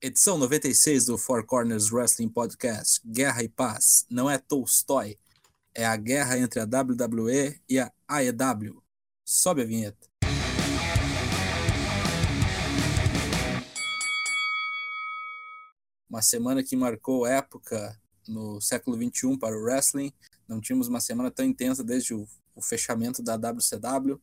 Edição 0.00 0.38
96 0.38 1.06
do 1.06 1.18
Four 1.18 1.44
Corners 1.44 1.90
Wrestling 1.90 2.28
Podcast. 2.28 3.00
Guerra 3.04 3.42
e 3.42 3.48
Paz. 3.48 4.06
Não 4.08 4.30
é 4.30 4.38
Tolstói. 4.38 5.18
É 5.74 5.84
a 5.84 5.96
guerra 5.96 6.38
entre 6.38 6.60
a 6.60 6.62
WWE 6.62 7.60
e 7.68 7.80
a 7.80 7.92
AEW. 8.06 8.80
Sobe 9.24 9.62
a 9.62 9.64
vinheta. 9.64 10.08
Uma 16.08 16.22
semana 16.22 16.62
que 16.62 16.76
marcou 16.76 17.26
época 17.26 18.00
no 18.28 18.60
século 18.60 18.96
XXI 18.96 19.36
para 19.36 19.58
o 19.58 19.64
wrestling. 19.64 20.12
Não 20.46 20.60
tínhamos 20.60 20.86
uma 20.86 21.00
semana 21.00 21.28
tão 21.28 21.44
intensa 21.44 21.82
desde 21.82 22.14
o, 22.14 22.24
o 22.54 22.62
fechamento 22.62 23.20
da 23.20 23.34
WCW. 23.34 24.22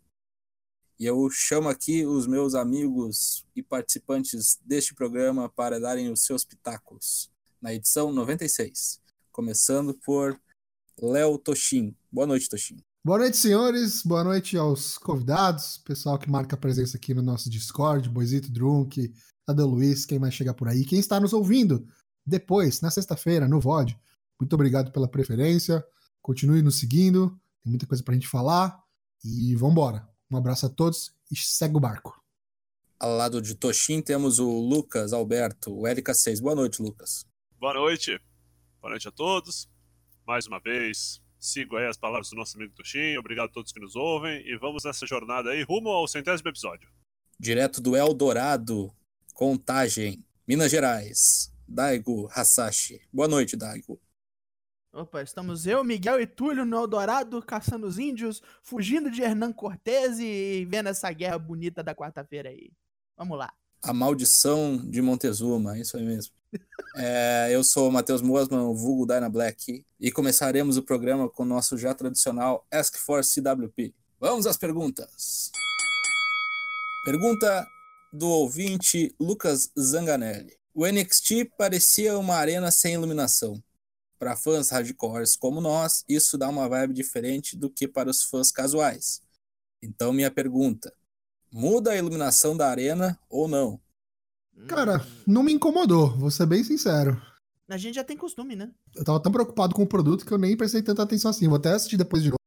E 0.97 1.05
eu 1.05 1.29
chamo 1.29 1.67
aqui 1.67 2.05
os 2.05 2.25
meus 2.25 2.55
amigos 2.55 3.45
e 3.53 3.61
participantes 3.61 4.57
deste 4.63 4.95
programa 4.95 5.49
para 5.49 5.77
darem 5.77 6.09
os 6.09 6.23
seus 6.23 6.45
pitacos 6.45 7.29
na 7.61 7.73
edição 7.73 8.13
96. 8.13 9.01
Começando 9.29 9.93
por 9.93 10.39
Léo 10.97 11.37
Toshin. 11.37 11.93
Boa 12.09 12.25
noite, 12.25 12.47
Toshin. 12.47 12.77
Boa 13.03 13.17
noite, 13.17 13.35
senhores. 13.35 14.03
Boa 14.03 14.23
noite 14.23 14.57
aos 14.57 14.97
convidados, 14.97 15.79
pessoal 15.79 16.17
que 16.17 16.29
marca 16.29 16.55
a 16.55 16.59
presença 16.59 16.95
aqui 16.95 17.13
no 17.13 17.21
nosso 17.21 17.49
Discord, 17.49 18.07
Boisito 18.07 18.49
Drunk, 18.49 19.13
Adel 19.45 19.67
Luiz, 19.67 20.05
quem 20.05 20.17
mais 20.17 20.33
chegar 20.33 20.53
por 20.53 20.69
aí, 20.69 20.85
quem 20.85 20.97
está 20.97 21.19
nos 21.19 21.33
ouvindo 21.33 21.85
depois, 22.25 22.79
na 22.79 22.89
sexta-feira, 22.89 23.49
no 23.49 23.59
VOD. 23.59 23.99
Muito 24.39 24.53
obrigado 24.53 24.93
pela 24.93 25.09
preferência. 25.09 25.85
Continue 26.21 26.61
nos 26.61 26.79
seguindo, 26.79 27.37
tem 27.61 27.69
muita 27.69 27.85
coisa 27.85 28.01
pra 28.01 28.13
gente 28.13 28.29
falar 28.29 28.81
e 29.23 29.53
vambora. 29.57 30.14
Um 30.31 30.37
abraço 30.37 30.65
a 30.65 30.69
todos 30.69 31.15
e 31.31 31.35
segue 31.35 31.77
o 31.77 31.79
barco. 31.79 32.19
Ao 32.99 33.15
lado 33.15 33.41
de 33.41 33.55
Toshin 33.55 34.01
temos 34.01 34.39
o 34.39 34.49
Lucas 34.49 35.13
Alberto, 35.13 35.71
o 35.71 35.83
LK6. 35.83 36.41
Boa 36.41 36.55
noite, 36.55 36.81
Lucas. 36.81 37.25
Boa 37.59 37.73
noite. 37.73 38.19
Boa 38.81 38.91
noite 38.91 39.07
a 39.07 39.11
todos. 39.11 39.69
Mais 40.25 40.47
uma 40.47 40.59
vez, 40.59 41.21
sigo 41.39 41.77
aí 41.77 41.87
as 41.87 41.97
palavras 41.97 42.29
do 42.29 42.35
nosso 42.35 42.57
amigo 42.57 42.73
Toshin. 42.73 43.17
Obrigado 43.17 43.49
a 43.49 43.51
todos 43.51 43.71
que 43.71 43.79
nos 43.79 43.95
ouvem 43.95 44.41
e 44.47 44.57
vamos 44.57 44.83
nessa 44.83 45.05
jornada 45.05 45.51
aí 45.51 45.63
rumo 45.63 45.89
ao 45.89 46.07
centésimo 46.07 46.49
episódio. 46.49 46.89
Direto 47.39 47.81
do 47.81 47.95
Eldorado, 47.95 48.91
Contagem, 49.33 50.25
Minas 50.47 50.71
Gerais, 50.71 51.51
Daigo 51.67 52.29
Hasashi. 52.31 53.01
Boa 53.11 53.27
noite, 53.27 53.55
Daigo. 53.55 54.01
Opa, 54.95 55.21
estamos 55.21 55.67
eu, 55.67 55.83
Miguel 55.83 56.21
e 56.21 56.25
Túlio 56.25 56.63
no 56.63 56.77
Eldorado, 56.77 57.41
caçando 57.41 57.85
os 57.85 57.99
índios, 57.99 58.41
fugindo 58.63 59.11
de 59.11 59.21
Hernan 59.21 59.51
Cortez 59.51 60.19
e 60.19 60.65
vendo 60.69 60.87
essa 60.87 61.11
guerra 61.11 61.37
bonita 61.37 61.83
da 61.83 61.93
quarta-feira 61.93 62.47
aí. 62.47 62.71
Vamos 63.17 63.37
lá. 63.37 63.51
A 63.83 63.93
maldição 63.93 64.77
de 64.77 65.01
Montezuma, 65.01 65.77
isso 65.77 65.97
aí 65.97 66.05
mesmo. 66.05 66.33
É, 66.97 67.49
eu 67.51 67.61
sou 67.61 67.89
o 67.89 67.91
Matheus 67.91 68.21
Mosman, 68.21 68.73
vulgo 68.73 69.05
Dyna 69.05 69.29
Black, 69.29 69.85
e 69.99 70.09
começaremos 70.09 70.77
o 70.77 70.81
programa 70.81 71.27
com 71.27 71.43
o 71.43 71.45
nosso 71.45 71.77
já 71.77 71.93
tradicional 71.93 72.65
Ask 72.71 72.95
for 72.95 73.21
CWP. 73.21 73.93
Vamos 74.17 74.47
às 74.47 74.55
perguntas. 74.55 75.51
Pergunta 77.03 77.67
do 78.13 78.29
ouvinte 78.29 79.13
Lucas 79.19 79.69
Zanganelli. 79.77 80.57
O 80.73 80.87
NXT 80.87 81.51
parecia 81.57 82.17
uma 82.17 82.35
arena 82.35 82.71
sem 82.71 82.93
iluminação. 82.93 83.61
Para 84.17 84.35
fãs 84.35 84.69
hardcores 84.69 85.35
como 85.35 85.59
nós, 85.59 86.03
isso 86.07 86.37
dá 86.37 86.49
uma 86.49 86.69
vibe 86.69 86.93
diferente 86.93 87.57
do 87.57 87.69
que 87.69 87.87
para 87.87 88.09
os 88.09 88.23
fãs 88.23 88.51
casuais. 88.51 89.21
Então, 89.81 90.13
minha 90.13 90.31
pergunta: 90.31 90.93
muda 91.51 91.91
a 91.91 91.97
iluminação 91.97 92.55
da 92.55 92.69
arena 92.69 93.19
ou 93.29 93.47
não? 93.47 93.79
Cara, 94.67 95.05
não 95.27 95.43
me 95.43 95.51
incomodou, 95.51 96.17
vou 96.17 96.31
ser 96.31 96.45
bem 96.45 96.63
sincero. 96.63 97.21
A 97.67 97.77
gente 97.77 97.95
já 97.95 98.03
tem 98.03 98.15
costume, 98.15 98.55
né? 98.55 98.71
Eu 98.95 99.03
tava 99.03 99.19
tão 99.19 99.31
preocupado 99.31 99.75
com 99.75 99.83
o 99.83 99.87
produto 99.87 100.25
que 100.25 100.31
eu 100.31 100.37
nem 100.37 100.55
prestei 100.55 100.81
tanta 100.81 101.03
atenção 101.03 101.31
assim. 101.31 101.47
Vou 101.47 101.57
até 101.57 101.71
assistir 101.73 101.97
depois 101.97 102.23
de 102.23 102.29
novo 102.29 102.44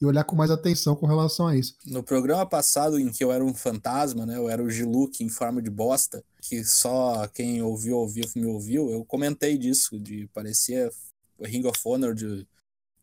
e 0.00 0.06
olhar 0.06 0.24
com 0.24 0.34
mais 0.34 0.50
atenção 0.50 0.96
com 0.96 1.06
relação 1.06 1.46
a 1.46 1.56
isso. 1.56 1.76
No 1.84 2.02
programa 2.02 2.46
passado, 2.46 2.98
em 2.98 3.10
que 3.10 3.22
eu 3.22 3.30
era 3.30 3.44
um 3.44 3.52
fantasma, 3.52 4.24
né? 4.24 4.36
Eu 4.36 4.48
era 4.48 4.62
o 4.62 4.70
Giluk 4.70 5.22
em 5.22 5.28
forma 5.28 5.60
de 5.60 5.68
bosta, 5.68 6.24
que 6.40 6.64
só 6.64 7.26
quem 7.28 7.60
ouviu, 7.60 7.98
ouviu, 7.98 8.24
me 8.34 8.46
ouviu, 8.46 8.90
eu 8.90 9.04
comentei 9.04 9.58
disso, 9.58 10.00
de 10.00 10.26
parecia 10.28 10.90
Ring 11.38 11.66
of 11.66 11.78
Honor 11.84 12.14
de 12.14 12.46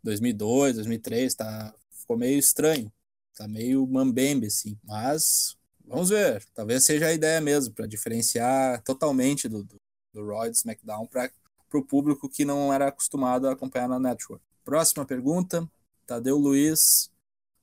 2002, 0.04 0.76
2003, 0.76 1.36
tá? 1.36 1.74
Ficou 1.92 2.18
meio 2.18 2.40
estranho. 2.40 2.92
Tá 3.36 3.48
meio 3.48 3.86
mambembe, 3.86 4.48
assim. 4.48 4.76
Mas, 4.84 5.56
vamos 5.86 6.10
ver. 6.10 6.44
Talvez 6.56 6.84
seja 6.84 7.08
a 7.08 7.14
ideia 7.14 7.40
mesmo, 7.40 7.74
para 7.76 7.86
diferenciar 7.86 8.82
totalmente 8.84 9.48
do, 9.48 9.64
do, 9.64 9.76
do 10.12 10.26
Raw 10.26 10.50
do 10.50 10.56
SmackDown 10.56 11.06
para 11.06 11.30
o 11.74 11.86
público 11.86 12.28
que 12.28 12.44
não 12.44 12.74
era 12.74 12.88
acostumado 12.88 13.48
a 13.48 13.52
acompanhar 13.52 13.88
na 13.88 14.00
Network. 14.00 14.44
Próxima 14.64 15.06
pergunta 15.06 15.70
Tadeu 16.08 16.38
Luiz, 16.38 17.12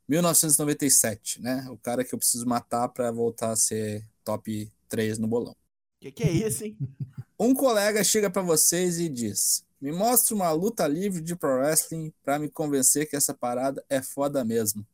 1997, 0.06 1.41
né? 1.41 1.66
O 1.71 1.78
cara 1.78 2.05
que 2.05 2.15
eu 2.15 2.19
preciso 2.19 2.47
matar 2.47 2.88
para 2.91 3.10
voltar 3.10 3.50
a 3.50 3.56
ser 3.56 4.06
top 4.22 4.71
3 4.88 5.19
no 5.19 5.27
bolão. 5.27 5.56
Que 5.99 6.12
que 6.12 6.22
é 6.22 6.31
isso, 6.31 6.65
hein? 6.65 6.77
um 7.41 7.55
colega 7.55 8.05
chega 8.05 8.28
para 8.28 8.43
vocês 8.43 8.99
e 8.99 9.09
diz: 9.09 9.65
"Me 9.81 9.91
mostra 9.91 10.34
uma 10.34 10.53
luta 10.53 10.87
livre 10.87 11.22
de 11.22 11.34
pro 11.34 11.56
wrestling 11.56 12.12
para 12.22 12.38
me 12.38 12.50
convencer 12.50 13.09
que 13.09 13.16
essa 13.16 13.32
parada 13.32 13.82
é 13.88 14.03
foda 14.03 14.44
mesmo. 14.44 14.87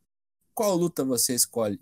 Qual 0.53 0.73
luta 0.75 1.03
você 1.03 1.35
escolhe?" 1.35 1.79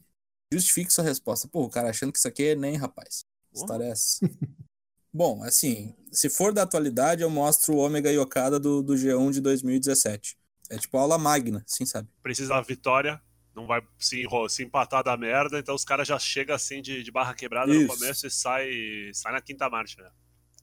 Justifique 0.52 0.92
sua 0.92 1.04
resposta. 1.04 1.48
Pô, 1.48 1.64
o 1.64 1.70
cara 1.70 1.92
achando 1.92 2.12
que 2.12 2.18
isso 2.18 2.28
aqui 2.28 2.48
é 2.48 2.56
nem, 2.56 2.76
rapaz. 2.76 3.24
História 3.54 3.84
é 3.84 3.90
essa. 3.92 4.18
Bom, 5.14 5.44
assim, 5.44 5.96
se 6.12 6.30
for 6.30 6.52
da 6.52 6.64
atualidade, 6.64 7.22
eu 7.22 7.30
mostro 7.30 7.76
o 7.76 7.78
Ômega 7.78 8.12
e 8.12 8.18
Okada 8.18 8.60
do, 8.60 8.82
do 8.82 8.94
G1 8.94 9.32
de 9.32 9.42
2017. 9.42 10.39
É 10.70 10.78
tipo 10.78 10.98
aula 10.98 11.18
magna, 11.18 11.64
assim, 11.66 11.86
sabe? 11.86 12.08
Precisa 12.22 12.54
da 12.54 12.62
vitória, 12.62 13.22
não 13.56 13.66
vai 13.66 13.82
se, 13.98 14.26
se 14.50 14.64
empatar 14.64 15.04
da 15.04 15.18
merda, 15.18 15.60
então 15.60 15.76
os 15.76 15.84
caras 15.84 16.08
já 16.08 16.18
chegam 16.20 16.56
assim 16.56 16.82
de, 16.82 17.04
de 17.04 17.12
barra 17.12 17.34
quebrada 17.34 17.72
Isso. 17.72 17.82
no 17.82 17.88
começo 17.88 18.28
e 18.28 18.32
sai, 18.32 18.70
sai 19.14 19.34
na 19.34 19.42
quinta 19.42 19.70
marcha, 19.70 20.02
né? 20.02 20.12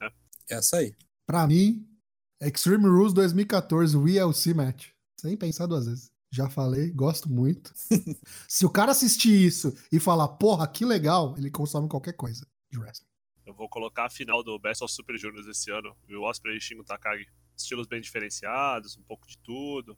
É. 0.01 0.55
Essa 0.57 0.77
aí. 0.77 0.95
Pra 1.25 1.45
mim, 1.45 1.85
Extreme 2.41 2.85
Rules 2.85 3.13
2014 3.13 3.97
WLC 3.97 4.53
Match. 4.53 4.89
Sem 5.19 5.35
pensar 5.35 5.65
duas 5.65 5.87
vezes. 5.87 6.11
Já 6.31 6.49
falei, 6.49 6.91
gosto 6.91 7.29
muito. 7.29 7.73
Se 8.47 8.65
o 8.65 8.69
cara 8.69 8.91
assistir 8.91 9.33
isso 9.33 9.73
e 9.91 9.99
falar, 9.99 10.27
porra, 10.27 10.67
que 10.67 10.85
legal, 10.85 11.35
ele 11.37 11.49
consome 11.49 11.87
qualquer 11.87 12.13
coisa 12.13 12.45
de 12.69 12.77
wrestling. 12.77 13.07
Eu 13.45 13.53
vou 13.53 13.69
colocar 13.69 14.05
a 14.05 14.09
final 14.09 14.43
do 14.43 14.59
Best 14.59 14.83
of 14.83 14.93
Super 14.93 15.17
Juniors 15.17 15.47
esse 15.47 15.71
ano, 15.71 15.95
Will 16.09 16.23
Ospreay 16.23 16.57
e 16.57 16.61
Shingo 16.61 16.83
Takagi. 16.83 17.25
Estilos 17.57 17.87
bem 17.87 17.99
diferenciados, 18.01 18.97
um 18.97 19.03
pouco 19.03 19.27
de 19.27 19.37
tudo. 19.39 19.97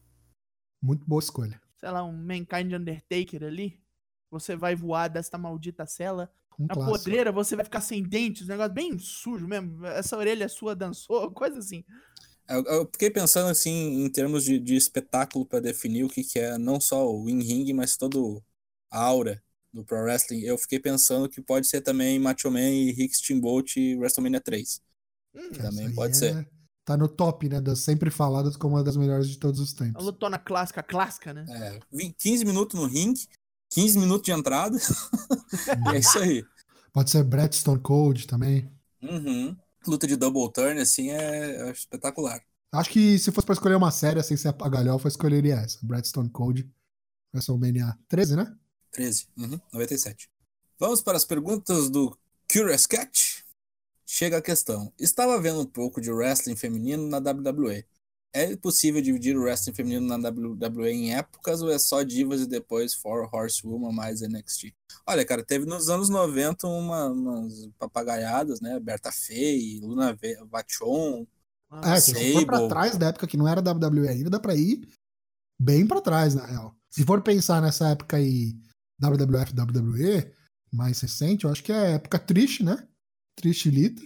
Muito 0.82 1.04
boa 1.06 1.20
escolha. 1.20 1.60
Sei 1.78 1.90
lá, 1.90 2.02
um 2.04 2.12
Mankind 2.12 2.72
Undertaker 2.72 3.44
ali. 3.44 3.80
Você 4.30 4.56
vai 4.56 4.74
voar 4.74 5.08
desta 5.08 5.36
maldita 5.36 5.86
cela. 5.86 6.32
Um 6.58 6.66
Na 6.66 6.74
clássico. 6.74 6.98
podreira 6.98 7.32
você 7.32 7.56
vai 7.56 7.64
ficar 7.64 7.80
sem 7.80 8.02
dentes, 8.02 8.44
um 8.46 8.48
negócio 8.48 8.72
bem 8.72 8.98
sujo 8.98 9.46
mesmo. 9.48 9.84
Essa 9.86 10.16
orelha 10.16 10.48
sua 10.48 10.74
dançou, 10.74 11.30
coisa 11.32 11.58
assim. 11.58 11.84
Eu, 12.48 12.64
eu 12.64 12.84
fiquei 12.92 13.10
pensando 13.10 13.48
assim 13.48 14.04
em 14.04 14.10
termos 14.10 14.44
de, 14.44 14.58
de 14.58 14.74
espetáculo 14.74 15.46
para 15.46 15.60
definir 15.60 16.04
o 16.04 16.08
que, 16.08 16.24
que 16.24 16.38
é 16.38 16.58
não 16.58 16.80
só 16.80 17.08
o 17.10 17.28
in-ring, 17.28 17.72
mas 17.72 17.96
todo 17.96 18.42
a 18.90 19.00
aura 19.00 19.42
do 19.72 19.84
pro 19.84 20.02
wrestling. 20.02 20.40
Eu 20.40 20.58
fiquei 20.58 20.80
pensando 20.80 21.28
que 21.28 21.40
pode 21.40 21.66
ser 21.68 21.80
também 21.80 22.18
Macho 22.18 22.50
Man 22.50 22.70
e 22.70 22.92
Rick 22.92 23.16
Steamboat 23.16 23.78
e 23.78 23.96
WrestleMania 23.96 24.40
3. 24.40 24.82
Hum, 25.34 25.50
Também 25.52 25.94
pode 25.94 26.12
é- 26.12 26.18
ser. 26.18 26.48
Tá 26.84 26.96
no 26.96 27.08
top, 27.08 27.48
né? 27.48 27.60
Das 27.60 27.80
sempre 27.80 28.10
faladas 28.10 28.56
como 28.56 28.74
uma 28.76 28.84
das 28.84 28.96
melhores 28.96 29.28
de 29.28 29.38
todos 29.38 29.60
os 29.60 29.74
a 29.74 29.78
tempos. 29.84 30.04
lutona 30.04 30.38
clássica, 30.38 30.82
clássica, 30.82 31.32
né? 31.32 31.44
É, 31.48 31.80
20 31.92 32.14
15 32.16 32.44
minutos 32.44 32.80
no 32.80 32.86
ring, 32.86 33.14
15 33.70 33.98
minutos 33.98 34.24
de 34.24 34.32
entrada. 34.32 34.76
e 34.76 34.80
é 35.96 35.98
isso 35.98 36.18
aí. 36.18 36.44
Pode 36.92 37.10
ser 37.10 37.22
Brett 37.22 37.54
Stone 37.56 37.80
Cold 37.80 38.26
também. 38.26 38.70
Uhum. 39.02 39.56
Luta 39.86 40.06
de 40.06 40.16
double 40.16 40.50
turn, 40.52 40.80
assim, 40.80 41.10
é, 41.10 41.68
é 41.68 41.70
espetacular. 41.70 42.40
Acho 42.72 42.90
que 42.90 43.18
se 43.18 43.32
fosse 43.32 43.46
pra 43.46 43.52
escolher 43.54 43.74
uma 43.76 43.90
série 43.90 44.22
sem 44.22 44.36
ser 44.36 44.48
a 44.48 44.68
galhofa, 44.68 45.06
eu 45.06 45.10
escolheria 45.10 45.54
essa. 45.56 45.78
Brett 45.82 46.06
Stone 46.08 46.30
Cold. 46.30 46.68
WrestleMania 47.32 47.96
13, 48.08 48.36
né? 48.36 48.56
13, 48.92 49.28
uhum, 49.36 49.60
97. 49.72 50.28
Vamos 50.78 51.00
para 51.00 51.16
as 51.16 51.24
perguntas 51.24 51.88
do 51.88 52.16
Curious 52.52 52.86
Cat. 52.86 53.29
Chega 54.12 54.38
a 54.38 54.42
questão. 54.42 54.92
Estava 54.98 55.40
vendo 55.40 55.60
um 55.60 55.64
pouco 55.66 56.00
de 56.00 56.10
wrestling 56.10 56.56
feminino 56.56 57.06
na 57.06 57.18
WWE. 57.18 57.84
É 58.32 58.56
possível 58.56 59.00
dividir 59.00 59.36
o 59.36 59.42
wrestling 59.42 59.72
feminino 59.74 60.04
na 60.06 60.16
WWE 60.28 60.90
em 60.90 61.14
épocas 61.14 61.62
ou 61.62 61.70
é 61.70 61.78
só 61.78 62.02
divas 62.02 62.40
e 62.40 62.46
depois 62.48 62.92
Four 62.92 63.28
Horsewoman 63.32 63.92
mais 63.92 64.20
NXT? 64.20 64.74
Olha, 65.06 65.24
cara, 65.24 65.44
teve 65.44 65.64
nos 65.64 65.88
anos 65.88 66.08
90 66.08 66.66
uma, 66.66 67.06
umas 67.08 67.68
papagaiadas, 67.78 68.60
né? 68.60 68.80
Berta 68.80 69.12
Fey, 69.12 69.78
Luna 69.80 70.12
Ve- 70.12 70.38
Vachon. 70.50 71.24
Ah, 71.70 71.94
É, 71.94 72.00
se 72.00 72.12
você 72.12 72.32
for 72.32 72.46
pra 72.46 72.56
Sable. 72.56 72.68
trás 72.68 72.96
da 72.98 73.08
época 73.10 73.26
que 73.28 73.36
não 73.36 73.46
era 73.46 73.60
WWE 73.62 74.08
ainda, 74.08 74.28
dá 74.30 74.40
pra 74.40 74.56
ir 74.56 74.88
bem 75.60 75.86
pra 75.86 76.00
trás, 76.00 76.34
na 76.34 76.44
real. 76.46 76.74
Se 76.90 77.04
for 77.04 77.22
pensar 77.22 77.62
nessa 77.62 77.90
época 77.90 78.16
aí, 78.16 78.56
WWF, 79.00 79.52
WWE, 79.54 80.32
mais 80.72 81.00
recente, 81.00 81.44
eu 81.44 81.50
acho 81.52 81.62
que 81.62 81.70
é 81.72 81.92
época 81.92 82.18
triste, 82.18 82.64
né? 82.64 82.88
Triste 83.40 83.70
Lita. 83.70 84.02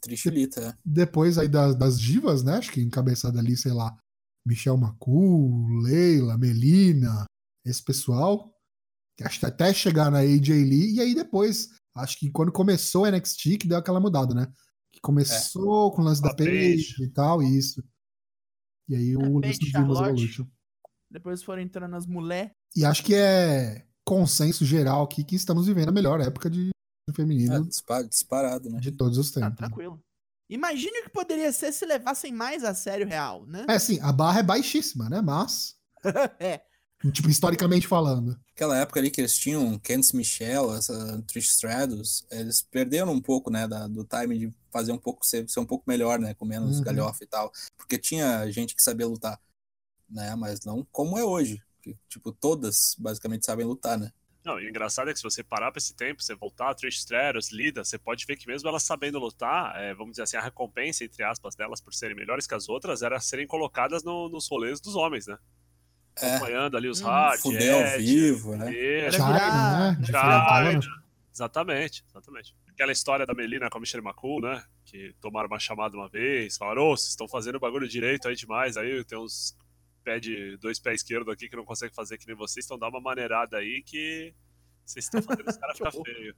Trichelita, 0.00 0.60
é. 0.60 0.74
Depois 0.84 1.38
aí 1.38 1.48
das, 1.48 1.76
das 1.76 2.00
divas, 2.00 2.42
né? 2.42 2.54
Acho 2.56 2.72
que 2.72 2.80
encabeçada 2.80 3.38
ali, 3.38 3.56
sei 3.56 3.72
lá, 3.72 3.96
Michel 4.46 4.76
Macu, 4.76 5.66
Leila, 5.82 6.38
Melina, 6.38 7.24
esse 7.64 7.82
pessoal. 7.82 8.52
que 9.16 9.24
Acho 9.24 9.40
que 9.40 9.46
até 9.46 9.72
chegar 9.74 10.10
na 10.10 10.18
AJ 10.18 10.48
Lee. 10.48 10.94
E 10.94 11.00
aí 11.00 11.14
depois, 11.14 11.68
acho 11.96 12.18
que 12.18 12.30
quando 12.30 12.52
começou 12.52 13.04
o 13.04 13.10
NXT, 13.10 13.58
que 13.58 13.68
deu 13.68 13.78
aquela 13.78 14.00
mudada, 14.00 14.34
né? 14.34 14.46
Que 14.92 15.00
começou 15.00 15.92
com 15.92 16.02
o 16.02 16.04
lance 16.04 16.24
A 16.24 16.28
da 16.28 16.34
Paige 16.34 17.02
e 17.02 17.08
tal, 17.10 17.42
isso. 17.42 17.82
E 18.88 18.96
aí 18.96 19.16
o 19.16 19.20
É, 19.20 19.46
lance 19.46 19.58
do 19.58 19.66
Divas. 19.66 19.98
Evolution. 19.98 20.46
Depois 21.10 21.42
foram 21.42 21.62
entrando 21.62 21.96
as 21.96 22.06
mulher. 22.06 22.52
E 22.76 22.84
acho 22.84 23.02
que 23.02 23.14
é 23.14 23.86
consenso 24.04 24.64
geral 24.64 25.04
aqui 25.04 25.24
que 25.24 25.36
estamos 25.36 25.66
vivendo 25.66 25.88
a 25.90 25.92
melhor 25.92 26.20
época 26.20 26.48
de 26.48 26.70
É, 27.10 27.12
feminino 27.14 27.66
dispa- 27.66 28.02
disparado, 28.02 28.68
né? 28.70 28.80
de 28.80 28.92
todos 28.92 29.18
os 29.18 29.30
Tá 29.30 29.40
tempos. 29.40 29.56
tranquilo. 29.58 30.00
Imagine 30.50 31.00
o 31.00 31.02
que 31.04 31.10
poderia 31.10 31.52
ser 31.52 31.72
se 31.72 31.84
levassem 31.84 32.32
mais 32.32 32.64
a 32.64 32.74
sério 32.74 33.06
o 33.06 33.08
real, 33.08 33.44
né? 33.46 33.66
É 33.68 33.74
assim, 33.74 33.98
a 34.00 34.10
barra 34.12 34.40
é 34.40 34.42
baixíssima, 34.42 35.08
né? 35.08 35.20
Mas, 35.20 35.76
É. 36.40 36.62
tipo, 37.12 37.28
historicamente 37.28 37.86
falando. 37.86 38.38
Aquela 38.54 38.76
época 38.78 38.98
ali 38.98 39.10
que 39.10 39.20
eles 39.20 39.36
tinham 39.36 39.78
Candice 39.78 40.16
Michelle, 40.16 40.70
essa 40.70 41.22
Trish 41.26 41.50
Stratus, 41.50 42.26
eles 42.30 42.62
perderam 42.62 43.12
um 43.12 43.20
pouco, 43.20 43.50
né, 43.50 43.68
da- 43.68 43.86
do 43.86 44.04
time 44.04 44.38
de 44.38 44.54
fazer 44.70 44.90
um 44.92 44.98
pouco, 44.98 45.24
ser, 45.24 45.48
ser 45.48 45.60
um 45.60 45.66
pouco 45.66 45.84
melhor, 45.86 46.18
né, 46.18 46.34
com 46.34 46.44
menos 46.44 46.78
Uhum. 46.78 46.84
galhofa 46.84 47.22
e 47.22 47.26
tal. 47.26 47.52
Porque 47.76 47.98
tinha 47.98 48.50
gente 48.50 48.74
que 48.74 48.82
sabia 48.82 49.06
lutar, 49.06 49.38
né, 50.08 50.34
mas 50.34 50.64
não 50.64 50.86
como 50.90 51.18
é 51.18 51.24
hoje. 51.24 51.62
que, 51.80 51.96
tipo, 52.08 52.32
todas 52.32 52.96
basicamente 52.98 53.46
sabem 53.46 53.64
lutar, 53.64 53.96
né? 53.96 54.10
Não, 54.48 54.58
e 54.58 54.64
o 54.64 54.68
engraçado 54.70 55.10
é 55.10 55.12
que 55.12 55.18
se 55.18 55.22
você 55.22 55.44
parar 55.44 55.70
pra 55.70 55.78
esse 55.78 55.94
tempo, 55.94 56.22
você 56.22 56.34
voltar 56.34 56.70
a 56.70 56.74
Trish 56.74 56.96
Stratus, 57.00 57.52
Lida, 57.52 57.84
você 57.84 57.98
pode 57.98 58.24
ver 58.24 58.34
que 58.34 58.46
mesmo 58.46 58.66
elas 58.66 58.82
sabendo 58.82 59.18
lutar, 59.18 59.76
é, 59.76 59.92
vamos 59.92 60.12
dizer 60.12 60.22
assim, 60.22 60.38
a 60.38 60.40
recompensa, 60.40 61.04
entre 61.04 61.22
aspas, 61.22 61.54
delas 61.54 61.82
por 61.82 61.92
serem 61.92 62.16
melhores 62.16 62.46
que 62.46 62.54
as 62.54 62.66
outras 62.66 63.02
era 63.02 63.20
serem 63.20 63.46
colocadas 63.46 64.02
no- 64.02 64.30
nos 64.30 64.48
rolês 64.48 64.80
dos 64.80 64.96
homens, 64.96 65.26
né? 65.26 65.36
É, 66.16 66.34
Acompanhando 66.34 66.78
ali 66.78 66.88
os 66.88 67.02
Hum, 67.02 67.04
hard, 67.04 67.40
fuder 67.40 67.74
ao 67.74 67.80
Edge, 67.82 67.98
vivo, 68.20 68.56
né? 68.56 68.74
Era 68.74 69.12
China, 69.12 69.26
virar- 69.26 69.52
né? 69.52 70.06
China. 70.06 70.12
Varda. 70.12 70.80
Exatamente, 71.30 72.04
exatamente. 72.08 72.56
Aquela 72.70 72.90
história 72.90 73.26
da 73.26 73.34
Melina 73.34 73.68
com 73.68 73.76
a 73.76 73.80
Michelle 73.82 74.02
McCool, 74.04 74.40
né? 74.40 74.64
Que 74.86 75.14
tomaram 75.20 75.46
uma 75.46 75.58
chamada 75.58 75.94
uma 75.94 76.08
vez, 76.08 76.56
falaram, 76.56 76.84
ô, 76.84 76.96
vocês 76.96 77.10
estão 77.10 77.28
fazendo 77.28 77.56
o 77.56 77.60
bagulho 77.60 77.86
direito 77.86 78.26
aí 78.28 78.34
demais, 78.34 78.78
aí 78.78 79.04
tem 79.04 79.18
uns 79.18 79.54
pé 80.08 80.18
de 80.18 80.56
dois 80.56 80.78
pés 80.78 81.02
esquerdos 81.02 81.32
aqui 81.32 81.50
que 81.50 81.56
não 81.56 81.66
conseguem 81.66 81.94
fazer 81.94 82.16
que 82.16 82.26
nem 82.26 82.34
vocês, 82.34 82.64
então 82.64 82.78
dá 82.78 82.88
uma 82.88 83.00
maneirada 83.00 83.58
aí 83.58 83.82
que 83.82 84.34
vocês 84.82 85.04
estão 85.04 85.20
fazendo 85.20 85.48
os 85.50 85.56
caras 85.58 85.76
ficar 85.76 85.92
feio. 85.92 86.34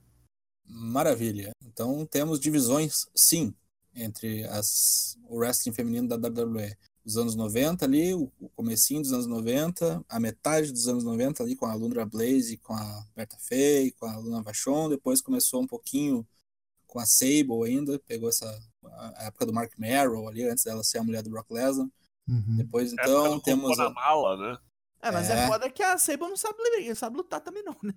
Maravilha. 0.65 1.51
Então 1.63 2.05
temos 2.05 2.37
divisões, 2.37 3.07
sim, 3.15 3.53
entre 3.95 4.43
as, 4.45 5.17
o 5.25 5.37
wrestling 5.37 5.71
feminino 5.71 6.07
da 6.07 6.17
WWE. 6.17 6.75
Os 7.03 7.17
anos 7.17 7.33
90 7.33 7.85
ali, 7.85 8.13
o 8.13 8.31
o 8.39 8.49
comecinho 8.49 9.01
dos 9.01 9.13
anos 9.13 9.25
90, 9.25 10.03
a 10.07 10.19
metade 10.19 10.71
dos 10.71 10.87
anos 10.87 11.03
90 11.05 11.41
ali 11.41 11.55
com 11.55 11.65
a 11.65 11.73
Lundra 11.73 12.05
Blaze, 12.05 12.57
com 12.57 12.73
a 12.73 13.05
Berta 13.15 13.37
Fey, 13.39 13.91
com 13.91 14.05
a 14.05 14.17
Luna 14.17 14.43
Vachon, 14.43 14.89
depois 14.89 15.21
começou 15.21 15.61
um 15.61 15.67
pouquinho 15.67 16.27
com 16.85 16.99
a 16.99 17.05
Sable 17.05 17.63
ainda, 17.65 17.97
pegou 17.99 18.27
essa 18.27 18.45
a 18.83 19.25
época 19.27 19.45
do 19.45 19.53
Mark 19.53 19.71
Merrill 19.77 20.27
ali, 20.27 20.43
antes 20.43 20.65
dela 20.65 20.83
ser 20.83 20.97
a 20.97 21.03
mulher 21.03 21.23
do 21.23 21.29
Brock 21.29 21.49
Lesnar. 21.49 21.87
Uhum. 22.27 22.55
Depois 22.57 22.93
então 22.93 23.39
temos 23.39 23.79
a- 23.79 23.89
mala, 23.89 24.37
né? 24.37 24.57
É, 25.01 25.11
mas 25.11 25.29
é. 25.29 25.43
É. 25.43 25.47
foda 25.47 25.69
que 25.69 25.81
a 25.81 25.97
Sable 25.97 26.27
não 26.29 26.37
sabe, 26.37 26.57
sabe 26.95 27.17
lutar 27.17 27.41
também, 27.41 27.63
não, 27.63 27.75
né? 27.83 27.93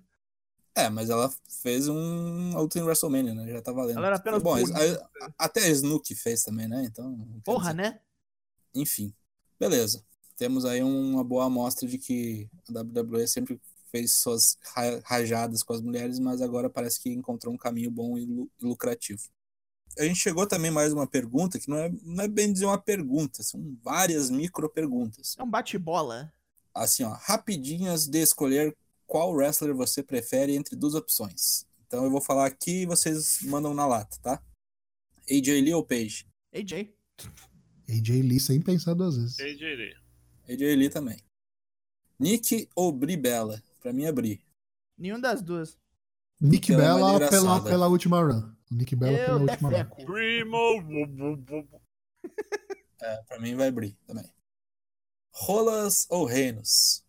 É, 0.77 0.89
mas 0.89 1.09
ela 1.09 1.33
fez 1.61 1.87
um 1.87 2.57
luta 2.57 2.77
em 2.79 2.81
WrestleMania, 2.81 3.33
né? 3.33 3.49
Já 3.49 3.61
tá 3.61 3.71
valendo. 3.71 3.97
Ela 3.97 4.07
era 4.07 4.15
apenas 4.17 4.43
Bom, 4.43 4.55
a- 4.55 5.25
a- 5.25 5.33
até 5.37 5.61
a 5.63 5.69
Snook 5.69 6.13
fez 6.15 6.43
também, 6.43 6.67
né? 6.67 6.83
Então. 6.83 7.15
Porra, 7.45 7.73
dizer, 7.73 7.91
né? 7.91 7.99
Enfim, 8.73 9.13
beleza. 9.59 10.03
Temos 10.35 10.65
aí 10.65 10.83
uma 10.83 11.23
boa 11.23 11.45
amostra 11.45 11.87
de 11.87 11.97
que 11.97 12.49
a 12.67 12.73
WWE 12.73 13.25
sempre 13.25 13.61
fez 13.89 14.13
suas 14.15 14.57
ra- 14.75 14.99
rajadas 15.05 15.63
com 15.63 15.71
as 15.71 15.79
mulheres, 15.79 16.19
mas 16.19 16.41
agora 16.41 16.69
parece 16.69 16.99
que 16.99 17.09
encontrou 17.09 17.53
um 17.53 17.57
caminho 17.57 17.89
bom 17.89 18.17
e 18.17 18.27
lucrativo. 18.61 19.21
A 19.97 20.03
gente 20.03 20.19
chegou 20.19 20.45
também 20.45 20.71
mais 20.71 20.91
uma 20.91 21.07
pergunta, 21.07 21.59
que 21.59 21.69
não 21.69 21.77
é, 21.77 21.91
não 22.03 22.23
é 22.23 22.27
bem 22.27 22.51
dizer 22.51 22.65
uma 22.65 22.77
pergunta, 22.77 23.41
são 23.43 23.77
várias 23.81 24.29
micro 24.29 24.69
perguntas. 24.69 25.35
É 25.37 25.43
um 25.43 25.49
bate-bola. 25.49 26.33
Assim, 26.73 27.03
ó, 27.03 27.13
rapidinhas 27.13 28.05
de 28.05 28.19
escolher 28.19 28.75
qual 29.07 29.31
wrestler 29.33 29.73
você 29.73 30.03
prefere 30.03 30.55
entre 30.55 30.75
duas 30.75 30.93
opções. 30.93 31.65
Então 31.87 32.03
eu 32.03 32.11
vou 32.11 32.19
falar 32.19 32.45
aqui 32.45 32.81
e 32.81 32.85
vocês 32.85 33.39
mandam 33.43 33.73
na 33.73 33.85
lata, 33.85 34.17
tá? 34.21 34.43
AJ 35.29 35.61
Lee 35.61 35.73
ou 35.73 35.85
Paige? 35.85 36.27
AJ. 36.53 36.89
AJ 37.87 38.09
Lee 38.21 38.39
sem 38.39 38.61
pensar 38.61 38.93
duas 38.93 39.15
vezes. 39.15 39.39
AJ 39.39 39.61
Lee. 39.61 39.95
AJ 40.49 40.75
Lee 40.75 40.89
também. 40.89 41.17
Nick 42.19 42.67
ou 42.75 42.91
Bri 42.91 43.15
Bella? 43.15 43.61
Pra 43.79 43.93
mim 43.93 44.05
é 44.05 44.11
Bri. 44.11 44.41
Nenhum 44.97 45.19
das 45.19 45.41
duas. 45.41 45.77
Nick 46.39 46.73
é 46.73 46.77
mais 46.77 46.87
Bella 46.87 46.99
pela, 46.99 47.25
engraçada. 47.27 47.69
pela 47.69 47.87
última 47.87 48.21
run. 48.21 48.54
Nick 48.71 48.95
Bella 48.95 49.17
pela 49.17 49.37
Eu 49.37 49.41
última. 49.41 49.85
Primo. 50.05 50.57
É, 53.01 53.21
pra 53.23 53.39
mim 53.39 53.55
vai 53.55 53.71
Bri 53.71 53.97
também. 54.05 54.25
Rolas 55.31 56.07
ou 56.09 56.25
Reinos? 56.25 57.03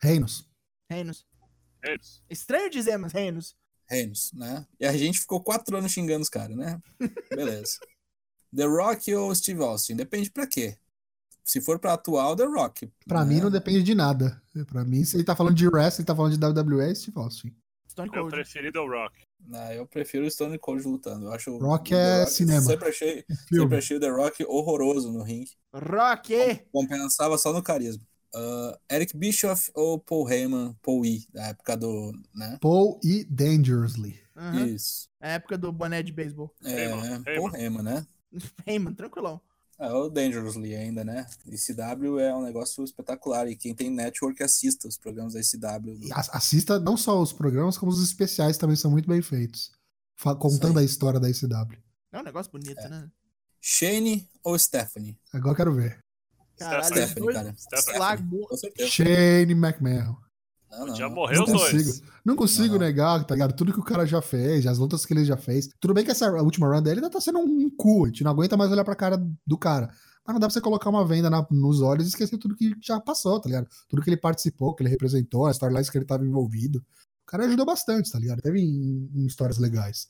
Reinos. 0.00 0.48
Reinos. 0.88 1.26
Eles. 1.82 2.22
Estranho 2.30 2.70
dizer, 2.70 2.96
mas 2.96 3.12
Reinos. 3.12 3.56
Reinos, 3.88 4.32
né? 4.32 4.66
E 4.78 4.86
a 4.86 4.96
gente 4.96 5.18
ficou 5.18 5.42
quatro 5.42 5.76
anos 5.76 5.92
xingando 5.92 6.22
os 6.22 6.28
caras, 6.28 6.56
né? 6.56 6.80
Beleza. 7.30 7.78
The 8.54 8.64
Rock 8.64 9.14
ou 9.14 9.34
Steve 9.34 9.62
Austin? 9.62 9.96
Depende 9.96 10.30
pra 10.30 10.46
quê. 10.46 10.78
Se 11.44 11.60
for 11.60 11.78
pra 11.78 11.94
atual, 11.94 12.36
The 12.36 12.44
Rock. 12.44 12.92
Pra 13.06 13.24
né? 13.24 13.34
mim 13.34 13.40
não 13.40 13.50
depende 13.50 13.82
de 13.82 13.94
nada. 13.94 14.40
Pra 14.66 14.84
mim, 14.84 15.04
se 15.04 15.16
ele 15.16 15.24
tá 15.24 15.34
falando 15.34 15.56
de 15.56 15.66
wrestling, 15.66 16.02
ele 16.02 16.06
tá 16.06 16.14
falando 16.14 16.38
de 16.38 16.44
WWE, 16.44 16.90
é 16.90 16.94
Steve 16.94 17.18
Austin. 17.18 17.54
Stone 17.88 18.10
Meu 18.10 18.22
Cold. 18.22 18.36
preferido 18.36 18.78
é 18.78 18.82
o 18.82 18.88
Rock. 18.88 19.29
Não, 19.46 19.72
eu 19.72 19.86
prefiro 19.86 20.26
o 20.26 20.30
Stone 20.30 20.58
Cold 20.58 20.86
lutando. 20.86 21.26
Eu 21.26 21.32
acho 21.32 21.56
Rock 21.58 21.94
é 21.94 22.26
cinema. 22.26 22.60
Sempre 22.60 22.88
achei, 22.88 23.24
Filme. 23.48 23.62
sempre 23.62 23.78
achei 23.78 23.96
o 23.96 24.00
The 24.00 24.10
Rock 24.10 24.44
horroroso 24.44 25.12
no 25.12 25.22
ringue. 25.22 25.50
Rock! 25.72 26.34
Compensava 26.72 27.36
só 27.36 27.52
no 27.52 27.62
carisma. 27.62 28.04
Ah, 28.34 28.78
Eric 28.90 29.16
Bischoff 29.16 29.70
ou 29.74 29.98
Paul 29.98 30.30
Heyman, 30.30 30.76
Paul 30.82 31.04
E, 31.04 31.26
da 31.32 31.48
época 31.48 31.76
do. 31.76 32.12
Né? 32.34 32.58
Paul 32.60 33.00
e 33.02 33.24
Dangerously. 33.24 34.18
Aham. 34.36 34.66
Isso. 34.66 35.08
É 35.20 35.30
a 35.30 35.34
época 35.34 35.58
do 35.58 35.72
boné 35.72 36.02
de 36.02 36.12
beisebol. 36.12 36.54
É, 36.64 36.84
Heyman, 36.84 37.22
Paul 37.22 37.56
Heyman, 37.56 37.82
né? 37.82 38.06
Heyman, 38.66 38.94
tranquilão. 38.94 39.40
É 39.80 39.90
o 39.92 40.10
Dangerously 40.10 40.74
ainda, 40.76 41.02
né? 41.02 41.26
ECW 41.46 42.18
é 42.20 42.34
um 42.34 42.42
negócio 42.42 42.84
espetacular. 42.84 43.48
E 43.48 43.56
quem 43.56 43.74
tem 43.74 43.90
network 43.90 44.42
assista 44.42 44.86
os 44.86 44.98
programas 44.98 45.32
da 45.32 45.40
ECW. 45.40 45.94
E 46.06 46.12
a- 46.12 46.20
Assista 46.32 46.78
não 46.78 46.98
só 46.98 47.20
os 47.20 47.32
programas, 47.32 47.78
como 47.78 47.90
os 47.90 48.02
especiais 48.02 48.58
também 48.58 48.76
são 48.76 48.90
muito 48.90 49.08
bem 49.08 49.22
feitos. 49.22 49.72
Contando 50.38 50.78
a 50.78 50.84
história 50.84 51.18
da 51.18 51.30
ICW. 51.30 51.78
É 52.12 52.18
um 52.20 52.22
negócio 52.22 52.52
bonito, 52.52 52.86
né? 52.88 53.10
Shane 53.58 54.28
ou 54.44 54.58
Stephanie? 54.58 55.18
Agora 55.32 55.52
eu 55.52 55.56
quero 55.56 55.74
ver. 55.74 55.98
Caralho, 56.58 56.84
Stephanie, 56.84 57.32
cara. 57.32 57.54
Stephanie. 57.56 58.46
Certeza. 58.58 58.90
Shane 58.90 59.52
McMahon. 59.54 60.14
Não, 60.70 60.86
não, 60.86 60.94
Já 60.96 61.08
não. 61.08 61.14
morreu 61.14 61.38
Não 61.38 61.44
os 61.46 61.52
dois. 61.52 61.72
consigo. 61.72 62.06
Não 62.24 62.36
consigo 62.36 62.72
Não. 62.74 62.80
negar, 62.80 63.24
tá 63.24 63.34
ligado? 63.34 63.54
Tudo 63.54 63.72
que 63.72 63.80
o 63.80 63.84
cara 63.84 64.06
já 64.06 64.22
fez, 64.22 64.66
as 64.66 64.78
lutas 64.78 65.04
que 65.04 65.12
ele 65.12 65.24
já 65.24 65.36
fez. 65.36 65.68
Tudo 65.80 65.92
bem 65.94 66.04
que 66.04 66.10
essa 66.10 66.30
última 66.42 66.68
run 66.68 66.82
dele 66.82 66.96
ainda 67.00 67.10
tá 67.10 67.20
sendo 67.20 67.38
um 67.40 67.68
cu. 67.76 68.04
A 68.04 68.08
gente 68.08 68.22
não 68.22 68.30
aguenta 68.30 68.56
mais 68.56 68.70
olhar 68.70 68.84
pra 68.84 68.94
cara 68.94 69.16
do 69.46 69.58
cara. 69.58 69.88
Mas 70.26 70.34
não 70.34 70.40
dá 70.40 70.46
pra 70.46 70.54
você 70.54 70.60
colocar 70.60 70.90
uma 70.90 71.04
venda 71.04 71.28
na- 71.30 71.46
nos 71.50 71.80
olhos 71.80 72.04
e 72.04 72.08
esquecer 72.10 72.38
tudo 72.38 72.54
que 72.54 72.74
já 72.80 73.00
passou, 73.00 73.40
tá 73.40 73.48
ligado? 73.48 73.66
Tudo 73.88 74.02
que 74.02 74.10
ele 74.10 74.16
participou, 74.16 74.74
que 74.74 74.82
ele 74.82 74.90
representou, 74.90 75.46
as 75.46 75.56
storylines 75.56 75.90
que 75.90 75.98
ele 75.98 76.04
tava 76.04 76.24
envolvido. 76.24 76.78
O 76.78 77.26
cara 77.26 77.46
ajudou 77.46 77.64
bastante, 77.66 78.10
tá 78.12 78.18
ligado? 78.18 78.40
Teve 78.42 78.60
em, 78.60 79.10
em 79.14 79.26
histórias 79.26 79.58
legais. 79.58 80.06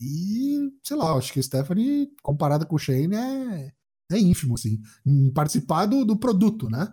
E, 0.00 0.58
sei 0.82 0.96
lá, 0.96 1.12
acho 1.16 1.32
que 1.32 1.40
o 1.40 1.42
Stephanie, 1.42 2.08
comparada 2.22 2.66
com 2.66 2.76
o 2.76 2.78
Shane, 2.78 3.14
é, 3.16 3.72
é 4.12 4.18
ínfimo, 4.18 4.54
assim. 4.54 4.78
Em 5.06 5.32
participar 5.32 5.86
do, 5.86 6.04
do 6.04 6.16
produto, 6.18 6.68
né? 6.68 6.86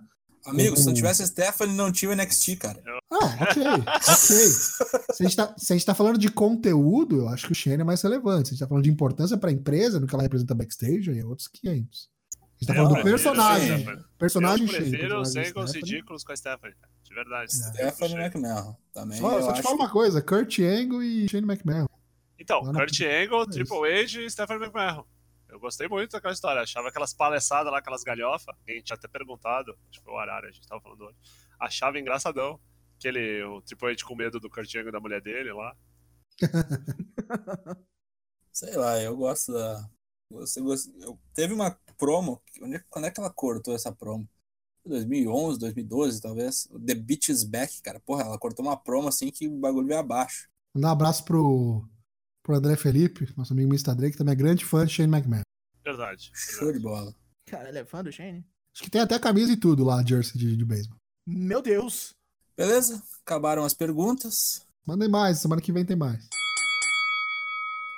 Amigo, 0.45 0.75
se 0.75 0.83
não 0.83 0.89
Uhum. 0.89 0.95
tivesse 0.95 1.25
Stephanie, 1.25 1.75
não 1.75 1.91
tinha 1.91 2.11
o 2.11 2.13
NXT, 2.15 2.55
cara. 2.57 2.81
Ah, 3.11 3.17
ok, 3.41 3.63
ok. 3.87 4.15
Se 4.15 4.83
a, 5.19 5.23
gente 5.23 5.35
tá, 5.35 5.53
se 5.57 5.71
a 5.73 5.75
gente 5.75 5.85
tá 5.85 5.95
falando 5.95 6.17
de 6.17 6.29
conteúdo, 6.29 7.17
eu 7.17 7.29
acho 7.29 7.45
que 7.47 7.51
o 7.53 7.55
Shane 7.55 7.81
é 7.81 7.83
mais 7.85 8.01
relevante. 8.01 8.49
Se 8.49 8.53
a 8.53 8.55
gente 8.55 8.59
tá 8.59 8.67
falando 8.67 8.83
de 8.83 8.89
importância 8.89 9.37
pra 9.37 9.51
empresa, 9.51 9.99
no 9.99 10.07
que 10.07 10.13
ela 10.13 10.23
representa 10.23 10.53
backstage, 10.53 11.09
aí 11.11 11.19
é 11.19 11.25
outros 11.25 11.47
500. 11.47 12.09
A 12.33 12.45
gente 12.63 12.67
tá 12.67 12.73
Eu 12.73 12.75
falando 12.75 12.89
do 12.89 12.93
prefiro 13.01 13.15
personagem. 13.15 13.77
Stephanie. 13.79 14.03
Personagem 14.17 14.65
Eu 14.65 14.71
Shane. 14.71 14.89
prefiro 14.89 15.21
os 15.21 15.33
personagem 15.33 15.45
Singles 15.53 15.69
Stephanie. 15.71 15.91
ridículos 15.93 16.23
com 16.23 16.31
a 16.31 16.35
Stephanie. 16.35 16.75
De 17.03 17.13
verdade. 17.15 17.51
É. 17.77 17.91
Stephanie 17.91 18.15
McMahon. 18.17 18.75
Também. 18.93 19.17
Só, 19.19 19.31
eu 19.37 19.43
só 19.43 19.53
te 19.53 19.61
falo 19.61 19.75
uma 19.75 19.89
coisa: 19.89 20.21
Kurt 20.21 20.59
Angle 20.59 21.03
e 21.03 21.29
Shane 21.29 21.45
McMahon. 21.47 21.87
Então, 22.39 22.61
Lá 22.61 22.73
na- 22.73 22.79
Kurt 22.79 22.99
Angle, 23.01 23.43
É 23.43 23.45
Triple 23.47 23.93
H 24.01 24.21
e 24.21 24.29
Stephanie 24.29 24.63
McMahon. 24.63 25.03
Eu 25.53 25.59
gostei 25.59 25.87
muito 25.87 26.13
daquela 26.13 26.33
história. 26.33 26.63
Achava 26.63 26.89
aquelas 26.89 27.13
palhaçadas 27.13 27.71
lá, 27.71 27.77
aquelas 27.77 28.03
galhofas. 28.03 28.55
A 28.67 28.71
gente 28.71 28.85
tinha 28.85 28.97
até 28.97 29.07
perguntado. 29.07 29.77
Acho 29.87 29.99
que 29.99 30.03
foi 30.03 30.13
o 30.13 30.17
Arara, 30.17 30.47
a 30.47 30.51
gente 30.51 30.67
tava 30.67 30.81
falando 30.81 31.01
hoje. 31.01 31.15
Achava 31.59 31.99
engraçadão. 31.99 32.59
Aquele, 32.97 33.43
o 33.43 33.61
Triple 33.61 33.91
H 33.91 34.03
com 34.03 34.15
medo 34.15 34.39
do 34.39 34.49
Kurt 34.49 34.73
Angle 34.73 34.89
e 34.89 34.91
da 34.91 34.99
mulher 34.99 35.21
dele 35.21 35.53
lá. 35.53 35.77
Sei 38.51 38.75
lá, 38.75 38.99
eu 38.99 39.15
gosto 39.15 39.53
da, 39.53 39.87
Você 40.31 40.59
eu... 40.59 41.19
Teve 41.35 41.53
uma 41.53 41.77
promo. 41.99 42.41
Onde... 42.59 42.77
é, 42.77 42.83
Quando 42.89 43.05
é 43.05 43.11
que 43.11 43.19
ela 43.19 43.31
cortou 43.31 43.75
essa 43.75 43.91
promo? 43.91 44.27
2011, 44.87 45.59
2012, 45.59 46.19
talvez. 46.19 46.67
The 46.83 46.95
Beach 46.95 47.31
is 47.31 47.43
Back, 47.43 47.79
cara. 47.83 47.99
Porra, 47.99 48.23
ela 48.23 48.39
cortou 48.39 48.65
uma 48.65 48.75
promo 48.75 49.07
assim 49.07 49.29
que 49.29 49.47
o 49.47 49.59
bagulho 49.59 49.85
veio 49.85 49.99
abaixo. 49.99 50.49
Mandar 50.73 50.89
um 50.89 50.91
abraço 50.93 51.23
pro, 51.23 51.87
pro 52.43 52.55
André 52.55 52.75
Felipe, 52.75 53.33
nosso 53.37 53.53
amigo 53.53 53.69
Mr. 53.69 53.95
Drake, 53.95 54.11
que 54.11 54.17
também 54.17 54.33
é 54.33 54.35
grande 54.35 54.65
fã 54.65 54.85
de 54.85 54.93
Shane 54.93 55.11
McMahon. 55.11 55.41
Verdade. 55.83 56.29
Show 56.33 56.71
de 56.71 56.79
bola. 56.79 57.15
Cara, 57.45 57.69
ele 57.69 57.79
é 57.79 57.85
fã 57.85 58.03
do 58.03 58.11
Shane? 58.11 58.45
Acho 58.73 58.83
que 58.83 58.89
tem 58.89 59.01
até 59.01 59.17
camisa 59.17 59.51
e 59.51 59.57
tudo 59.57 59.83
lá, 59.83 60.03
jersey 60.03 60.37
de, 60.37 60.57
de 60.57 60.65
beisebol. 60.65 60.97
Meu 61.25 61.61
Deus! 61.61 62.13
Beleza? 62.55 63.01
Acabaram 63.25 63.63
as 63.63 63.73
perguntas. 63.73 64.65
Mandem 64.85 65.09
mais, 65.09 65.39
semana 65.39 65.61
que 65.61 65.71
vem 65.71 65.85
tem 65.85 65.95
mais. 65.95 66.27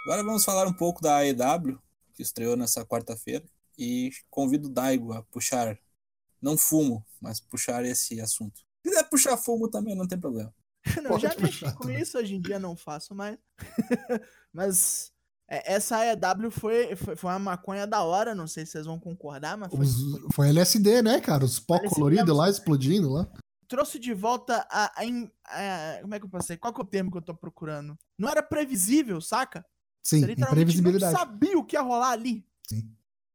Agora 0.05 0.23
vamos 0.23 0.45
falar 0.45 0.67
um 0.67 0.73
pouco 0.73 1.01
da 1.01 1.17
AEW, 1.17 1.81
que 2.13 2.21
estreou 2.21 2.55
nessa 2.55 2.85
quarta-feira. 2.85 3.43
E 3.77 4.11
convido 4.29 4.67
o 4.67 4.71
Daigo 4.71 5.11
a 5.11 5.23
puxar, 5.23 5.77
não 6.41 6.57
fumo, 6.57 7.05
mas 7.19 7.39
puxar 7.39 7.83
esse 7.83 8.21
assunto. 8.21 8.59
Se 8.59 8.89
quiser 8.89 9.09
puxar 9.09 9.35
fumo 9.35 9.67
também, 9.69 9.95
não 9.95 10.07
tem 10.07 10.19
problema. 10.19 10.53
Não, 11.03 11.11
Pode 11.11 11.23
já 11.23 11.35
mexi 11.39 11.73
com 11.75 11.89
isso, 11.89 12.17
hoje 12.17 12.35
em 12.35 12.41
dia 12.41 12.59
não 12.59 12.75
faço 12.75 13.13
mais. 13.15 13.37
mas 14.53 15.11
é, 15.49 15.73
essa 15.73 15.97
AEW 15.97 16.51
foi, 16.51 16.95
foi, 16.95 17.15
foi 17.15 17.29
uma 17.31 17.39
maconha 17.39 17.85
da 17.87 18.01
hora, 18.03 18.33
não 18.35 18.47
sei 18.47 18.65
se 18.65 18.73
vocês 18.73 18.85
vão 18.85 18.99
concordar, 18.99 19.57
mas 19.57 19.69
foi, 19.71 19.79
Os- 19.85 20.11
foi- 20.11 20.27
foi 20.33 20.49
LSD, 20.49 21.01
né, 21.01 21.19
cara? 21.21 21.43
Os 21.45 21.59
pó 21.59 21.75
LSD 21.75 21.95
coloridos 21.95 22.35
lá 22.37 22.49
explodindo 22.49 23.11
lá. 23.11 23.27
trouxe 23.67 23.97
de 23.99 24.13
volta 24.13 24.65
a, 24.69 24.85
a, 25.01 25.03
a- 25.47 26.01
Como 26.01 26.15
é 26.15 26.19
que 26.19 26.25
eu 26.25 26.29
passei? 26.29 26.57
Qual 26.57 26.73
que 26.73 26.81
é 26.81 26.83
o 26.83 26.87
termo 26.87 27.11
que 27.11 27.17
eu 27.17 27.21
tô 27.21 27.35
procurando? 27.35 27.97
Não 28.17 28.29
era 28.29 28.41
previsível, 28.43 29.19
saca? 29.21 29.65
Sim, 30.03 30.19
Você 30.19 30.27
literalmente 30.27 30.61
imprevisibilidade. 30.61 31.13
não 31.13 31.19
sabia 31.19 31.57
o 31.57 31.65
que 31.65 31.75
ia 31.75 31.81
rolar 31.81 32.11
ali. 32.11 32.45
Sim. 32.67 32.91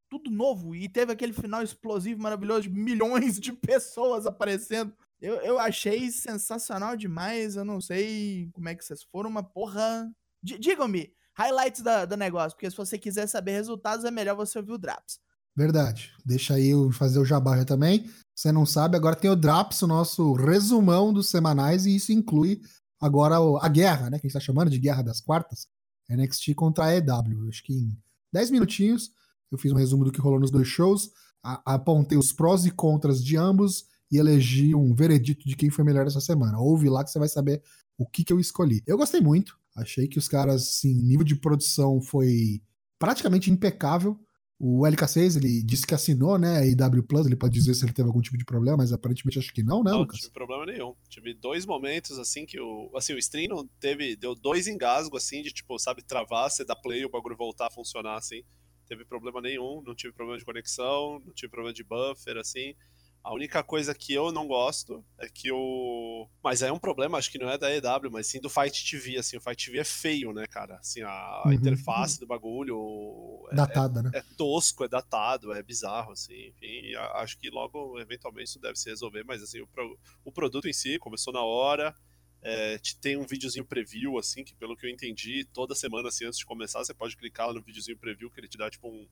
Tudo 0.09 0.30
novo. 0.30 0.75
E 0.75 0.88
teve 0.88 1.12
aquele 1.12 1.33
final 1.33 1.62
explosivo, 1.62 2.21
maravilhoso, 2.23 2.62
de 2.62 2.71
milhões 2.71 3.38
de 3.40 3.52
pessoas 3.52 4.25
aparecendo. 4.26 4.92
Eu, 5.21 5.35
eu 5.37 5.59
achei 5.59 6.11
sensacional 6.11 6.97
demais. 6.97 7.57
Eu 7.57 7.65
não 7.65 7.81
sei 7.81 8.49
como 8.53 8.69
é 8.69 8.75
que 8.75 8.85
vocês 8.85 9.03
foram, 9.03 9.29
uma 9.31 9.43
porra. 9.43 10.11
Di- 10.43 10.59
Digam-me, 10.59 11.12
highlights 11.37 11.83
da, 11.83 12.05
do 12.05 12.17
negócio, 12.17 12.57
porque 12.57 12.71
se 12.71 12.77
você 12.77 12.99
quiser 12.99 13.27
saber 13.27 13.53
resultados, 13.53 14.05
é 14.05 14.11
melhor 14.11 14.35
você 14.37 14.59
ouvir 14.59 14.73
o 14.73 14.79
Draps. 14.79 15.19
Verdade. 15.57 16.12
Deixa 16.25 16.55
aí 16.55 16.69
eu 16.71 16.91
fazer 16.93 17.19
o 17.19 17.25
jabá 17.25 17.62
também. 17.65 18.09
Você 18.35 18.50
não 18.50 18.65
sabe, 18.65 18.97
agora 18.97 19.15
tem 19.17 19.31
o 19.31 19.37
Draps, 19.37 19.83
o 19.83 19.87
nosso 19.87 20.33
resumão 20.33 21.12
dos 21.12 21.29
semanais, 21.29 21.85
e 21.85 21.95
isso 21.97 22.12
inclui 22.12 22.61
agora 22.99 23.37
a 23.61 23.69
guerra, 23.69 24.09
né? 24.09 24.19
Que 24.19 24.27
a 24.27 24.29
gente 24.29 24.35
tá 24.35 24.41
chamando 24.41 24.71
de 24.71 24.79
guerra 24.79 25.03
das 25.03 25.21
quartas. 25.21 25.67
NXT 26.09 26.55
contra 26.55 26.87
a 26.87 26.97
EW. 26.97 27.49
Acho 27.49 27.62
que 27.62 27.75
em 27.75 27.97
10 28.33 28.50
minutinhos 28.50 29.11
eu 29.53 29.59
fiz 29.59 29.71
um 29.73 29.77
resumo 29.77 30.05
do 30.05 30.11
que 30.12 30.21
rolou 30.21 30.41
nos 30.41 30.50
dois 30.50 30.67
shows, 30.67 31.11
apontei 31.43 32.17
os 32.17 32.33
prós 32.33 32.65
e 32.65 32.71
contras 32.71 33.23
de 33.23 33.37
ambos 33.37 33.85
e 34.11 34.19
elegi 34.19 34.75
um 34.75 34.95
veredito 34.95 35.47
de 35.49 35.57
quem 35.57 35.71
foi 35.71 35.85
melhor 35.85 36.07
essa 36.07 36.21
semana. 36.21 36.59
Ouve 36.59 36.88
lá 36.88 37.05
que 37.05 37.11
você 37.11 37.19
vai 37.19 37.29
saber 37.29 37.62
o 37.97 38.07
que, 38.07 38.25
que 38.25 38.33
eu 38.33 38.40
escolhi. 38.40 38.83
Eu 38.87 38.97
gostei 38.97 39.21
muito. 39.21 39.59
Achei 39.76 40.09
que 40.09 40.19
os 40.19 40.26
caras, 40.29 40.62
assim, 40.62 40.93
nível 40.95 41.25
de 41.25 41.37
produção 41.37 42.00
foi 42.00 42.61
praticamente 42.99 43.50
impecável. 43.50 44.19
O 44.59 44.83
LK6, 44.83 45.37
ele 45.37 45.62
disse 45.62 45.87
que 45.87 45.95
assinou, 45.95 46.38
né, 46.38 46.59
a 46.59 46.67
IW 46.67 47.02
Plus, 47.05 47.25
ele 47.25 47.37
pode 47.37 47.55
dizer 47.55 47.73
se 47.73 47.83
ele 47.83 47.95
teve 47.95 48.09
algum 48.09 48.21
tipo 48.21 48.37
de 48.37 48.45
problema, 48.45 48.76
mas 48.76 48.93
aparentemente 48.93 49.38
acho 49.38 49.55
que 49.55 49.62
não, 49.62 49.83
né, 49.83 49.90
Não, 49.90 49.93
não 49.93 50.00
Lucas? 50.00 50.19
tive 50.21 50.33
problema 50.33 50.67
nenhum. 50.67 50.95
Tive 51.09 51.33
dois 51.33 51.64
momentos, 51.64 52.19
assim, 52.19 52.45
que 52.45 52.61
o. 52.61 52.90
Assim, 52.95 53.14
o 53.14 53.19
stream 53.19 53.49
não 53.49 53.67
teve. 53.81 54.17
Deu 54.17 54.35
dois 54.35 54.67
engasgos, 54.67 55.25
assim, 55.25 55.40
de 55.40 55.50
tipo, 55.50 55.79
sabe, 55.79 56.02
travar, 56.02 56.50
você 56.50 56.62
dá 56.62 56.76
play 56.76 57.00
e 57.00 57.07
o 57.07 57.11
bagulho 57.11 57.37
voltar 57.38 57.69
a 57.69 57.71
funcionar, 57.71 58.17
assim. 58.19 58.43
Teve 58.87 59.05
problema 59.07 59.40
nenhum, 59.40 59.83
não 59.87 59.95
tive 59.95 60.12
problema 60.12 60.38
de 60.38 60.45
conexão, 60.45 61.23
não 61.25 61.33
tive 61.33 61.49
problema 61.50 61.73
de 61.73 61.83
buffer, 61.85 62.37
assim. 62.37 62.75
A 63.23 63.35
única 63.35 63.62
coisa 63.62 63.95
que 63.95 64.15
eu 64.15 64.33
não 64.33 64.47
gosto 64.47 65.05
é 65.19 65.29
que 65.29 65.53
o. 65.53 66.27
Mas 66.43 66.62
é 66.62 66.73
um 66.73 66.79
problema, 66.79 67.19
acho 67.19 67.31
que 67.31 67.39
não 67.39 67.50
é 67.50 67.59
da 67.59 67.71
EW, 67.71 68.11
mas 68.11 68.27
sim 68.27 68.41
do 68.41 68.49
Fight 68.49 68.83
TV, 68.91 69.19
assim. 69.19 69.37
O 69.37 69.41
Fight 69.43 69.67
TV 69.67 69.79
é 69.79 69.85
feio, 69.85 70.33
né, 70.33 70.47
cara? 70.47 70.77
Assim, 70.77 71.03
a, 71.03 71.43
Uhum. 71.45 71.53
interface 71.53 72.19
do 72.19 72.27
bagulho. 72.27 73.47
é- 73.53 73.57
Datada, 73.57 74.03
né? 74.03 74.11
é 74.15 74.23
tosco, 74.39 74.85
é 74.85 74.89
datado, 74.89 75.53
é 75.53 75.62
bizarro, 75.62 76.12
assim, 76.12 76.49
enfim, 76.49 76.95
acho 77.15 77.37
que 77.39 77.50
logo, 77.50 77.99
eventualmente, 78.00 78.49
isso 78.49 78.59
deve 78.61 78.77
se 78.77 78.89
resolver, 78.89 79.23
mas 79.25 79.43
assim, 79.43 79.61
o, 79.61 79.67
pro- 79.67 79.99
o 80.25 80.33
produto 80.33 80.67
em 80.69 80.73
si 80.73 80.99
começou 80.99 81.33
na 81.33 81.43
hora, 81.43 81.95
é, 82.43 82.79
te- 82.79 82.97
tem 82.99 83.17
um 83.19 83.27
videozinho 83.27 83.67
preview, 83.67 84.17
assim, 84.19 84.43
que 84.45 84.55
pelo 84.55 84.75
que 84.77 84.87
eu 84.87 84.91
entendi, 84.91 85.45
toda 85.53 85.75
semana, 85.75 86.09
assim, 86.09 86.25
antes 86.25 86.39
de 86.39 86.47
começar, 86.47 86.79
você 86.83 86.95
pode 86.95 87.17
clicar 87.17 87.49
lá 87.49 87.53
no 87.53 87.61
videozinho 87.62 87.99
preview, 87.99 88.31
que 88.31 88.41
ele 88.41 88.49
te 88.49 88.57
dá, 88.57 88.71
tipo, 88.71 88.89
um, 88.89 89.07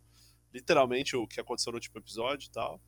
literalmente 0.55 1.15
o 1.17 1.27
que 1.27 1.41
aconteceu 1.41 1.73
no 1.73 1.77
último 1.77 1.99
episódio 1.99 2.47
e 2.47 2.51
tal. 2.51 2.81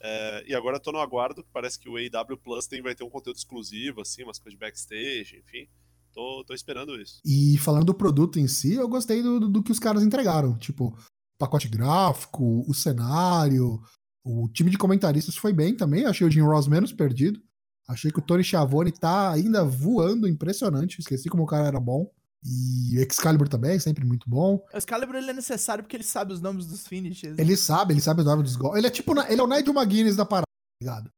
É, 0.00 0.44
e 0.46 0.54
agora 0.54 0.80
tô 0.80 0.92
no 0.92 0.98
aguardo, 0.98 1.44
parece 1.52 1.78
que 1.78 1.88
o 1.88 1.96
AW 1.96 2.36
Plus 2.38 2.66
tem, 2.66 2.82
vai 2.82 2.94
ter 2.94 3.04
um 3.04 3.10
conteúdo 3.10 3.36
exclusivo, 3.36 4.00
assim, 4.00 4.22
umas 4.22 4.38
coisas 4.38 4.58
de 4.58 4.58
backstage, 4.58 5.38
enfim, 5.38 5.68
tô, 6.12 6.44
tô 6.46 6.54
esperando 6.54 7.00
isso. 7.00 7.20
E 7.24 7.58
falando 7.58 7.86
do 7.86 7.94
produto 7.94 8.38
em 8.38 8.46
si, 8.46 8.74
eu 8.74 8.88
gostei 8.88 9.22
do, 9.22 9.40
do 9.40 9.62
que 9.62 9.72
os 9.72 9.78
caras 9.78 10.02
entregaram. 10.02 10.56
Tipo, 10.58 10.96
pacote 11.38 11.68
gráfico, 11.68 12.64
o 12.68 12.74
cenário, 12.74 13.80
o 14.24 14.48
time 14.48 14.70
de 14.70 14.78
comentaristas 14.78 15.36
foi 15.36 15.52
bem 15.52 15.76
também. 15.76 16.04
Achei 16.04 16.26
o 16.26 16.30
Jim 16.30 16.42
Ross 16.42 16.68
menos 16.68 16.92
perdido. 16.92 17.40
Achei 17.88 18.10
que 18.10 18.18
o 18.18 18.22
Tony 18.22 18.44
Schiavone 18.44 18.92
tá 18.92 19.32
ainda 19.32 19.64
voando, 19.64 20.28
impressionante. 20.28 21.00
Esqueci 21.00 21.28
como 21.28 21.42
o 21.42 21.46
cara 21.46 21.66
era 21.66 21.80
bom. 21.80 22.10
E 22.44 22.98
o 22.98 23.02
Excalibur 23.02 23.48
também, 23.48 23.78
sempre 23.78 24.04
muito 24.04 24.28
bom. 24.28 24.64
O 24.72 24.76
Excalibur 24.76 25.16
ele 25.16 25.30
é 25.30 25.34
necessário 25.34 25.84
porque 25.84 25.96
ele 25.96 26.04
sabe 26.04 26.32
os 26.32 26.40
nomes 26.40 26.66
dos 26.66 26.86
finishes. 26.86 27.38
Ele 27.38 27.56
sabe, 27.56 27.92
ele 27.92 28.00
sabe 28.00 28.22
o 28.22 28.24
nome 28.24 28.42
dos 28.42 28.56
gols. 28.56 28.76
Ele 28.76 28.86
é 28.86 28.90
tipo, 28.90 29.12
ele 29.20 29.40
é 29.40 29.44
o 29.44 29.46
Nigel 29.46 29.74
McGuinness 29.74 30.16
da 30.16 30.24
parada, 30.24 30.46
tá 30.46 30.84
ligado? 30.84 31.10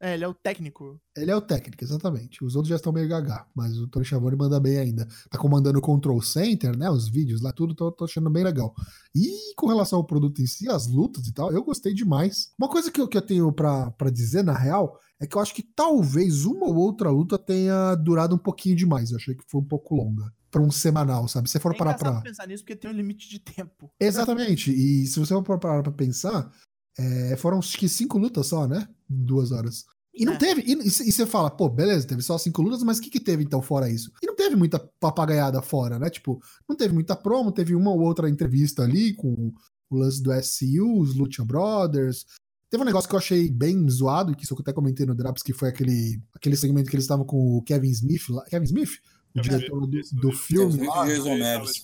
É, 0.00 0.14
ele 0.14 0.22
é 0.22 0.28
o 0.28 0.34
técnico. 0.34 1.00
Ele 1.16 1.30
é 1.30 1.34
o 1.34 1.40
técnico, 1.40 1.82
exatamente. 1.82 2.44
Os 2.44 2.54
outros 2.54 2.68
já 2.68 2.76
estão 2.76 2.92
meio 2.92 3.08
gagá, 3.08 3.48
mas 3.52 3.76
o 3.78 3.88
Tony 3.88 4.04
Schiavone 4.04 4.36
manda 4.36 4.60
bem 4.60 4.78
ainda. 4.78 5.08
Tá 5.28 5.36
comandando 5.36 5.80
o 5.80 5.82
Control 5.82 6.22
Center, 6.22 6.76
né? 6.76 6.88
Os 6.88 7.08
vídeos 7.08 7.40
lá, 7.40 7.52
tudo, 7.52 7.74
tô, 7.74 7.90
tô 7.90 8.04
achando 8.04 8.30
bem 8.30 8.44
legal. 8.44 8.72
E 9.12 9.54
com 9.56 9.66
relação 9.66 9.98
ao 9.98 10.06
produto 10.06 10.40
em 10.40 10.46
si, 10.46 10.68
as 10.68 10.86
lutas 10.86 11.26
e 11.26 11.32
tal, 11.32 11.50
eu 11.50 11.64
gostei 11.64 11.92
demais. 11.92 12.52
Uma 12.56 12.68
coisa 12.68 12.92
que 12.92 13.00
eu, 13.00 13.08
que 13.08 13.16
eu 13.16 13.22
tenho 13.22 13.52
pra 13.52 13.92
dizer, 14.12 14.44
na 14.44 14.56
real, 14.56 15.00
é 15.20 15.26
que 15.26 15.36
eu 15.36 15.42
acho 15.42 15.52
que 15.52 15.64
talvez 15.64 16.44
uma 16.44 16.66
ou 16.66 16.76
outra 16.76 17.10
luta 17.10 17.36
tenha 17.36 17.96
durado 17.96 18.36
um 18.36 18.38
pouquinho 18.38 18.76
demais. 18.76 19.10
Eu 19.10 19.16
achei 19.16 19.34
que 19.34 19.44
foi 19.48 19.60
um 19.60 19.66
pouco 19.66 19.96
longa. 19.96 20.32
Pra 20.50 20.62
um 20.62 20.70
semanal, 20.70 21.28
sabe? 21.28 21.48
Se 21.48 21.52
você 21.52 21.60
for 21.60 21.74
é 21.74 21.78
parar 21.78 21.94
pra. 21.94 22.20
pensar 22.22 22.46
nisso 22.46 22.62
porque 22.64 22.76
tem 22.76 22.90
um 22.90 22.94
limite 22.94 23.28
de 23.28 23.38
tempo. 23.38 23.90
Exatamente. 24.00 24.72
E 24.72 25.06
se 25.06 25.18
você 25.18 25.34
for 25.34 25.58
parar 25.58 25.82
pra 25.82 25.92
pensar, 25.92 26.50
é, 26.98 27.36
foram 27.36 27.58
acho 27.58 27.76
que 27.78 27.88
cinco 27.88 28.16
lutas 28.18 28.46
só, 28.46 28.66
né? 28.66 28.88
Em 29.10 29.24
duas 29.24 29.52
horas. 29.52 29.84
E 30.14 30.24
não 30.24 30.32
É. 30.32 30.38
teve. 30.38 30.62
E, 30.62 30.72
e 30.86 30.90
você 31.12 31.26
fala, 31.26 31.50
pô, 31.50 31.68
beleza, 31.68 32.06
teve 32.06 32.22
só 32.22 32.36
cinco 32.38 32.62
lutas, 32.62 32.82
mas 32.82 32.98
o 32.98 33.02
que, 33.02 33.10
que 33.10 33.20
teve 33.20 33.44
então 33.44 33.60
fora 33.62 33.88
isso? 33.90 34.10
E 34.22 34.26
não 34.26 34.34
teve 34.34 34.56
muita 34.56 34.78
papagaiada 34.98 35.60
fora, 35.62 35.98
né? 35.98 36.08
Tipo, 36.10 36.42
não 36.68 36.74
teve 36.76 36.92
muita 36.94 37.14
promo, 37.14 37.52
teve 37.52 37.74
uma 37.74 37.90
ou 37.90 38.00
outra 38.00 38.28
entrevista 38.28 38.82
ali 38.82 39.14
com 39.14 39.52
o 39.90 39.96
lance 39.96 40.22
do 40.22 40.32
SCU, 40.42 40.98
os 41.00 41.14
Lucha 41.14 41.44
Brothers. 41.44 42.24
Teve 42.70 42.82
um 42.82 42.86
negócio 42.86 43.08
que 43.08 43.14
eu 43.14 43.18
achei 43.18 43.50
bem 43.50 43.88
zoado, 43.88 44.34
que 44.34 44.44
isso 44.44 44.54
eu 44.54 44.58
até 44.60 44.72
comentei 44.72 45.06
no 45.06 45.14
Drops, 45.14 45.42
que 45.42 45.52
foi 45.54 45.68
aquele, 45.68 46.20
aquele 46.34 46.56
segmento 46.56 46.90
que 46.90 46.96
eles 46.96 47.04
estavam 47.04 47.24
com 47.24 47.56
o 47.56 47.62
Kevin 47.62 47.90
Smith 47.90 48.28
lá. 48.28 48.44
Kevin 48.46 48.64
Smith? 48.66 48.90
O 49.38 49.42
diretor 49.42 49.86
do, 49.86 50.00
do 50.20 50.32
filme 50.32 50.86
lá 50.86 51.04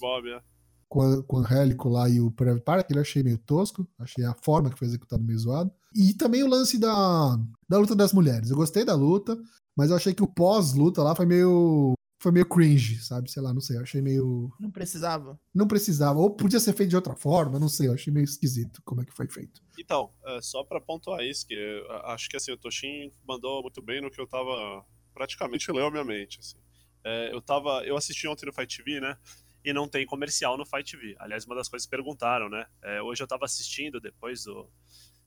Bob, 0.00 0.28
é. 0.28 0.42
com, 0.88 1.02
a, 1.02 1.22
com 1.22 1.36
o 1.36 1.40
Angélico 1.40 1.88
lá 1.88 2.08
e 2.08 2.20
o 2.20 2.30
Private 2.30 2.64
Park, 2.64 2.90
ele 2.90 2.98
eu 2.98 3.02
achei 3.02 3.22
meio 3.22 3.38
tosco, 3.38 3.86
achei 3.98 4.24
a 4.24 4.34
forma 4.34 4.70
que 4.70 4.78
foi 4.78 4.88
executado 4.88 5.22
meio 5.22 5.38
zoado. 5.38 5.72
E 5.94 6.12
também 6.12 6.42
o 6.42 6.48
lance 6.48 6.76
da, 6.78 7.38
da 7.68 7.78
luta 7.78 7.94
das 7.94 8.12
mulheres. 8.12 8.50
Eu 8.50 8.56
gostei 8.56 8.84
da 8.84 8.94
luta, 8.94 9.38
mas 9.76 9.90
eu 9.90 9.96
achei 9.96 10.12
que 10.12 10.22
o 10.22 10.28
pós-luta 10.28 11.02
lá 11.02 11.14
foi 11.14 11.26
meio. 11.26 11.94
Foi 12.20 12.32
meio 12.32 12.48
cringe, 12.48 13.02
sabe? 13.02 13.30
Sei 13.30 13.42
lá, 13.42 13.52
não 13.52 13.60
sei. 13.60 13.76
Eu 13.76 13.82
achei 13.82 14.00
meio. 14.00 14.50
Não 14.58 14.70
precisava. 14.70 15.38
Não 15.54 15.68
precisava. 15.68 16.18
Ou 16.18 16.30
podia 16.30 16.58
ser 16.58 16.72
feito 16.72 16.90
de 16.90 16.96
outra 16.96 17.14
forma, 17.14 17.58
não 17.58 17.68
sei. 17.68 17.88
Eu 17.88 17.92
achei 17.92 18.12
meio 18.12 18.24
esquisito 18.24 18.80
como 18.82 19.02
é 19.02 19.04
que 19.04 19.12
foi 19.12 19.28
feito. 19.28 19.60
Então, 19.78 20.10
é, 20.24 20.40
só 20.40 20.64
pra 20.64 20.80
pontuar 20.80 21.22
isso, 21.22 21.46
que 21.46 21.52
eu 21.52 21.92
acho 22.06 22.28
que 22.30 22.36
assim, 22.36 22.50
o 22.50 22.56
Toshin 22.56 23.12
mandou 23.28 23.60
muito 23.62 23.82
bem 23.82 24.00
no 24.00 24.10
que 24.10 24.20
eu 24.20 24.26
tava. 24.26 24.84
Praticamente 25.12 25.70
leu 25.70 25.86
a 25.86 25.90
minha 25.90 26.04
mente. 26.04 26.40
Assim. 26.40 26.56
É, 27.04 27.32
eu 27.32 27.40
tava. 27.40 27.84
Eu 27.84 27.96
assisti 27.96 28.26
ontem 28.26 28.46
no 28.46 28.52
Fight 28.52 28.76
TV, 28.76 29.00
né? 29.00 29.16
E 29.62 29.72
não 29.72 29.88
tem 29.88 30.06
comercial 30.06 30.56
no 30.56 30.64
Fight 30.64 30.90
TV. 30.90 31.14
Aliás, 31.18 31.44
uma 31.44 31.54
das 31.54 31.68
coisas 31.68 31.86
que 31.86 31.90
perguntaram, 31.90 32.48
né? 32.48 32.66
É, 32.82 33.02
hoje 33.02 33.22
eu 33.22 33.26
tava 33.26 33.44
assistindo 33.44 34.00
depois 34.00 34.44
do. 34.44 34.68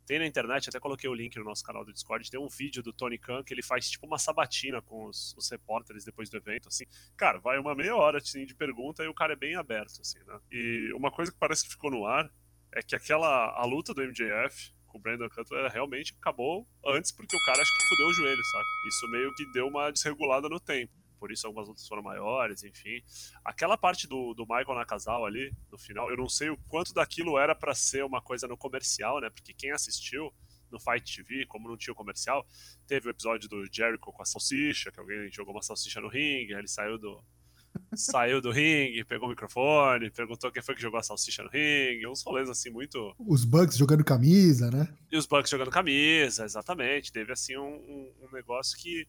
Tem 0.07 0.19
na 0.19 0.25
internet, 0.25 0.69
até 0.69 0.79
coloquei 0.79 1.09
o 1.09 1.13
link 1.13 1.35
no 1.35 1.43
nosso 1.43 1.61
canal 1.61 1.83
do 1.83 1.91
Discord, 1.91 2.31
tem 2.31 2.39
um 2.39 2.47
vídeo 2.47 2.81
do 2.81 2.93
Tony 2.93 3.17
Khan 3.17 3.43
que 3.43 3.53
ele 3.53 3.61
faz 3.61 3.89
tipo 3.89 4.07
uma 4.07 4.17
sabatina 4.17 4.81
com 4.81 5.05
os, 5.05 5.35
os 5.37 5.51
repórteres 5.51 6.05
depois 6.05 6.29
do 6.29 6.37
evento, 6.37 6.69
assim. 6.69 6.85
Cara, 7.17 7.39
vai 7.39 7.59
uma 7.59 7.75
meia 7.75 7.93
hora 7.93 8.19
assim, 8.19 8.45
de 8.45 8.55
pergunta 8.55 9.03
e 9.03 9.07
o 9.09 9.13
cara 9.13 9.33
é 9.33 9.35
bem 9.35 9.55
aberto, 9.55 9.99
assim, 9.99 10.19
né? 10.25 10.39
E 10.49 10.93
uma 10.93 11.11
coisa 11.11 11.29
que 11.29 11.37
parece 11.37 11.65
que 11.65 11.71
ficou 11.71 11.91
no 11.91 12.05
ar 12.05 12.31
é 12.73 12.81
que 12.81 12.95
aquela 12.95 13.51
a 13.51 13.65
luta 13.65 13.93
do 13.93 14.01
MJF 14.01 14.73
com 14.87 14.97
o 14.97 15.01
Brandon 15.01 15.27
Cutler 15.29 15.69
realmente 15.69 16.15
acabou 16.17 16.65
antes 16.85 17.11
porque 17.11 17.35
o 17.35 17.45
cara 17.45 17.61
acho 17.61 17.77
que 17.77 17.89
fudeu 17.89 18.07
o 18.07 18.13
joelho, 18.13 18.43
sabe? 18.45 18.65
Isso 18.87 19.07
meio 19.09 19.35
que 19.35 19.51
deu 19.51 19.67
uma 19.67 19.91
desregulada 19.91 20.47
no 20.47 20.59
tempo. 20.59 20.93
Por 21.17 21.31
isso 21.31 21.45
algumas 21.47 21.67
lutas 21.67 21.87
foram 21.87 22.01
maiores, 22.01 22.63
enfim. 22.63 23.01
Aquela 23.43 23.77
parte 23.77 24.07
do, 24.07 24.33
do 24.33 24.43
Michael 24.43 24.75
Nakazal 24.75 25.25
ali, 25.25 25.51
no 25.71 25.77
final, 25.77 26.09
eu 26.09 26.17
não 26.17 26.29
sei 26.29 26.49
o 26.49 26.57
quanto 26.69 26.93
daquilo 26.93 27.37
era 27.37 27.53
para 27.55 27.75
ser 27.75 28.03
uma 28.03 28.21
coisa 28.21 28.47
no 28.47 28.57
comercial, 28.57 29.19
né? 29.19 29.29
Porque 29.29 29.53
quem 29.53 29.71
assistiu 29.71 30.33
no 30.71 30.79
Fight 30.79 31.15
TV, 31.15 31.45
como 31.45 31.69
não 31.69 31.77
tinha 31.77 31.93
o 31.93 31.95
comercial, 31.95 32.45
teve 32.85 33.07
o 33.07 33.11
episódio 33.11 33.49
do 33.49 33.65
Jericho 33.71 34.11
com 34.11 34.21
a 34.21 34.25
salsicha, 34.25 34.91
que 34.91 34.99
alguém 34.99 35.31
jogou 35.31 35.53
uma 35.53 35.61
salsicha 35.61 36.01
no 36.01 36.09
ringue, 36.09 36.53
aí 36.53 36.59
ele 36.59 36.67
saiu 36.67 36.97
do, 36.97 37.23
saiu 37.95 38.41
do 38.41 38.51
ringue, 38.51 39.03
pegou 39.05 39.27
o 39.27 39.29
microfone, 39.29 40.11
perguntou 40.11 40.51
quem 40.51 40.61
foi 40.61 40.75
que 40.75 40.81
jogou 40.81 40.99
a 40.99 41.03
salsicha 41.03 41.43
no 41.43 41.49
ringue, 41.49 42.07
uns 42.07 42.23
rolês 42.23 42.49
assim 42.49 42.69
muito. 42.69 43.15
Os 43.19 43.45
Bucks 43.45 43.77
jogando 43.77 44.03
camisa, 44.03 44.69
né? 44.69 44.87
E 45.11 45.17
os 45.17 45.25
Bucks 45.25 45.49
jogando 45.49 45.71
camisa, 45.71 46.45
exatamente. 46.45 47.11
Teve 47.11 47.31
assim 47.31 47.57
um, 47.57 47.75
um, 47.75 48.13
um 48.23 48.31
negócio 48.31 48.77
que, 48.77 49.07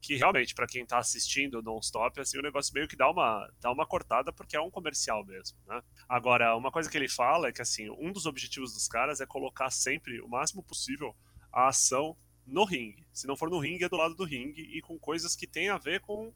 que 0.00 0.14
realmente, 0.16 0.54
para 0.54 0.66
quem 0.66 0.86
tá 0.86 0.98
assistindo 0.98 1.62
non-stop, 1.62 2.20
assim, 2.20 2.38
o 2.38 2.42
negócio 2.42 2.72
meio 2.72 2.86
que 2.86 2.96
dá 2.96 3.10
uma, 3.10 3.48
dá 3.60 3.72
uma 3.72 3.86
cortada 3.86 4.32
porque 4.32 4.56
é 4.56 4.60
um 4.60 4.70
comercial 4.70 5.24
mesmo, 5.24 5.58
né? 5.66 5.82
Agora, 6.08 6.56
uma 6.56 6.70
coisa 6.70 6.90
que 6.90 6.96
ele 6.96 7.08
fala 7.08 7.48
é 7.48 7.52
que 7.52 7.62
assim, 7.62 7.90
um 7.90 8.12
dos 8.12 8.26
objetivos 8.26 8.72
dos 8.72 8.86
caras 8.86 9.20
é 9.20 9.26
colocar 9.26 9.70
sempre 9.70 10.20
o 10.20 10.28
máximo 10.28 10.62
possível 10.62 11.14
a 11.52 11.68
ação 11.68 12.16
no 12.46 12.64
ringue. 12.64 13.06
Se 13.12 13.26
não 13.26 13.36
for 13.36 13.50
no 13.50 13.58
ringue, 13.58 13.84
é 13.84 13.88
do 13.88 13.96
lado 13.96 14.14
do 14.14 14.24
ringue 14.24 14.62
e 14.62 14.80
com 14.80 14.98
coisas 14.98 15.34
que 15.34 15.46
tem 15.46 15.68
a 15.68 15.78
ver 15.78 16.00
com 16.00 16.32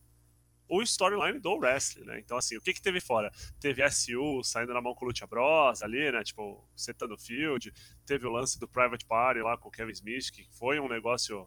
o 0.70 0.82
storyline 0.82 1.40
do 1.40 1.54
wrestling, 1.56 2.04
né? 2.04 2.20
Então, 2.20 2.36
assim, 2.38 2.56
o 2.56 2.60
que 2.60 2.72
que 2.72 2.80
teve 2.80 3.00
fora? 3.00 3.30
Teve 3.60 3.82
SU 3.90 4.42
saindo 4.44 4.72
na 4.72 4.80
mão 4.80 4.94
com 4.94 5.04
o 5.04 5.08
Lucha 5.08 5.26
Bros 5.26 5.82
ali, 5.82 6.10
né? 6.12 6.22
Tipo, 6.22 6.64
setando 6.76 7.18
field. 7.18 7.72
Teve 8.06 8.26
o 8.26 8.30
lance 8.30 8.58
do 8.58 8.68
Private 8.68 9.04
Party 9.04 9.40
lá 9.40 9.58
com 9.58 9.68
o 9.68 9.72
Kevin 9.72 9.92
Smith, 9.92 10.30
que 10.32 10.46
foi 10.52 10.78
um 10.78 10.88
negócio 10.88 11.46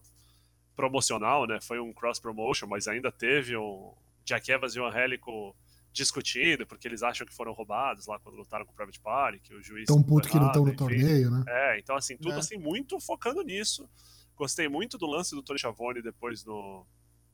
promocional, 0.75 1.46
né? 1.48 1.60
Foi 1.62 1.80
um 1.80 1.94
cross 1.94 2.20
promotion, 2.20 2.68
mas 2.68 2.88
ainda 2.88 3.12
teve 3.12 3.56
um 3.56 3.94
Jack 4.25 4.51
Evans 4.51 4.75
e 4.75 4.80
o 4.80 4.86
Angélico 4.86 5.56
discutindo, 5.92 6.65
porque 6.65 6.88
eles 6.88 7.03
acham 7.03 7.25
que 7.25 7.34
foram 7.34 7.53
roubados 7.53 8.08
lá 8.08 8.20
quando 8.20 8.36
lutaram 8.36 8.65
com 8.65 8.72
o 8.72 8.75
Private 8.75 9.00
Party, 9.00 9.39
que 9.39 9.53
o 9.53 9.62
juiz... 9.62 9.86
Tão 9.86 10.01
puto 10.01 10.27
que 10.27 10.39
não 10.39 10.48
estão 10.48 10.65
no 10.65 10.75
torneio, 10.75 11.30
né? 11.30 11.44
É, 11.48 11.80
então 11.80 11.96
assim, 11.96 12.18
tudo 12.18 12.34
É. 12.34 12.39
assim, 12.39 12.58
muito 12.58 13.00
focando 13.00 13.44
nisso. 13.44 13.88
Gostei 14.36 14.68
muito 14.68 14.98
do 14.98 15.06
lance 15.06 15.36
do 15.36 15.44
Tony 15.44 15.60
Schiavone 15.60 16.01
depois 16.01 16.44
no, 16.44 16.86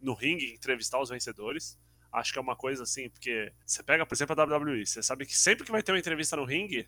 no 0.02 0.14
ringue, 0.14 0.54
entrevistar 0.54 1.00
os 1.00 1.10
vencedores. 1.10 1.80
Acho 2.12 2.34
que 2.34 2.40
é 2.40 2.42
uma 2.42 2.56
coisa 2.56 2.84
assim, 2.84 3.10
porque 3.10 3.54
você 3.66 3.82
pega, 3.82 4.06
por 4.06 4.14
exemplo, 4.14 4.36
a 4.38 4.44
WWE, 4.44 4.86
você 4.86 5.02
sabe 5.02 5.26
que 5.26 5.38
sempre 5.38 5.64
que 5.64 5.72
vai 5.72 5.82
ter 5.82 5.94
uma 5.94 6.00
entrevista 6.00 6.36
no 6.36 6.44
ringue, 6.44 6.86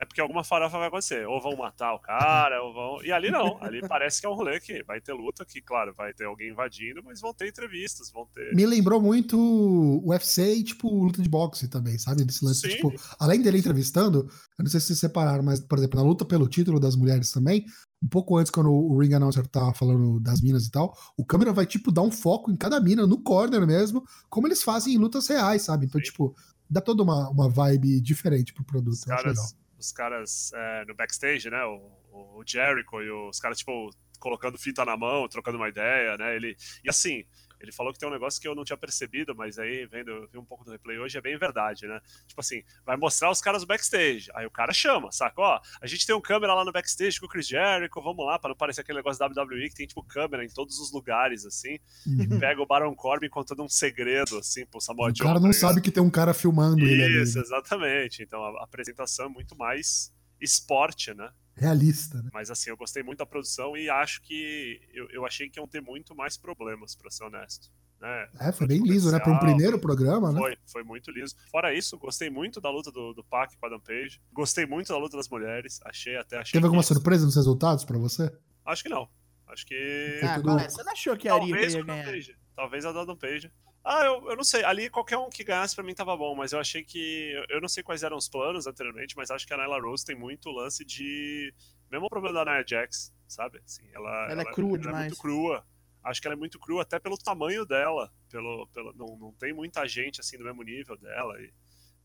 é 0.00 0.04
porque 0.04 0.20
alguma 0.20 0.44
farofa 0.44 0.78
vai 0.78 0.88
acontecer. 0.88 1.26
Ou 1.26 1.40
vão 1.40 1.56
matar 1.56 1.92
o 1.92 1.98
cara, 1.98 2.62
ou 2.62 2.72
vão. 2.72 3.04
E 3.04 3.10
ali 3.10 3.30
não. 3.30 3.58
Ali 3.60 3.80
parece 3.86 4.20
que 4.20 4.26
é 4.26 4.30
um 4.30 4.34
rolê 4.34 4.60
que 4.60 4.82
vai 4.84 5.00
ter 5.00 5.12
luta, 5.12 5.44
que, 5.44 5.60
claro, 5.60 5.92
vai 5.92 6.14
ter 6.14 6.24
alguém 6.24 6.50
invadindo, 6.50 7.02
mas 7.04 7.20
vão 7.20 7.34
ter 7.34 7.48
entrevistas, 7.48 8.10
vão 8.10 8.26
ter. 8.26 8.54
Me 8.54 8.64
lembrou 8.64 9.00
muito 9.00 9.36
o 9.36 10.10
UFC 10.10 10.54
e, 10.54 10.62
tipo, 10.62 10.88
luta 10.88 11.20
de 11.20 11.28
boxe 11.28 11.66
também, 11.66 11.98
sabe? 11.98 12.24
Desse 12.24 12.44
lance, 12.44 12.60
Sim. 12.60 12.76
tipo, 12.76 12.92
além 13.18 13.42
dele 13.42 13.58
entrevistando, 13.58 14.28
eu 14.58 14.62
não 14.62 14.70
sei 14.70 14.78
se 14.78 14.86
vocês 14.86 15.00
separaram, 15.00 15.42
mas, 15.42 15.60
por 15.60 15.78
exemplo, 15.78 15.98
na 15.98 16.06
luta 16.06 16.24
pelo 16.24 16.48
título 16.48 16.78
das 16.78 16.94
mulheres 16.94 17.32
também, 17.32 17.66
um 18.00 18.08
pouco 18.08 18.36
antes, 18.36 18.52
quando 18.52 18.70
o 18.70 18.96
ring 19.00 19.12
announcer 19.12 19.44
tava 19.48 19.74
falando 19.74 20.20
das 20.20 20.40
minas 20.40 20.66
e 20.66 20.70
tal, 20.70 20.96
o 21.16 21.24
câmera 21.24 21.52
vai, 21.52 21.66
tipo, 21.66 21.90
dar 21.90 22.02
um 22.02 22.12
foco 22.12 22.52
em 22.52 22.56
cada 22.56 22.80
mina, 22.80 23.04
no 23.04 23.18
corner 23.18 23.66
mesmo, 23.66 24.04
como 24.30 24.46
eles 24.46 24.62
fazem 24.62 24.94
em 24.94 24.98
lutas 24.98 25.26
reais, 25.26 25.62
sabe? 25.62 25.86
Então, 25.86 26.00
Sim. 26.00 26.04
tipo, 26.04 26.36
dá 26.70 26.80
toda 26.80 27.02
uma, 27.02 27.28
uma 27.30 27.48
vibe 27.48 28.00
diferente 28.00 28.54
pro 28.54 28.62
produto. 28.62 28.94
Os 28.94 29.04
caras, 29.04 29.56
os 29.78 29.92
caras 29.92 30.52
é, 30.54 30.84
no 30.86 30.94
backstage, 30.94 31.48
né? 31.50 31.64
O, 31.64 32.38
o 32.38 32.42
Jericho 32.46 33.00
e 33.00 33.10
os 33.10 33.38
caras, 33.38 33.58
tipo, 33.58 33.90
colocando 34.18 34.58
fita 34.58 34.84
na 34.84 34.96
mão, 34.96 35.28
trocando 35.28 35.58
uma 35.58 35.68
ideia, 35.68 36.16
né? 36.16 36.34
Ele, 36.34 36.56
e 36.84 36.90
assim, 36.90 37.24
ele 37.60 37.72
falou 37.72 37.92
que 37.92 37.98
tem 37.98 38.08
um 38.08 38.12
negócio 38.12 38.40
que 38.40 38.46
eu 38.46 38.54
não 38.54 38.64
tinha 38.64 38.76
percebido, 38.76 39.34
mas 39.34 39.58
aí, 39.58 39.86
vendo, 39.86 40.10
eu 40.10 40.28
vi 40.28 40.38
um 40.38 40.44
pouco 40.44 40.64
do 40.64 40.70
replay 40.70 40.98
hoje, 40.98 41.18
é 41.18 41.20
bem 41.20 41.36
verdade, 41.38 41.86
né? 41.86 42.00
Tipo 42.26 42.40
assim, 42.40 42.62
vai 42.84 42.96
mostrar 42.96 43.30
os 43.30 43.40
caras 43.40 43.62
no 43.62 43.68
backstage. 43.68 44.28
Aí 44.34 44.46
o 44.46 44.50
cara 44.50 44.72
chama, 44.72 45.10
saca? 45.12 45.40
Ó, 45.40 45.60
a 45.80 45.86
gente 45.86 46.06
tem 46.06 46.14
um 46.14 46.20
câmera 46.20 46.54
lá 46.54 46.64
no 46.64 46.72
backstage 46.72 47.18
com 47.20 47.26
o 47.26 47.28
Chris 47.28 47.46
Jericho, 47.48 48.00
vamos 48.02 48.24
lá, 48.24 48.38
pra 48.38 48.48
não 48.50 48.56
parecer 48.56 48.80
aquele 48.82 48.98
negócio 48.98 49.18
da 49.18 49.26
WWE 49.42 49.68
que 49.68 49.74
tem, 49.74 49.86
tipo, 49.86 50.02
câmera 50.02 50.44
em 50.44 50.48
todos 50.48 50.78
os 50.78 50.92
lugares, 50.92 51.44
assim. 51.44 51.78
Uhum. 52.06 52.38
Pega 52.38 52.60
o 52.62 52.66
Baron 52.66 52.94
Corbin 52.94 53.28
contando 53.28 53.62
um 53.62 53.68
segredo, 53.68 54.38
assim, 54.38 54.64
pro 54.66 54.80
Samoa 54.80 55.10
O 55.10 55.14
Joe. 55.14 55.26
cara 55.26 55.34
tá 55.34 55.40
não 55.40 55.48
ligado? 55.50 55.60
sabe 55.60 55.80
que 55.80 55.90
tem 55.90 56.02
um 56.02 56.10
cara 56.10 56.32
filmando 56.34 56.84
ele 56.84 57.02
ali. 57.04 57.22
Isso, 57.22 57.38
exatamente. 57.38 58.22
Então 58.22 58.42
a 58.42 58.64
apresentação 58.64 59.26
é 59.26 59.28
muito 59.28 59.56
mais 59.56 60.12
esporte, 60.40 61.12
né? 61.14 61.30
Realista, 61.58 62.22
né? 62.22 62.30
Mas 62.32 62.50
assim, 62.50 62.70
eu 62.70 62.76
gostei 62.76 63.02
muito 63.02 63.18
da 63.18 63.26
produção 63.26 63.76
e 63.76 63.88
acho 63.90 64.20
que 64.22 64.80
eu, 64.92 65.08
eu 65.10 65.26
achei 65.26 65.48
que 65.48 65.58
iam 65.58 65.66
ter 65.66 65.80
muito 65.80 66.14
mais 66.14 66.36
problemas, 66.36 66.94
pra 66.94 67.10
ser 67.10 67.24
honesto. 67.24 67.70
Né? 68.00 68.28
É, 68.40 68.52
foi 68.52 68.66
bem 68.68 68.80
liso, 68.80 69.10
né? 69.10 69.18
Para 69.18 69.32
um 69.32 69.38
primeiro 69.40 69.76
programa, 69.78 70.30
né? 70.30 70.38
Foi, 70.38 70.56
foi 70.66 70.84
muito 70.84 71.10
liso. 71.10 71.34
Fora 71.50 71.74
isso, 71.74 71.98
gostei 71.98 72.30
muito 72.30 72.60
da 72.60 72.70
luta 72.70 72.92
do, 72.92 73.12
do 73.12 73.24
Pac 73.24 73.56
com 73.56 73.66
a 73.66 73.68
Adam 73.68 73.80
Page. 73.80 74.20
Gostei 74.32 74.64
muito 74.66 74.88
da 74.92 74.98
luta 74.98 75.16
das 75.16 75.28
mulheres. 75.28 75.80
Achei 75.84 76.16
até. 76.16 76.38
Achei 76.38 76.52
Teve 76.52 76.66
alguma 76.66 76.82
que- 76.82 76.88
surpresa 76.88 77.24
nos 77.24 77.34
resultados 77.34 77.84
pra 77.84 77.98
você? 77.98 78.32
Acho 78.64 78.84
que 78.84 78.88
não. 78.88 79.08
Acho 79.48 79.66
que. 79.66 80.20
Ah, 80.22 80.34
tudo- 80.36 80.44
qual 80.44 80.58
é? 80.60 80.68
Você 80.68 80.82
não 80.84 80.92
achou 80.92 81.16
que 81.16 81.28
a 81.28 81.36
Talvez 81.38 81.74
ia 81.74 81.82
ganhar? 81.82 82.04
Page. 82.04 82.36
Talvez 82.54 82.84
a 82.84 82.90
Adam 82.90 83.16
Page. 83.16 83.50
Ah, 83.90 84.04
eu, 84.04 84.30
eu 84.30 84.36
não 84.36 84.44
sei. 84.44 84.62
Ali 84.64 84.90
qualquer 84.90 85.16
um 85.16 85.30
que 85.30 85.42
ganhasse 85.42 85.74
pra 85.74 85.82
mim 85.82 85.94
tava 85.94 86.14
bom, 86.16 86.34
mas 86.34 86.52
eu 86.52 86.60
achei 86.60 86.84
que. 86.84 87.32
eu- 87.48 87.60
não 87.60 87.68
sei 87.68 87.82
quais 87.82 88.02
eram 88.02 88.16
os 88.18 88.28
planos 88.28 88.66
anteriormente, 88.66 89.16
mas 89.16 89.30
acho 89.30 89.46
que 89.46 89.54
a 89.54 89.56
Nyla 89.56 89.80
Rose 89.80 90.04
tem 90.04 90.14
muito 90.16 90.50
lance 90.50 90.84
de. 90.84 91.54
Mesmo 91.90 92.04
o 92.06 92.10
problema 92.10 92.44
da 92.44 92.52
Nia 92.52 92.64
Jax, 92.66 93.14
sabe? 93.26 93.60
Assim, 93.64 93.88
ela, 93.94 94.28
Ela 94.30 94.42
é 94.42 94.52
crua 94.52 94.70
ela 94.72 94.78
demais. 94.78 94.96
é 94.96 95.08
muito 95.08 95.16
crua. 95.16 95.64
Acho 96.04 96.20
que 96.20 96.26
ela 96.28 96.34
é 96.34 96.38
muito 96.38 96.58
crua 96.58 96.82
até 96.82 96.98
pelo 96.98 97.16
tamanho 97.16 97.64
dela. 97.64 98.12
Pelo, 98.30 98.66
pelo, 98.74 98.92
não, 98.92 99.16
não 99.18 99.32
tem 99.32 99.54
muita 99.54 99.86
gente 99.88 100.20
assim 100.20 100.36
do 100.36 100.44
mesmo 100.44 100.62
nível 100.62 100.96
dela. 100.98 101.40
e- 101.40 101.50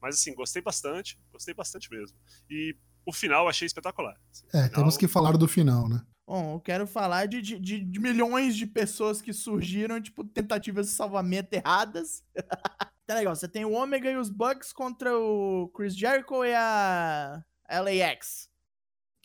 mas 0.01 0.15
assim, 0.15 0.33
gostei 0.33 0.61
bastante. 0.61 1.19
Gostei 1.33 1.53
bastante 1.53 1.89
mesmo. 1.91 2.17
E 2.49 2.75
o 3.05 3.11
final 3.11 3.43
eu 3.43 3.49
achei 3.49 3.65
espetacular. 3.65 4.17
Assim, 4.31 4.45
É, 4.47 4.63
final- 4.63 4.69
temos 4.71 4.97
que 4.97 5.07
falar 5.07 5.35
do 5.37 5.47
final, 5.49 5.87
né? 5.89 6.01
Bom, 6.25 6.55
eu 6.55 6.59
quero 6.61 6.87
falar 6.87 7.27
de, 7.27 7.41
de, 7.41 7.59
de- 7.59 7.99
milhões 7.99 8.55
de 8.55 8.65
pessoas 8.65 9.21
que 9.21 9.33
surgiram, 9.33 10.01
tipo, 10.01 10.23
tentativas 10.23 10.87
de 10.87 10.93
salvamento 10.93 11.53
erradas. 11.53 12.23
tá 13.05 13.15
legal, 13.15 13.35
você 13.35 13.47
tem 13.47 13.65
o 13.65 13.73
Omega 13.73 14.09
e 14.09 14.15
os 14.15 14.29
Bucks 14.29 14.71
contra 14.71 15.17
o 15.17 15.69
Chris 15.75 15.95
Jericho 15.95 16.45
e 16.45 16.53
a 16.53 17.43
LAX. 17.69 18.49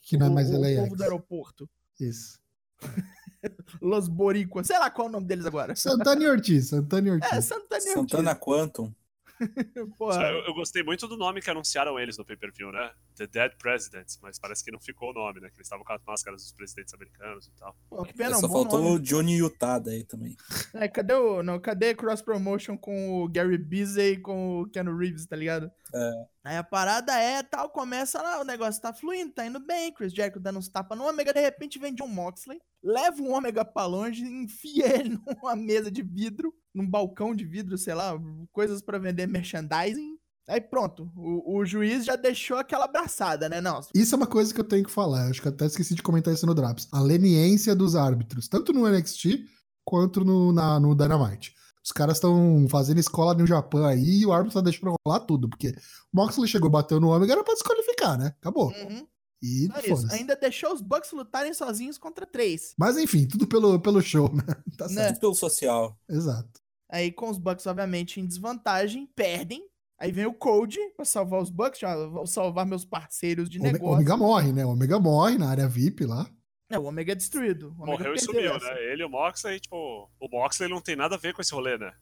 Que 0.03 0.17
não 0.17 0.27
é 0.27 0.31
o, 0.31 0.35
mais 0.35 0.51
o 0.51 0.59
LAX. 0.61 0.77
povo 0.77 0.97
do 0.97 1.03
aeroporto. 1.03 1.71
Isso. 2.01 2.41
Los 3.81 4.09
Boricuas. 4.09 4.67
Sei 4.67 4.79
lá 4.79 4.91
qual 4.91 5.07
é 5.07 5.11
o 5.11 5.13
nome 5.13 5.27
deles 5.27 5.47
agora. 5.47 5.77
Santana 5.77 6.29
Ortiz, 6.29 6.69
Santana 6.69 7.09
e 7.09 7.11
Ortiz. 7.13 7.33
É, 7.33 7.41
Santana 7.41 7.85
e 7.85 7.93
Santana 7.93 8.35
Quantum. 8.35 8.93
Eu, 9.79 10.44
eu 10.46 10.55
gostei 10.55 10.83
muito 10.83 11.07
do 11.07 11.16
nome 11.16 11.40
que 11.40 11.51
anunciaram 11.51 11.98
eles 11.98 12.16
no 12.16 12.24
pay-per-view, 12.24 12.72
né? 12.72 12.90
The 13.16 13.27
Dead 13.27 13.53
Presidents, 13.59 14.18
mas 14.22 14.38
parece 14.38 14.64
que 14.64 14.70
não 14.70 14.81
ficou 14.81 15.11
o 15.11 15.12
nome, 15.12 15.40
né? 15.40 15.48
Que 15.48 15.57
eles 15.57 15.66
estavam 15.66 15.85
com 15.85 15.92
as 15.92 16.03
máscaras 16.05 16.42
dos 16.42 16.53
presidentes 16.53 16.94
americanos 16.94 17.46
e 17.46 17.53
tal. 17.53 17.77
Pô, 17.88 18.03
que 18.05 18.14
pena, 18.14 18.37
um 18.37 18.40
Só 18.40 18.48
bom 18.48 18.62
faltou 18.62 18.83
nome. 18.83 18.96
o 18.96 18.98
Johnny 18.98 19.37
Utah 19.37 19.79
daí 19.79 20.05
também. 20.05 20.37
É, 20.74 20.88
cadê 20.88 21.14
o. 21.14 21.42
Não, 21.42 21.61
cadê 21.61 21.94
Cross 21.94 22.22
Promotion 22.22 22.77
com 22.77 23.22
o 23.22 23.29
Gary 23.29 23.59
Busey 23.59 24.14
e 24.14 24.20
com 24.20 24.62
o 24.62 24.70
Keanu 24.70 24.96
Reeves, 24.96 25.27
tá 25.27 25.37
ligado? 25.37 25.70
É. 25.94 26.12
Aí 26.44 26.57
a 26.57 26.64
parada 26.64 27.12
é 27.12 27.42
tal, 27.42 27.68
começa 27.68 28.22
lá, 28.22 28.40
o 28.40 28.44
negócio 28.44 28.81
tá 28.81 28.92
fluindo, 28.92 29.35
tá 29.35 29.44
indo 29.44 29.61
bem, 29.61 29.92
Chris 29.92 30.14
Jericho 30.14 30.40
dando 30.40 30.59
uns 30.59 30.68
tapas 30.68 30.96
no 30.96 31.07
Ômega, 31.07 31.31
de 31.31 31.40
repente 31.40 31.79
vem 31.79 31.94
John 31.94 32.09
Moxley, 32.09 32.59
leva 32.83 33.20
o 33.20 33.31
Ômega 33.31 33.66
pra 33.66 33.85
longe, 33.85 34.22
enfia 34.24 34.98
ele 34.98 35.18
numa 35.42 35.55
mesa 35.55 35.90
de 35.90 36.03
vidro, 36.03 36.55
num 36.79 36.88
balcão 36.88 37.35
de 37.35 37.45
vidro, 37.45 37.77
sei 37.77 37.95
lá, 37.95 38.19
coisas 38.53 38.81
pra 38.81 38.99
vender 38.99 39.27
merchandising. 39.27 40.17
Aí 40.49 40.61
pronto, 40.62 41.11
o, 41.14 41.59
o 41.59 41.64
juiz 41.67 42.07
já 42.07 42.17
deixou 42.17 42.57
aquela 42.57 42.87
abraçada, 42.87 43.49
né? 43.51 43.61
Não, 43.61 43.81
Isso 43.95 44.14
é 44.14 44.17
uma 44.17 44.27
coisa 44.27 44.55
que 44.55 44.59
eu 44.61 44.64
tenho 44.64 44.85
que 44.85 44.91
falar. 44.91 45.29
Acho 45.29 45.43
que 45.43 45.49
eu 45.49 45.53
até 45.53 45.67
esqueci 45.67 45.95
de 45.95 46.03
comentar 46.03 46.33
isso 46.33 46.47
no 46.47 46.55
Drops. 46.55 46.88
A 46.91 47.01
leniência 47.01 47.75
dos 47.77 47.95
árbitros, 47.95 48.49
tanto 48.49 48.73
no 48.73 48.88
NXT 48.88 49.45
quanto 49.85 50.25
no, 50.25 50.51
na, 50.53 50.81
no 50.81 50.95
Dynamite. 50.95 51.55
Os 51.85 51.93
caras 51.93 52.17
estão 52.17 52.67
fazendo 52.71 52.99
escola 52.99 53.35
no 53.35 53.47
Japão 53.47 53.85
aí 53.85 54.21
e 54.21 54.27
o 54.27 54.33
árbitro 54.33 54.55
tá 54.59 54.64
deixando 54.64 54.95
rolar 55.07 55.21
tudo. 55.21 55.49
Porque 55.51 55.69
o 56.12 56.17
Moxley 56.17 56.49
chegou, 56.49 56.71
bateu 56.71 56.99
no 56.99 57.09
Ômega, 57.09 57.33
era 57.35 57.45
pra 57.45 57.55
desqualificar, 57.55 58.19
né? 58.19 58.35
Acabou. 58.41 58.69
uhum, 58.73 59.07
E 59.43 59.67
isso. 59.67 59.87
foda-se. 59.88 60.14
Ainda 60.14 60.35
deixou 60.37 60.73
os 60.73 60.81
Bucks 60.81 61.12
lutarem 61.12 61.53
sozinhos 61.53 61.99
contra 61.99 62.25
três. 62.27 62.75
Mas 62.79 62.97
enfim, 62.97 63.27
tudo 63.27 63.47
pelo, 63.47 63.79
pelo 63.81 64.01
show, 64.01 64.31
né? 64.35 64.45
Tá 64.79 64.87
Né? 64.88 64.95
certo. 64.95 65.09
Tudo 65.14 65.21
pelo 65.21 65.35
social. 65.35 65.99
Exato. 66.09 66.61
Aí 66.90 67.12
com 67.12 67.29
os 67.29 67.38
Bucks, 67.38 67.66
obviamente, 67.66 68.20
em 68.20 68.27
desvantagem, 68.27 69.07
perdem. 69.14 69.66
Aí 69.98 70.12
vem 70.12 70.27
o 70.27 70.33
Code 70.33 70.79
pra 70.96 71.05
salvar 71.05 71.42
os 71.42 71.51
Bucks, 71.51 71.81
já 71.81 71.94
vou 72.07 72.27
salvar 72.27 72.64
meus 72.64 72.85
parceiros 72.85 73.48
de 73.51 73.59
negócio. 73.59 73.94
Ômega 73.94 74.16
morre, 74.16 74.53
né? 74.53 74.64
Ômega 74.64 74.98
morre 74.98 75.37
na 75.37 75.51
área 75.51 75.68
VIP 75.68 76.05
lá. 76.05 76.31
É, 76.70 76.79
o 76.79 76.85
Omega 76.85 77.12
é 77.12 77.14
destruído. 77.14 77.68
O 77.79 77.83
Omega 77.83 77.98
Morreu 77.98 78.14
e 78.14 78.20
sumiu, 78.20 78.55
essa. 78.55 78.74
né? 78.74 78.92
Ele 78.92 79.03
e 79.03 79.05
o 79.05 79.09
Moxley, 79.09 79.59
tipo, 79.59 80.09
o 80.20 80.29
Moxley 80.29 80.68
não 80.68 80.81
tem 80.81 80.94
nada 80.94 81.14
a 81.14 81.18
ver 81.18 81.35
com 81.35 81.40
esse 81.40 81.55
rolê, 81.55 81.79
né? 81.79 81.92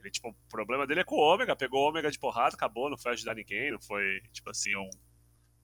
Ele, 0.00 0.10
tipo, 0.10 0.28
o 0.28 0.34
problema 0.48 0.86
dele 0.86 1.00
é 1.00 1.04
com 1.04 1.14
o 1.16 1.20
Ômega, 1.20 1.56
pegou 1.56 1.84
o 1.84 1.88
Ômega 1.88 2.10
de 2.10 2.18
porrada, 2.18 2.54
acabou, 2.54 2.90
não 2.90 2.98
foi 2.98 3.12
ajudar 3.12 3.34
ninguém, 3.34 3.70
não 3.70 3.80
foi, 3.80 4.20
tipo 4.32 4.50
assim, 4.50 4.74
um, 4.76 4.90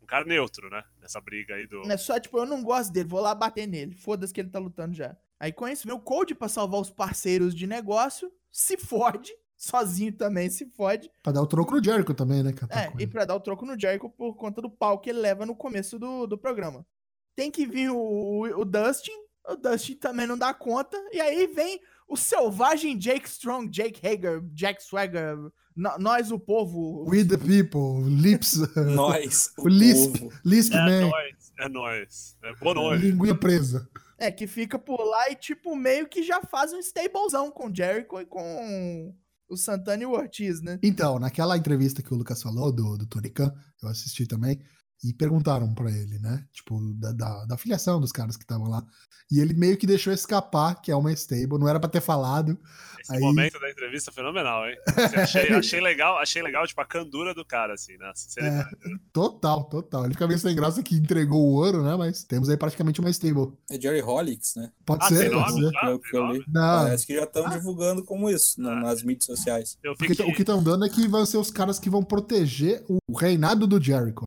um 0.01 0.07
cara 0.07 0.25
neutro, 0.25 0.71
né? 0.71 0.83
Nessa 1.01 1.21
briga 1.21 1.57
aí 1.57 1.67
do. 1.67 1.83
É 1.91 1.97
só, 1.97 2.19
tipo, 2.19 2.39
eu 2.39 2.47
não 2.47 2.63
gosto 2.63 2.93
dele, 2.93 3.09
vou 3.09 3.21
lá 3.21 3.35
bater 3.35 3.67
nele. 3.67 3.95
Foda-se 3.95 4.33
que 4.33 4.41
ele 4.41 4.51
tá 4.51 4.61
lutando 4.61 4.95
já. 4.95 5.17
Aí 5.39 5.53
com 5.53 5.67
isso, 5.67 5.87
vem 5.87 5.95
o 5.95 6.01
Code 6.01 6.35
pra 6.35 6.49
salvar 6.49 6.81
os 6.81 6.91
parceiros 6.91 7.55
de 7.55 7.67
negócio. 7.67 8.33
Se 8.53 8.77
fode, 8.77 9.33
sozinho 9.57 10.13
também 10.13 10.49
se 10.51 10.67
fode. 10.67 11.11
Pra 11.23 11.33
dar 11.33 11.43
o 11.43 11.47
troco 11.47 11.75
no 11.75 11.83
Jericho 11.83 12.13
também, 12.15 12.43
né? 12.43 12.53
que 12.53 12.63
É, 12.65 12.67
atacou 12.67 13.01
e 13.01 13.07
pra 13.07 13.25
dar 13.25 13.35
o 13.35 13.41
troco 13.41 13.65
no 13.67 13.79
Jericho 13.79 14.11
por 14.11 14.35
conta 14.37 14.61
do 14.63 14.71
pau 14.71 15.01
que 15.01 15.11
ele 15.11 15.19
leva 15.21 15.45
no 15.47 15.57
começo 15.57 15.99
do, 15.99 16.27
do 16.27 16.37
programa. 16.39 16.87
Tem 17.35 17.51
que 17.51 17.65
vir 17.67 17.91
o, 17.91 17.97
o, 17.97 18.61
o 18.61 18.65
Dustin, 18.65 19.13
o 19.49 19.57
Dustin 19.57 19.95
também 19.97 20.27
não 20.27 20.37
dá 20.37 20.53
conta, 20.53 20.97
e 21.13 21.21
aí 21.21 21.47
vem 21.47 21.81
o 22.07 22.17
selvagem 22.17 22.99
Jake 22.99 23.27
Strong, 23.27 23.69
Jake 23.71 24.07
Hager, 24.07 24.43
Jack 24.53 24.83
Swagger, 24.83 25.35
no- 25.75 25.99
nós 25.99 26.31
o 26.31 26.39
povo. 26.39 27.09
We 27.09 27.25
the 27.25 27.39
people, 27.39 28.05
lips, 28.11 28.59
Nós, 28.95 29.51
o 29.57 29.67
Lisp, 29.67 30.19
povo. 30.19 30.33
Lisp 30.45 30.75
É 30.75 30.77
Man, 30.85 31.09
nóis, 31.09 31.53
é 31.59 31.69
nóis. 31.71 32.37
É 32.45 32.55
boa 32.57 32.75
noite. 32.75 33.07
linguinha 33.07 33.35
presa. 33.35 33.89
É, 34.23 34.31
que 34.31 34.47
fica 34.47 34.79
por 34.79 35.03
lá 35.03 35.31
e, 35.31 35.35
tipo, 35.35 35.75
meio 35.75 36.09
que 36.09 36.23
já 36.23 36.41
faz 36.43 36.73
um 36.73 36.79
stablezão 36.79 37.51
com 37.51 37.69
o 37.69 37.75
Jericho 37.75 38.21
e 38.21 38.25
com 38.25 39.13
o 39.49 39.57
Santana 39.57 40.05
e 40.05 40.07
o 40.07 40.13
Ortiz, 40.13 40.63
né? 40.63 40.79
Então, 40.81 41.19
naquela 41.19 41.57
entrevista 41.57 42.03
que 42.03 42.15
o 42.15 42.17
Lucas 42.17 42.41
falou, 42.41 42.71
do, 42.71 42.97
do 42.97 43.05
Tony 43.05 43.31
Khan, 43.31 43.53
eu 43.83 43.89
assisti 43.89 44.25
também, 44.25 44.61
e 45.05 45.13
perguntaram 45.13 45.75
pra 45.75 45.91
ele, 45.91 46.19
né? 46.19 46.45
Tipo, 46.53 46.79
da, 46.95 47.13
da, 47.13 47.45
da 47.47 47.57
filiação 47.57 48.01
dos 48.01 48.13
caras 48.13 48.37
que 48.37 48.45
estavam 48.45 48.69
lá. 48.69 48.85
E 49.31 49.41
ele 49.41 49.55
meio 49.55 49.77
que 49.79 49.87
deixou 49.87 50.13
escapar 50.13 50.75
que 50.83 50.91
é 50.91 50.97
uma 50.97 51.11
stable, 51.13 51.59
não 51.59 51.67
era 51.69 51.81
pra 51.81 51.89
ter 51.89 52.01
falado. 52.03 52.59
Esse 53.01 53.15
Aí- 53.15 53.21
momento 53.21 53.59
da 53.59 53.71
entrevista 53.71 54.11
é 54.11 54.15
fenomenal, 54.15 54.67
hein? 54.69 54.77
Assim, 54.87 55.17
achei, 55.17 55.49
achei 55.55 55.81
legal, 55.81 56.19
achei 56.19 56.43
legal, 56.43 56.67
tipo, 56.67 56.81
a 56.81 56.85
candura 56.85 57.35
do 57.35 57.45
cara, 57.45 57.73
assim, 57.75 57.97
né? 57.97 58.13
Sinceridade. 58.15 58.77
Total, 59.13 59.65
total. 59.65 60.05
Ele 60.05 60.13
fica 60.15 60.27
meio 60.27 60.39
sem 60.39 60.55
graça 60.55 60.83
que 60.83 60.95
entregou 60.97 61.41
o 61.41 61.55
ouro, 61.55 61.83
né? 61.83 61.97
Mas 61.97 62.23
temos 62.25 62.49
aí 62.49 62.57
praticamente 62.57 63.01
uma 63.01 63.11
stable. 63.11 63.53
É 63.71 63.81
Jerry 63.81 64.01
Hollicks, 64.01 64.55
né? 64.57 64.71
Pode 64.85 65.05
Ah, 65.05 65.09
ser, 65.09 65.31
tem 65.31 65.31
pode 65.31 65.51
nome? 65.53 65.71
ser. 65.71 65.77
Ah, 65.79 65.99
que 65.99 66.17
eu 66.17 66.27
li. 66.27 66.45
Não, 66.49 66.83
Parece 66.85 67.07
que 67.07 67.15
já 67.17 67.25
estão 67.25 67.49
divulgando 67.49 68.05
como 68.05 68.31
isso 68.31 68.61
no- 68.61 68.69
Ah. 68.71 68.81
nas 68.81 69.03
mídias 69.03 69.25
sociais. 69.25 69.79
Fiquei... 69.99 70.27
o 70.27 70.35
que 70.35 70.43
estão 70.43 70.63
dando 70.63 70.85
é 70.85 70.89
que 70.89 71.09
vão 71.09 71.25
ser 71.27 71.39
os 71.39 71.51
caras 71.51 71.79
que 71.79 71.91
vão 71.91 72.03
proteger 72.05 72.85
o 72.89 73.17
reinado 73.17 73.67
do 73.67 73.83
Jericho. 73.83 74.25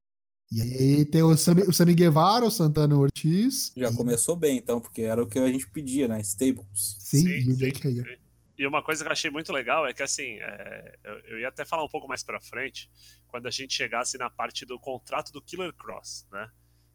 E 0.51 0.61
aí 0.61 1.05
tem 1.05 1.23
o 1.23 1.35
Sammy, 1.35 1.63
o 1.63 1.73
Sammy 1.73 1.93
Guevara, 1.95 2.45
o 2.45 2.51
Santana 2.51 2.95
Ortiz. 2.97 3.73
Já 3.75 3.89
e, 3.89 3.95
começou 3.95 4.35
bem, 4.35 4.57
então, 4.57 4.79
porque 4.79 5.01
era 5.01 5.21
o 5.21 5.27
que 5.27 5.39
a 5.39 5.47
gente 5.51 5.67
pedia, 5.69 6.07
né? 6.07 6.19
Stables. 6.21 6.97
Sim, 6.99 7.23
Sim, 7.23 7.29
e 7.29 7.51
o 7.51 7.55
sim, 7.55 7.55
Jake 7.55 7.87
Hager. 7.87 8.05
sim. 8.05 8.17
E 8.57 8.65
uma 8.65 8.81
coisa 8.81 9.03
que 9.03 9.07
eu 9.09 9.11
achei 9.11 9.29
muito 9.29 9.51
legal 9.51 9.85
é 9.85 9.93
que, 9.93 10.01
assim, 10.01 10.37
é, 10.39 10.97
eu, 11.03 11.19
eu 11.21 11.39
ia 11.39 11.49
até 11.49 11.65
falar 11.65 11.83
um 11.83 11.89
pouco 11.89 12.07
mais 12.07 12.23
pra 12.23 12.39
frente, 12.39 12.89
quando 13.27 13.47
a 13.47 13.51
gente 13.51 13.73
chegasse 13.73 14.17
na 14.17 14.29
parte 14.29 14.65
do 14.65 14.79
contrato 14.79 15.31
do 15.33 15.41
Killer 15.41 15.73
Cross, 15.73 16.25
né? 16.31 16.49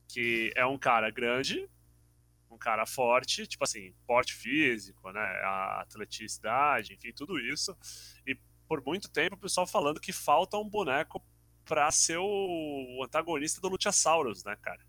Que 0.09 0.53
é 0.57 0.65
um 0.65 0.79
cara 0.79 1.11
grande, 1.11 1.69
um 2.51 2.57
cara 2.57 2.87
forte, 2.87 3.47
tipo 3.47 3.63
assim, 3.63 3.95
porte 4.07 4.33
físico, 4.33 5.11
né? 5.13 5.21
A 5.21 5.83
atleticidade, 5.83 6.95
enfim, 6.95 7.13
tudo 7.13 7.39
isso. 7.39 7.77
E 8.27 8.35
por 8.67 8.83
muito 8.85 9.11
tempo 9.11 9.37
o 9.37 9.39
pessoal 9.39 9.67
falando 9.67 10.01
que 10.01 10.13
falta 10.13 10.57
um 10.57 10.69
boneco 10.69 11.23
pra 11.71 11.89
ser 11.93 12.19
o 12.19 13.01
antagonista 13.05 13.61
do 13.61 13.69
Luchasaurus, 13.69 14.43
né, 14.43 14.57
cara? 14.61 14.81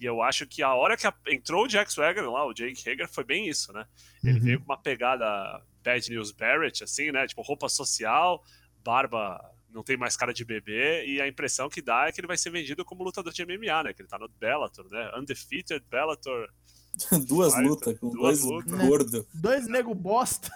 E 0.00 0.04
eu 0.04 0.22
acho 0.22 0.46
que 0.46 0.62
a 0.62 0.72
hora 0.72 0.96
que 0.96 1.08
a- 1.08 1.14
entrou 1.26 1.64
o 1.64 1.68
Jack 1.68 1.92
Swagger 1.92 2.30
lá, 2.30 2.46
o 2.46 2.54
Jake 2.54 2.88
Hager, 2.88 3.08
foi 3.08 3.24
bem 3.24 3.48
isso, 3.48 3.72
né? 3.72 3.84
Ele 4.22 4.38
Uhum. 4.38 4.44
veio 4.44 4.58
com 4.60 4.64
uma 4.66 4.80
pegada 4.80 5.60
Bad 5.82 6.08
News 6.10 6.30
Barrett, 6.30 6.84
assim, 6.84 7.10
né? 7.10 7.26
Tipo, 7.26 7.42
roupa 7.42 7.68
social, 7.68 8.44
barba 8.84 9.40
não 9.70 9.82
tem 9.82 9.96
mais 9.96 10.16
cara 10.16 10.32
de 10.32 10.44
bebê, 10.44 11.04
e 11.04 11.20
a 11.20 11.26
impressão 11.26 11.68
que 11.68 11.82
dá 11.82 12.06
é 12.06 12.12
que 12.12 12.20
ele 12.20 12.28
vai 12.28 12.38
ser 12.38 12.50
vendido 12.50 12.84
como 12.84 13.02
lutador 13.02 13.32
de 13.32 13.42
MMA, 13.44 13.82
né? 13.82 13.92
Que 13.92 14.02
ele 14.02 14.08
tá 14.08 14.16
no 14.18 14.28
Bellator, 14.28 14.88
né? 14.88 15.10
Undefeated 15.16 15.82
Bellator. 15.90 16.48
Duas 17.26 17.58
lutas 17.60 17.98
com 17.98 18.10
duas 18.10 18.40
dois 18.40 18.44
lutas. 18.44 18.86
gordos. 18.88 19.26
Dois 19.34 19.66
nego 19.66 19.92
bosta. 19.96 20.48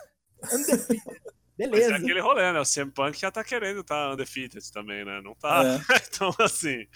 Undefeated. 0.53 1.21
Mas 1.59 1.66
é 1.66 1.71
Beleza. 1.71 1.97
aquele 1.97 2.21
rolê, 2.21 2.53
né? 2.53 2.61
O 2.61 2.64
CM 2.64 2.90
Punk 2.90 3.18
já 3.18 3.31
tá 3.31 3.42
querendo 3.42 3.83
tá 3.83 4.12
undefeated 4.12 4.71
também, 4.73 5.05
né? 5.05 5.21
Não 5.21 5.35
tá. 5.35 5.62
É. 5.64 5.97
então, 6.07 6.33
assim. 6.38 6.87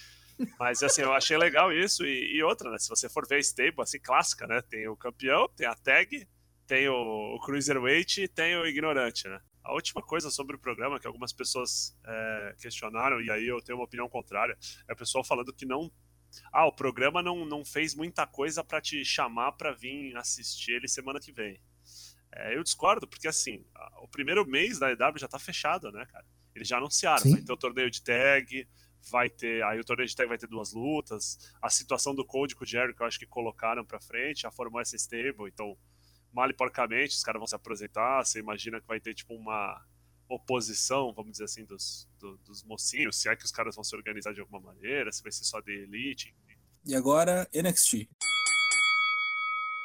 Mas 0.59 0.83
assim, 0.83 1.03
eu 1.03 1.13
achei 1.13 1.37
legal 1.37 1.73
isso. 1.73 2.05
E, 2.05 2.37
e 2.37 2.43
outra, 2.43 2.71
né? 2.71 2.79
Se 2.79 2.89
você 2.89 3.09
for 3.09 3.27
ver 3.27 3.37
a 3.37 3.39
stable, 3.41 3.83
assim, 3.83 3.99
clássica, 3.99 4.47
né? 4.47 4.63
Tem 4.63 4.87
o 4.89 4.97
campeão, 4.97 5.49
tem 5.57 5.67
a 5.67 5.75
tag, 5.75 6.27
tem 6.67 6.89
o, 6.89 6.95
o 7.35 7.41
Cruiserweight 7.41 8.23
e 8.23 8.29
tem 8.29 8.57
o 8.57 8.67
ignorante, 8.67 9.29
né? 9.29 9.41
A 9.65 9.73
última 9.75 10.03
coisa 10.03 10.31
sobre 10.31 10.57
o 10.57 10.59
programa 10.59 10.99
que 10.99 11.07
algumas 11.07 11.33
pessoas 11.33 11.97
é, 12.05 12.55
questionaram, 12.61 13.21
e 13.21 13.31
aí 13.31 13.47
eu 13.47 13.61
tenho 13.63 13.79
uma 13.79 13.85
opinião 13.85 14.09
contrária, 14.09 14.57
é 14.89 14.93
o 14.93 14.97
pessoal 14.97 15.23
falando 15.25 15.53
que 15.53 15.65
não. 15.65 15.91
Ah, 16.53 16.67
o 16.67 16.73
programa 16.73 17.23
não, 17.23 17.45
não 17.45 17.65
fez 17.65 17.95
muita 17.95 18.27
coisa 18.27 18.65
pra 18.65 18.81
te 18.81 19.05
chamar 19.05 19.53
pra 19.53 19.73
vir 19.73 20.17
assistir 20.17 20.73
ele 20.73 20.89
semana 20.89 21.21
que 21.21 21.31
vem. 21.31 21.61
É, 22.35 22.57
eu 22.57 22.63
discordo, 22.63 23.07
porque 23.07 23.29
assim, 23.29 23.65
o 24.03 24.09
primeiro 24.09 24.47
mês 24.47 24.79
da 24.79 24.91
EW 24.91 25.19
já 25.19 25.29
tá 25.29 25.39
fechado, 25.39 25.91
né, 25.93 26.07
cara? 26.07 26.25
Eles 26.55 26.67
já 26.69 26.79
anunciaram, 26.79 27.23
Sim. 27.23 27.33
vai 27.33 27.43
ter 27.43 27.53
o 27.53 27.57
torneio 27.57 27.91
de 27.91 28.03
tag, 28.03 28.69
vai 29.11 29.29
ter. 29.29 29.63
Aí 29.65 29.79
o 29.81 29.85
torneio 29.85 30.09
de 30.09 30.15
tag 30.17 30.29
vai 30.29 30.39
ter 30.39 30.47
duas 30.47 30.73
lutas. 30.73 31.53
A 31.61 31.69
situação 31.71 32.15
do 32.15 32.25
Code 32.25 32.55
com 32.57 32.65
o 32.65 32.67
Jerry, 32.67 32.95
que 32.95 33.03
eu 33.03 33.07
acho 33.07 33.19
que 33.19 33.27
colocaram 33.27 33.85
pra 33.85 34.01
frente, 34.01 34.43
já 34.43 34.51
formou 34.51 34.81
essa 34.81 34.97
stable, 34.97 35.49
então, 35.49 35.77
mal 36.33 36.49
e 36.49 36.55
porcamente, 36.55 37.15
os 37.17 37.23
caras 37.23 37.39
vão 37.41 37.47
se 37.47 37.55
apresentar. 37.55 38.25
Você 38.25 38.39
imagina 38.39 38.81
que 38.81 38.87
vai 38.87 39.01
ter, 39.01 39.15
tipo, 39.15 39.35
uma 39.35 39.83
oposição, 40.29 41.13
vamos 41.13 41.33
dizer 41.33 41.45
assim, 41.45 41.65
dos, 41.65 42.09
do- 42.19 42.39
dos 42.39 42.63
mocinhos, 42.65 43.17
se 43.21 43.29
é 43.29 43.37
que 43.37 43.45
os 43.45 43.51
caras 43.53 43.75
vão 43.75 43.85
se 43.85 43.95
organizar 43.95 44.33
de 44.33 44.41
alguma 44.41 44.61
maneira, 44.61 45.13
se 45.13 45.23
vai 45.23 45.31
ser 45.33 45.45
só 45.45 45.61
de 45.61 45.73
elite. 45.73 46.35
E 46.85 46.95
agora, 46.95 47.47
NXT. 47.53 48.09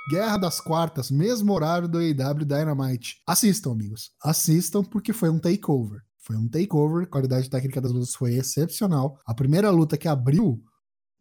Guerra 0.09 0.37
das 0.37 0.61
Quartas, 0.61 1.11
mesmo 1.11 1.51
horário 1.51 1.85
do 1.85 1.97
AEW 1.97 2.45
Dynamite. 2.45 3.21
Assistam, 3.27 3.71
amigos. 3.71 4.11
Assistam 4.23 4.81
porque 4.81 5.11
foi 5.11 5.29
um 5.29 5.37
takeover. 5.37 6.01
Foi 6.17 6.37
um 6.37 6.47
takeover, 6.47 7.03
a 7.03 7.07
qualidade 7.07 7.49
técnica 7.49 7.81
das 7.81 7.91
lutas 7.91 8.15
foi 8.15 8.35
excepcional. 8.35 9.19
A 9.25 9.33
primeira 9.33 9.69
luta 9.69 9.97
que 9.97 10.07
abriu 10.07 10.63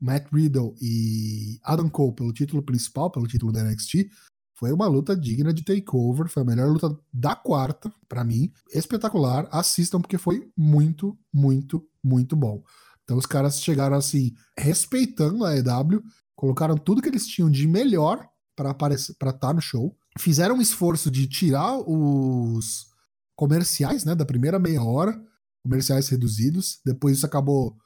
Matt 0.00 0.28
Riddle 0.32 0.76
e 0.80 1.58
Adam 1.64 1.88
Cole 1.88 2.14
pelo 2.14 2.32
título 2.32 2.62
principal, 2.62 3.10
pelo 3.10 3.26
título 3.26 3.50
da 3.50 3.64
NXT, 3.64 4.08
foi 4.54 4.72
uma 4.72 4.86
luta 4.86 5.16
digna 5.16 5.52
de 5.52 5.64
takeover. 5.64 6.28
Foi 6.28 6.44
a 6.44 6.46
melhor 6.46 6.68
luta 6.68 6.96
da 7.12 7.34
quarta, 7.34 7.92
pra 8.08 8.22
mim. 8.22 8.52
Espetacular. 8.72 9.48
Assistam 9.50 10.00
porque 10.00 10.16
foi 10.16 10.48
muito, 10.56 11.18
muito, 11.34 11.84
muito 12.04 12.36
bom. 12.36 12.62
Então 13.02 13.16
os 13.18 13.26
caras 13.26 13.60
chegaram 13.60 13.96
assim, 13.96 14.32
respeitando 14.56 15.44
a 15.44 15.56
EW, 15.56 16.04
colocaram 16.36 16.76
tudo 16.76 17.02
que 17.02 17.08
eles 17.08 17.26
tinham 17.26 17.50
de 17.50 17.66
melhor 17.66 18.28
para 18.56 18.70
aparecer 18.70 19.14
para 19.18 19.30
estar 19.30 19.52
no 19.52 19.60
show. 19.60 19.94
Fizeram 20.18 20.56
um 20.56 20.62
esforço 20.62 21.10
de 21.10 21.26
tirar 21.28 21.76
os 21.78 22.86
comerciais, 23.36 24.04
né, 24.04 24.14
da 24.14 24.24
primeira 24.24 24.58
meia 24.58 24.82
hora, 24.82 25.22
comerciais 25.62 26.08
reduzidos. 26.08 26.80
Depois 26.84 27.18
isso 27.18 27.26
acabou 27.26 27.76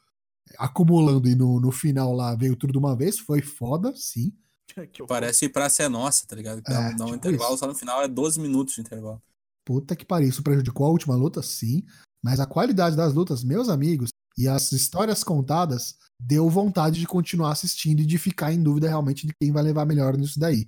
acumulando 0.59 1.28
e 1.28 1.35
no, 1.35 1.61
no 1.61 1.72
final 1.72 2.12
lá 2.14 2.35
veio 2.35 2.56
tudo 2.56 2.72
de 2.72 2.78
uma 2.78 2.96
vez. 2.96 3.18
Foi 3.18 3.42
foda, 3.42 3.92
sim. 3.96 4.33
Parece 5.09 5.48
pra 5.48 5.68
ser 5.68 5.88
nossa, 5.88 6.26
tá 6.26 6.37
ligado? 6.37 6.62
Dá, 6.62 6.90
É, 6.90 6.94
dá 6.94 7.04
um 7.04 7.09
tipo 7.09 7.16
intervalo 7.16 7.50
isso. 7.54 7.59
só 7.59 7.66
no 7.66 7.74
final, 7.74 8.00
é 8.02 8.09
12 8.09 8.40
minutos 8.40 8.74
de 8.74 8.80
intervalo. 8.80 9.20
Puta 9.64 9.96
que 9.96 10.04
pariu. 10.04 10.28
Isso 10.28 10.42
prejudicou 10.42 10.87
a 10.87 10.90
última 10.90 11.16
luta, 11.16 11.42
sim. 11.42 11.83
Mas 12.22 12.38
a 12.38 12.46
qualidade 12.46 12.96
das 12.96 13.12
lutas, 13.12 13.42
meus 13.42 13.68
amigos, 13.68 14.11
e 14.40 14.48
as 14.48 14.72
histórias 14.72 15.22
contadas, 15.22 15.96
deu 16.18 16.48
vontade 16.48 16.98
de 16.98 17.07
continuar 17.07 17.53
assistindo 17.53 18.00
e 18.00 18.07
de 18.07 18.16
ficar 18.16 18.50
em 18.55 18.62
dúvida 18.62 18.88
realmente 18.88 19.26
de 19.26 19.35
quem 19.38 19.53
vai 19.53 19.62
levar 19.62 19.85
melhor 19.85 20.16
nisso 20.16 20.40
daí. 20.40 20.66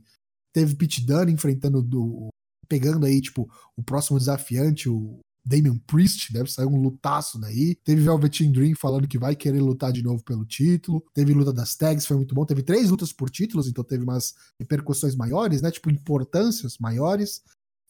Teve 0.53 0.75
Pete 0.77 1.01
Dunne 1.07 1.33
enfrentando 1.33 1.83
do. 1.83 2.29
pegando 2.69 3.07
aí, 3.07 3.19
tipo, 3.19 3.51
o 3.75 3.83
próximo 3.83 4.19
desafiante, 4.19 4.91
o 4.91 5.21
Damian 5.43 5.79
Priest, 5.87 6.35
deve 6.35 6.53
sair 6.53 6.67
um 6.67 6.83
lutaço 6.83 7.41
daí. 7.41 7.75
Teve 7.77 8.03
Velveteen 8.03 8.53
Dream 8.53 8.75
falando 8.77 9.09
que 9.09 9.17
vai 9.17 9.35
querer 9.35 9.61
lutar 9.61 9.91
de 9.91 10.03
novo 10.03 10.23
pelo 10.23 10.45
título. 10.45 11.03
Teve 11.15 11.33
luta 11.33 11.51
das 11.51 11.75
tags, 11.75 12.05
foi 12.05 12.19
muito 12.19 12.35
bom. 12.35 12.45
Teve 12.45 12.63
três 12.63 12.91
lutas 12.91 13.11
por 13.11 13.31
títulos, 13.31 13.67
então 13.67 13.83
teve 13.83 14.05
umas 14.05 14.35
repercussões 14.61 15.17
maiores, 15.17 15.63
né? 15.63 15.71
Tipo, 15.71 15.91
importâncias 15.91 16.77
maiores. 16.77 17.41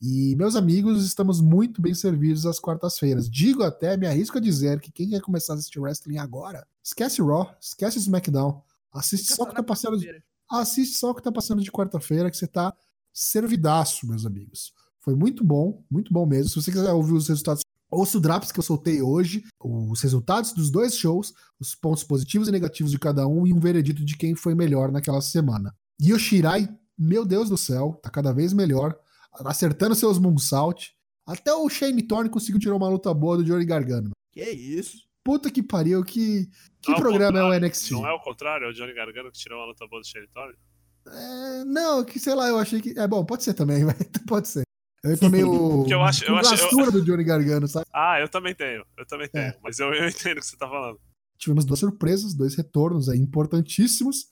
E, 0.02 0.34
meus 0.34 0.56
amigos, 0.56 1.04
estamos 1.04 1.40
muito 1.40 1.80
bem 1.80 1.94
servidos 1.94 2.44
às 2.44 2.58
quartas-feiras. 2.58 3.30
Digo 3.30 3.62
até, 3.62 3.96
me 3.96 4.04
arrisco 4.04 4.36
a 4.36 4.40
dizer 4.40 4.80
que 4.80 4.90
quem 4.90 5.10
quer 5.10 5.20
começar 5.20 5.52
a 5.52 5.56
assistir 5.56 5.78
wrestling 5.78 6.18
agora, 6.18 6.66
esquece 6.82 7.22
Raw, 7.22 7.54
esquece 7.60 7.98
SmackDown. 7.98 8.60
Assiste 8.92 9.26
Fica 9.26 9.36
só 9.36 9.42
o 9.44 9.46
que 9.46 9.54
tá 9.54 9.62
passando 9.62 9.96
de, 9.96 10.06
quarta-feira. 10.06 10.24
assiste 10.50 10.96
só 10.96 11.10
o 11.10 11.14
que 11.14 11.22
tá 11.22 11.30
passando 11.30 11.62
de 11.62 11.70
quarta-feira, 11.70 12.30
que 12.32 12.36
você 12.36 12.48
tá 12.48 12.74
servidaço, 13.12 14.08
meus 14.08 14.26
amigos. 14.26 14.72
Foi 14.98 15.14
muito 15.14 15.44
bom, 15.44 15.84
muito 15.88 16.12
bom 16.12 16.26
mesmo. 16.26 16.48
Se 16.48 16.56
você 16.56 16.72
quiser 16.72 16.90
ouvir 16.90 17.12
os 17.12 17.28
resultados, 17.28 17.62
ouça 17.88 18.18
o 18.18 18.20
Drops 18.20 18.50
que 18.50 18.58
eu 18.58 18.64
soltei 18.64 19.00
hoje, 19.00 19.44
os 19.60 20.00
resultados 20.00 20.52
dos 20.52 20.68
dois 20.68 20.96
shows, 20.96 21.32
os 21.60 21.76
pontos 21.76 22.02
positivos 22.02 22.48
e 22.48 22.50
negativos 22.50 22.90
de 22.90 22.98
cada 22.98 23.28
um 23.28 23.46
e 23.46 23.52
um 23.52 23.60
veredito 23.60 24.04
de 24.04 24.16
quem 24.16 24.34
foi 24.34 24.56
melhor 24.56 24.90
naquela 24.90 25.20
semana. 25.20 25.72
Yoshirai, 26.02 26.68
meu 26.98 27.24
Deus 27.24 27.48
do 27.48 27.56
céu, 27.56 28.00
tá 28.02 28.10
cada 28.10 28.32
vez 28.32 28.52
melhor, 28.52 28.98
acertando 29.34 29.94
seus 29.94 30.18
moonsault. 30.18 30.92
Até 31.26 31.52
o 31.54 31.68
Shane 31.68 32.02
Thorne 32.02 32.28
conseguiu 32.30 32.60
tirar 32.60 32.74
uma 32.76 32.88
luta 32.88 33.12
boa 33.14 33.36
do 33.36 33.44
Johnny 33.44 33.64
Gargano. 33.64 34.10
Que 34.32 34.42
isso? 34.50 34.98
Puta 35.24 35.50
que 35.50 35.62
pariu, 35.62 36.02
que, 36.02 36.46
que 36.80 36.88
Não, 36.88 36.94
ao 36.96 37.00
programa 37.00 37.38
é 37.38 37.42
o 37.44 37.54
NXT? 37.60 37.92
Não 37.92 38.06
é 38.06 38.12
o 38.12 38.18
contrário, 38.20 38.66
é 38.66 38.70
o 38.70 38.72
Johnny 38.72 38.92
Gargano 38.92 39.30
que 39.30 39.38
tirou 39.38 39.58
uma 39.60 39.66
luta 39.66 39.86
boa 39.86 40.02
do 40.02 40.06
Shane 40.06 40.26
Thorne? 40.28 40.56
É, 41.06 41.64
não, 41.64 42.04
que 42.04 42.18
sei 42.18 42.34
lá, 42.34 42.48
eu 42.48 42.58
achei 42.58 42.80
que. 42.80 42.98
É 42.98 43.06
bom, 43.06 43.24
pode 43.24 43.44
ser 43.44 43.54
também, 43.54 43.84
vai, 43.86 43.94
pode 44.26 44.48
ser. 44.48 44.62
Eu 45.04 45.30
meio. 45.30 45.84
Que 45.86 45.94
eu 45.94 46.02
acho- 46.02 46.24
eu 46.24 46.36
acho- 46.36 46.54
eu- 46.80 46.90
do 46.92 47.04
Johnny 47.04 47.24
Gargano, 47.24 47.66
sabe? 47.68 47.86
Ah, 47.92 48.18
eu 48.20 48.28
também 48.28 48.54
tenho, 48.54 48.84
eu 48.98 49.06
também 49.06 49.28
tenho. 49.28 49.46
É. 49.46 49.58
Mas 49.62 49.78
eu, 49.78 49.92
eu 49.94 50.08
entendo 50.08 50.38
o 50.38 50.40
que 50.40 50.46
você 50.46 50.56
tá 50.56 50.68
falando. 50.68 50.98
Tivemos 51.38 51.64
duas 51.64 51.80
surpresas, 51.80 52.34
dois 52.34 52.54
retornos 52.56 53.08
aí 53.08 53.18
importantíssimos. 53.18 54.26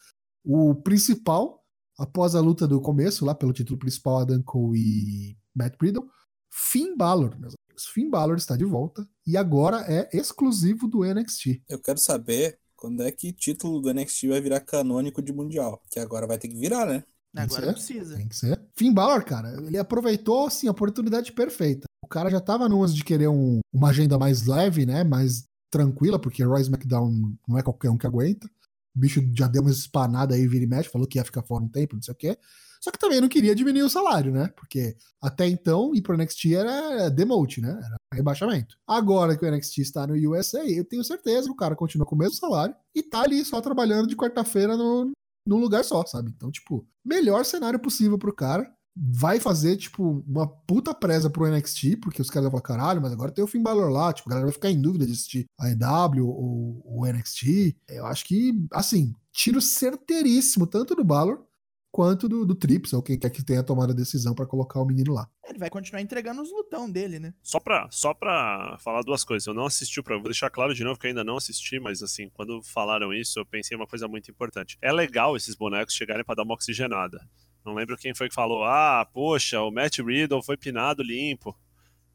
O 0.45 0.75
principal, 0.77 1.60
após 2.01 2.35
a 2.35 2.41
luta 2.41 2.67
do 2.67 2.81
começo, 2.81 3.25
lá 3.25 3.35
pelo 3.35 3.53
título 3.53 3.79
principal, 3.79 4.19
Adam 4.21 4.43
Cole 4.43 4.79
e 4.79 5.37
Matt 5.55 5.75
Riddle, 5.81 6.07
Finn 6.53 6.97
Balor, 6.97 7.31
meus 7.39 7.55
amigos. 7.55 7.87
Finn 7.93 8.11
Balor 8.11 8.37
está 8.37 8.57
de 8.57 8.65
volta 8.65 9.07
e 9.27 9.37
agora 9.37 9.85
é 9.89 10.09
exclusivo 10.17 10.89
do 10.89 11.05
NXT. 11.05 11.63
Eu 11.69 11.79
quero 11.79 11.99
saber 11.99 12.59
quando 12.77 13.03
é 13.03 13.11
que 13.13 13.29
o 13.29 13.33
título 13.33 13.81
do 13.81 13.93
NXT 13.93 14.29
vai 14.29 14.41
virar 14.41 14.61
canônico 14.61 15.23
de 15.23 15.33
mundial. 15.33 15.81
Que 15.91 15.99
agora 16.01 16.27
vai 16.27 16.39
ter 16.39 16.49
que 16.49 16.57
virar, 16.59 16.87
né? 16.87 17.05
Tem 17.35 17.45
Agora 17.45 17.67
ser. 17.67 17.73
precisa. 17.73 18.17
Tem 18.17 18.29
que 18.29 18.37
ser. 18.37 18.61
Finn 18.77 18.93
Balor, 18.93 19.25
cara, 19.25 19.53
ele 19.65 19.79
aproveitou 19.79 20.47
assim, 20.47 20.67
a 20.67 20.73
oportunidade 20.73 21.33
perfeita. 21.33 21.85
O 22.05 22.09
cara 22.09 22.29
já 22.29 22.41
tava 22.41 22.69
numas 22.69 22.95
de 22.95 23.05
querer 23.05 23.29
um- 23.29 23.61
uma 23.73 23.91
agenda 23.91 24.19
mais 24.19 24.47
leve, 24.47 24.85
né? 24.85 25.05
Mais 25.05 25.45
tranquila, 25.71 26.19
porque 26.19 26.43
Royce 26.43 26.65
SmackDown 26.65 27.33
não 27.47 27.57
é 27.59 27.63
qualquer 27.63 27.89
um 27.91 27.97
que 27.97 28.07
aguenta. 28.07 28.51
Bicho 28.95 29.21
já 29.37 29.47
deu 29.47 29.63
uma 29.63 29.71
espanada 29.71 30.35
aí, 30.35 30.47
vira 30.47 30.65
e 30.65 30.67
mexe, 30.67 30.89
falou 30.89 31.07
que 31.07 31.19
ia 31.19 31.25
ficar 31.25 31.43
fora 31.43 31.65
um 31.65 31.69
tempo, 31.69 31.95
não 31.95 32.03
sei 32.03 32.13
o 32.13 32.17
quê. 32.17 32.39
Só 32.81 32.91
que 32.91 32.99
também 32.99 33.21
não 33.21 33.29
queria 33.29 33.55
diminuir 33.55 33.83
o 33.83 33.91
salário, 33.91 34.33
né? 34.33 34.49
Porque 34.57 34.97
até 35.21 35.47
então, 35.47 35.95
ir 35.95 36.01
pro 36.01 36.17
NXT 36.17 36.55
era 36.55 37.11
demote, 37.11 37.61
né? 37.61 37.71
Era 37.71 37.97
rebaixamento. 38.15 38.77
Agora 38.87 39.37
que 39.37 39.45
o 39.45 39.51
NXT 39.51 39.79
está 39.79 40.07
no 40.07 40.15
USA, 40.15 40.65
eu 40.65 40.85
tenho 40.85 41.05
certeza 41.05 41.47
que 41.47 41.53
o 41.53 41.57
cara 41.57 41.77
continua 41.77 42.07
com 42.07 42.15
o 42.15 42.19
mesmo 42.19 42.37
salário 42.37 42.75
e 42.95 43.03
tá 43.03 43.23
ali 43.23 43.45
só 43.45 43.61
trabalhando 43.61 44.09
de 44.09 44.17
quarta-feira 44.17 44.79
no, 44.79 45.13
num 45.47 45.59
lugar 45.59 45.85
só, 45.85 46.07
sabe? 46.07 46.33
Então, 46.35 46.51
tipo, 46.51 46.87
melhor 47.05 47.45
cenário 47.45 47.79
possível 47.79 48.19
pro 48.19 48.35
cara. 48.35 48.73
Vai 48.97 49.39
fazer, 49.39 49.77
tipo, 49.77 50.25
uma 50.27 50.47
puta 50.47 50.93
presa 50.93 51.31
pro 51.31 51.47
NXT, 51.47 51.97
porque 52.03 52.21
os 52.21 52.29
caras 52.29 52.51
vão 52.51 52.61
falar, 52.61 52.79
caralho, 52.79 53.01
mas 53.03 53.13
agora 53.13 53.31
tem 53.31 53.43
o 53.43 53.47
Finn 53.47 53.63
Balor 53.63 53.91
lá, 53.91 54.13
tipo, 54.13 54.29
a 54.29 54.31
galera 54.31 54.47
vai 54.47 54.53
ficar 54.53 54.71
em 54.71 54.81
dúvida 54.81 55.07
de 55.07 55.13
assistir 55.13 55.47
a 55.59 55.71
EW 55.71 56.29
ou 56.29 56.83
o 56.85 57.07
NXT. 57.07 57.77
Eu 57.89 58.07
acho 58.07 58.25
que, 58.25 58.53
assim, 58.73 59.15
tiro 59.33 59.61
certeiríssimo, 59.61 60.67
tanto 60.67 60.95
do 60.95 61.05
Balor 61.05 61.45
quanto 61.91 62.29
do, 62.29 62.47
do 62.47 62.55
Trips, 62.55 62.93
ou 62.93 63.03
quem 63.03 63.19
quer 63.19 63.31
que 63.31 63.45
tenha 63.45 63.63
tomado 63.63 63.91
a 63.91 63.95
decisão 63.95 64.35
pra 64.35 64.47
colocar 64.47 64.81
o 64.81 64.85
menino 64.85 65.13
lá. 65.13 65.29
Ele 65.45 65.59
vai 65.59 65.69
continuar 65.69 66.01
entregando 66.01 66.41
os 66.41 66.51
lutão 66.51 66.89
dele, 66.89 67.19
né? 67.19 67.35
Só 67.43 67.59
pra, 67.59 67.89
só 67.91 68.15
pra 68.15 68.79
falar 68.81 69.03
duas 69.03 69.25
coisas. 69.25 69.47
Eu 69.47 69.55
não 69.55 69.67
assisti 69.67 69.99
o 69.99 70.03
programa. 70.03 70.23
Vou 70.23 70.31
deixar 70.31 70.51
claro 70.51 70.73
de 70.73 70.85
novo 70.85 70.99
que 70.99 71.07
eu 71.07 71.09
ainda 71.09 71.25
não 71.25 71.37
assisti, 71.37 71.81
mas 71.81 72.03
assim, 72.03 72.31
quando 72.33 72.63
falaram 72.63 73.13
isso, 73.13 73.41
eu 73.41 73.47
pensei 73.47 73.77
em 73.77 73.81
uma 73.81 73.87
coisa 73.87 74.07
muito 74.07 74.31
importante. 74.31 74.79
É 74.81 74.93
legal 74.93 75.37
esses 75.37 75.57
bonecos 75.57 75.95
chegarem 75.95 76.25
pra 76.25 76.37
dar 76.37 76.45
uma 76.45 76.55
oxigenada. 76.55 77.21
Não 77.65 77.75
lembro 77.75 77.97
quem 77.97 78.15
foi 78.15 78.29
que 78.29 78.35
falou, 78.35 78.65
ah, 78.65 79.07
poxa, 79.13 79.61
o 79.61 79.71
Matt 79.71 79.99
Riddle 79.99 80.43
foi 80.43 80.57
pinado 80.57 81.03
limpo. 81.03 81.57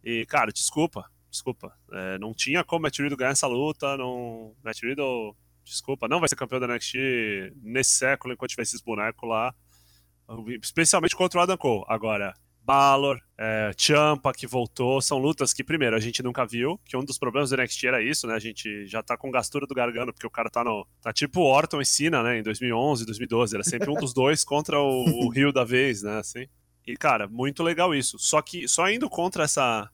E, 0.04 0.26
cara, 0.26 0.52
desculpa, 0.52 1.10
desculpa. 1.30 1.76
É, 1.92 2.18
não 2.18 2.34
tinha 2.34 2.64
como 2.64 2.80
o 2.80 2.84
Matt 2.84 3.00
Riddle 3.00 3.18
ganhar 3.18 3.32
essa 3.32 3.48
luta. 3.48 3.96
Não... 3.98 4.56
Matt 4.64 4.82
Riddle, 4.82 5.36
desculpa, 5.64 6.08
não 6.08 6.20
vai 6.20 6.30
ser 6.30 6.36
campeão 6.36 6.60
da 6.60 6.68
NXT 6.68 7.54
nesse 7.62 7.92
século 7.92 8.34
enquanto 8.34 8.52
tiver 8.52 8.64
esses 8.64 8.82
bonecos 8.82 9.28
lá. 9.28 9.54
Especialmente 10.62 11.16
contra 11.16 11.40
o 11.40 11.44
Adam 11.44 11.58
Cole. 11.58 11.86
Agora, 11.88 12.34
Balor, 12.66 13.22
é, 13.38 13.72
Champa 13.78 14.34
que 14.34 14.48
voltou, 14.48 15.00
são 15.00 15.20
lutas 15.20 15.54
que, 15.54 15.64
primeiro, 15.64 15.96
a 15.96 16.00
gente 16.00 16.24
nunca 16.24 16.44
viu, 16.46 16.80
que 16.84 16.98
um 16.98 17.06
dos 17.06 17.18
problemas 17.20 17.52
do 17.52 17.58
NXT 17.58 17.84
era 17.86 18.02
isso, 18.02 18.26
né? 18.26 18.34
A 18.34 18.40
gente 18.40 18.88
já 18.88 19.04
tá 19.04 19.16
com 19.16 19.30
gastura 19.30 19.68
do 19.68 19.76
Gargano, 19.76 20.12
porque 20.12 20.26
o 20.26 20.32
cara 20.32 20.50
tá 20.50 20.64
no. 20.64 20.88
Tá 21.00 21.14
tipo 21.14 21.42
o 21.42 21.44
Orton 21.44 21.80
e 21.80 21.86
Cena, 21.86 22.24
né? 22.24 22.40
Em 22.40 22.44
2011, 22.44 23.06
2012. 23.06 23.56
Era 23.56 23.64
sempre 23.64 23.90
um 23.92 23.94
dos 23.94 24.14
dois 24.14 24.44
contra 24.44 24.80
o, 24.80 25.26
o 25.26 25.30
Rio 25.30 25.54
da 25.54 25.64
vez, 25.64 26.02
né? 26.02 26.18
Assim. 26.18 26.48
E, 26.88 26.98
cara, 26.98 27.28
muito 27.28 27.62
legal 27.62 27.94
isso. 27.94 28.18
Só 28.18 28.42
que, 28.42 28.68
só 28.68 28.90
indo 28.90 29.10
contra 29.10 29.44
essa. 29.44 29.90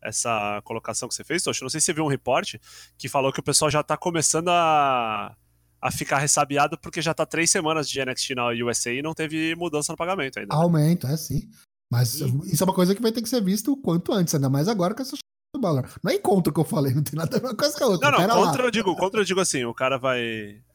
Essa 0.00 0.62
colocação 0.62 1.08
que 1.08 1.14
você 1.16 1.24
fez, 1.24 1.42
Tocho, 1.42 1.64
não 1.64 1.68
sei 1.68 1.80
se 1.80 1.86
você 1.86 1.92
viu 1.92 2.04
um 2.04 2.08
reporte 2.08 2.60
que 2.96 3.08
falou 3.08 3.32
que 3.32 3.40
o 3.40 3.42
pessoal 3.42 3.68
já 3.68 3.82
tá 3.82 3.96
começando 3.96 4.48
a, 4.48 5.36
a 5.82 5.90
ficar 5.90 6.18
ressabiado 6.18 6.78
porque 6.78 7.02
já 7.02 7.12
tá 7.12 7.26
três 7.26 7.50
semanas 7.50 7.90
de 7.90 8.00
NXT 8.04 8.30
na 8.36 8.46
USA 8.64 8.92
e 8.92 9.02
não 9.02 9.12
teve 9.12 9.56
mudança 9.56 9.92
no 9.92 9.96
pagamento 9.96 10.38
ainda. 10.38 10.54
né? 10.54 10.62
Aumento, 10.62 11.08
é 11.08 11.16
sim. 11.16 11.50
Mas 11.90 12.14
isso 12.20 12.62
é 12.62 12.66
uma 12.66 12.74
coisa 12.74 12.94
que 12.94 13.02
vai 13.02 13.12
ter 13.12 13.22
que 13.22 13.28
ser 13.28 13.42
visto 13.42 13.72
o 13.72 13.76
quanto 13.76 14.12
antes, 14.12 14.34
ainda 14.34 14.48
mais 14.50 14.68
agora 14.68 14.94
com 14.94 15.02
essa 15.02 15.16
do 15.54 15.58
Balor. 15.62 15.88
Não 16.04 16.12
é 16.12 16.18
contra 16.18 16.50
o 16.50 16.54
que 16.54 16.60
eu 16.60 16.64
falei, 16.64 16.92
não 16.92 17.02
tem 17.02 17.16
nada 17.18 17.38
a 17.38 17.40
ver 17.40 17.56
com 17.56 17.64
essa 17.64 17.86
outra. 17.86 18.10
Não, 18.10 18.18
não, 18.28 18.44
contra 18.44 18.60
lá. 18.62 18.68
eu 18.68 18.70
digo, 18.70 18.94
contra 18.94 19.20
eu 19.20 19.24
digo 19.24 19.40
assim, 19.40 19.64
o 19.64 19.72
cara 19.72 19.96
vai. 19.96 20.20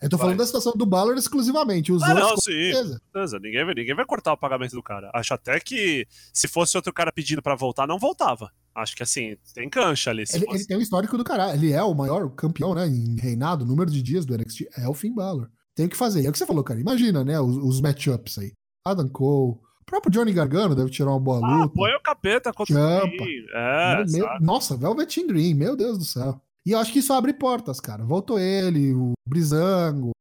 Eu 0.01 0.09
tô 0.09 0.17
falando 0.17 0.31
vai. 0.31 0.37
da 0.39 0.45
situação 0.47 0.73
do 0.75 0.83
Balor 0.83 1.15
exclusivamente. 1.15 1.91
Os 1.91 2.01
Ah, 2.01 2.09
outros, 2.09 2.27
não, 2.29 2.37
sim. 2.37 2.51
certeza. 2.73 3.01
Beleza, 3.13 3.37
ninguém, 3.39 3.63
vai- 3.63 3.75
ninguém 3.75 3.93
vai 3.95 4.03
cortar 4.03 4.33
o 4.33 4.37
pagamento 4.37 4.71
do 4.75 4.81
cara. 4.81 5.11
Acho 5.13 5.35
até 5.35 5.59
que 5.59 6.07
se 6.33 6.47
fosse 6.47 6.75
outro 6.75 6.91
cara 6.91 7.11
pedindo 7.11 7.39
pra 7.43 7.53
voltar, 7.55 7.85
não 7.85 7.99
voltava. 7.99 8.49
Acho 8.75 8.95
que 8.95 9.03
assim, 9.03 9.37
tem 9.53 9.69
cancha 9.69 10.09
ali. 10.09 10.23
Ele, 10.33 10.45
ele 10.49 10.65
tem 10.65 10.75
um 10.75 10.81
histórico 10.81 11.15
do 11.19 11.23
caralho. 11.23 11.53
Ele 11.53 11.71
é 11.71 11.83
o 11.83 11.93
maior 11.93 12.27
campeão, 12.31 12.73
né? 12.73 12.87
Em 12.87 13.15
reinado, 13.19 13.63
número 13.67 13.91
de 13.91 14.01
dias 14.01 14.25
do 14.25 14.33
NXT. 14.35 14.69
É 14.75 14.87
o 14.89 14.95
Finn 14.95 15.13
Balor. 15.13 15.51
Tem 15.75 15.85
o 15.85 15.89
que 15.89 15.95
fazer. 15.95 16.25
É 16.25 16.29
o 16.29 16.31
que 16.31 16.37
você 16.39 16.47
falou, 16.47 16.63
cara. 16.63 16.79
Imagina, 16.79 17.23
né? 17.23 17.39
Os, 17.39 17.57
os 17.57 17.79
matchups 17.79 18.39
aí. 18.39 18.53
Adam 18.83 19.07
Cole. 19.07 19.59
O 19.83 19.85
próprio 19.85 20.11
Johnny 20.11 20.31
Gargano 20.33 20.73
deve 20.75 20.89
tirar 20.89 21.11
uma 21.11 21.19
boa 21.19 21.39
Ah, 21.45 21.57
luta. 21.63 21.73
põe 21.75 21.91
o 21.93 22.01
capeta 22.01 22.51
contra 22.53 22.73
Champa. 22.73 23.23
o. 23.23 23.57
É, 23.57 24.05
Meu- 24.05 24.27
meu- 24.27 24.39
nossa, 24.41 24.77
Velvet 24.77 25.17
in 25.19 25.27
Dream, 25.27 25.55
meu 25.55 25.75
Deus 25.75 25.97
do 25.97 26.05
céu. 26.05 26.41
E 26.65 26.71
eu 26.71 26.79
acho 26.79 26.91
que 26.93 26.99
isso 26.99 27.11
abre 27.13 27.33
portas, 27.33 27.79
cara. 27.79 28.05
Voltou 28.05 28.39
ele, 28.39 28.93
o 28.93 29.11
Brizango. 29.27 30.11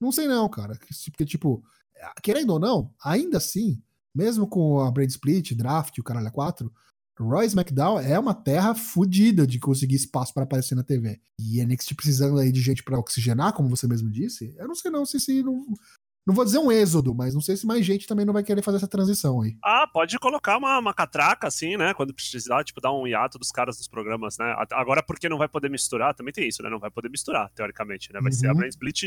Não 0.00 0.10
sei 0.10 0.26
não, 0.26 0.48
cara. 0.48 0.76
Porque, 1.06 1.24
tipo, 1.24 1.62
querendo 2.22 2.50
ou 2.50 2.58
não, 2.58 2.92
ainda 3.02 3.38
assim, 3.38 3.80
mesmo 4.14 4.46
com 4.48 4.80
a 4.80 4.90
Brand 4.90 5.08
Split, 5.08 5.52
draft, 5.54 5.96
o 5.98 6.02
caralho 6.02 6.26
a 6.26 6.30
4, 6.32 6.70
Roy 7.18 7.46
SmackDown 7.46 8.00
é 8.00 8.18
uma 8.18 8.34
terra 8.34 8.74
fodida 8.74 9.46
de 9.46 9.60
conseguir 9.60 9.94
espaço 9.94 10.34
pra 10.34 10.42
aparecer 10.42 10.74
na 10.74 10.82
TV. 10.82 11.20
E 11.40 11.60
NXT 11.64 11.94
precisando 11.94 12.40
aí 12.40 12.50
de 12.50 12.60
gente 12.60 12.82
pra 12.82 12.98
oxigenar, 12.98 13.52
como 13.52 13.68
você 13.68 13.86
mesmo 13.86 14.10
disse, 14.10 14.52
eu 14.58 14.66
não 14.66 14.74
sei 14.74 14.90
não 14.90 15.06
se, 15.06 15.20
se 15.20 15.40
não, 15.44 15.64
não 16.26 16.34
vou 16.34 16.44
dizer 16.44 16.58
um 16.58 16.72
êxodo, 16.72 17.14
mas 17.14 17.34
não 17.34 17.40
sei 17.40 17.56
se 17.56 17.66
mais 17.66 17.84
gente 17.84 18.06
também 18.06 18.24
não 18.24 18.32
vai 18.32 18.42
querer 18.42 18.62
fazer 18.62 18.78
essa 18.78 18.88
transição 18.88 19.42
aí. 19.42 19.56
Ah, 19.62 19.86
pode 19.92 20.18
colocar 20.18 20.56
uma, 20.56 20.78
uma 20.78 20.94
catraca, 20.94 21.46
assim, 21.46 21.76
né? 21.76 21.92
Quando 21.94 22.14
precisar, 22.14 22.64
tipo, 22.64 22.80
dar 22.80 22.92
um 22.92 23.06
hiato 23.06 23.38
dos 23.38 23.50
caras 23.50 23.76
dos 23.76 23.88
programas, 23.88 24.38
né? 24.38 24.54
Agora, 24.72 25.02
porque 25.02 25.28
não 25.28 25.38
vai 25.38 25.48
poder 25.48 25.68
misturar, 25.70 26.14
também 26.14 26.32
tem 26.32 26.48
isso, 26.48 26.62
né? 26.62 26.70
Não 26.70 26.78
vai 26.78 26.90
poder 26.90 27.08
misturar, 27.10 27.50
teoricamente, 27.50 28.12
né? 28.12 28.20
Vai 28.22 28.32
ser 28.32 28.48
a 28.48 28.52
Uhum. 28.54 28.64
split 28.64 29.02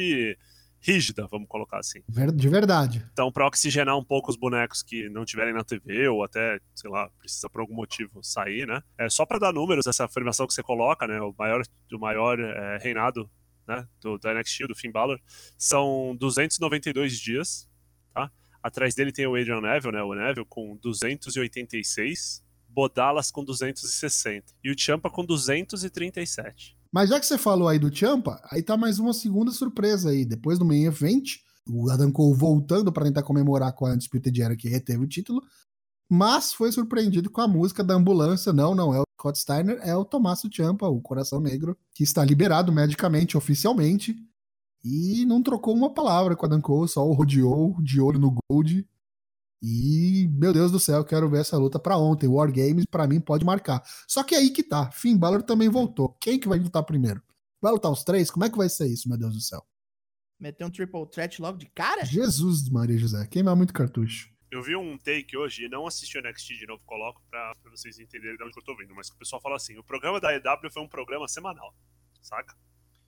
rígida, 0.80 1.28
vamos 1.32 1.48
colocar 1.48 1.80
assim. 1.80 2.02
De 2.36 2.48
verdade. 2.50 3.04
Então, 3.12 3.32
para 3.32 3.48
oxigenar 3.48 3.98
um 3.98 4.04
pouco 4.04 4.30
os 4.30 4.38
bonecos 4.38 4.84
que 4.84 5.10
não 5.10 5.26
tiverem 5.26 5.54
na 5.54 5.64
TV 5.64 6.08
ou 6.08 6.24
até, 6.24 6.60
sei 6.76 6.90
lá, 6.90 7.10
precisa 7.18 7.50
por 7.50 7.62
algum 7.62 7.74
motivo 7.74 8.20
sair, 8.24 8.68
né? 8.68 8.82
É 8.98 9.10
só 9.10 9.26
para 9.26 9.40
dar 9.40 9.52
números 9.52 9.88
essa 9.88 10.06
afirmação 10.06 10.46
que 10.46 10.54
você 10.54 10.62
coloca, 10.62 11.08
né? 11.08 11.20
O 11.20 11.34
maior, 11.38 11.64
o 11.92 11.98
maior 12.00 12.40
é, 12.40 12.78
reinado, 12.78 13.28
né? 13.68 13.88
Do, 14.02 14.18
da 14.18 14.34
NXT, 14.34 14.68
do 14.68 14.76
Finn 14.76 14.92
Balor, 14.92 15.20
são 15.58 16.16
292 16.20 17.20
dias, 17.20 17.70
tá? 18.14 18.32
Atrás 18.64 18.96
dele 18.96 19.12
tem 19.12 19.28
o 19.28 19.36
Adrian 19.36 19.62
Neville, 19.62 19.94
né? 19.94 20.02
O 20.02 20.14
Neville 20.14 20.46
com 20.48 20.78
286, 20.78 22.44
Bodalas 22.70 23.32
com 23.32 23.44
260 23.44 24.54
e 24.64 24.72
o 24.72 24.78
Champa 24.78 25.10
com 25.10 25.26
237. 25.26 26.78
Mas 26.92 27.10
já 27.10 27.20
que 27.20 27.26
você 27.26 27.38
falou 27.38 27.68
aí 27.68 27.80
do 27.80 27.94
Champa, 27.94 28.42
aí 28.52 28.64
tá 28.64 28.78
mais 28.78 29.00
uma 29.00 29.14
segunda 29.14 29.52
surpresa 29.52 30.10
aí. 30.10 30.26
Depois 30.26 30.58
do 30.58 30.66
main 30.66 30.86
event, 30.86 31.38
o 31.68 31.90
Adam 31.90 32.12
Cole 32.12 32.38
voltando 32.38 32.92
para 32.92 33.06
tentar 33.06 33.24
comemorar 33.24 33.74
com 33.74 33.86
a 33.86 33.92
Undisputed 33.92 34.42
Era 34.42 34.56
que 34.56 34.70
reteve 34.70 35.04
o 35.04 35.08
título, 35.08 35.42
mas 36.10 36.54
foi 36.54 36.72
surpreendido 36.72 37.30
com 37.30 37.42
a 37.42 37.48
música 37.48 37.84
da 37.84 37.94
ambulância. 37.94 38.54
Não, 38.54 38.74
não 38.74 38.94
é 38.94 39.00
o 39.00 39.04
Scott 39.20 39.38
Steiner, 39.38 39.80
é 39.82 39.96
o 39.96 40.06
Tommaso 40.06 40.50
Champa, 40.52 40.88
o 40.88 41.02
Coração 41.02 41.40
Negro, 41.40 41.78
que 41.94 42.04
está 42.04 42.24
liberado 42.24 42.72
medicamente, 42.72 43.38
oficialmente, 43.38 44.16
e 44.84 45.26
não 45.26 45.44
trocou 45.44 45.76
uma 45.76 45.94
palavra 45.94 46.36
com 46.36 46.46
o 46.46 46.48
Adam 46.48 46.62
Cole, 46.62 46.88
só 46.88 47.06
o 47.06 47.14
rodeou 47.14 47.76
de 47.82 48.00
olho 48.00 48.20
no 48.20 48.36
Gold. 48.50 48.88
E, 49.62 50.30
meu 50.34 50.54
Deus 50.54 50.72
do 50.72 50.80
céu, 50.80 51.04
quero 51.04 51.30
ver 51.30 51.42
essa 51.42 51.58
luta 51.58 51.80
pra 51.80 51.98
ontem. 51.98 52.28
War 52.28 52.52
Games, 52.52 52.86
pra 52.86 53.08
mim, 53.08 53.20
pode 53.20 53.44
marcar. 53.44 53.84
Só 54.08 54.24
que 54.24 54.36
aí 54.36 54.52
que 54.52 54.64
tá. 54.64 54.92
Finn 54.92 55.18
Balor 55.18 55.42
também 55.42 55.68
voltou. 55.68 56.16
Quem 56.22 56.40
que 56.40 56.48
vai 56.48 56.60
lutar 56.60 56.84
primeiro? 56.84 57.22
Vai 57.60 57.72
lutar 57.72 57.92
os 57.92 58.04
três? 58.04 58.30
Como 58.30 58.46
é 58.46 58.50
que 58.50 58.58
vai 58.58 58.70
ser 58.70 58.88
isso, 58.88 59.10
meu 59.10 59.18
Deus 59.18 59.34
do 59.34 59.42
céu? 59.42 59.66
Meter 60.40 60.64
um 60.64 60.70
triple 60.70 61.10
threat 61.10 61.42
logo 61.42 61.58
de 61.58 61.66
cara? 61.66 62.06
Jesus, 62.06 62.70
Maria 62.70 62.98
José. 62.98 63.26
Queimar 63.26 63.56
muito 63.56 63.74
cartucho. 63.74 64.30
Eu 64.50 64.64
vi 64.64 64.76
um 64.76 64.98
take 64.98 65.36
hoje 65.36 65.66
e 65.66 65.70
não 65.70 65.86
assisti 65.86 66.18
o 66.18 66.22
NXT 66.22 66.60
de 66.60 66.68
novo, 66.68 66.82
coloco 66.86 67.22
pra, 67.30 67.54
pra 67.62 67.72
vocês 67.72 68.00
entenderem 68.00 68.38
de 68.38 68.44
onde 68.44 68.58
eu 68.58 68.64
tô 68.64 68.76
vendo, 68.76 68.96
mas 68.96 69.10
o 69.10 69.18
pessoal 69.18 69.42
fala 69.42 69.58
assim: 69.58 69.78
o 69.78 69.84
programa 69.84 70.22
da 70.22 70.34
EW 70.34 70.72
foi 70.72 70.82
um 70.82 70.88
programa 70.88 71.28
semanal, 71.28 71.76
saca? 72.22 72.56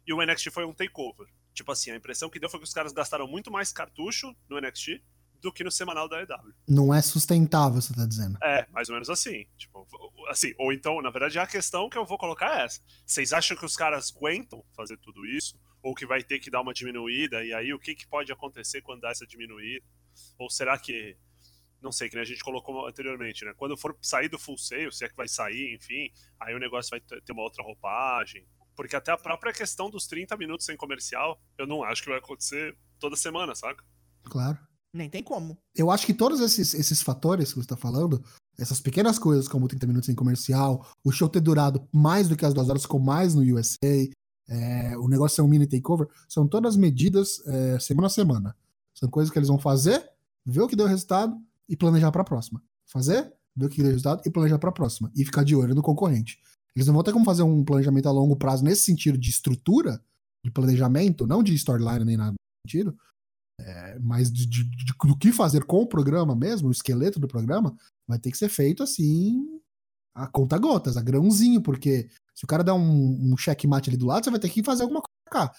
E 0.06 0.14
o 0.14 0.22
NXT 0.22 0.52
foi 0.52 0.66
um 0.66 0.74
takeover. 0.74 1.28
Tipo 1.54 1.72
assim, 1.72 1.92
a 1.92 1.96
impressão 1.96 2.30
que 2.30 2.40
deu 2.40 2.50
foi 2.50 2.60
que 2.60 2.66
os 2.66 2.74
caras 2.74 2.92
gastaram 2.92 3.28
muito 3.28 3.50
mais 3.50 3.72
cartucho 3.72 4.36
no 4.50 4.60
NXT 4.60 5.02
do 5.42 5.52
que 5.52 5.64
no 5.64 5.72
semanal 5.72 6.10
da 6.10 6.22
EW. 6.22 6.54
Não 6.68 6.94
é 6.94 7.02
sustentável, 7.02 7.82
você 7.82 7.94
tá 7.94 8.06
dizendo. 8.06 8.38
É, 8.44 8.68
mais 8.72 8.90
ou 8.90 8.96
menos 8.96 9.10
assim. 9.10 9.48
Tipo, 9.58 9.88
assim, 10.28 10.54
ou 10.58 10.74
então, 10.74 11.02
na 11.02 11.10
verdade, 11.10 11.40
a 11.40 11.48
questão 11.48 11.90
que 11.90 11.98
eu 11.98 12.06
vou 12.06 12.18
colocar 12.18 12.60
é 12.60 12.66
essa. 12.66 12.82
Vocês 13.06 13.32
acham 13.32 13.56
que 13.56 13.66
os 13.66 13.78
caras 13.78 14.14
aguentam 14.14 14.64
fazer 14.76 14.98
tudo 14.98 15.26
isso? 15.26 15.58
Ou 15.82 15.96
que 15.96 16.06
vai 16.06 16.22
ter 16.22 16.40
que 16.40 16.52
dar 16.52 16.60
uma 16.60 16.74
diminuída? 16.74 17.44
E 17.46 17.54
aí, 17.54 17.74
o 17.74 17.80
que, 17.80 17.96
que 17.96 18.06
pode 18.06 18.32
acontecer 18.32 18.82
quando 18.82 19.02
dá 19.02 19.12
essa 19.12 19.26
diminuída? 19.26 19.86
Ou 20.38 20.50
será 20.50 20.78
que 20.78 21.16
não 21.82 21.92
sei, 21.92 22.10
que 22.10 22.16
nem 22.16 22.24
a 22.24 22.26
gente 22.26 22.44
colocou 22.44 22.88
anteriormente, 22.88 23.46
né? 23.46 23.54
Quando 23.56 23.78
for 23.78 23.98
sair 24.02 24.30
do 24.30 24.38
full 24.38 24.58
sale, 24.58 24.92
se 24.92 25.06
é 25.06 25.10
que 25.10 25.16
vai 25.16 25.28
sair, 25.28 25.76
enfim, 25.76 26.12
aí 26.40 26.54
o 26.54 26.60
negócio 26.60 26.90
vai 26.90 27.00
ter 27.00 27.32
uma 27.32 27.44
outra 27.44 27.64
roupagem. 27.64 28.46
Porque 28.76 28.96
até 28.96 29.12
a 29.12 29.18
própria 29.18 29.52
questão 29.52 29.90
dos 29.90 30.08
30 30.08 30.38
minutos 30.38 30.66
sem 30.66 30.78
comercial, 30.78 31.42
eu 31.58 31.68
não 31.68 31.84
acho 31.84 32.02
que 32.02 32.10
vai 32.10 32.20
acontecer 32.20 32.78
toda 33.00 33.16
semana, 33.16 33.54
saca? 33.56 33.84
Claro. 34.24 34.58
Nem 34.94 35.10
tem 35.10 35.22
como. 35.22 35.58
Eu 35.76 35.92
acho 35.92 36.06
que 36.06 36.14
todos 36.14 36.40
esses, 36.40 36.74
esses 36.74 37.02
fatores 37.02 37.50
que 37.50 37.56
você 37.56 37.66
está 37.66 37.78
falando, 37.78 38.24
essas 38.58 38.80
pequenas 38.80 39.20
coisas 39.20 39.48
como 39.48 39.68
30 39.68 39.86
minutos 39.86 40.06
sem 40.08 40.16
comercial, 40.16 40.88
o 41.04 41.12
show 41.12 41.30
ter 41.30 41.42
durado 41.42 41.88
mais 41.94 42.28
do 42.28 42.36
que 42.36 42.46
as 42.46 42.54
duas 42.54 42.70
horas, 42.70 42.82
ficou 42.82 43.00
mais 43.00 43.36
no 43.36 43.42
USA, 43.42 44.10
é, 44.48 44.98
o 44.98 45.08
negócio 45.08 45.36
ser 45.36 45.42
um 45.44 45.48
mini 45.48 45.68
takeover, 45.68 46.08
são 46.28 46.48
todas 46.48 46.76
medidas 46.76 47.46
é, 47.48 47.80
semana 47.80 48.08
a 48.08 48.10
semana. 48.10 48.56
São 48.96 49.10
coisas 49.10 49.32
que 49.32 49.38
eles 49.38 49.48
vão 49.48 49.60
fazer, 49.60 50.10
ver 50.46 50.62
o 50.62 50.68
que 50.68 50.76
deu 50.76 50.88
resultado 50.88 51.40
e 51.70 51.78
planejar 51.78 52.12
para 52.12 52.22
a 52.22 52.26
próxima. 52.26 52.62
Fazer, 52.92 53.32
ver 53.56 53.66
o 53.66 53.70
que 53.70 53.82
deu 53.82 53.92
resultado 53.92 54.22
e 54.26 54.32
planejar 54.32 54.58
para 54.58 54.70
a 54.70 54.74
próxima. 54.74 55.12
E 55.16 55.24
ficar 55.24 55.44
de 55.44 55.56
olho 55.56 55.76
no 55.76 55.84
concorrente. 55.84 56.42
Eles 56.76 56.88
não 56.88 56.94
vão 56.94 57.04
ter 57.04 57.14
como 57.14 57.26
fazer 57.26 57.44
um 57.44 57.64
planejamento 57.64 58.08
a 58.08 58.12
longo 58.12 58.36
prazo 58.36 58.64
nesse 58.64 58.84
sentido 58.84 59.18
de 59.18 59.30
estrutura, 59.30 60.04
de 60.44 60.52
planejamento, 60.52 61.28
não 61.28 61.44
de 61.44 61.54
storyline 61.54 62.06
nem 62.06 62.18
nada 62.18 62.36
sentido, 62.66 62.98
é, 63.60 64.00
mas 64.00 64.32
de, 64.32 64.46
de, 64.46 64.64
de, 64.64 64.94
do 65.04 65.18
que 65.18 65.32
fazer 65.32 65.66
com 65.66 65.82
o 65.82 65.88
programa 65.88 66.36
mesmo, 66.36 66.70
o 66.70 66.72
esqueleto 66.72 67.20
do 67.20 67.28
programa, 67.28 67.76
vai 68.08 68.18
ter 68.20 68.32
que 68.32 68.38
ser 68.38 68.50
feito 68.50 68.84
assim 68.84 69.60
a 70.16 70.28
conta 70.28 70.58
gotas, 70.58 70.98
a 70.98 71.02
grãozinho, 71.02 71.62
porque 71.62 72.10
se 72.36 72.44
o 72.44 72.48
cara 72.48 72.64
dá 72.64 72.74
um, 72.74 73.32
um 73.32 73.38
checkmate 73.38 73.90
ali 73.90 73.98
do 73.98 74.06
lado, 74.06 74.24
você 74.24 74.32
vai 74.32 74.40
ter 74.40 74.50
que 74.50 74.64
fazer 74.64 74.84
alguma 74.84 75.02
coisa. 75.02 75.52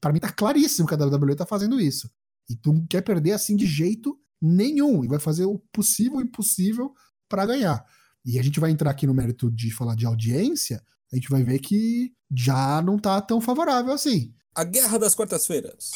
Pra 0.00 0.12
mim 0.12 0.20
tá 0.20 0.32
claríssimo 0.32 0.88
que 0.88 0.94
a 0.94 0.96
WWE 0.96 1.34
tá 1.34 1.46
fazendo 1.46 1.80
isso. 1.80 2.10
E 2.48 2.56
tu 2.56 2.72
não 2.72 2.86
quer 2.86 3.02
perder 3.02 3.32
assim 3.32 3.56
de 3.56 3.66
jeito 3.66 4.18
nenhum. 4.40 5.04
E 5.04 5.08
vai 5.08 5.18
fazer 5.18 5.44
o 5.44 5.58
possível 5.72 6.20
e 6.20 6.24
impossível 6.24 6.92
para 7.28 7.46
ganhar. 7.46 7.84
E 8.24 8.38
a 8.38 8.42
gente 8.42 8.60
vai 8.60 8.70
entrar 8.70 8.90
aqui 8.90 9.06
no 9.06 9.14
mérito 9.14 9.50
de 9.50 9.70
falar 9.72 9.94
de 9.94 10.06
audiência, 10.06 10.82
a 11.12 11.16
gente 11.16 11.28
vai 11.28 11.42
ver 11.42 11.58
que 11.58 12.12
já 12.34 12.80
não 12.82 12.98
tá 12.98 13.20
tão 13.20 13.40
favorável 13.40 13.92
assim. 13.92 14.34
A 14.54 14.64
guerra 14.64 14.98
das 14.98 15.14
quartas-feiras. 15.14 15.90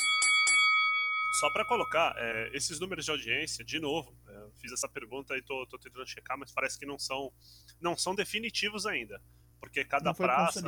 Só 1.41 1.51
para 1.53 1.67
colocar, 1.67 2.15
é, 2.17 2.57
esses 2.57 2.79
números 2.79 3.05
de 3.05 3.11
audiência, 3.11 3.65
de 3.65 3.81
novo, 3.81 4.17
é, 4.29 4.37
eu 4.37 4.53
fiz 4.61 4.73
essa 4.73 4.89
pergunta 4.89 5.37
e 5.37 5.43
tô, 5.43 5.67
tô, 5.67 5.79
tentando 5.79 6.07
checar, 6.07 6.39
mas 6.39 6.53
parece 6.53 6.79
que 6.79 6.87
não 6.87 6.99
são, 6.99 7.33
não 7.81 7.97
são 7.97 8.15
definitivos 8.15 8.87
ainda. 8.87 9.21
Porque 9.65 9.85
cada 9.85 10.13
praça. 10.15 10.61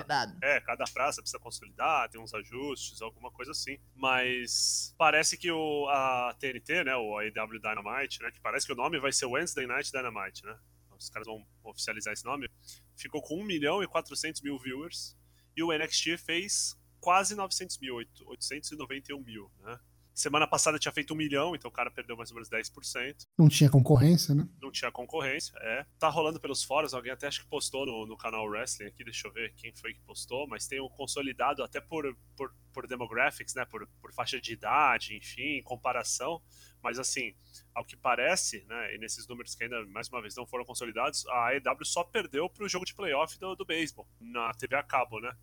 É, 0.43 0.61
cada 0.61 0.85
praça 0.85 1.21
precisa 1.21 1.39
consolidar, 1.39 2.09
tem 2.09 2.21
uns 2.21 2.35
ajustes, 2.35 3.01
alguma 3.03 3.31
coisa 3.31 3.53
assim. 3.53 3.79
Mas 3.95 4.95
parece 4.99 5.37
que 5.37 5.51
o, 5.51 5.89
a 5.89 6.35
TNT, 6.39 6.85
né, 6.85 6.97
o 6.97 7.19
AEW 7.19 7.61
Dynamite, 7.61 8.23
né, 8.23 8.31
que 8.31 8.41
parece 8.41 8.67
que 8.67 8.73
o 8.73 8.77
nome 8.77 8.99
vai 8.99 9.13
ser 9.13 9.27
Wednesday 9.27 9.67
Night 9.67 9.91
Dynamite, 9.91 10.45
né? 10.45 10.59
Os 10.99 11.11
caras 11.11 11.27
vão 11.27 11.47
oficializar 11.63 12.13
esse 12.13 12.25
nome. 12.25 12.51
Ficou 12.97 13.21
com 13.21 13.39
1 13.41 13.45
milhão 13.45 13.83
e 13.83 13.87
400 13.87 14.41
mil 14.41 14.59
viewers. 14.59 15.17
E 15.55 15.63
o 15.63 15.73
NXT 15.73 16.17
fez 16.19 16.77
quase 17.01 17.35
900 17.35 17.79
mil, 17.79 17.97
891 17.97 19.23
mil, 19.23 19.51
né? 19.61 19.79
Semana 20.17 20.47
passada 20.47 20.79
tinha 20.79 20.91
feito 20.91 21.13
um 21.13 21.17
milhão, 21.17 21.55
então 21.55 21.69
o 21.69 21.73
cara 21.73 21.91
perdeu 21.91 22.17
mais 22.17 22.31
ou 22.31 22.37
menos 22.37 22.49
10%. 22.49 23.27
Não 23.37 23.51
tinha 23.51 23.69
concorrência, 23.69 24.35
né? 24.35 24.49
Não 24.63 24.73
tinha 24.73 24.91
concorrência, 24.91 25.53
é. 25.61 25.85
Tá 25.99 26.09
rolando 26.09 26.41
pelos 26.41 26.65
fóruns, 26.65 26.95
alguém 26.95 27.13
até 27.13 27.27
acho 27.27 27.43
que 27.43 27.47
postou 27.47 27.85
no, 27.85 28.07
no 28.07 28.17
canal 28.17 28.47
Wrestling 28.47 28.87
aqui, 28.87 29.05
deixa 29.05 29.29
eu 29.29 29.33
ver 29.33 29.53
quem 29.59 29.75
foi 29.75 29.93
que 29.93 30.01
postou, 30.01 30.49
mas 30.49 30.67
tem 30.67 30.81
um 30.81 30.89
consolidado 30.89 31.63
até 31.63 31.83
por, 31.83 32.17
por, 32.35 32.51
por 32.73 32.87
demographics, 32.87 33.55
né? 33.55 33.67
Por, 33.67 33.87
por 34.01 34.11
faixa 34.15 34.41
de 34.41 34.55
idade, 34.55 35.15
enfim, 35.15 35.63
comparação. 35.63 36.41
Mas 36.83 36.99
assim, 36.99 37.35
ao 37.75 37.85
que 37.85 37.95
parece, 37.95 38.65
né? 38.65 38.95
E 38.95 38.99
nesses 38.99 39.29
números 39.29 39.55
que 39.55 39.65
ainda, 39.65 39.85
mais 39.85 40.09
uma 40.09 40.23
vez, 40.23 40.35
não 40.35 40.47
foram 40.47 40.65
consolidados, 40.65 41.27
a 41.27 41.49
AEW 41.49 41.85
só 41.85 42.03
perdeu 42.03 42.49
pro 42.49 42.67
jogo 42.67 42.87
de 42.87 42.95
playoff 42.95 43.39
do, 43.39 43.55
do 43.55 43.67
beisebol, 43.67 44.09
na 44.19 44.55
TV 44.55 44.77
a 44.77 44.83
cabo, 44.83 45.21
né? 45.21 45.37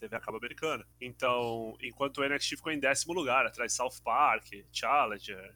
TV 0.00 0.16
a 0.16 0.20
cabo 0.20 0.38
americana. 0.38 0.84
Então, 1.00 1.76
enquanto 1.80 2.18
o 2.18 2.28
NXT 2.28 2.56
ficou 2.56 2.72
em 2.72 2.80
décimo 2.80 3.12
lugar, 3.12 3.46
atrás 3.46 3.72
de 3.72 3.76
South 3.76 4.02
Park, 4.02 4.46
Challenger, 4.72 5.54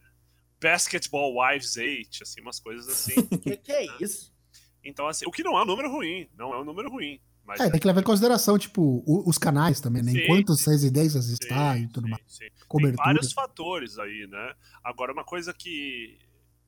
Basketball 0.61 1.35
Wives 1.37 1.77
8, 1.77 2.23
assim, 2.23 2.41
umas 2.41 2.61
coisas 2.61 2.89
assim. 2.89 3.27
que, 3.39 3.57
que 3.57 3.73
é 3.73 3.87
isso? 4.01 4.33
Então, 4.83 5.09
assim, 5.09 5.25
o 5.27 5.31
que 5.31 5.43
não 5.43 5.59
é 5.59 5.63
um 5.63 5.67
número 5.67 5.91
ruim, 5.91 6.29
não 6.37 6.53
é 6.53 6.61
um 6.61 6.65
número 6.65 6.91
ruim. 6.91 7.21
Mas 7.45 7.61
É, 7.61 7.71
tem 7.71 7.81
que 7.81 7.87
levar 7.87 8.01
em 8.01 8.05
consideração, 8.05 8.59
tipo, 8.59 9.03
os 9.07 9.37
canais 9.39 9.81
também, 9.81 10.03
né? 10.03 10.13
Sim. 10.13 10.27
Quantas 10.27 10.65
residências 10.65 11.29
está 11.29 11.77
e 11.77 11.87
tudo 11.89 12.05
sim, 12.05 12.11
mais. 12.11 12.23
sim. 12.27 12.39
Tem 12.39 12.51
Cobertura. 12.69 13.05
vários 13.05 13.33
fatores 13.33 13.99
aí, 13.99 14.27
né? 14.27 14.55
Agora, 14.83 15.13
uma 15.13 15.25
coisa 15.25 15.53
que 15.53 16.19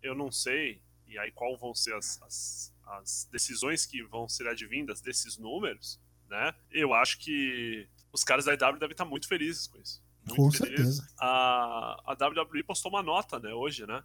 eu 0.03 0.15
não 0.15 0.31
sei, 0.31 0.83
e 1.07 1.19
aí 1.19 1.31
qual 1.33 1.57
vão 1.57 1.75
ser 1.75 1.95
as, 1.95 2.21
as, 2.23 2.75
as 2.87 3.29
decisões 3.31 3.87
que 3.87 4.03
vão 4.05 4.29
ser 4.29 4.47
advindas 4.47 5.01
desses 5.01 5.39
números, 5.39 5.99
né? 6.29 6.55
Eu 6.71 6.93
acho 6.95 7.19
que 7.19 7.89
os 8.13 8.25
caras 8.25 8.45
da 8.47 8.53
IW 8.55 8.79
devem 8.79 8.93
estar 8.93 9.05
muito 9.05 9.29
felizes 9.29 9.67
com 9.67 9.79
isso. 9.79 10.03
Muito 10.25 10.35
Com 10.35 10.51
felizes. 10.51 10.97
certeza. 10.97 11.09
A, 11.19 12.03
a 12.05 12.13
WWE 12.29 12.63
postou 12.65 12.91
uma 12.91 13.03
nota, 13.03 13.39
né, 13.39 13.53
hoje, 13.53 13.87
né? 13.87 14.03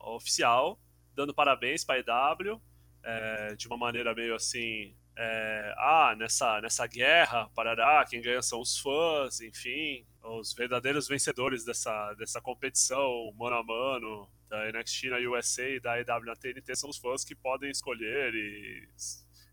Oficial, 0.00 0.80
dando 1.14 1.34
parabéns 1.34 1.84
para 1.84 1.96
a 1.96 2.40
EW, 2.44 2.60
é, 3.02 3.54
de 3.56 3.66
uma 3.66 3.76
maneira 3.76 4.14
meio 4.14 4.34
assim. 4.34 4.94
é, 5.16 5.74
ah, 5.76 6.14
nessa, 6.16 6.60
nessa 6.60 6.86
guerra, 6.86 7.48
parará, 7.54 8.04
quem 8.08 8.20
ganha 8.20 8.40
são 8.40 8.60
os 8.60 8.78
fãs, 8.78 9.40
enfim, 9.40 10.06
os 10.22 10.52
verdadeiros 10.54 11.08
vencedores 11.08 11.64
dessa, 11.64 12.14
dessa 12.14 12.40
competição 12.40 13.32
mano 13.36 13.56
a 13.56 13.62
mano 13.64 14.28
da 14.48 14.70
NXT 14.70 15.06
na 15.10 15.16
USA 15.30 15.68
e 15.68 15.80
da 15.80 16.00
EW 16.00 16.24
na 16.24 16.36
TNT 16.36 16.76
são 16.76 16.88
os 16.88 16.96
fãs 16.98 17.24
que 17.24 17.34
podem 17.34 17.70
escolher 17.70 18.32
e 18.34 18.88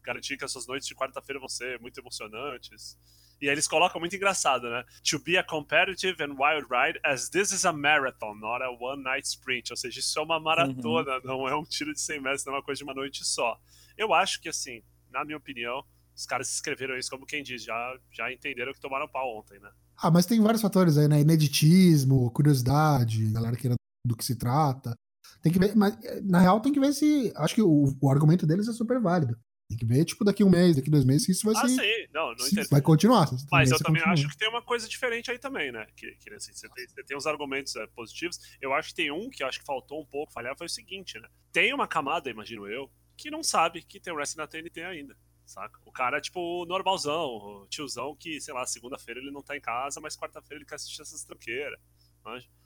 garantir 0.06 0.38
que 0.38 0.46
as 0.46 0.52
suas 0.52 0.68
noites 0.68 0.88
de 0.88 0.96
quarta-feira 0.96 1.40
vão 1.40 1.50
ser 1.50 1.80
muito 1.80 2.00
emocionantes. 2.00 2.98
E 3.42 3.48
aí 3.48 3.54
eles 3.54 3.68
colocam 3.68 4.00
muito 4.00 4.16
engraçado, 4.16 4.70
né? 4.70 4.84
To 5.10 5.20
be 5.20 5.38
a 5.38 5.44
competitive 5.44 6.24
and 6.24 6.36
wild 6.40 6.68
ride 6.72 7.00
as 7.04 7.30
this 7.30 7.52
is 7.52 7.66
a 7.66 7.74
marathon, 7.74 8.36
not 8.36 8.64
a 8.64 8.70
one 8.70 9.04
night 9.04 9.28
sprint. 9.28 9.72
Ou 9.72 9.78
seja, 9.78 10.00
isso 10.00 10.18
é 10.18 10.22
uma 10.22 10.40
maratona, 10.40 11.20
não 11.24 11.48
é 11.48 11.56
um 11.56 11.64
tiro 11.64 11.94
de 11.94 12.00
100 12.00 12.22
metros, 12.22 12.46
não 12.46 12.54
é 12.54 12.58
uma 12.58 12.64
coisa 12.64 12.78
de 12.78 12.84
uma 12.84 12.94
noite 12.94 13.26
só. 13.26 13.60
Eu 13.98 14.14
acho 14.14 14.42
que, 14.42 14.48
assim, 14.48 14.82
na 15.12 15.26
minha 15.26 15.38
opinião, 15.38 15.84
os 16.16 16.26
caras 16.26 16.50
escreveram 16.50 16.98
isso 16.98 17.10
como 17.10 17.26
quem 17.26 17.44
diz, 17.44 17.64
já, 17.64 18.00
já 18.12 18.32
entenderam 18.32 18.74
que 18.74 18.80
tomaram 18.80 19.08
pau 19.08 19.38
ontem, 19.38 19.60
né? 19.60 19.70
Ah, 19.98 20.10
mas 20.10 20.26
tem 20.26 20.42
vários 20.42 20.62
fatores 20.62 20.98
aí, 20.98 21.08
né? 21.08 21.20
Ineditismo, 21.20 22.32
curiosidade, 22.32 23.32
galera 23.32 23.56
querendo 23.56 23.78
do 24.06 24.16
que 24.16 24.24
se 24.24 24.36
trata. 24.36 24.94
Tem 25.42 25.52
que 25.52 25.60
ver, 25.60 25.76
mas 25.76 25.98
eh, 26.04 26.22
na 26.22 26.40
real 26.40 26.60
tem 26.60 26.72
que 26.72 26.80
ver 26.80 26.94
se. 26.94 27.34
Acho 27.36 27.56
que 27.56 27.62
o, 27.62 27.96
o 28.00 28.10
argumento 28.10 28.46
deles 28.46 28.68
é 28.68 28.74
super 28.74 29.00
válido. 29.00 29.38
Tem 29.68 29.78
que 29.78 29.86
ver, 29.86 30.06
tipo, 30.06 30.24
daqui 30.24 30.44
um 30.44 30.50
mês, 30.50 30.76
daqui 30.76 30.92
dois 30.92 31.04
meses, 31.04 31.26
se 31.26 31.32
isso 31.32 31.52
vai 31.52 31.56
Ah, 31.58 31.68
se, 31.68 31.76
sim, 31.76 32.08
não, 32.14 32.36
não 32.36 32.48
entendo. 32.48 32.70
vai 32.70 32.82
continuar. 32.82 33.28
Mas 33.52 33.72
eu 33.72 33.80
também 33.80 34.02
continua. 34.02 34.14
acho 34.14 34.30
que 34.30 34.38
tem 34.38 34.48
uma 34.48 34.62
coisa 34.62 34.88
diferente 34.88 35.32
aí 35.32 35.40
também, 35.40 35.72
né? 35.72 35.88
Que, 35.96 36.12
que 36.16 36.32
assim, 36.34 36.54
você, 36.54 36.70
tem, 36.70 36.88
você 36.88 37.04
tem 37.04 37.18
uns 37.18 37.26
argumentos 37.26 37.76
é, 37.76 37.88
positivos. 37.88 38.40
Eu 38.62 38.74
acho 38.74 38.90
que 38.90 38.96
tem 38.96 39.12
um 39.12 39.28
que 39.30 39.42
eu 39.44 39.48
acho 39.48 39.60
que 39.60 39.66
faltou 39.66 40.00
um 40.00 40.06
pouco 40.06 40.32
falhar, 40.32 40.56
foi 40.56 40.68
o 40.68 40.70
seguinte, 40.70 41.20
né? 41.20 41.28
Tem 41.52 41.74
uma 41.74 41.88
camada, 41.88 42.30
imagino 42.30 42.68
eu, 42.68 42.92
que 43.18 43.32
não 43.32 43.42
sabe 43.42 43.82
que 43.82 44.00
tem 44.00 44.14
o 44.14 44.16
wrestling 44.16 44.42
na 44.42 44.48
TNT 44.48 44.82
ainda. 44.84 45.18
Saca? 45.46 45.80
O 45.86 45.92
cara 45.92 46.18
é 46.18 46.22
tipo 46.22 46.40
o 46.40 46.66
normalzão, 46.66 47.26
o 47.26 47.68
tiozão 47.68 48.16
que, 48.16 48.40
sei 48.42 48.54
lá, 48.54 48.66
segunda-feira 48.66 49.20
ele 49.20 49.32
não 49.32 49.44
tá 49.44 49.56
em 49.56 49.62
casa, 49.62 50.00
mas 50.00 50.18
quarta-feira 50.18 50.60
ele 50.60 50.66
quer 50.68 50.76
assistir 50.76 51.02
essas 51.02 51.24
tranqueiras. 51.24 51.80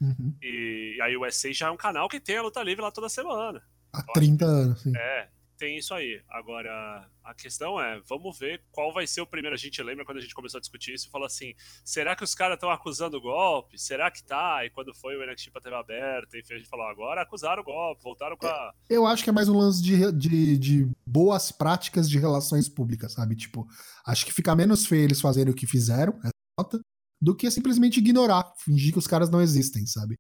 Uhum. 0.02 0.36
E, 0.42 0.96
e 0.98 1.02
aí 1.02 1.16
o 1.18 1.26
USA 1.26 1.52
já 1.52 1.68
é 1.68 1.72
um 1.72 1.78
canal 1.78 2.08
que 2.08 2.20
tem 2.20 2.38
a 2.38 2.42
luta 2.42 2.64
livre 2.64 2.82
lá 2.82 2.92
toda 2.92 3.10
semana. 3.10 3.62
Há 3.92 4.04
30 4.14 4.46
anos, 4.46 4.82
sim. 4.82 4.96
É, 4.96 5.30
tem 5.60 5.78
isso 5.78 5.94
aí. 5.94 6.22
Agora, 6.30 7.08
a 7.24 7.34
questão 7.36 7.80
é, 7.80 8.02
vamos 8.08 8.40
ver 8.40 8.64
qual 8.72 8.94
vai 8.94 9.06
ser 9.06 9.22
o 9.22 9.28
primeiro. 9.28 9.54
A 9.54 9.60
gente 9.60 9.84
lembra 9.84 10.06
quando 10.06 10.18
a 10.18 10.22
gente 10.22 10.34
começou 10.34 10.58
a 10.58 10.62
discutir 10.62 10.94
isso 10.94 11.08
e 11.08 11.12
falou 11.12 11.28
assim: 11.28 11.54
será 11.84 12.16
que 12.16 12.24
os 12.24 12.34
caras 12.34 12.56
estão 12.56 12.72
acusando 12.72 13.18
o 13.18 13.22
golpe? 13.22 13.78
Será 13.78 14.10
que 14.10 14.24
tá? 14.24 14.66
E 14.66 14.70
quando 14.70 14.96
foi 14.96 15.18
o 15.18 15.30
NXT 15.30 15.52
pra 15.52 15.62
TV 15.62 15.76
aberta, 15.76 16.38
enfim, 16.38 16.54
a 16.54 16.58
gente 16.58 16.70
falou: 16.70 16.88
agora 16.88 17.22
acusaram 17.22 17.62
o 17.62 17.66
golpe, 17.66 18.02
voltaram 18.02 18.38
com 18.38 18.48
a. 18.48 18.74
Eu 18.90 19.06
acho 19.06 19.24
que 19.24 19.30
é 19.30 19.34
mais 19.34 19.50
um 19.50 19.58
lance 19.58 19.84
de, 19.84 20.12
de, 20.14 20.58
de 20.58 20.92
boas 21.06 21.52
práticas 21.52 22.10
de 22.10 22.18
relações 22.18 22.70
públicas, 22.70 23.12
sabe? 23.12 23.36
Tipo, 23.36 23.68
acho 24.06 24.26
que 24.26 24.34
fica 24.34 24.56
menos 24.56 24.86
feio 24.86 25.04
eles 25.04 25.20
fazerem 25.22 25.52
o 25.52 25.56
que 25.56 25.68
fizeram, 25.68 26.18
nota, 26.58 26.80
do 27.22 27.36
que 27.36 27.52
simplesmente 27.52 28.00
ignorar, 28.00 28.54
fingir 28.58 28.94
que 28.94 29.00
os 29.00 29.08
caras 29.08 29.30
não 29.30 29.42
existem, 29.42 29.86
sabe? 29.86 30.16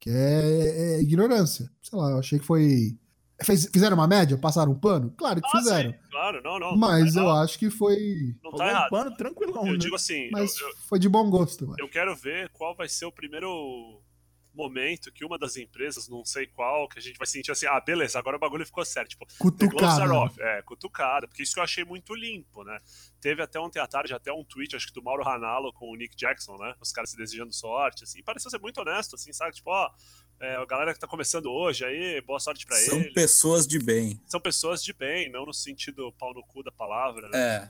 Que 0.00 0.10
é, 0.10 0.94
é 0.94 1.02
ignorância. 1.02 1.68
Sei 1.82 1.98
lá, 1.98 2.10
eu 2.10 2.18
achei 2.18 2.38
que 2.38 2.44
foi. 2.44 2.96
Fez- 3.42 3.68
fizeram 3.70 3.96
uma 3.96 4.06
média? 4.06 4.38
Passaram 4.38 4.72
um 4.72 4.78
pano? 4.78 5.12
Claro 5.16 5.40
que 5.42 5.46
Ah, 5.52 5.58
fizeram. 5.58 5.90
sim, 5.92 5.98
claro, 6.10 6.42
não, 6.42 6.58
não. 6.58 6.76
mas 6.76 7.14
não, 7.14 7.24
eu 7.24 7.30
acho 7.32 7.58
que 7.58 7.68
foi. 7.68 8.34
Não 8.42 8.50
tá 8.52 8.64
um 8.64 8.68
errado. 8.68 8.90
pano 8.90 9.16
tranquilão, 9.16 9.66
Eu 9.66 9.72
né? 9.72 9.78
digo 9.78 9.94
assim, 9.96 10.30
Mas 10.32 10.58
eu, 10.58 10.66
eu- 10.68 10.74
foi 10.88 10.98
de 10.98 11.08
bom 11.08 11.28
gosto, 11.28 11.64
eu 11.78 11.86
eu 11.86 11.88
quero 11.88 12.16
ver 12.16 12.48
qual 12.50 12.74
vai 12.74 12.88
ser 12.88 13.04
o 13.04 13.12
primeiro 13.12 14.00
momento 14.56 15.12
que 15.12 15.24
uma 15.24 15.38
das 15.38 15.56
empresas, 15.56 16.08
não 16.08 16.24
sei 16.24 16.46
qual, 16.46 16.88
que 16.88 16.98
a 16.98 17.02
gente 17.02 17.18
vai 17.18 17.26
sentir 17.26 17.52
assim, 17.52 17.66
ah, 17.66 17.80
beleza, 17.80 18.18
agora 18.18 18.36
o 18.36 18.40
bagulho 18.40 18.64
ficou 18.66 18.84
certo. 18.84 19.10
Tipo, 19.10 19.26
Cutucada. 19.38 20.12
off. 20.14 20.40
É, 20.40 20.62
cutucada, 20.62 21.28
porque 21.28 21.42
isso 21.42 21.54
que 21.54 21.60
eu 21.60 21.64
achei 21.64 21.84
muito 21.84 22.14
limpo, 22.14 22.64
né? 22.64 22.78
Teve 23.20 23.42
até 23.42 23.60
ontem 23.60 23.78
à 23.78 23.86
tarde, 23.86 24.14
até 24.14 24.32
um 24.32 24.42
tweet, 24.44 24.74
acho 24.74 24.86
que 24.88 24.94
do 24.94 25.02
Mauro 25.02 25.22
Ranallo 25.22 25.72
com 25.72 25.90
o 25.90 25.94
Nick 25.96 26.16
Jackson, 26.16 26.56
né? 26.56 26.74
Os 26.80 26.90
caras 26.92 27.10
se 27.10 27.16
desejando 27.16 27.52
sorte, 27.52 28.04
assim, 28.04 28.22
pareceu 28.22 28.50
ser 28.50 28.60
muito 28.60 28.80
honesto, 28.80 29.14
assim, 29.14 29.32
sabe? 29.32 29.52
Tipo, 29.52 29.70
ó, 29.70 29.90
É, 30.38 30.54
a 30.56 30.66
galera 30.66 30.92
que 30.92 31.00
tá 31.00 31.06
começando 31.06 31.46
hoje 31.46 31.82
aí, 31.82 32.20
boa 32.20 32.38
sorte 32.38 32.66
pra 32.66 32.76
São 32.76 32.98
ele. 33.00 33.10
pessoas 33.14 33.66
de 33.66 33.78
bem. 33.78 34.20
São 34.26 34.38
pessoas 34.38 34.82
de 34.84 34.92
bem, 34.92 35.30
não 35.30 35.46
no 35.46 35.54
sentido 35.54 36.12
pau 36.18 36.34
no 36.34 36.42
cu 36.42 36.62
da 36.62 36.70
palavra, 36.70 37.26
né? 37.30 37.38
É. 37.38 37.68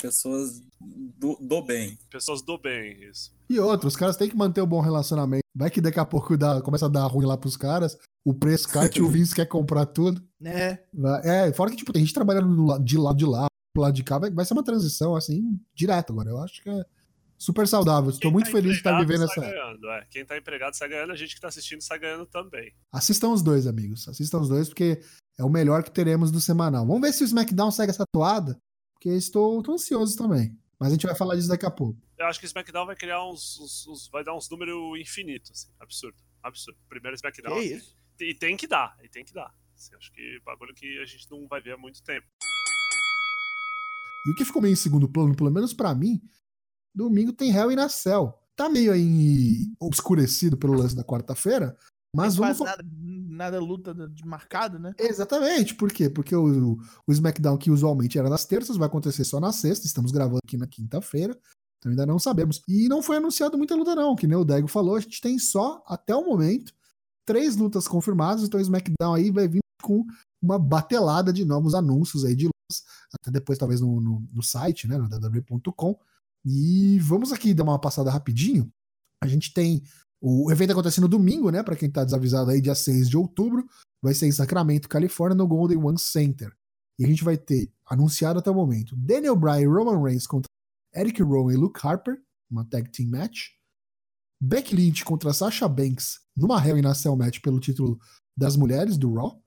Pessoas 0.00 0.60
do, 0.80 1.36
do 1.40 1.62
bem. 1.62 1.98
Pessoas 2.10 2.42
do 2.42 2.58
bem, 2.58 3.02
isso. 3.08 3.32
E 3.48 3.58
outros, 3.58 3.92
os 3.94 3.96
caras 3.98 4.16
têm 4.16 4.28
que 4.28 4.36
manter 4.36 4.60
um 4.62 4.66
bom 4.66 4.80
relacionamento. 4.80 5.42
Vai 5.54 5.70
que 5.70 5.80
daqui 5.80 6.00
a 6.00 6.04
pouco 6.04 6.36
dá, 6.36 6.60
começa 6.62 6.86
a 6.86 6.88
dar 6.88 7.06
ruim 7.06 7.26
lá 7.26 7.36
pros 7.36 7.56
caras, 7.56 7.98
o 8.24 8.32
preço 8.32 8.68
cai 8.68 8.88
e 8.96 9.02
o 9.02 9.08
Vince 9.10 9.34
quer 9.34 9.46
comprar 9.46 9.84
tudo. 9.86 10.22
né? 10.40 10.78
Vai- 10.94 11.20
É, 11.48 11.52
fora 11.52 11.70
que, 11.70 11.76
tipo, 11.76 11.92
tem 11.92 12.02
gente 12.02 12.14
trabalhando 12.14 12.78
de 12.82 12.96
lado 12.96 13.16
de 13.16 13.26
lá, 13.26 13.46
pro 13.74 13.82
lado 13.82 13.94
de 13.94 14.02
cá, 14.02 14.18
vai, 14.18 14.30
vai 14.30 14.44
ser 14.44 14.54
uma 14.54 14.64
transição, 14.64 15.14
assim, 15.14 15.60
direto 15.74 16.12
agora. 16.12 16.30
Eu 16.30 16.38
acho 16.42 16.62
que 16.62 16.70
é 16.70 16.84
super 17.38 17.66
saudável. 17.68 18.08
Estou 18.10 18.30
muito 18.32 18.46
tá 18.46 18.52
feliz 18.52 18.72
de 18.72 18.78
estar 18.78 18.98
vivendo 18.98 19.24
essa. 19.24 19.40
ganhando, 19.40 19.86
é. 19.90 20.06
Quem 20.10 20.24
tá 20.24 20.38
empregado 20.38 20.74
sai 20.74 20.88
ganhando, 20.88 21.12
a 21.12 21.16
gente 21.16 21.34
que 21.34 21.40
tá 21.40 21.48
assistindo 21.48 21.82
sai 21.82 21.98
ganhando 21.98 22.24
também. 22.26 22.72
Assistam 22.90 23.28
os 23.30 23.42
dois, 23.42 23.66
amigos. 23.66 24.08
Assistam 24.08 24.40
os 24.40 24.48
dois, 24.48 24.68
porque 24.68 25.00
é 25.38 25.44
o 25.44 25.50
melhor 25.50 25.82
que 25.82 25.90
teremos 25.90 26.30
do 26.30 26.40
semanal. 26.40 26.86
Vamos 26.86 27.02
ver 27.02 27.12
se 27.12 27.22
o 27.22 27.26
SmackDown 27.26 27.70
segue 27.70 27.90
essa 27.90 28.04
toada, 28.12 28.56
porque 29.02 29.16
estou 29.16 29.60
tô 29.62 29.72
ansioso 29.72 30.16
também. 30.16 30.56
Mas 30.78 30.88
a 30.90 30.92
gente 30.92 31.06
vai 31.06 31.14
falar 31.14 31.34
disso 31.34 31.48
daqui 31.48 31.66
a 31.66 31.70
pouco. 31.70 32.00
Eu 32.18 32.26
acho 32.26 32.38
que 32.38 32.44
o 32.44 32.46
SmackDown 32.46 32.86
vai 32.86 32.94
criar 32.96 33.24
uns. 33.28 33.58
uns- 33.58 33.86
uns- 33.88 34.08
vai 34.08 34.24
dar 34.24 34.34
uns 34.36 34.48
números 34.48 34.98
infinitos, 35.00 35.50
assim. 35.50 35.68
Absurdo. 35.80 36.16
Absurdo. 36.42 36.78
Primeiro 36.88 37.14
SmackDown. 37.16 37.54
Que 37.54 37.74
isso? 37.74 37.96
E 38.20 38.34
tem 38.34 38.56
que 38.56 38.66
dar, 38.68 38.96
e 39.02 39.08
tem 39.08 39.24
que 39.24 39.32
dar. 39.34 39.52
Assim, 39.74 39.94
acho 39.96 40.12
que 40.12 40.40
bagulho 40.44 40.72
que 40.74 40.98
a 41.00 41.04
gente 41.04 41.28
não 41.30 41.46
vai 41.48 41.60
ver 41.60 41.72
há 41.72 41.76
muito 41.76 42.02
tempo. 42.04 42.26
E 44.26 44.30
o 44.30 44.34
que 44.36 44.44
ficou 44.44 44.62
meio 44.62 44.72
em 44.72 44.76
segundo 44.76 45.08
plano, 45.08 45.34
pelo 45.34 45.50
menos 45.50 45.74
pra 45.74 45.92
mim, 45.94 46.20
domingo 46.94 47.32
tem 47.32 47.50
Hell 47.50 47.72
in 47.72 47.78
a 47.80 47.88
Cell. 47.88 48.32
Tá 48.54 48.68
meio 48.68 48.92
aí 48.92 49.66
obscurecido 49.80 50.56
pelo 50.56 50.74
lance 50.74 50.94
da 50.94 51.02
quarta-feira, 51.02 51.76
mas 52.14 52.36
vamos. 52.36 52.60
nada, 52.60 52.84
nada 52.84 53.60
luta 53.60 53.94
de 53.94 54.26
marcado, 54.26 54.78
né? 54.78 54.94
Exatamente, 54.98 55.74
por 55.74 55.92
quê? 55.92 56.10
Porque 56.10 56.34
o, 56.34 56.78
o 57.06 57.12
SmackDown, 57.12 57.56
que 57.56 57.70
usualmente 57.70 58.18
era 58.18 58.28
nas 58.28 58.44
terças, 58.44 58.76
vai 58.76 58.86
acontecer 58.86 59.24
só 59.24 59.40
na 59.40 59.52
sexta. 59.52 59.86
Estamos 59.86 60.12
gravando 60.12 60.40
aqui 60.44 60.56
na 60.56 60.66
quinta-feira, 60.66 61.38
então 61.78 61.90
ainda 61.90 62.06
não 62.06 62.18
sabemos. 62.18 62.62
E 62.68 62.88
não 62.88 63.02
foi 63.02 63.16
anunciado 63.16 63.56
muita 63.56 63.74
luta, 63.74 63.94
não, 63.94 64.14
que 64.14 64.26
nem 64.26 64.36
o 64.36 64.44
Dego 64.44 64.68
falou. 64.68 64.96
A 64.96 65.00
gente 65.00 65.20
tem 65.20 65.38
só, 65.38 65.82
até 65.86 66.14
o 66.14 66.24
momento, 66.24 66.72
três 67.26 67.56
lutas 67.56 67.88
confirmadas. 67.88 68.44
Então 68.44 68.58
o 68.58 68.62
SmackDown 68.62 69.14
aí 69.14 69.30
vai 69.30 69.48
vir 69.48 69.62
com 69.82 70.04
uma 70.40 70.58
batelada 70.58 71.32
de 71.32 71.44
novos 71.44 71.74
anúncios 71.74 72.24
aí 72.24 72.34
de 72.34 72.44
lutas, 72.46 72.84
até 73.12 73.30
depois, 73.30 73.58
talvez, 73.58 73.80
no, 73.80 74.00
no, 74.00 74.28
no 74.32 74.42
site, 74.42 74.86
né, 74.86 74.96
no 74.96 75.08
www.com. 75.08 75.98
E 76.44 76.98
vamos 77.00 77.32
aqui 77.32 77.54
dar 77.54 77.62
uma 77.62 77.80
passada 77.80 78.10
rapidinho. 78.10 78.72
A 79.22 79.26
gente 79.26 79.52
tem. 79.52 79.82
O 80.24 80.52
evento 80.52 80.70
acontece 80.70 81.00
no 81.00 81.08
domingo, 81.08 81.50
né? 81.50 81.64
Para 81.64 81.74
quem 81.74 81.90
tá 81.90 82.04
desavisado 82.04 82.52
aí, 82.52 82.60
dia 82.60 82.76
6 82.76 83.10
de 83.10 83.16
outubro 83.16 83.66
vai 84.00 84.14
ser 84.14 84.28
em 84.28 84.32
Sacramento, 84.32 84.88
Califórnia, 84.88 85.36
no 85.36 85.48
Golden 85.48 85.78
One 85.78 85.98
Center. 85.98 86.56
E 86.96 87.04
a 87.04 87.08
gente 87.08 87.24
vai 87.24 87.36
ter, 87.36 87.72
anunciado 87.84 88.38
até 88.38 88.48
o 88.48 88.54
momento, 88.54 88.94
Daniel 88.94 89.34
Bryan 89.34 89.60
e 89.60 89.66
Roman 89.66 90.00
Reigns 90.00 90.24
contra 90.24 90.48
Eric 90.94 91.20
Rowan 91.20 91.52
e 91.52 91.56
Luke 91.56 91.80
Harper, 91.82 92.22
uma 92.48 92.64
tag 92.64 92.88
team 92.90 93.10
match. 93.10 93.48
Becky 94.40 94.76
Lynch 94.76 95.04
contra 95.04 95.32
Sasha 95.32 95.66
Banks 95.66 96.20
numa 96.36 96.64
Hell 96.64 96.78
in 96.78 96.86
a 96.86 96.94
Cell 96.94 97.16
match 97.16 97.40
pelo 97.40 97.58
título 97.58 97.98
das 98.36 98.56
mulheres 98.56 98.96
do 98.96 99.12
Raw. 99.14 99.42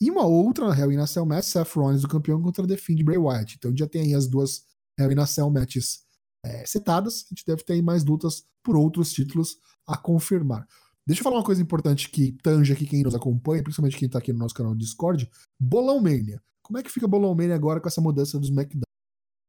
E 0.00 0.10
uma 0.10 0.26
outra 0.26 0.66
Hell 0.78 0.92
in 0.92 0.98
a 0.98 1.08
Cell 1.08 1.26
match, 1.26 1.46
Seth 1.46 1.72
Rollins, 1.74 2.04
o 2.04 2.08
campeão, 2.08 2.40
contra 2.40 2.66
The 2.66 2.76
Fiend 2.76 3.02
Bray 3.02 3.18
Wyatt. 3.18 3.56
Então 3.56 3.76
já 3.76 3.88
tem 3.88 4.02
aí 4.02 4.14
as 4.14 4.28
duas 4.28 4.64
Hell 4.96 5.10
in 5.10 5.18
a 5.18 5.26
Cell 5.26 5.50
matches 5.50 6.03
é, 6.44 6.64
setadas. 6.66 7.24
A 7.26 7.34
gente 7.34 7.44
deve 7.46 7.64
ter 7.64 7.80
mais 7.82 8.04
lutas 8.04 8.44
por 8.62 8.76
outros 8.76 9.12
títulos 9.12 9.56
a 9.86 9.96
confirmar. 9.96 10.66
Deixa 11.06 11.20
eu 11.20 11.24
falar 11.24 11.36
uma 11.36 11.44
coisa 11.44 11.60
importante 11.60 12.08
que 12.08 12.32
tange 12.42 12.72
aqui 12.72 12.86
quem 12.86 13.02
nos 13.02 13.14
acompanha, 13.14 13.62
principalmente 13.62 13.96
quem 13.96 14.08
tá 14.08 14.18
aqui 14.18 14.32
no 14.32 14.38
nosso 14.38 14.54
canal 14.54 14.74
Discord. 14.74 15.30
Bolão 15.60 16.00
Mania. 16.00 16.40
Como 16.62 16.78
é 16.78 16.82
que 16.82 16.90
fica 16.90 17.06
Bolão 17.06 17.34
Mania 17.34 17.54
agora 17.54 17.80
com 17.80 17.88
essa 17.88 18.00
mudança 18.00 18.38
do 18.38 18.44
SmackDown? 18.44 18.82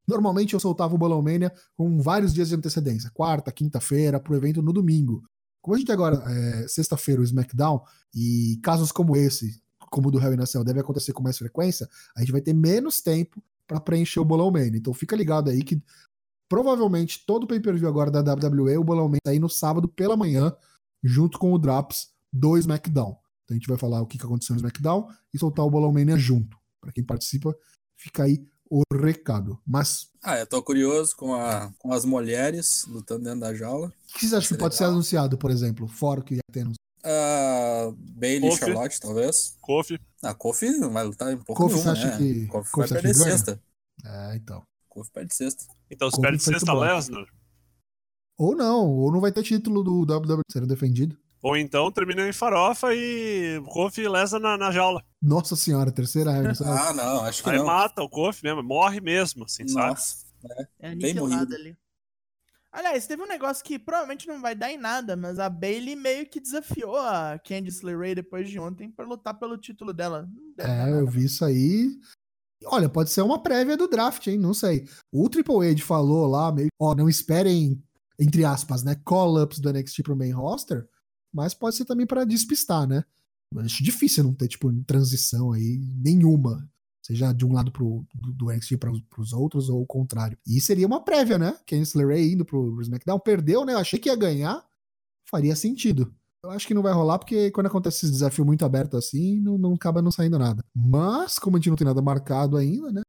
Normalmente 0.07 0.53
eu 0.53 0.59
soltava 0.59 0.93
o 0.93 0.97
Bolão 0.97 1.21
Mania 1.21 1.53
com 1.77 1.99
vários 2.01 2.33
dias 2.33 2.49
de 2.49 2.55
antecedência. 2.55 3.09
Quarta, 3.11 3.51
quinta-feira, 3.51 4.19
pro 4.19 4.35
evento 4.35 4.61
no 4.61 4.73
domingo. 4.73 5.23
Como 5.61 5.75
a 5.75 5.79
gente 5.79 5.91
agora 5.91 6.21
é, 6.29 6.67
sexta-feira 6.67 7.21
o 7.21 7.23
SmackDown, 7.23 7.81
e 8.13 8.59
casos 8.61 8.91
como 8.91 9.15
esse, 9.15 9.59
como 9.89 10.09
o 10.09 10.11
do 10.11 10.19
Hell 10.19 10.33
in 10.33 10.41
a 10.41 10.45
Cell, 10.45 10.63
deve 10.63 10.81
acontecer 10.81 11.13
com 11.13 11.23
mais 11.23 11.37
frequência, 11.37 11.89
a 12.15 12.19
gente 12.19 12.31
vai 12.31 12.41
ter 12.41 12.53
menos 12.53 13.01
tempo 13.01 13.41
para 13.65 13.79
preencher 13.79 14.19
o 14.19 14.25
Bolão 14.25 14.51
Mania. 14.51 14.77
Então 14.77 14.93
fica 14.93 15.15
ligado 15.15 15.49
aí 15.49 15.63
que 15.63 15.81
provavelmente 16.49 17.23
todo 17.25 17.47
pay-per-view 17.47 17.87
agora 17.87 18.09
da 18.11 18.21
WWE, 18.33 18.77
o 18.77 18.83
Bolão 18.83 19.05
Mania 19.07 19.19
tá 19.23 19.31
aí 19.31 19.39
no 19.39 19.49
sábado 19.49 19.87
pela 19.87 20.15
manhã, 20.17 20.55
junto 21.03 21.37
com 21.39 21.53
o 21.53 21.57
Drops 21.59 22.09
do 22.31 22.57
SmackDown. 22.57 23.17
Então 23.43 23.51
a 23.51 23.53
gente 23.53 23.67
vai 23.67 23.77
falar 23.77 24.01
o 24.01 24.07
que 24.07 24.17
que 24.17 24.25
aconteceu 24.25 24.53
no 24.53 24.59
SmackDown 24.59 25.07
e 25.33 25.37
soltar 25.39 25.65
o 25.65 25.69
Bolão 25.69 25.91
Mania 25.91 26.17
junto. 26.17 26.57
Para 26.81 26.91
quem 26.91 27.03
participa, 27.03 27.55
fica 27.95 28.23
aí 28.23 28.45
o 28.69 28.81
recado. 28.93 29.59
Mas 29.65 30.07
Ah, 30.23 30.37
eu 30.39 30.47
tô 30.47 30.61
curioso 30.63 31.15
com, 31.15 31.33
a, 31.35 31.71
com 31.77 31.93
as 31.93 32.03
mulheres 32.05 32.83
lutando 32.87 33.23
dentro 33.23 33.41
da 33.41 33.53
jaula. 33.53 33.87
o 33.87 34.13
que 34.13 34.19
vocês 34.21 34.33
acham 34.33 34.49
que 34.49 34.57
pode 34.57 34.75
ser 34.75 34.85
anunciado, 34.85 35.37
por 35.37 35.51
exemplo, 35.51 35.87
fora 35.87 36.19
o 36.19 36.23
que 36.23 36.35
já 36.35 36.41
temos? 36.51 36.75
Ah, 37.03 37.91
Bailey 37.95 38.47
e 38.47 38.51
Kofi. 38.51 38.59
Charlotte, 38.59 38.99
talvez. 38.99 39.55
Kofi, 39.61 39.99
Ah, 40.23 40.33
Kofi 40.33 40.69
não 40.71 40.91
vai 40.91 41.03
lutar 41.03 41.31
em 41.31 41.37
pouco 41.37 41.61
Kofi, 41.61 41.75
nenhuma, 41.75 41.95
você 41.95 41.99
acha 42.01 42.11
né? 42.11 42.17
que- 42.17 42.47
Kofi 42.47 42.71
Kofi 42.71 42.89
vai 42.93 43.01
perder 43.01 43.13
sexta. 43.13 43.61
É, 44.03 44.35
então. 44.35 44.63
Kofi 44.95 45.11
perde 45.11 45.35
sexta. 45.35 45.65
então 45.91 46.09
se 46.09 46.15
Kofi 46.15 46.27
perde 46.27 46.41
sexta. 46.41 46.73
Lesnar. 46.73 47.25
Ou 48.37 48.55
não, 48.55 48.89
ou 48.89 49.11
não 49.11 49.19
vai 49.19 49.31
ter 49.31 49.43
título 49.43 49.83
do 49.83 50.01
WWE 50.01 50.41
sendo 50.49 50.65
defendido. 50.67 51.17
Ou 51.41 51.55
então 51.57 51.91
termina 51.91 52.27
em 52.27 52.33
farofa 52.33 52.87
e 52.95 53.61
Kofi 53.67 54.01
e 54.01 54.07
Lesnar 54.09 54.41
na, 54.41 54.57
na 54.57 54.71
jaula. 54.71 55.03
Nossa 55.21 55.55
senhora, 55.55 55.91
terceira 55.91 56.31
regra. 56.31 56.55
sabe? 56.55 56.79
Ah, 56.79 56.93
não, 56.93 57.21
acho 57.25 57.43
que 57.43 57.49
Aí 57.49 57.57
não. 57.57 57.65
mata 57.65 58.01
o 58.01 58.09
Kofi 58.09 58.41
mesmo, 58.43 58.63
morre 58.63 59.01
mesmo, 59.01 59.43
assim, 59.43 59.67
sabe? 59.67 59.89
Nossa. 59.89 60.25
É 60.79 60.95
Bem 60.95 61.11
aniquilado 61.11 61.53
ali. 61.55 61.75
Aliás, 62.71 63.07
teve 63.07 63.21
um 63.23 63.27
negócio 63.27 63.63
que 63.63 63.79
provavelmente 63.79 64.27
não 64.27 64.41
vai 64.41 64.53
dar 64.53 64.69
em 64.71 64.77
nada, 64.77 65.15
mas 65.15 65.39
a 65.39 65.49
Bailey 65.49 65.95
meio 65.95 66.27
que 66.27 66.41
desafiou 66.41 66.97
a 66.97 67.39
Candice 67.39 67.85
LeRae 67.85 68.15
depois 68.15 68.49
de 68.49 68.59
ontem 68.59 68.91
pra 68.91 69.05
lutar 69.05 69.33
pelo 69.39 69.57
título 69.57 69.93
dela. 69.93 70.27
É, 70.59 70.89
eu 70.89 70.95
nada. 70.97 71.09
vi 71.11 71.23
isso 71.25 71.45
aí. 71.45 71.97
Olha, 72.65 72.89
pode 72.89 73.09
ser 73.11 73.21
uma 73.21 73.41
prévia 73.41 73.75
do 73.75 73.87
draft, 73.87 74.25
hein? 74.27 74.37
Não 74.37 74.53
sei. 74.53 74.87
O 75.11 75.29
Triple 75.29 75.67
H 75.69 75.83
falou 75.83 76.27
lá, 76.27 76.51
meio, 76.51 76.69
ó, 76.79 76.95
não 76.95 77.09
esperem, 77.09 77.81
entre 78.19 78.45
aspas, 78.45 78.83
né, 78.83 78.95
call-ups 79.05 79.59
do 79.59 79.71
NXT 79.71 80.03
pro 80.03 80.15
main 80.15 80.31
roster, 80.31 80.87
mas 81.33 81.53
pode 81.53 81.75
ser 81.75 81.85
também 81.85 82.07
pra 82.07 82.23
despistar, 82.23 82.87
né? 82.87 83.03
Acho 83.57 83.83
difícil 83.83 84.23
não 84.23 84.33
ter, 84.33 84.47
tipo, 84.47 84.71
transição 84.83 85.51
aí 85.51 85.79
nenhuma. 85.97 86.67
Seja 87.05 87.31
de 87.31 87.45
um 87.45 87.53
lado 87.53 87.71
pro, 87.71 88.05
do, 88.15 88.33
do 88.33 88.51
NXT 88.51 88.77
para 88.77 88.91
os 88.91 89.31
outros 89.31 89.69
ou 89.69 89.81
o 89.81 89.85
contrário. 89.85 90.37
E 90.45 90.59
seria 90.59 90.87
uma 90.87 91.03
prévia, 91.03 91.37
né? 91.37 91.55
Candice 91.67 91.97
LeRae 91.97 92.33
indo 92.33 92.43
pro 92.43 92.81
SmackDown. 92.81 93.19
Perdeu, 93.19 93.63
né? 93.63 93.73
Eu 93.73 93.77
achei 93.77 93.99
que 93.99 94.09
ia 94.09 94.15
ganhar. 94.15 94.65
Faria 95.29 95.55
sentido. 95.55 96.11
Eu 96.45 96.51
acho 96.51 96.67
que 96.67 96.75
não 96.75 96.83
vai 96.83 96.93
rolar, 96.93 97.17
porque 97.17 97.49
quando 97.49 97.65
acontece 97.65 98.05
esse 98.05 98.11
desafio 98.11 98.45
muito 98.45 98.63
aberto 98.63 98.95
assim, 98.95 99.41
não, 99.41 99.57
não 99.57 99.73
acaba 99.73 99.99
não 99.99 100.11
saindo 100.11 100.37
nada. 100.37 100.63
Mas, 100.75 101.39
como 101.39 101.57
a 101.57 101.59
gente 101.59 101.71
não 101.71 101.75
tem 101.75 101.87
nada 101.87 102.03
marcado 102.03 102.55
ainda, 102.55 102.91
né? 102.91 103.01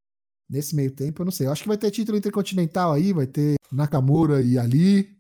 Nesse 0.49 0.75
meio 0.75 0.91
tempo, 0.91 1.21
eu 1.21 1.27
não 1.27 1.33
sei. 1.33 1.47
Eu 1.47 1.53
acho 1.53 1.63
que 1.63 1.69
vai 1.69 1.77
ter 1.77 1.91
título 1.91 2.17
intercontinental 2.17 2.95
aí, 2.95 3.13
vai 3.13 3.27
ter 3.27 3.57
Nakamura 3.71 4.41
e 4.41 4.59
Ali, 4.59 5.19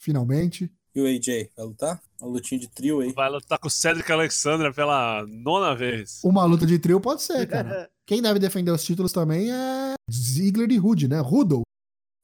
finalmente. 0.00 0.72
E 0.94 1.02
o 1.02 1.06
AJ, 1.06 1.50
vai 1.54 1.66
lutar? 1.66 2.02
Uma 2.18 2.30
lutinha 2.30 2.58
de 2.58 2.68
trio 2.68 3.00
aí. 3.00 3.12
Vai 3.12 3.28
lutar 3.28 3.58
com 3.58 3.68
o 3.68 3.70
Cedric 3.70 4.10
Alexandra 4.10 4.72
pela 4.72 5.26
nona 5.26 5.76
vez. 5.76 6.20
Uma 6.24 6.46
luta 6.46 6.64
de 6.64 6.78
trio 6.78 6.98
pode 6.98 7.20
ser, 7.22 7.46
cara. 7.46 7.90
Quem 8.06 8.22
deve 8.22 8.38
defender 8.38 8.70
os 8.70 8.82
títulos 8.82 9.12
também 9.12 9.52
é 9.52 9.94
Ziggler 10.10 10.70
e 10.72 10.78
Rude, 10.78 11.08
né? 11.08 11.20
Rudol. 11.20 11.60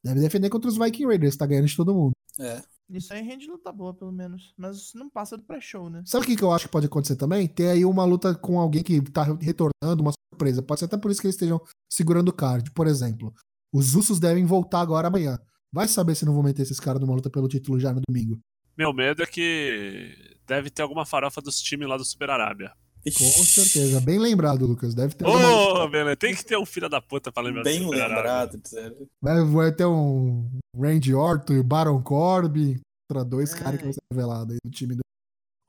Deve 0.03 0.21
defender 0.21 0.49
contra 0.49 0.71
os 0.71 0.79
Viking 0.79 1.05
Raiders, 1.05 1.37
tá 1.37 1.47
ganhando 1.47 1.67
de 1.67 1.77
todo 1.77 1.95
mundo. 1.95 2.13
É. 2.41 2.63
Isso 2.91 3.13
aí 3.13 3.23
rende 3.23 3.47
luta 3.47 3.73
boa, 3.73 3.93
pelo 3.93 4.13
menos. 4.13 4.55
Mas 4.57 4.93
não 4.95 5.11
passa 5.11 5.37
do 5.37 5.43
pré-show, 5.43 5.91
né? 5.91 6.03
Sabe 6.07 6.25
o 6.25 6.27
que, 6.27 6.37
que 6.37 6.43
eu 6.43 6.53
acho 6.53 6.67
que 6.67 6.73
pode 6.73 6.87
acontecer 6.87 7.17
também? 7.17 7.49
Ter 7.49 7.71
aí 7.71 7.85
uma 7.85 8.05
luta 8.05 8.35
com 8.35 8.61
alguém 8.61 8.83
que 8.83 9.01
tá 9.11 9.25
retornando, 9.41 10.03
uma 10.03 10.13
surpresa. 10.13 10.63
Pode 10.63 10.81
ser 10.81 10.87
até 10.87 10.97
por 10.97 11.11
isso 11.11 11.21
que 11.21 11.27
eles 11.27 11.35
estejam 11.35 11.61
segurando 11.91 12.29
o 12.29 12.33
card. 12.33 12.71
Por 12.71 12.87
exemplo, 12.87 13.35
os 13.73 13.95
Usos 13.95 14.21
devem 14.21 14.45
voltar 14.45 14.81
agora 14.81 15.09
amanhã. 15.09 15.39
Vai 15.73 15.89
saber 15.89 16.15
se 16.15 16.25
não 16.25 16.33
vão 16.33 16.43
meter 16.43 16.63
esses 16.63 16.79
caras 16.79 17.01
numa 17.01 17.15
luta 17.15 17.29
pelo 17.29 17.49
título 17.49 17.81
já 17.81 17.93
no 17.93 18.01
domingo. 18.09 18.39
Meu 18.79 18.93
medo 18.93 19.23
é 19.23 19.27
que 19.27 20.37
deve 20.47 20.71
ter 20.71 20.83
alguma 20.83 21.05
farofa 21.05 21.41
dos 21.41 21.61
times 21.61 21.89
lá 21.89 21.97
do 21.97 22.05
Super 22.05 22.31
Arábia. 22.31 22.73
Com 23.13 23.45
certeza. 23.45 24.01
Bem 24.01 24.19
lembrado, 24.19 24.67
Lucas. 24.67 24.95
Deve 24.95 25.15
ter 25.15 25.25
Ô, 25.25 25.89
Beleza, 25.89 26.17
tem 26.17 26.35
que 26.35 26.45
ter 26.45 26.57
um 26.57 26.67
filho 26.67 26.89
da 26.89 27.01
puta 27.01 27.31
pra 27.31 27.43
lembrar 27.43 27.63
Bem 27.63 27.89
lembrado. 27.89 28.61
sério. 28.65 29.09
vai, 29.23 29.45
vai 29.45 29.73
ter 29.73 29.85
um 29.87 30.49
Randy 30.77 31.15
Orton 31.15 31.55
e 31.55 31.63
Baron 31.63 32.03
Corbin 32.03 32.81
contra 33.09 33.25
dois 33.25 33.53
Ai. 33.55 33.61
caras 33.61 33.79
que 33.79 33.85
vão 33.85 33.93
ser 33.93 34.01
revelados 34.13 34.55
aí 34.55 34.59
do 34.65 34.71
time 34.71 34.95
do 34.97 35.03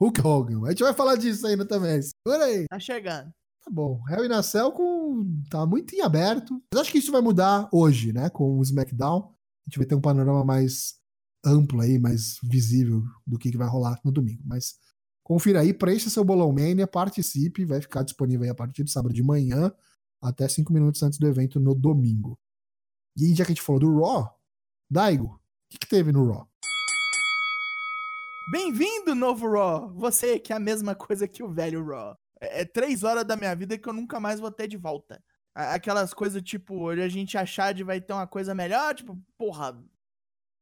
Hulk 0.02 0.22
Hogan. 0.22 0.66
A 0.66 0.70
gente 0.72 0.84
vai 0.84 0.94
falar 0.94 1.16
disso 1.16 1.46
ainda 1.46 1.66
também. 1.66 2.02
Segura 2.02 2.46
aí. 2.46 2.66
Tá 2.68 2.80
chegando. 2.80 3.32
Tá 3.64 3.72
bom. 3.72 4.02
Hell 4.10 4.26
in 4.26 4.32
a 4.32 4.42
Cell 4.42 4.72
com... 4.72 5.42
tá 5.50 5.66
muito 5.66 5.94
em 5.94 6.02
aberto. 6.02 6.60
Mas 6.74 6.82
acho 6.82 6.92
que 6.92 7.00
isso 7.00 7.12
vai 7.12 7.22
mudar 7.22 7.68
hoje, 7.72 8.14
né? 8.14 8.30
Com 8.30 8.58
o 8.58 8.62
SmackDown. 8.64 9.20
A 9.20 9.70
gente 9.70 9.78
vai 9.78 9.86
ter 9.86 9.96
um 9.96 10.02
panorama 10.02 10.44
mais 10.44 10.96
amplo 11.46 11.82
aí, 11.82 12.00
mais 12.00 12.38
visível 12.44 13.04
do 13.26 13.38
que, 13.38 13.52
que 13.52 13.58
vai 13.58 13.68
rolar 13.68 14.00
no 14.04 14.12
domingo. 14.12 14.42
Mas 14.46 14.76
Confira 15.28 15.60
aí, 15.60 15.74
preencha 15.74 16.10
seu 16.10 16.24
bolão 16.24 16.54
Mania, 16.54 16.88
participe, 16.88 17.66
vai 17.66 17.82
ficar 17.82 18.02
disponível 18.02 18.46
aí 18.46 18.50
a 18.50 18.56
partir 18.56 18.86
de 18.86 18.90
sábado 18.90 19.14
de 19.14 19.22
manhã 19.22 19.74
até 20.22 20.48
5 20.48 20.72
minutos 20.72 21.04
antes 21.04 21.20
do 21.20 21.28
evento 21.28 21.60
no 21.60 21.76
domingo. 21.76 22.40
E 23.14 23.36
já 23.36 23.44
que 23.44 23.52
a 23.52 23.54
gente 23.54 23.62
falou 23.62 23.82
do 23.82 24.00
Raw, 24.00 24.40
Daigo, 24.90 25.26
o 25.26 25.40
que, 25.70 25.80
que 25.80 25.86
teve 25.86 26.14
no 26.14 26.32
Raw? 26.32 26.50
Bem-vindo, 28.54 29.14
novo 29.14 29.52
Raw! 29.52 29.94
Você 29.96 30.40
que 30.40 30.54
é 30.54 30.56
a 30.56 30.62
mesma 30.62 30.96
coisa 30.96 31.28
que 31.28 31.44
o 31.44 31.54
velho 31.54 31.86
Raw. 31.86 32.18
É, 32.40 32.62
é 32.62 32.66
três 32.66 33.04
horas 33.04 33.26
da 33.26 33.36
minha 33.36 33.54
vida 33.54 33.78
que 33.78 33.90
eu 33.90 33.92
nunca 33.92 34.22
mais 34.22 34.40
vou 34.40 34.50
ter 34.50 34.70
de 34.70 34.78
volta. 34.78 35.22
Aquelas 35.54 36.14
coisas, 36.14 36.42
tipo, 36.42 36.74
hoje 36.84 37.02
a 37.02 37.10
gente 37.10 37.38
achar 37.38 37.74
de 37.74 37.84
vai 37.84 38.00
ter 38.00 38.14
uma 38.14 38.28
coisa 38.28 38.56
melhor, 38.56 38.96
tipo, 38.96 39.22
porra, 39.38 39.78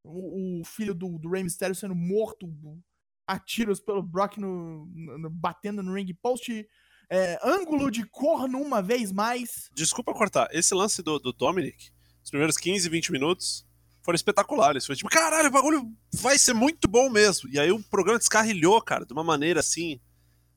o, 0.04 0.62
o 0.62 0.66
filho 0.66 0.96
do, 0.96 1.20
do 1.20 1.30
Rey 1.30 1.44
Mysterio 1.44 1.76
sendo 1.76 1.94
morto 1.94 2.48
a 3.28 3.40
tiros 3.40 3.80
pelo 3.80 4.04
Brock 4.04 4.38
no, 4.38 4.86
no- 4.86 5.30
batendo 5.30 5.82
no 5.82 5.94
ring 5.94 6.14
post, 6.22 6.68
é, 7.10 7.40
ângulo 7.44 7.90
de 7.92 8.06
corno 8.06 8.60
uma 8.60 8.82
vez 8.82 9.12
mais. 9.12 9.70
Desculpa 9.74 10.14
cortar, 10.14 10.48
esse 10.52 10.74
lance 10.74 11.02
do, 11.02 11.20
do 11.20 11.32
Dominic, 11.32 11.92
os 12.24 12.30
primeiros 12.30 12.58
15, 12.58 12.90
20 12.90 13.12
minutos, 13.12 13.66
foram 14.04 14.16
espetaculares. 14.16 14.86
Foi 14.86 14.96
tipo, 14.96 15.10
caralho, 15.10 15.50
o 15.50 15.52
bagulho 15.52 15.92
vai 16.14 16.38
ser 16.38 16.54
muito 16.54 16.88
bom 16.88 17.10
mesmo. 17.10 17.50
E 17.50 17.60
aí 17.60 17.72
o 17.72 17.84
programa 17.84 18.20
descarrilhou, 18.20 18.80
cara, 18.82 19.06
de 19.06 19.14
uma 19.14 19.24
maneira 19.24 19.60
assim, 19.60 20.00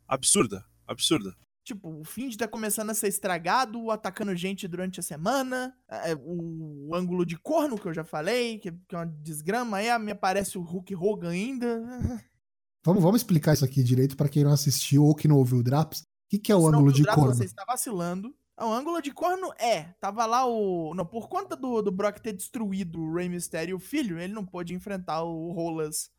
absurda, 0.07 0.65
absurda. 0.87 1.35
Tipo, 1.65 2.01
o 2.01 2.05
Find 2.05 2.35
tá 2.35 2.49
começando 2.49 2.89
a 2.89 2.95
ser 2.95 3.09
estragado, 3.09 3.91
atacando 3.91 4.35
gente 4.35 4.67
durante 4.67 5.01
a 5.01 5.03
semana. 5.03 5.75
é, 5.87 6.15
o, 6.19 6.95
ângulo 6.95 7.27
de 7.27 7.37
corno 7.37 7.79
que 7.79 7.87
eu 7.87 7.93
já 7.93 8.05
falei, 8.05 8.59
que, 8.59 8.73
que 8.73 8.95
é 8.95 8.99
uma 8.99 9.07
desgrama. 9.07 9.77
Aí 9.77 9.99
me 9.99 10.13
aparece 10.13 10.57
o 10.57 10.63
Hulk 10.63 10.95
Hogan 10.95 11.31
ainda. 11.31 11.69
Vamos, 12.85 13.03
vamos 13.03 13.21
explicar 13.21 13.55
isso 13.55 13.65
aqui 13.65 13.83
direito 13.83 14.17
para 14.17 14.29
quem 14.29 14.45
não 14.45 14.53
assistiu 14.53 15.05
ou 15.05 15.15
que 15.15 15.29
não 15.29 15.37
ouviu 15.37 15.59
o 15.59 15.63
Draps. 15.63 16.01
O 16.01 16.05
que, 16.29 16.39
que 16.39 16.53
é 16.53 16.57
o 16.57 16.61
Se 16.61 16.69
ângulo 16.69 16.93
de 16.93 17.05
corno? 17.05 17.35
Você 17.35 17.45
está 17.45 17.65
vacilando. 17.65 18.35
Ah, 18.57 18.67
O 18.67 18.73
ângulo 18.73 19.01
de 19.01 19.13
corno 19.13 19.53
é. 19.57 19.85
Tava 20.01 20.27
lá 20.27 20.45
o. 20.47 20.93
Não, 20.95 21.07
por 21.07 21.29
conta 21.29 21.55
do, 21.55 21.81
do 21.81 21.93
Brock 21.93 22.19
ter 22.19 22.33
destruído 22.33 23.01
o 23.01 23.15
Rey 23.15 23.29
Mysterio, 23.29 23.77
o 23.77 23.81
filho, 23.81 24.19
ele 24.19 24.33
não 24.33 24.45
pôde 24.45 24.75
enfrentar 24.75 25.23
o 25.23 25.53
Rolas 25.53 26.11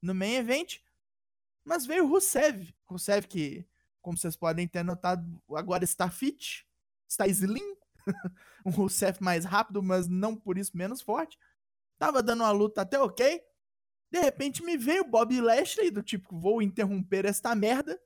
no 0.00 0.14
main 0.14 0.34
event. 0.34 0.76
Mas 1.64 1.84
veio 1.84 2.04
o 2.04 2.08
Rusev. 2.08 2.72
Rusev 2.86 3.26
que, 3.26 3.66
como 4.00 4.16
vocês 4.16 4.36
podem 4.36 4.66
ter 4.66 4.82
notado, 4.82 5.42
agora 5.50 5.84
está 5.84 6.08
fit. 6.08 6.66
Está 7.06 7.26
slim. 7.26 7.76
um 8.64 8.70
Rusev 8.70 9.18
mais 9.20 9.44
rápido, 9.44 9.82
mas 9.82 10.06
não 10.08 10.36
por 10.36 10.56
isso 10.56 10.76
menos 10.76 11.02
forte. 11.02 11.38
Tava 11.98 12.22
dando 12.22 12.42
uma 12.42 12.52
luta 12.52 12.82
até 12.82 12.98
ok. 12.98 13.42
De 14.10 14.18
repente 14.20 14.62
me 14.62 14.76
veio 14.76 15.02
o 15.02 15.08
Bob 15.08 15.40
Lashley, 15.40 15.90
do 15.90 16.02
tipo, 16.02 16.38
vou 16.38 16.62
interromper 16.62 17.24
esta 17.26 17.54
merda. 17.54 17.98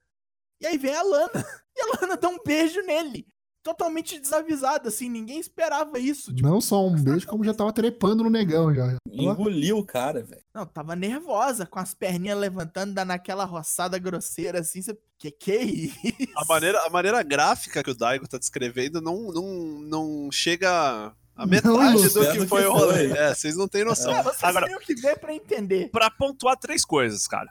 E 0.60 0.66
aí 0.66 0.76
vem 0.78 0.94
a 0.94 1.02
Lana. 1.02 1.32
E 1.74 1.80
a 1.80 2.00
Lana 2.02 2.18
dá 2.18 2.28
um 2.28 2.36
beijo 2.44 2.82
nele. 2.82 3.26
Totalmente 3.62 4.18
desavisada, 4.20 4.88
assim, 4.90 5.08
ninguém 5.08 5.38
esperava 5.40 5.98
isso. 5.98 6.34
Tipo, 6.34 6.46
Não 6.46 6.60
só 6.60 6.86
um 6.86 7.00
beijo, 7.02 7.26
como 7.26 7.42
já 7.44 7.54
tava 7.54 7.72
trepando 7.72 8.22
no 8.22 8.28
negão 8.28 8.74
já. 8.74 8.94
Engoliu 9.10 9.78
o 9.78 9.86
cara, 9.86 10.22
velho. 10.22 10.42
não, 10.54 10.66
tava 10.66 10.94
nervosa, 10.94 11.64
com 11.64 11.78
as 11.78 11.94
perninhas 11.94 12.36
levantando, 12.38 12.92
dando 12.92 13.12
aquela 13.12 13.46
roçada 13.46 13.98
grosseira, 13.98 14.60
assim. 14.60 14.82
Você, 14.82 14.98
que 15.18 15.30
que 15.30 15.52
é 15.52 15.62
isso? 15.62 15.96
A 16.36 16.44
maneira, 16.44 16.78
a 16.84 16.90
maneira 16.90 17.22
gráfica 17.22 17.82
que 17.82 17.90
o 17.90 17.96
Daigo 17.96 18.28
tá 18.28 18.36
descrevendo 18.36 19.00
não, 19.00 19.32
não, 19.32 19.46
não 19.80 20.30
chega 20.30 21.14
a 21.36 21.42
Não 21.42 21.50
metade 21.50 21.96
ilustra 21.98 22.24
do 22.24 22.32
que 22.40 22.46
foi 22.46 22.62
que 22.62 22.68
o 22.68 22.72
rolê. 22.72 23.08
foi. 23.08 23.18
É, 23.18 23.34
vocês 23.34 23.56
não 23.56 23.66
têm 23.68 23.84
noção. 23.84 24.14
É, 24.14 24.22
vocês 24.22 24.42
Agora, 24.44 24.66
têm 24.66 24.76
o 24.76 24.80
que 24.80 24.94
ver 24.94 25.18
pra 25.18 25.34
entender. 25.34 25.88
pra 25.90 26.10
pontuar 26.10 26.56
três 26.58 26.84
coisas, 26.84 27.26
cara. 27.26 27.50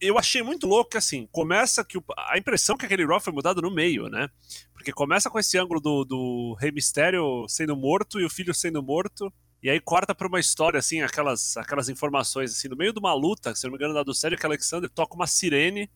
Eu 0.00 0.18
achei 0.18 0.42
muito 0.42 0.66
louco 0.66 0.90
que, 0.90 0.96
assim, 0.98 1.28
começa 1.30 1.84
que 1.84 1.96
o- 1.96 2.04
a 2.28 2.36
impressão 2.36 2.76
que 2.76 2.84
aquele 2.84 3.06
Raw 3.06 3.20
foi 3.20 3.32
mudado 3.32 3.62
no 3.62 3.70
meio, 3.72 4.08
né? 4.08 4.28
Porque 4.74 4.92
começa 4.92 5.30
com 5.30 5.38
esse 5.38 5.56
ângulo 5.56 5.80
do, 5.80 6.04
do 6.04 6.56
Rei 6.60 6.72
Mistério 6.72 7.46
sendo 7.48 7.76
morto 7.76 8.18
e 8.20 8.24
o 8.24 8.30
filho 8.30 8.52
sendo 8.52 8.82
morto. 8.82 9.32
E 9.62 9.70
aí 9.70 9.78
corta 9.78 10.12
pra 10.12 10.26
uma 10.26 10.40
história, 10.40 10.76
assim, 10.80 11.02
aquelas, 11.02 11.56
aquelas 11.56 11.88
informações, 11.88 12.50
assim, 12.50 12.66
no 12.66 12.76
meio 12.76 12.92
de 12.92 12.98
uma 12.98 13.14
luta, 13.14 13.54
se 13.54 13.62
não 13.62 13.70
me 13.70 13.76
engano, 13.76 13.94
da 13.94 14.02
do 14.02 14.12
Cedric 14.12 14.44
Alexander, 14.44 14.90
toca 14.90 15.14
uma 15.14 15.26
sirene. 15.28 15.88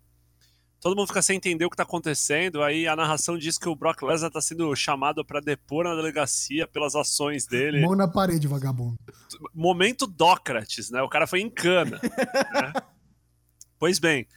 Todo 0.87 0.95
mundo 0.95 1.09
fica 1.09 1.21
sem 1.21 1.37
entender 1.37 1.65
o 1.65 1.71
que 1.71 1.77
tá 1.77 1.83
acontecendo. 1.83 2.63
Aí 2.63 2.87
a 2.87 2.95
narração 2.95 3.37
diz 3.37 3.59
que 3.59 3.69
o 3.69 3.75
Brock 3.75 4.03
Lesnar 4.03 4.31
tá 4.31 4.41
sendo 4.41 4.73
chamado 4.77 5.25
pra 5.25 5.41
depor 5.41 5.83
na 5.83 5.97
delegacia 5.97 6.65
pelas 6.65 6.95
ações 6.95 7.45
dele 7.45 7.81
Mão 7.81 7.97
na 7.97 8.07
parede, 8.07 8.47
vagabundo. 8.47 8.97
momento 9.53 10.07
Dócrates, 10.07 10.89
né? 10.89 11.03
O 11.03 11.09
cara 11.09 11.27
foi 11.27 11.41
em 11.41 11.51
cana. 11.51 12.01
né? 12.55 12.73
Pois 13.81 13.99
bem, 13.99 14.29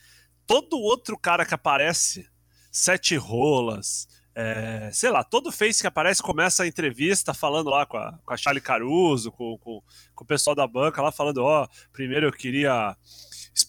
todo 0.48 0.80
outro 0.80 1.16
cara 1.20 1.46
que 1.46 1.54
aparece, 1.54 2.28
sete 2.72 3.16
rolas, 3.16 4.08
é, 4.34 4.90
sei 4.92 5.12
lá, 5.12 5.24
todo 5.24 5.52
face 5.52 5.82
que 5.82 5.88
aparece 5.88 6.24
começa 6.24 6.64
a 6.64 6.68
entrevista 6.68 7.32
falando 7.32 7.70
lá 7.70 7.86
com 7.86 7.98
a, 7.98 8.18
com 8.26 8.34
a 8.34 8.38
Charlie 8.38 8.60
Caruso, 8.60 9.32
com, 9.32 9.56
com, 9.60 9.84
com 10.16 10.24
o 10.24 10.28
pessoal 10.28 10.56
da 10.56 10.66
banca 10.66 11.00
lá 11.00 11.12
falando, 11.12 11.44
ó, 11.44 11.68
primeiro 11.94 12.26
eu 12.26 12.32
queria 12.32 12.98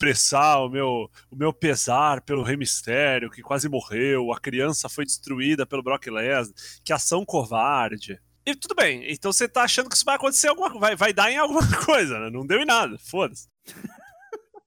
expressar 0.01 0.61
o 0.61 0.71
meu, 0.71 1.11
o 1.31 1.37
meu 1.37 1.53
pesar 1.53 2.23
pelo 2.23 2.43
Rei 2.43 2.57
Mistério, 2.57 3.31
que 3.31 3.43
quase 3.43 3.69
morreu, 3.69 4.33
a 4.33 4.41
criança 4.41 4.89
foi 4.89 5.05
destruída 5.05 5.67
pelo 5.67 5.83
Brock 5.83 6.07
Lesnar, 6.07 6.55
que 6.83 6.93
ação 6.93 7.25
covarde. 7.25 8.19
E 8.47 8.55
tudo 8.55 8.75
bem, 8.75 9.05
então 9.13 9.31
você 9.31 9.47
tá 9.47 9.63
achando 9.63 9.91
que 9.91 9.95
isso 9.95 10.05
vai 10.05 10.17
acontecer 10.17 10.49
alguma 10.49 10.71
vai, 10.79 10.97
vai 10.97 11.13
dar 11.13 11.31
em 11.31 11.37
alguma 11.37 11.61
coisa, 11.85 12.19
né? 12.19 12.31
Não 12.31 12.47
deu 12.47 12.61
em 12.61 12.65
nada, 12.65 12.97
foda-se. 12.99 13.47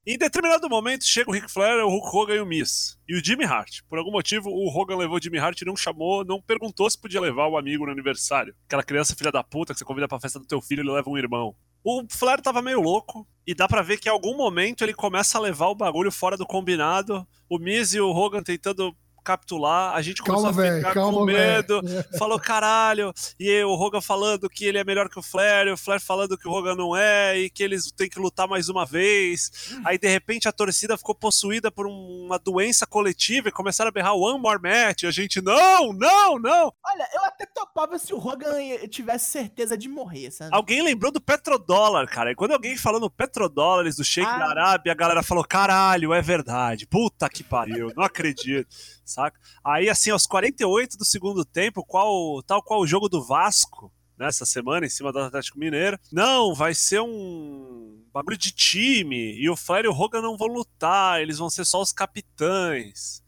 Em 0.05 0.17
determinado 0.17 0.67
momento 0.67 1.05
chega 1.05 1.29
o 1.29 1.33
Ric 1.33 1.49
Flair, 1.49 1.81
o 1.81 1.87
Hulk 1.87 2.09
Hogan 2.13 2.35
e 2.35 2.39
o 2.41 2.45
Miz. 2.45 2.99
E 3.07 3.15
o 3.15 3.23
Jimmy 3.23 3.45
Hart. 3.45 3.79
Por 3.87 3.97
algum 3.97 4.11
motivo, 4.11 4.49
o 4.49 4.67
Hogan 4.67 4.97
levou 4.97 5.15
o 5.15 5.23
Jimmy 5.23 5.37
Hart 5.37 5.61
e 5.61 5.65
não 5.65 5.77
chamou, 5.77 6.25
não 6.25 6.41
perguntou 6.41 6.89
se 6.89 6.99
podia 6.99 7.21
levar 7.21 7.47
o 7.47 7.57
amigo 7.57 7.85
no 7.85 7.91
aniversário. 7.93 8.53
Aquela 8.65 8.83
criança 8.83 9.15
filha 9.15 9.31
da 9.31 9.41
puta 9.41 9.71
que 9.71 9.79
você 9.79 9.85
convida 9.85 10.05
pra 10.05 10.19
festa 10.19 10.39
do 10.39 10.45
teu 10.45 10.61
filho 10.61 10.81
e 10.81 10.83
ele 10.83 10.91
leva 10.91 11.09
um 11.09 11.17
irmão. 11.17 11.55
O 11.85 12.03
Flair 12.09 12.41
tava 12.41 12.61
meio 12.61 12.81
louco 12.81 13.25
e 13.47 13.55
dá 13.55 13.65
pra 13.65 13.81
ver 13.81 13.97
que 13.97 14.09
em 14.09 14.11
algum 14.11 14.35
momento 14.35 14.83
ele 14.83 14.93
começa 14.93 15.37
a 15.37 15.41
levar 15.41 15.67
o 15.67 15.75
bagulho 15.75 16.11
fora 16.11 16.35
do 16.35 16.45
combinado. 16.45 17.25
O 17.49 17.57
Miz 17.57 17.93
e 17.93 18.01
o 18.01 18.09
Hogan 18.09 18.43
tentando 18.43 18.93
capitular, 19.23 19.95
a 19.95 20.01
gente 20.01 20.21
começou 20.21 20.51
Calma, 20.53 20.69
a 20.69 20.75
ficar 20.77 20.93
calma, 20.93 21.17
com 21.19 21.25
medo 21.25 21.81
velho. 21.81 22.05
falou 22.19 22.39
caralho, 22.39 23.13
e 23.39 23.63
o 23.63 23.71
Hogan 23.71 24.01
falando 24.01 24.49
que 24.49 24.65
ele 24.65 24.77
é 24.77 24.83
melhor 24.83 25.09
que 25.09 25.17
o 25.19 25.23
Flair, 25.23 25.67
e 25.67 25.71
o 25.71 25.77
Flair 25.77 26.01
falando 26.01 26.37
que 26.37 26.47
o 26.47 26.51
Hogan 26.51 26.75
não 26.75 26.95
é, 26.95 27.37
e 27.39 27.49
que 27.49 27.63
eles 27.63 27.91
têm 27.91 28.09
que 28.09 28.19
lutar 28.19 28.47
mais 28.47 28.69
uma 28.69 28.85
vez. 28.85 29.51
Aí 29.85 29.97
de 29.97 30.07
repente 30.07 30.47
a 30.47 30.51
torcida 30.51 30.97
ficou 30.97 31.15
possuída 31.15 31.71
por 31.71 31.87
um- 31.87 32.25
uma 32.25 32.37
doença 32.37 32.85
coletiva 32.85 33.49
e 33.49 33.51
começaram 33.51 33.89
a 33.89 33.91
berrar 33.91 34.15
One 34.15 34.39
More 34.39 34.61
Match, 34.61 35.03
e 35.03 35.07
a 35.07 35.11
gente, 35.11 35.41
não, 35.41 35.93
não, 35.93 36.37
não. 36.39 36.73
Olha, 36.85 37.07
eu 37.15 37.21
até 37.43 37.45
topava 37.53 37.99
se 37.99 38.13
o 38.13 38.17
Hogan 38.17 38.57
tivesse 38.89 39.31
certeza 39.31 39.77
de 39.77 39.87
morrer, 39.89 40.31
sabe? 40.31 40.53
Alguém 40.55 40.81
lembrou 40.81 41.11
do 41.11 41.21
petrodólar, 41.21 42.07
cara, 42.07 42.31
e 42.31 42.35
quando 42.35 42.51
alguém 42.51 42.77
falou 42.77 42.99
no 42.99 43.09
petrodólares 43.09 43.95
do 43.95 44.03
Sheik 44.03 44.27
Ah. 44.27 44.37
da 44.37 44.49
Arábia, 44.49 44.91
a 44.91 44.95
galera 44.95 45.23
falou, 45.23 45.43
caralho, 45.43 46.13
é 46.13 46.21
verdade, 46.21 46.87
puta 46.87 47.29
que 47.29 47.43
pariu, 47.43 47.91
não 47.95 48.03
acredito, 48.03 48.67
saca? 49.05 49.39
Aí 49.63 49.89
assim, 49.89 50.09
aos 50.09 50.25
48 50.25 50.97
do 50.97 51.05
segundo 51.05 51.43
tempo, 51.43 51.83
qual, 51.85 52.41
tal 52.43 52.61
qual 52.63 52.81
o 52.81 52.87
jogo 52.87 53.09
do 53.09 53.23
Vasco, 53.23 53.91
nessa 54.17 54.45
semana, 54.45 54.85
em 54.85 54.89
cima 54.89 55.11
do 55.11 55.19
Atlético 55.19 55.57
Mineiro. 55.59 55.99
Não, 56.11 56.53
vai 56.53 56.73
ser 56.75 57.01
um 57.01 57.99
bagulho 58.13 58.37
de 58.37 58.51
time. 58.51 59.33
E 59.35 59.49
o 59.49 59.55
Flair 59.57 59.85
e 59.85 59.87
o 59.87 59.91
Hogan 59.91 60.21
não 60.21 60.37
vão 60.37 60.47
lutar, 60.47 61.19
eles 61.19 61.39
vão 61.39 61.49
ser 61.49 61.65
só 61.65 61.81
os 61.81 61.91
capitães. 61.91 63.22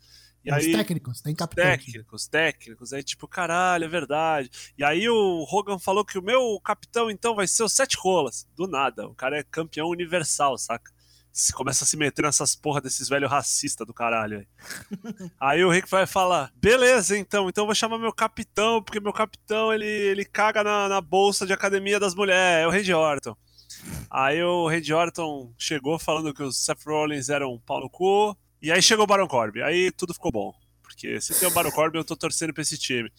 E 0.46 0.52
Os 0.52 0.58
aí, 0.58 0.72
técnicos, 0.74 1.22
tem 1.22 1.34
capitão. 1.34 1.66
aqui. 1.72 1.86
técnicos, 1.86 2.28
técnicos. 2.28 2.94
Aí, 2.94 3.04
tipo, 3.04 3.28
caralho, 3.28 3.84
é 3.86 3.88
verdade. 3.88 4.50
E 4.78 4.84
aí 4.84 5.10
o 5.10 5.44
Hogan 5.50 5.80
falou 5.80 6.06
que 6.06 6.20
o 6.20 6.22
meu 6.22 6.60
capitão, 6.64 7.10
então, 7.10 7.34
vai 7.34 7.48
ser 7.48 7.64
o 7.64 7.70
Sete 7.70 7.98
Rolas. 7.98 8.48
Do 8.56 8.68
nada. 8.68 9.08
O 9.08 9.16
cara 9.16 9.40
é 9.40 9.44
campeão 9.44 9.88
universal, 9.88 10.56
saca? 10.56 10.94
Se 11.32 11.52
começa 11.52 11.84
a 11.84 11.88
se 11.88 11.98
meter 11.98 12.22
nessas 12.22 12.56
porra 12.56 12.80
desses 12.80 13.10
velhos 13.10 13.30
racistas 13.30 13.88
do 13.88 13.94
caralho 13.94 14.38
aí. 14.38 14.48
aí 15.40 15.64
o 15.66 15.70
Rick 15.72 15.90
vai 15.90 16.06
falar: 16.06 16.52
beleza, 16.56 17.18
então, 17.18 17.50
então 17.50 17.64
eu 17.64 17.66
vou 17.66 17.76
chamar 17.76 17.98
meu 17.98 18.14
capitão, 18.14 18.82
porque 18.82 19.00
meu 19.00 19.12
capitão 19.12 19.74
ele, 19.74 19.86
ele 19.86 20.24
caga 20.24 20.64
na, 20.64 20.88
na 20.88 21.02
bolsa 21.02 21.46
de 21.46 21.52
academia 21.52 22.00
das 22.00 22.14
mulheres, 22.16 22.64
é 22.64 22.68
o 22.68 22.72
Randy 22.72 22.94
Orton. 22.94 23.36
Aí 24.10 24.42
o 24.44 24.68
Randy 24.70 24.94
Orton 24.94 25.52
chegou 25.58 26.00
falando 26.00 26.34
que 26.34 26.44
os 26.44 26.64
Seth 26.64 26.86
Rollins 26.86 27.30
eram 27.30 27.54
um 27.54 27.60
pau 27.60 27.82
no 27.82 27.90
cu. 27.90 28.38
E 28.62 28.72
aí 28.72 28.82
chegou 28.82 29.04
o 29.04 29.08
Baron 29.08 29.28
Corbin. 29.28 29.62
Aí 29.62 29.92
tudo 29.92 30.14
ficou 30.14 30.32
bom. 30.32 30.54
Porque 30.82 31.20
se 31.22 31.38
tem 31.40 31.48
o 31.48 31.52
Baron 31.52 31.72
Corbin, 31.72 31.98
eu 31.98 32.06
tô 32.06 32.16
torcendo 32.16 32.54
pra 32.54 32.62
esse 32.62 32.78
time. 32.78 33.12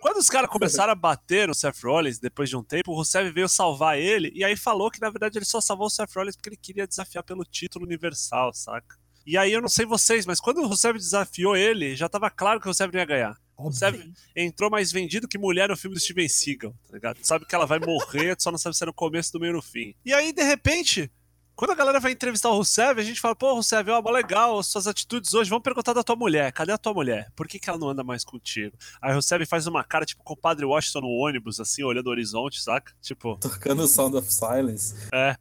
Quando 0.00 0.18
os 0.18 0.30
caras 0.30 0.48
começaram 0.48 0.92
a 0.92 0.96
bater 0.96 1.48
no 1.48 1.54
Seth 1.54 1.82
Rollins, 1.82 2.18
depois 2.18 2.48
de 2.48 2.56
um 2.56 2.62
tempo, 2.62 2.92
o 2.92 2.94
Rusev 2.94 3.32
veio 3.32 3.48
salvar 3.48 3.98
ele, 3.98 4.30
e 4.34 4.44
aí 4.44 4.56
falou 4.56 4.90
que, 4.90 5.00
na 5.00 5.10
verdade, 5.10 5.38
ele 5.38 5.44
só 5.44 5.60
salvou 5.60 5.88
o 5.88 5.90
Seth 5.90 6.14
Rollins 6.14 6.36
porque 6.36 6.50
ele 6.50 6.56
queria 6.56 6.86
desafiar 6.86 7.24
pelo 7.24 7.44
título 7.44 7.84
universal, 7.84 8.54
saca? 8.54 8.96
E 9.26 9.36
aí 9.36 9.52
eu 9.52 9.60
não 9.60 9.68
sei 9.68 9.84
vocês, 9.84 10.24
mas 10.24 10.40
quando 10.40 10.62
o 10.62 10.66
Rusev 10.66 10.96
desafiou 10.96 11.56
ele, 11.56 11.94
já 11.94 12.08
tava 12.08 12.30
claro 12.30 12.60
que 12.60 12.66
o 12.66 12.70
Rusev 12.70 12.92
não 12.92 13.00
ia 13.00 13.04
ganhar. 13.04 13.36
O 13.56 13.64
Rusev 13.64 14.00
entrou 14.34 14.70
mais 14.70 14.92
vendido 14.92 15.28
que 15.28 15.36
mulher 15.36 15.68
no 15.68 15.76
filme 15.76 15.94
do 15.94 16.00
Steven 16.00 16.28
Seagal, 16.28 16.72
tá 16.86 16.94
ligado? 16.94 17.18
Sabe 17.22 17.44
que 17.44 17.54
ela 17.54 17.66
vai 17.66 17.80
morrer, 17.80 18.36
só 18.38 18.52
não 18.52 18.58
sabe 18.58 18.76
se 18.76 18.84
é 18.84 18.86
no 18.86 18.94
começo, 18.94 19.32
do 19.32 19.40
meio 19.40 19.52
ou 19.52 19.56
no 19.56 19.62
fim. 19.62 19.94
E 20.04 20.14
aí, 20.14 20.32
de 20.32 20.42
repente, 20.44 21.10
Quando 21.58 21.72
a 21.72 21.74
galera 21.74 21.98
vai 21.98 22.12
entrevistar 22.12 22.50
o 22.50 22.56
Rusev, 22.58 23.00
a 23.00 23.02
gente 23.02 23.20
fala, 23.20 23.34
pô, 23.34 23.52
Rusev, 23.54 23.88
ó, 23.90 24.00
mó 24.00 24.10
legal, 24.10 24.62
suas 24.62 24.86
atitudes 24.86 25.34
hoje, 25.34 25.50
vamos 25.50 25.64
perguntar 25.64 25.92
da 25.92 26.04
tua 26.04 26.14
mulher. 26.14 26.52
Cadê 26.52 26.70
a 26.70 26.78
tua 26.78 26.94
mulher? 26.94 27.32
Por 27.34 27.48
que, 27.48 27.58
que 27.58 27.68
ela 27.68 27.76
não 27.76 27.88
anda 27.88 28.04
mais 28.04 28.22
contigo? 28.22 28.76
Aí 29.02 29.10
o 29.10 29.16
Rusev 29.16 29.44
faz 29.44 29.66
uma 29.66 29.82
cara, 29.82 30.06
tipo, 30.06 30.22
com 30.22 30.34
o 30.34 30.36
Padre 30.36 30.64
Washington 30.64 31.00
no 31.00 31.08
ônibus, 31.08 31.58
assim, 31.58 31.82
olhando 31.82 32.06
o 32.06 32.10
horizonte, 32.10 32.62
saca? 32.62 32.92
Tipo, 33.02 33.36
Tocando 33.38 33.82
o 33.82 33.88
Sound 33.88 34.16
of 34.16 34.32
Silence. 34.32 34.94
é. 35.12 35.34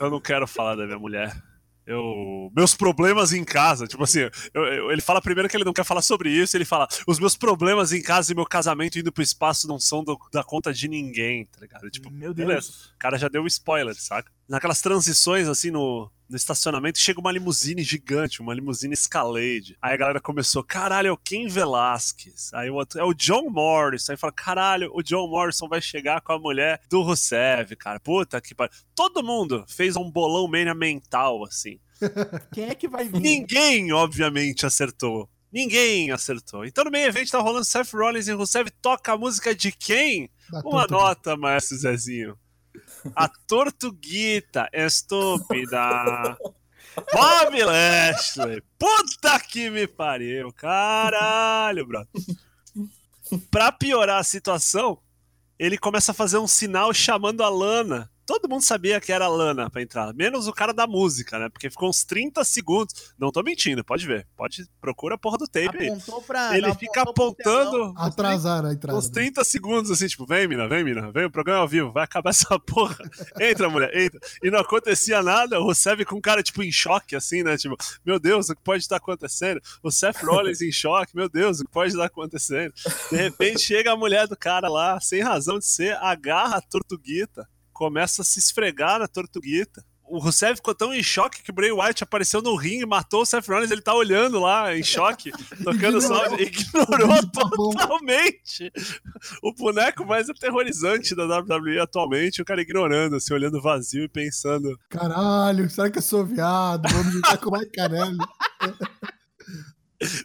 Eu 0.00 0.10
não 0.10 0.20
quero 0.20 0.44
falar 0.48 0.74
da 0.74 0.84
minha 0.84 0.98
mulher. 0.98 1.40
Eu. 1.86 2.50
Meus 2.54 2.74
problemas 2.74 3.32
em 3.32 3.44
casa. 3.44 3.86
Tipo 3.86 4.02
assim, 4.02 4.28
eu- 4.52 4.64
eu- 4.64 4.90
ele 4.90 5.00
fala 5.00 5.22
primeiro 5.22 5.48
que 5.48 5.56
ele 5.56 5.64
não 5.64 5.72
quer 5.72 5.84
falar 5.84 6.02
sobre 6.02 6.28
isso. 6.30 6.56
Ele 6.56 6.64
fala: 6.64 6.88
os 7.06 7.20
meus 7.20 7.36
problemas 7.36 7.92
em 7.92 8.02
casa 8.02 8.32
e 8.32 8.34
meu 8.34 8.44
casamento 8.44 8.98
indo 8.98 9.12
pro 9.12 9.22
espaço 9.22 9.68
não 9.68 9.78
são 9.78 10.02
do- 10.02 10.18
da 10.32 10.42
conta 10.42 10.72
de 10.74 10.88
ninguém, 10.88 11.46
tá 11.46 11.60
ligado? 11.60 11.88
Tipo, 11.90 12.10
Meu 12.10 12.34
Deus. 12.34 12.48
beleza. 12.48 12.70
O 12.94 12.98
cara 12.98 13.16
já 13.16 13.28
deu 13.28 13.42
um 13.42 13.46
spoiler, 13.46 13.94
saca? 13.94 14.30
Naquelas 14.48 14.80
transições, 14.80 15.48
assim, 15.48 15.70
no, 15.70 16.10
no 16.28 16.36
estacionamento, 16.36 16.98
chega 16.98 17.20
uma 17.20 17.32
limusine 17.32 17.82
gigante, 17.82 18.40
uma 18.40 18.54
limusine 18.54 18.94
Escalade. 18.94 19.76
Aí 19.82 19.94
a 19.94 19.96
galera 19.96 20.20
começou, 20.20 20.62
caralho, 20.62 21.08
é 21.08 21.12
o 21.12 21.16
Ken 21.16 21.48
Velasquez. 21.48 22.50
Aí 22.54 22.70
o 22.70 22.74
outro, 22.74 23.00
é 23.00 23.04
o 23.04 23.14
John 23.14 23.50
Morrison. 23.50 24.12
Aí 24.12 24.18
fala, 24.18 24.32
caralho, 24.32 24.90
o 24.94 25.02
John 25.02 25.28
Morrison 25.28 25.68
vai 25.68 25.80
chegar 25.80 26.20
com 26.20 26.32
a 26.32 26.38
mulher 26.38 26.80
do 26.88 27.02
Rusev, 27.02 27.74
cara. 27.76 27.98
Puta 28.00 28.40
que 28.40 28.54
pariu. 28.54 28.72
Todo 28.94 29.22
mundo 29.22 29.64
fez 29.68 29.96
um 29.96 30.10
bolão 30.10 30.46
mania 30.48 30.74
mental, 30.74 31.44
assim. 31.44 31.78
Quem 32.52 32.64
é 32.64 32.74
que 32.74 32.88
vai 32.88 33.08
vir? 33.08 33.20
Ninguém, 33.20 33.92
obviamente, 33.92 34.66
acertou. 34.66 35.28
Ninguém 35.52 36.10
acertou. 36.10 36.64
Então 36.64 36.84
no 36.84 36.90
meio 36.90 37.06
evento 37.06 37.30
tá 37.30 37.40
rolando 37.40 37.64
Seth 37.64 37.92
Rollins 37.94 38.28
e 38.28 38.32
Rusev 38.32 38.68
toca 38.82 39.12
a 39.12 39.16
música 39.16 39.54
de 39.54 39.72
quem? 39.72 40.28
Da 40.50 40.60
Uma 40.60 40.86
nota, 40.86 41.36
maestro 41.36 41.78
Zezinho. 41.78 42.36
A 43.14 43.28
tortuguita 43.28 44.68
estúpida. 44.72 46.36
Bob 47.12 47.62
Lashley. 47.62 48.62
Puta 48.78 49.38
que 49.40 49.70
me 49.70 49.86
pariu. 49.86 50.52
Caralho, 50.52 51.86
bro. 51.86 52.06
Pra 53.50 53.72
piorar 53.72 54.20
a 54.20 54.24
situação, 54.24 54.98
ele 55.58 55.76
começa 55.76 56.12
a 56.12 56.14
fazer 56.14 56.38
um 56.38 56.46
sinal 56.46 56.92
chamando 56.94 57.42
a 57.42 57.48
Lana. 57.48 58.10
Todo 58.26 58.48
mundo 58.48 58.62
sabia 58.62 59.00
que 59.00 59.12
era 59.12 59.26
a 59.26 59.28
Lana 59.28 59.70
pra 59.70 59.80
entrar, 59.80 60.12
menos 60.12 60.48
o 60.48 60.52
cara 60.52 60.74
da 60.74 60.86
música, 60.86 61.38
né? 61.38 61.48
Porque 61.48 61.70
ficou 61.70 61.88
uns 61.88 62.04
30 62.04 62.44
segundos. 62.44 63.14
Não 63.16 63.30
tô 63.30 63.40
mentindo, 63.42 63.84
pode 63.84 64.04
ver. 64.04 64.26
Pode 64.36 64.66
procura 64.80 65.14
a 65.14 65.18
porra 65.18 65.38
do 65.38 65.46
tape 65.46 65.78
aí. 65.78 65.88
Apontou 65.88 66.22
pra. 66.22 66.56
Ele 66.56 66.66
não, 66.66 66.74
fica 66.74 67.02
apontando 67.02 67.94
Atrasaram 67.96 68.68
a 68.68 68.72
entrada. 68.72 68.98
uns 68.98 69.08
30 69.08 69.44
segundos, 69.44 69.90
assim, 69.90 70.08
tipo, 70.08 70.26
vem, 70.26 70.48
mina, 70.48 70.68
vem, 70.68 70.82
mina, 70.82 71.12
vem, 71.12 71.24
o 71.26 71.30
programa 71.30 71.60
é 71.60 71.62
ao 71.62 71.68
vivo, 71.68 71.92
vai 71.92 72.04
acabar 72.04 72.30
essa 72.30 72.58
porra. 72.60 72.96
Entra, 73.40 73.68
mulher, 73.68 73.96
entra. 73.96 74.18
E 74.42 74.50
não 74.50 74.58
acontecia 74.58 75.22
nada, 75.22 75.60
o 75.60 75.72
Seth 75.74 76.04
com 76.04 76.16
um 76.16 76.20
cara, 76.20 76.42
tipo, 76.42 76.62
em 76.62 76.72
choque, 76.72 77.14
assim, 77.14 77.42
né? 77.42 77.56
Tipo, 77.56 77.76
meu 78.04 78.18
Deus, 78.18 78.48
o 78.48 78.56
que 78.56 78.62
pode 78.62 78.82
estar 78.82 78.96
acontecendo? 78.96 79.60
O 79.82 79.90
Seth 79.90 80.22
Rollins 80.22 80.60
em 80.60 80.72
choque, 80.72 81.14
meu 81.14 81.28
Deus, 81.28 81.60
o 81.60 81.64
que 81.64 81.70
pode 81.70 81.92
estar 81.92 82.06
acontecendo? 82.06 82.72
De 83.10 83.16
repente 83.16 83.60
chega 83.60 83.92
a 83.92 83.96
mulher 83.96 84.26
do 84.26 84.36
cara 84.36 84.68
lá, 84.68 84.98
sem 85.00 85.22
razão 85.22 85.58
de 85.58 85.66
ser, 85.66 85.96
agarra 85.96 86.56
a 86.56 86.60
tortuguita, 86.60 87.48
começa 87.76 88.22
a 88.22 88.24
se 88.24 88.38
esfregar 88.38 88.98
na 88.98 89.06
tortuguita. 89.06 89.84
O 90.08 90.18
Rusev 90.18 90.56
ficou 90.56 90.74
tão 90.74 90.94
em 90.94 91.02
choque 91.02 91.42
que 91.42 91.50
o 91.50 91.52
Bray 91.52 91.72
Wyatt 91.72 92.04
apareceu 92.04 92.40
no 92.40 92.54
ringue, 92.54 92.86
matou 92.86 93.22
o 93.22 93.26
Seth 93.26 93.48
Rollins, 93.48 93.72
ele 93.72 93.82
tá 93.82 93.92
olhando 93.92 94.38
lá, 94.38 94.74
em 94.74 94.82
choque, 94.82 95.32
tocando 95.62 96.00
som, 96.00 96.24
ignorou 96.38 97.08
Tá 97.32 97.50
totalmente 97.50 98.72
o 99.42 99.52
boneco 99.52 100.06
mais 100.06 100.30
aterrorizante 100.30 101.14
da 101.14 101.24
WWE 101.24 101.80
atualmente, 101.80 102.40
o 102.40 102.44
cara 102.44 102.62
ignorando, 102.62 103.16
assim, 103.16 103.34
olhando 103.34 103.60
vazio 103.60 104.04
e 104.04 104.08
pensando. 104.08 104.78
Caralho, 104.88 105.68
será 105.68 105.90
que 105.90 105.98
eu 105.98 106.02
sou 106.02 106.24
viado? 106.24 106.88
Vamos 106.88 107.12
jogar 107.12 107.38
com 107.38 107.50
o 107.50 107.58
Mike 107.58 107.72
Carelli. 107.72 108.18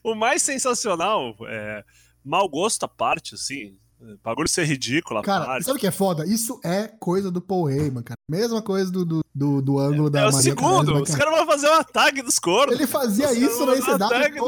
O 0.04 0.14
mais 0.14 0.42
sensacional 0.42 1.34
é 1.48 1.82
mau 2.26 2.48
gosto 2.50 2.84
à 2.84 2.90
parte, 2.90 3.36
assim. 3.36 3.78
Bagulho 4.24 4.48
ser 4.48 4.66
ridículo 4.66 5.22
Cara, 5.22 5.46
parte. 5.46 5.66
sabe 5.66 5.78
o 5.78 5.80
que 5.80 5.88
é 5.88 5.92
foda? 5.92 6.26
Isso 6.26 6.60
é 6.64 6.88
coisa 6.88 7.30
do 7.32 7.42
Paul 7.42 7.70
Heyman, 7.70 8.04
cara. 8.04 8.18
Mesma 8.30 8.62
coisa 8.62 8.92
do, 8.92 9.06
do, 9.06 9.22
do, 9.34 9.62
do 9.62 9.80
ângulo 9.80 10.10
da 10.10 10.22
É 10.22 10.24
o 10.24 10.32
Maria 10.32 10.42
segundo, 10.42 11.02
os 11.02 11.10
cara? 11.12 11.20
caras 11.26 11.38
vão 11.40 11.46
fazer 11.48 11.70
um 11.70 11.74
ataque 11.74 12.22
dos 12.22 12.40
cornos. 12.40 12.76
Ele 12.76 12.88
fazia 12.88 13.30
Os 13.32 13.38
isso 13.38 13.66
na 13.66 13.76
dos 13.76 13.86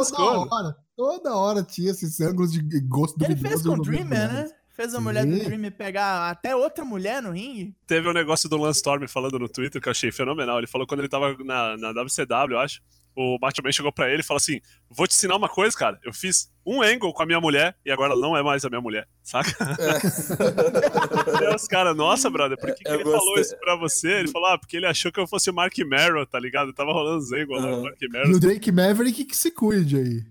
toda 0.09 0.15
cornos. 0.15 0.51
hora. 0.51 0.77
Toda 0.95 1.35
hora 1.35 1.63
tinha 1.63 1.91
esses 1.91 2.19
ângulos 2.21 2.51
de 2.51 2.61
gosto 2.81 3.15
Ele 3.23 3.35
duvidoso 3.35 3.63
fez 3.63 3.65
com 3.65 3.73
o 3.79 3.81
Dreamer, 3.83 4.31
né? 4.33 4.51
Fez 4.75 4.95
a 4.95 4.99
mulher 4.99 5.25
do 5.25 5.35
Sim. 5.37 5.43
Dreamer 5.43 5.71
pegar 5.71 6.29
até 6.31 6.55
outra 6.55 6.83
mulher 6.83 7.21
no 7.21 7.31
ringue. 7.31 7.75
Teve 7.85 8.09
um 8.09 8.13
negócio 8.13 8.49
do 8.49 8.57
Lance 8.57 8.77
Storm 8.77 9.07
falando 9.07 9.37
no 9.37 9.47
Twitter 9.47 9.79
que 9.81 9.87
eu 9.87 9.91
achei 9.91 10.11
fenomenal. 10.11 10.57
Ele 10.57 10.65
falou 10.67 10.87
quando 10.87 11.01
ele 11.01 11.09
tava 11.09 11.35
na, 11.43 11.77
na 11.77 11.91
WCW, 11.91 12.53
eu 12.55 12.59
acho. 12.59 12.81
O 13.15 13.37
Macho 13.41 13.61
Man 13.63 13.71
chegou 13.71 13.91
pra 13.91 14.09
ele 14.09 14.21
e 14.21 14.25
falou 14.25 14.37
assim: 14.37 14.59
Vou 14.89 15.07
te 15.07 15.13
ensinar 15.13 15.35
uma 15.35 15.47
coisa, 15.49 15.77
cara. 15.77 15.99
Eu 16.03 16.11
fiz 16.13 16.49
um 16.65 16.81
angle 16.81 17.13
com 17.13 17.21
a 17.21 17.25
minha 17.25 17.39
mulher 17.39 17.75
e 17.85 17.91
agora 17.91 18.13
ela 18.13 18.21
não 18.21 18.35
é 18.35 18.41
mais 18.41 18.63
a 18.65 18.69
minha 18.69 18.81
mulher, 18.81 19.07
saca? 19.21 19.51
E 19.51 21.45
aí 21.45 21.55
os 21.55 21.67
caras, 21.67 21.95
nossa, 21.95 22.29
brother, 22.29 22.57
por 22.57 22.73
que, 22.73 22.83
que 22.83 22.89
Eu 22.89 22.95
ele 22.95 23.03
falou 23.03 23.19
gostei. 23.35 23.41
isso 23.41 23.57
pra 23.59 23.75
você? 23.75 24.11
Ele 24.19 24.27
falou, 24.29 24.47
ah, 24.49 24.57
porque 24.57 24.77
ele 24.77 24.85
achou 24.85 25.11
que 25.11 25.19
eu 25.19 25.27
fosse 25.27 25.49
o 25.49 25.53
Mark 25.53 25.77
Merrow, 25.79 26.25
tá 26.25 26.39
ligado? 26.39 26.73
Tava 26.73 26.91
rolando 26.91 27.19
os 27.19 27.31
angles 27.31 27.61
lá, 27.61 27.77
Mark 27.81 27.97
E 28.01 28.07
Merrow. 28.09 28.35
o 28.35 28.39
Drake 28.39 28.71
Maverick 28.71 29.25
que 29.25 29.35
se 29.35 29.51
cuide 29.51 29.97
aí. 29.97 30.23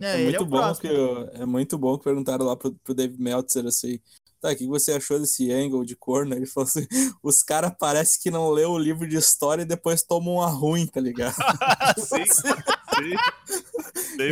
É, 0.00 0.12
É, 0.16 0.20
é 0.20 0.24
muito 0.24 0.42
o 0.42 0.46
bom 0.46 0.56
próximo. 0.58 0.80
que 0.88 0.94
eu- 0.96 1.28
é 1.34 1.46
muito 1.46 1.78
bom 1.78 1.98
que 1.98 2.04
perguntaram 2.04 2.44
lá 2.46 2.56
pro, 2.56 2.72
pro 2.84 2.94
Dave 2.94 3.16
Meltzer 3.18 3.66
assim. 3.66 3.98
Tá, 4.40 4.50
o 4.50 4.56
que 4.56 4.66
você 4.66 4.92
achou 4.92 5.20
desse 5.20 5.52
angle 5.52 5.84
de 5.84 5.94
corno? 5.94 6.34
Ele 6.34 6.46
falou 6.46 6.66
assim: 6.66 6.86
os 7.22 7.42
caras 7.42 7.72
parece 7.78 8.18
que 8.18 8.30
não 8.30 8.50
leu 8.50 8.70
o 8.70 8.78
livro 8.78 9.06
de 9.06 9.16
história 9.16 9.62
e 9.62 9.66
depois 9.66 10.02
tomam 10.02 10.34
uma 10.36 10.48
ruim, 10.48 10.86
tá 10.86 10.98
ligado? 10.98 11.34
sim, 11.98 12.24
sim. 12.24 13.16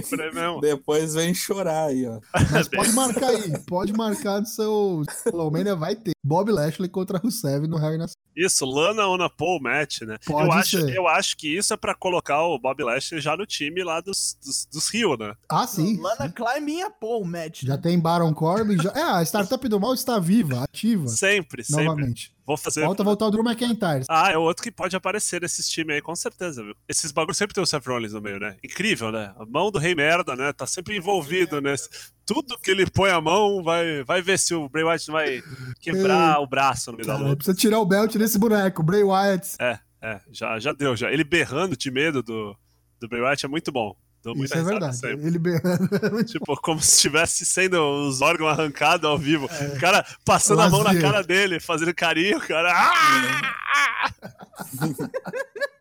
Por 0.08 0.20
aí 0.20 0.34
mesmo. 0.34 0.60
depois 0.60 1.14
vem 1.14 1.34
chorar 1.34 1.86
aí, 1.86 2.06
ó. 2.06 2.20
Mas 2.50 2.68
pode 2.68 2.92
marcar 2.94 3.28
aí. 3.28 3.58
Pode 3.66 3.92
marcar 3.92 4.40
no 4.40 4.46
seu 4.46 5.02
Slowmania, 5.26 5.74
vai 5.74 5.96
ter. 5.96 6.12
Bob 6.24 6.50
Lashley 6.50 6.88
contra 6.88 7.18
Rusev 7.18 7.66
no 7.66 7.78
Hell 7.78 7.94
in. 7.94 8.06
Isso, 8.36 8.64
Lana 8.64 9.08
on 9.08 9.20
a 9.22 9.28
pole 9.28 9.60
match, 9.60 10.02
né? 10.02 10.16
Pode 10.24 10.46
eu, 10.46 10.52
acho, 10.52 10.80
ser. 10.80 10.94
eu 10.94 11.08
acho 11.08 11.36
que 11.36 11.56
isso 11.56 11.74
é 11.74 11.76
pra 11.76 11.94
colocar 11.94 12.42
o 12.42 12.58
Bob 12.58 12.84
Lashley 12.84 13.20
já 13.20 13.36
no 13.36 13.44
time 13.44 13.82
lá 13.82 14.00
dos, 14.00 14.38
dos, 14.44 14.66
dos 14.66 14.88
Rio, 14.88 15.16
né? 15.16 15.34
Ah, 15.48 15.66
sim. 15.66 15.98
Lana 16.00 16.30
Klein 16.30 16.82
a 16.82 16.92
o 17.00 17.24
match. 17.24 17.62
Já 17.62 17.76
tem 17.76 17.98
Baron 17.98 18.32
Corbin. 18.32 18.80
Já... 18.80 18.92
É, 18.92 19.02
a 19.02 19.22
startup 19.22 19.68
do 19.68 19.80
mal 19.80 19.94
está 19.94 20.20
viva, 20.20 20.62
ativa. 20.62 21.08
Sempre, 21.08 21.64
sempre. 21.64 21.84
Novamente. 21.84 22.32
Vou 22.48 22.56
fazer. 22.56 22.82
Falta 22.82 23.04
voltar 23.04 23.26
o 23.26 23.30
Drew 23.30 23.44
McIntyre. 23.44 24.06
Ah, 24.08 24.30
é 24.30 24.38
outro 24.38 24.62
que 24.62 24.70
pode 24.70 24.96
aparecer 24.96 25.42
nesses 25.42 25.68
times 25.68 25.96
aí, 25.96 26.00
com 26.00 26.16
certeza, 26.16 26.64
viu? 26.64 26.74
Esses 26.88 27.12
bagulhos 27.12 27.36
sempre 27.36 27.54
tem 27.54 27.62
o 27.62 27.66
Seth 27.66 27.86
Rollins 27.86 28.14
no 28.14 28.22
meio, 28.22 28.40
né? 28.40 28.56
Incrível, 28.64 29.12
né? 29.12 29.34
A 29.38 29.44
mão 29.48 29.70
do 29.70 29.78
rei 29.78 29.94
merda, 29.94 30.36
né? 30.36 30.52
Tá 30.52 30.66
sempre 30.66 30.96
envolvido 30.96 31.60
nesse. 31.60 31.88
Tudo 32.24 32.58
que 32.58 32.70
ele 32.70 32.88
põe 32.88 33.10
a 33.10 33.20
mão, 33.20 33.62
vai, 33.62 34.04
vai 34.04 34.20
ver 34.20 34.38
se 34.38 34.54
o 34.54 34.68
Bray 34.68 34.84
Wyatt 34.84 35.10
vai 35.10 35.42
quebrar 35.80 36.40
o 36.40 36.46
braço 36.46 36.90
no 36.90 36.98
meio 36.98 37.06
da 37.06 37.16
luta. 37.16 37.36
precisa 37.36 37.56
tirar 37.56 37.80
o 37.80 37.86
belt 37.86 38.14
desse 38.16 38.38
boneco. 38.38 38.82
Bray 38.82 39.02
Wyatt. 39.02 39.56
É, 39.58 39.78
é, 40.02 40.20
já, 40.30 40.58
já 40.58 40.72
deu, 40.72 40.94
já. 40.96 41.10
Ele 41.10 41.24
berrando 41.24 41.76
de 41.76 41.90
medo 41.90 42.22
do, 42.22 42.56
do 43.00 43.08
Bray 43.08 43.22
Wyatt 43.22 43.46
é 43.46 43.48
muito 43.48 43.72
bom. 43.72 43.96
Isso 44.36 44.58
é 44.58 44.62
verdade. 44.62 44.96
sempre. 44.96 45.26
Ele 45.26 45.38
berrando. 45.38 45.88
Tipo, 46.24 46.56
como 46.60 46.80
se 46.80 46.96
estivesse 46.96 47.46
sendo 47.46 47.80
os 47.80 48.20
órgãos 48.20 48.50
arrancados 48.50 49.08
ao 49.08 49.16
vivo. 49.16 49.46
O 49.46 49.80
cara 49.80 50.04
passando 50.24 50.60
a 50.60 50.68
mão 50.68 50.82
na 50.82 51.00
cara 51.00 51.22
dele, 51.22 51.60
fazendo 51.60 51.94
carinho, 51.94 52.38
o 52.38 52.46
cara. 52.46 52.72
Ah! 52.74 54.10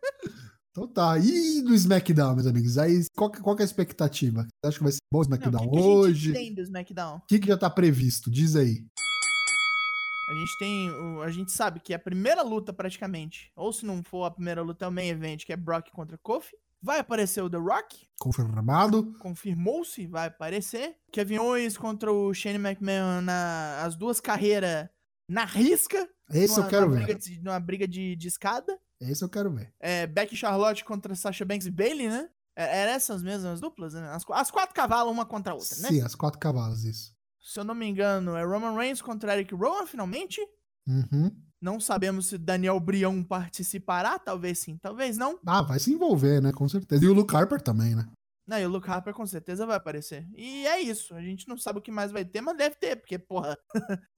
Então 0.78 0.86
tá. 0.86 1.18
E 1.18 1.60
do 1.62 1.74
SmackDown, 1.74 2.34
meus 2.36 2.46
amigos? 2.46 2.78
Aí, 2.78 3.04
qual, 3.16 3.30
que- 3.30 3.40
qual 3.40 3.56
é 3.58 3.62
a 3.62 3.64
expectativa? 3.64 4.42
Você 4.44 4.68
acha 4.68 4.78
que 4.78 4.84
vai 4.84 4.92
ser 4.92 4.98
bom 5.12 5.18
o 5.18 5.22
Não, 5.22 5.36
SmackDown 5.36 5.66
o 5.66 5.70
que, 5.72 5.78
a 5.78 5.82
hoje? 5.82 6.24
gente 6.26 6.32
tem 6.34 6.54
do 6.54 6.62
SmackDown? 6.62 7.16
O 7.16 7.26
que, 7.26 7.38
que 7.40 7.48
já 7.48 7.56
tá 7.58 7.68
previsto? 7.68 8.30
Diz 8.30 8.54
aí. 8.54 8.84
A 10.30 10.34
gente 10.34 10.58
tem. 10.58 10.90
A 11.24 11.30
gente 11.30 11.50
sabe 11.50 11.80
que 11.80 11.92
a 11.92 11.98
primeira 11.98 12.42
luta, 12.42 12.72
praticamente, 12.72 13.50
ou 13.56 13.72
se 13.72 13.84
não 13.84 14.02
for 14.04 14.24
a 14.24 14.30
primeira 14.30 14.62
luta, 14.62 14.84
é 14.84 14.88
o 14.88 14.92
main 14.92 15.08
event, 15.08 15.44
que 15.44 15.52
é 15.52 15.56
Brock 15.56 15.90
contra 15.90 16.16
Kofi. 16.18 16.54
Vai 16.80 17.00
aparecer 17.00 17.42
o 17.42 17.50
The 17.50 17.56
Rock. 17.56 18.06
Confirmado. 18.20 19.12
Confirmou-se, 19.18 20.06
vai 20.06 20.28
aparecer. 20.28 20.94
Kevin 21.10 21.38
Owens 21.38 21.76
contra 21.76 22.12
o 22.12 22.32
Shane 22.32 22.56
McMahon 22.58 23.20
na 23.22 23.82
as 23.84 23.96
duas 23.96 24.20
carreiras 24.20 24.88
na 25.28 25.44
risca. 25.44 26.08
Esse 26.30 26.54
numa, 26.54 26.66
eu 26.66 26.70
quero 26.70 26.90
ver. 26.90 27.04
Briga 27.04 27.14
de, 27.18 27.40
numa 27.42 27.58
briga 27.58 27.88
de, 27.88 28.14
de 28.14 28.28
escada. 28.28 28.78
Esse 29.00 29.24
eu 29.24 29.28
quero 29.28 29.50
ver. 29.50 29.72
É, 29.80 30.06
Becky 30.06 30.36
Charlotte 30.36 30.84
contra 30.84 31.14
Sasha 31.14 31.44
Banks 31.44 31.66
e 31.66 31.70
Bailey, 31.70 32.08
né? 32.08 32.28
É, 32.56 32.82
eram 32.82 32.92
essas 32.92 33.22
mesmas 33.22 33.60
duplas, 33.60 33.94
né? 33.94 34.08
As, 34.10 34.24
as 34.28 34.50
quatro 34.50 34.74
cavalos, 34.74 35.12
uma 35.12 35.24
contra 35.24 35.52
a 35.52 35.54
outra, 35.54 35.76
né? 35.76 35.88
Sim, 35.88 36.00
as 36.00 36.14
quatro 36.14 36.40
cavalos, 36.40 36.84
isso. 36.84 37.16
Se 37.40 37.60
eu 37.60 37.64
não 37.64 37.74
me 37.74 37.86
engano, 37.86 38.36
é 38.36 38.44
Roman 38.44 38.76
Reigns 38.76 39.00
contra 39.00 39.34
Eric 39.34 39.54
Rowan, 39.54 39.86
finalmente. 39.86 40.40
Uhum. 40.86 41.30
Não 41.60 41.80
sabemos 41.80 42.26
se 42.26 42.38
Daniel 42.38 42.78
Brião 42.78 43.22
participará, 43.22 44.18
talvez 44.18 44.58
sim, 44.58 44.76
talvez 44.78 45.16
não. 45.16 45.38
Ah, 45.46 45.62
vai 45.62 45.78
se 45.78 45.92
envolver, 45.92 46.40
né? 46.40 46.52
Com 46.52 46.68
certeza. 46.68 47.04
E 47.04 47.08
o 47.08 47.12
Luke 47.12 47.34
Harper 47.34 47.60
também, 47.60 47.94
né? 47.94 48.08
Não, 48.48 48.58
e 48.58 48.64
o 48.64 48.68
Luke 48.70 48.88
Harper 48.88 49.12
com 49.12 49.26
certeza 49.26 49.66
vai 49.66 49.76
aparecer. 49.76 50.26
E 50.34 50.66
é 50.66 50.80
isso. 50.80 51.14
A 51.14 51.20
gente 51.20 51.46
não 51.46 51.58
sabe 51.58 51.80
o 51.80 51.82
que 51.82 51.90
mais 51.90 52.10
vai 52.10 52.24
ter, 52.24 52.40
mas 52.40 52.56
deve 52.56 52.76
ter, 52.76 52.96
porque, 52.96 53.18
porra. 53.18 53.58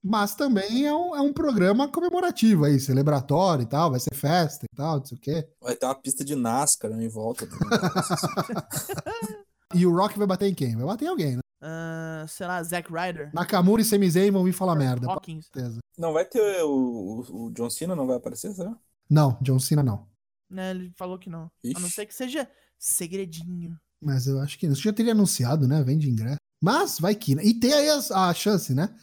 Mas 0.00 0.36
também 0.36 0.86
é 0.86 0.94
um, 0.94 1.16
é 1.16 1.20
um 1.20 1.32
programa 1.32 1.88
comemorativo 1.88 2.64
aí, 2.64 2.78
celebratório 2.78 3.64
e 3.64 3.66
tal, 3.66 3.90
vai 3.90 3.98
ser 3.98 4.14
festa 4.14 4.64
e 4.64 4.76
tal, 4.76 4.98
não 4.98 5.04
sei 5.04 5.18
o 5.18 5.20
quê. 5.20 5.48
Vai 5.60 5.74
ter 5.74 5.84
uma 5.84 5.96
pista 5.96 6.24
de 6.24 6.36
NASCAR 6.36 6.92
né, 6.92 7.04
em 7.04 7.08
volta. 7.08 7.44
E 9.72 9.86
o 9.86 9.94
Rock 9.94 10.18
vai 10.18 10.26
bater 10.26 10.48
em 10.48 10.54
quem? 10.54 10.76
Vai 10.76 10.84
bater 10.84 11.04
em 11.04 11.08
alguém, 11.08 11.36
né? 11.36 11.42
ah, 11.60 12.24
sei 12.26 12.44
lá, 12.44 12.60
Zack 12.60 12.92
Ryder. 12.92 13.30
Nakamura 13.32 13.80
e 13.80 13.84
Sami 13.84 14.10
Zayn 14.10 14.32
vão 14.32 14.42
vir 14.42 14.52
falar 14.52 14.74
merda, 14.74 15.06
com 15.06 15.12
Hawkins. 15.12 15.46
certeza. 15.46 15.78
não 15.96 16.12
vai 16.12 16.24
ter 16.24 16.40
o, 16.64 16.70
o, 16.70 17.46
o 17.46 17.50
John 17.52 17.70
Cena, 17.70 17.94
não 17.94 18.06
vai 18.06 18.16
aparecer, 18.16 18.52
será? 18.52 18.76
Não, 19.08 19.38
John 19.40 19.60
Cena 19.60 19.82
não. 19.82 20.08
Né, 20.50 20.70
ele 20.70 20.92
falou 20.96 21.20
que 21.20 21.30
não. 21.30 21.42
A 21.42 21.50
não 21.78 21.86
Ixi. 21.86 21.90
ser 21.90 22.06
que 22.06 22.14
seja 22.14 22.50
segredinho. 22.76 23.78
Mas 24.02 24.26
eu 24.26 24.40
acho 24.40 24.58
que 24.58 24.66
não. 24.66 24.72
Isso 24.72 24.82
já 24.82 24.92
teria 24.92 25.12
anunciado, 25.12 25.66
né? 25.68 25.82
Vende 25.82 26.08
ingresso. 26.08 26.36
Mas 26.62 26.98
vai 26.98 27.14
que. 27.14 27.34
né? 27.34 27.44
E 27.44 27.54
tem 27.54 27.72
aí 27.72 27.88
as- 27.88 28.10
a, 28.10 28.32
chance, 28.34 28.74
né? 28.74 28.94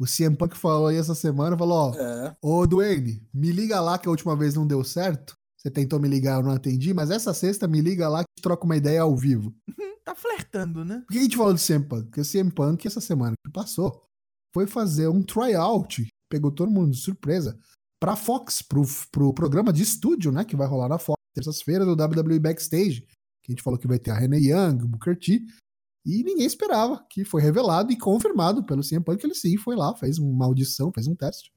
O 0.00 0.06
CM 0.06 0.36
Punk 0.36 0.56
falou 0.56 0.88
aí 0.88 0.96
essa 0.96 1.14
semana, 1.14 1.56
falou, 1.56 1.92
ó, 1.92 1.94
É. 1.94 2.36
ô 2.42 2.66
Duane, 2.66 3.22
me 3.32 3.52
liga 3.52 3.80
lá 3.80 3.98
que 3.98 4.08
a 4.08 4.10
última 4.10 4.34
vez 4.36 4.54
não 4.54 4.66
deu 4.66 4.82
certo. 4.82 5.34
Você 5.58 5.70
tentou 5.70 6.00
me 6.00 6.08
ligar, 6.08 6.40
eu 6.40 6.42
não 6.42 6.50
atendi, 6.52 6.92
mas 6.92 7.10
essa 7.10 7.32
sexta 7.32 7.68
me 7.68 7.80
liga 7.80 8.08
lá 8.08 8.20
que 8.24 8.30
a 8.40 8.42
troca 8.42 8.64
uma 8.64 8.76
ideia 8.76 9.02
ao 9.02 9.16
vivo. 9.16 9.54
Hum, 9.68 9.92
Tá 10.04 10.14
flertando, 10.16 10.84
né? 10.84 11.04
Por 11.06 11.12
que 11.12 11.18
a 11.20 11.22
gente 11.22 11.36
falou 11.36 11.54
do 11.54 11.60
CM 11.60 11.84
Punk? 11.86 12.06
Porque 12.06 12.20
o 12.20 12.24
CM 12.24 12.50
Punk, 12.50 12.84
essa 12.86 13.00
semana 13.00 13.34
que 13.46 13.52
passou, 13.52 14.02
foi 14.52 14.66
fazer 14.66 15.06
um 15.06 15.22
tryout, 15.22 16.08
pegou 16.28 16.50
todo 16.50 16.68
mundo 16.72 16.90
de 16.90 16.98
surpresa, 16.98 17.56
pra 18.00 18.16
Fox, 18.16 18.60
pro, 18.62 18.82
pro 19.12 19.32
programa 19.32 19.72
de 19.72 19.84
estúdio, 19.84 20.32
né, 20.32 20.44
que 20.44 20.56
vai 20.56 20.66
rolar 20.66 20.88
na 20.88 20.98
Fox, 20.98 21.16
terças-feiras, 21.36 21.86
do 21.86 21.92
WWE 21.94 22.40
Backstage, 22.40 23.06
que 23.42 23.50
a 23.50 23.52
gente 23.52 23.62
falou 23.62 23.78
que 23.78 23.88
vai 23.88 23.98
ter 23.98 24.10
a 24.10 24.18
Renee 24.18 24.50
Young, 24.50 24.84
o 24.84 24.88
Booker 24.88 25.18
T, 25.18 25.44
e 26.04 26.22
ninguém 26.24 26.46
esperava, 26.46 27.04
que 27.10 27.24
foi 27.24 27.42
revelado 27.42 27.92
e 27.92 27.98
confirmado 27.98 28.64
pelo 28.64 28.82
CM 28.82 29.04
Punk, 29.04 29.18
que 29.20 29.26
ele 29.26 29.34
sim 29.34 29.56
foi 29.56 29.76
lá, 29.76 29.94
fez 29.94 30.18
uma 30.18 30.44
audição, 30.46 30.92
fez 30.92 31.06
um 31.06 31.14
teste, 31.14 31.52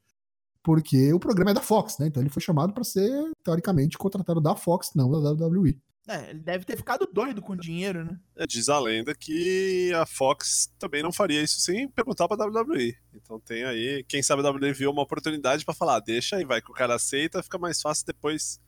porque 0.64 1.14
o 1.14 1.20
programa 1.20 1.52
é 1.52 1.54
da 1.54 1.62
Fox, 1.62 1.98
né, 2.00 2.08
então 2.08 2.22
ele 2.22 2.30
foi 2.30 2.42
chamado 2.42 2.74
pra 2.74 2.84
ser, 2.84 3.12
teoricamente, 3.44 3.98
contratado 3.98 4.42
da 4.42 4.56
Fox, 4.56 4.92
não 4.96 5.10
da 5.12 5.32
WWE. 5.32 5.80
É, 6.08 6.30
ele 6.30 6.40
deve 6.40 6.66
ter 6.66 6.78
ficado 6.78 7.10
doido 7.12 7.42
com 7.42 7.56
dinheiro, 7.56 8.06
né? 8.06 8.20
É, 8.36 8.46
Diz 8.46 8.70
a 8.70 8.80
lenda 8.80 9.16
que 9.16 9.92
a 9.96 10.06
Fox 10.06 10.72
também 10.78 11.02
não 11.02 11.12
faria 11.12 11.42
isso 11.42 11.60
sem 11.60 11.88
perguntar 11.88 12.28
pra 12.28 12.38
WWE. 12.46 12.96
Então 13.12 13.40
tem 13.40 13.64
aí, 13.64 14.04
quem 14.08 14.22
sabe 14.22 14.46
a 14.46 14.52
WWE 14.52 14.72
viu 14.72 14.92
uma 14.92 15.02
oportunidade 15.02 15.66
pra 15.66 15.74
falar, 15.74 15.96
"Ah, 15.96 16.00
deixa 16.00 16.36
aí, 16.36 16.46
vai 16.46 16.62
que 16.62 16.70
o 16.70 16.76
cara 16.76 16.94
aceita, 16.94 17.42
fica 17.42 17.58
mais 17.58 17.82
fácil 17.82 18.06
depois 18.06 18.60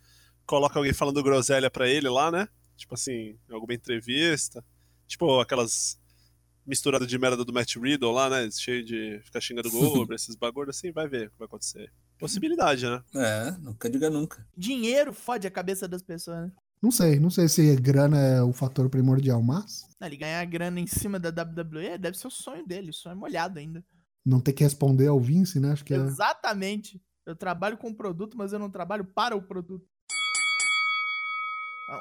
coloca 0.47 0.80
alguém 0.80 0.93
falando 0.93 1.22
groselha 1.22 1.70
pra 1.70 1.88
ele 1.88 2.09
lá, 2.09 2.32
né? 2.32 2.47
Tipo 2.78 2.93
assim, 2.93 3.38
em 3.49 3.53
alguma 3.53 3.73
entrevista. 3.73 4.63
Tipo 5.07 5.39
aquelas 5.39 5.99
misturadas 6.65 7.07
de 7.07 7.17
merda 7.17 7.43
do 7.43 7.53
Matt 7.53 7.75
Riddle 7.75 8.11
lá, 8.11 8.30
né? 8.30 8.49
Cheio 8.51 8.84
de 8.84 9.19
ficar 9.23 9.41
xingando 9.41 9.69
o 9.69 9.71
Goldberg, 9.71 10.15
esses 10.15 10.36
bagulhos 10.36 10.78
assim, 10.78 10.91
vai 10.91 11.07
ver 11.07 11.28
o 11.28 11.32
que 11.32 11.38
vai 11.39 11.45
acontecer. 11.45 11.91
Possibilidade, 12.19 12.86
né? 12.86 13.01
É, 13.15 13.51
nunca 13.59 13.89
diga 13.89 14.09
nunca. 14.09 14.45
Dinheiro 14.57 15.13
fode 15.13 15.47
a 15.47 15.51
cabeça 15.51 15.88
das 15.88 16.01
pessoas, 16.01 16.38
né? 16.41 16.51
Não 16.82 16.91
sei, 16.91 17.19
não 17.19 17.30
sei 17.32 17.47
se 17.47 17.75
grana 17.78 18.19
é 18.19 18.41
o 18.43 18.53
fator 18.53 18.88
primordial, 18.89 19.41
mas 19.41 19.82
Não, 19.99 20.07
Ele 20.07 20.17
ganhar 20.17 20.45
grana 20.45 20.80
em 20.80 20.86
cima 20.86 21.19
da 21.19 21.30
WWE 21.30 21.97
deve 21.97 22.17
ser 22.17 22.28
o 22.28 22.32
sonho 22.32 22.67
dele, 22.67 22.91
o 22.91 22.93
sonho 22.93 23.13
é 23.13 23.15
molhado 23.15 23.57
ainda. 23.57 23.84
não 24.23 24.39
ter 24.39 24.53
que 24.53 24.63
responder 24.63 25.07
ao 25.07 25.19
Vince, 25.19 25.59
né? 25.59 25.71
Acho 25.71 25.84
que 25.86 25.93
é. 25.93 25.97
Exatamente. 25.97 27.01
Eu 27.25 27.36
trabalho 27.36 27.78
com 27.78 27.89
o 27.89 27.95
produto, 27.95 28.38
mas 28.38 28.53
eu 28.53 28.59
não 28.59 28.69
trabalho 28.69 29.05
para 29.05 29.36
o 29.36 29.41
produto. 29.41 29.88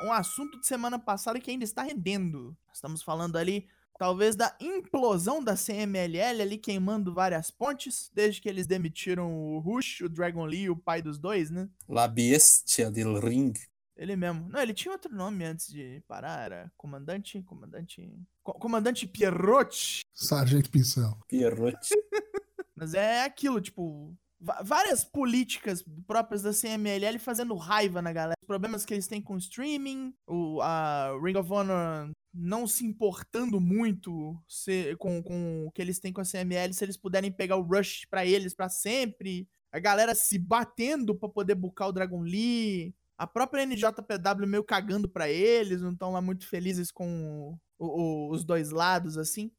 Um 0.05 0.13
assunto 0.13 0.59
de 0.61 0.67
semana 0.67 0.99
passada 0.99 1.39
que 1.41 1.51
ainda 1.51 1.65
está 1.65 1.83
rendendo. 1.83 2.57
Estamos 2.73 3.03
falando 3.03 3.37
ali, 3.37 3.69
talvez, 3.99 4.35
da 4.35 4.57
implosão 4.61 5.43
da 5.43 5.55
CMLL 5.57 6.43
ali 6.43 6.59
queimando 6.59 7.15
várias 7.15 7.51
pontes, 7.51 8.11
desde 8.13 8.41
que 8.41 8.49
eles 8.49 8.67
demitiram 8.67 9.33
o 9.33 9.59
Rush, 9.61 10.01
o 10.03 10.09
Dragon 10.09 10.45
Lee, 10.45 10.69
o 10.71 10.77
pai 10.77 11.01
dos 11.01 11.19
dois, 11.19 11.51
né? 11.51 11.69
La 11.89 12.09
Bestia 12.09 12.91
del 12.91 13.21
Ring. 13.21 13.53
Ele 13.97 14.15
mesmo. 14.17 14.49
Não, 14.51 14.61
ele 14.61 14.75
tinha 14.75 14.93
outro 14.93 15.15
nome 15.15 15.45
antes 15.45 15.69
de 15.69 16.03
parar, 16.07 16.45
era 16.45 16.73
Comandante, 16.77 17.41
Comandante... 17.43 18.13
Co- 18.43 18.53
Comandante 18.55 19.07
Pierrot. 19.07 20.01
Sargento 20.13 20.69
Pincel. 20.71 21.17
Pierrot. 21.29 21.79
Mas 22.77 22.93
é 22.93 23.25
aquilo, 23.25 23.59
tipo, 23.59 24.15
várias 24.63 25.03
políticas 25.03 25.83
próprias 26.07 26.43
da 26.43 26.53
CMLL 26.53 27.19
fazendo 27.19 27.57
raiva 27.57 28.03
na 28.03 28.13
galera. 28.13 28.36
Problemas 28.47 28.85
que 28.85 28.95
eles 28.95 29.07
têm 29.09 29.21
com 29.21 29.35
o 29.35 29.39
streaming, 29.39 30.15
o, 30.27 30.61
a 30.63 31.11
Ring 31.23 31.37
of 31.37 31.53
Honor 31.53 32.11
não 32.33 32.67
se 32.67 32.85
importando 32.85 33.61
muito 33.61 34.37
se- 34.47 34.95
com, 34.99 35.23
com 35.23 35.67
o 35.67 35.71
que 35.73 35.81
eles 35.83 35.99
têm 35.99 36.13
com 36.13 36.21
a 36.21 36.25
CML, 36.25 36.73
se 36.73 36.85
eles 36.85 36.97
puderem 36.97 37.33
pegar 37.33 37.57
o 37.57 37.63
Rush 37.63 38.07
pra 38.11 38.25
eles 38.25 38.55
pra 38.55 38.69
sempre. 38.69 39.49
A 39.73 39.79
galera 39.79 40.15
se 40.15 40.39
batendo 40.39 41.15
pra 41.15 41.29
poder 41.29 41.55
buscar 41.55 41.87
o 41.89 41.93
Dragon 41.93 42.21
Lee. 42.23 42.95
A 43.19 43.27
própria 43.27 43.65
NJPW 43.67 44.47
meio 44.47 44.63
cagando 44.63 45.09
pra 45.09 45.29
eles, 45.29 45.81
não 45.83 45.93
estão 45.93 46.13
lá 46.13 46.21
muito 46.21 46.47
felizes 46.47 46.91
com 46.93 47.57
o- 47.79 47.87
o- 47.87 48.31
os 48.33 48.45
dois 48.45 48.71
lados, 48.71 49.17
assim. 49.19 49.51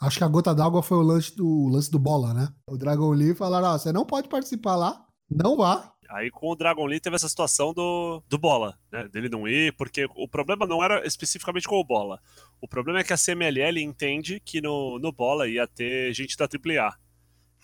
Acho 0.00 0.18
que 0.18 0.24
a 0.24 0.28
gota 0.28 0.54
d'água 0.54 0.82
foi 0.82 0.96
o 0.98 1.02
lance 1.02 1.36
do, 1.36 1.46
o 1.46 1.68
lance 1.68 1.90
do 1.90 1.98
bola, 1.98 2.34
né? 2.34 2.48
O 2.66 2.76
Dragon 2.76 3.10
Lee 3.12 3.34
falaram: 3.34 3.68
ó, 3.68 3.78
você 3.78 3.92
não 3.92 4.04
pode 4.04 4.28
participar 4.28 4.74
lá, 4.74 5.06
não 5.30 5.56
vá. 5.56 5.91
Aí 6.08 6.30
com 6.30 6.50
o 6.50 6.54
Dragon 6.56 6.84
Lee 6.84 7.00
teve 7.00 7.16
essa 7.16 7.28
situação 7.28 7.72
do, 7.72 8.22
do 8.28 8.36
Bola, 8.36 8.78
né? 8.90 9.08
Dele 9.08 9.28
não 9.28 9.48
ir, 9.48 9.72
porque 9.74 10.06
o 10.14 10.28
problema 10.28 10.66
não 10.66 10.82
era 10.82 11.06
especificamente 11.06 11.66
com 11.66 11.76
o 11.76 11.84
Bola. 11.84 12.20
O 12.60 12.68
problema 12.68 13.00
é 13.00 13.04
que 13.04 13.12
a 13.12 13.16
CMLL 13.16 13.80
entende 13.80 14.40
que 14.40 14.60
no, 14.60 14.98
no 14.98 15.10
Bola 15.10 15.48
ia 15.48 15.66
ter 15.66 16.12
gente 16.12 16.36
da 16.36 16.44
AAA. 16.44 16.94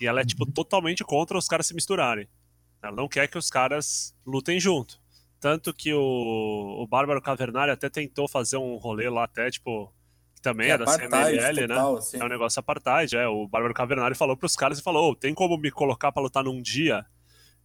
E 0.00 0.06
ela 0.06 0.20
é, 0.20 0.24
tipo, 0.24 0.46
totalmente 0.46 1.04
contra 1.04 1.36
os 1.36 1.46
caras 1.46 1.66
se 1.66 1.74
misturarem. 1.74 2.28
Ela 2.82 2.94
não 2.94 3.08
quer 3.08 3.28
que 3.28 3.36
os 3.36 3.50
caras 3.50 4.16
lutem 4.24 4.60
junto. 4.60 5.00
Tanto 5.40 5.74
que 5.74 5.92
o, 5.92 6.78
o 6.80 6.86
Bárbaro 6.86 7.20
Cavernário 7.20 7.72
até 7.72 7.88
tentou 7.88 8.28
fazer 8.28 8.56
um 8.56 8.76
rolê 8.76 9.08
lá, 9.08 9.24
até, 9.24 9.50
tipo, 9.50 9.92
que 10.34 10.40
também 10.40 10.70
é, 10.70 10.78
da 10.78 10.84
apartheid 10.84 11.36
CMLL, 11.36 11.60
né? 11.60 11.66
total, 11.68 11.96
assim. 11.96 12.18
É 12.18 12.24
um 12.24 12.28
negócio 12.28 12.60
apartheid, 12.60 13.16
é. 13.16 13.28
O 13.28 13.46
Bárbaro 13.46 13.74
Cavernário 13.74 14.16
falou 14.16 14.36
pros 14.36 14.56
caras 14.56 14.78
e 14.78 14.82
falou: 14.82 15.10
"Ô, 15.10 15.14
tem 15.14 15.34
como 15.34 15.58
me 15.58 15.70
colocar 15.70 16.12
pra 16.12 16.22
lutar 16.22 16.44
num 16.44 16.62
dia 16.62 17.04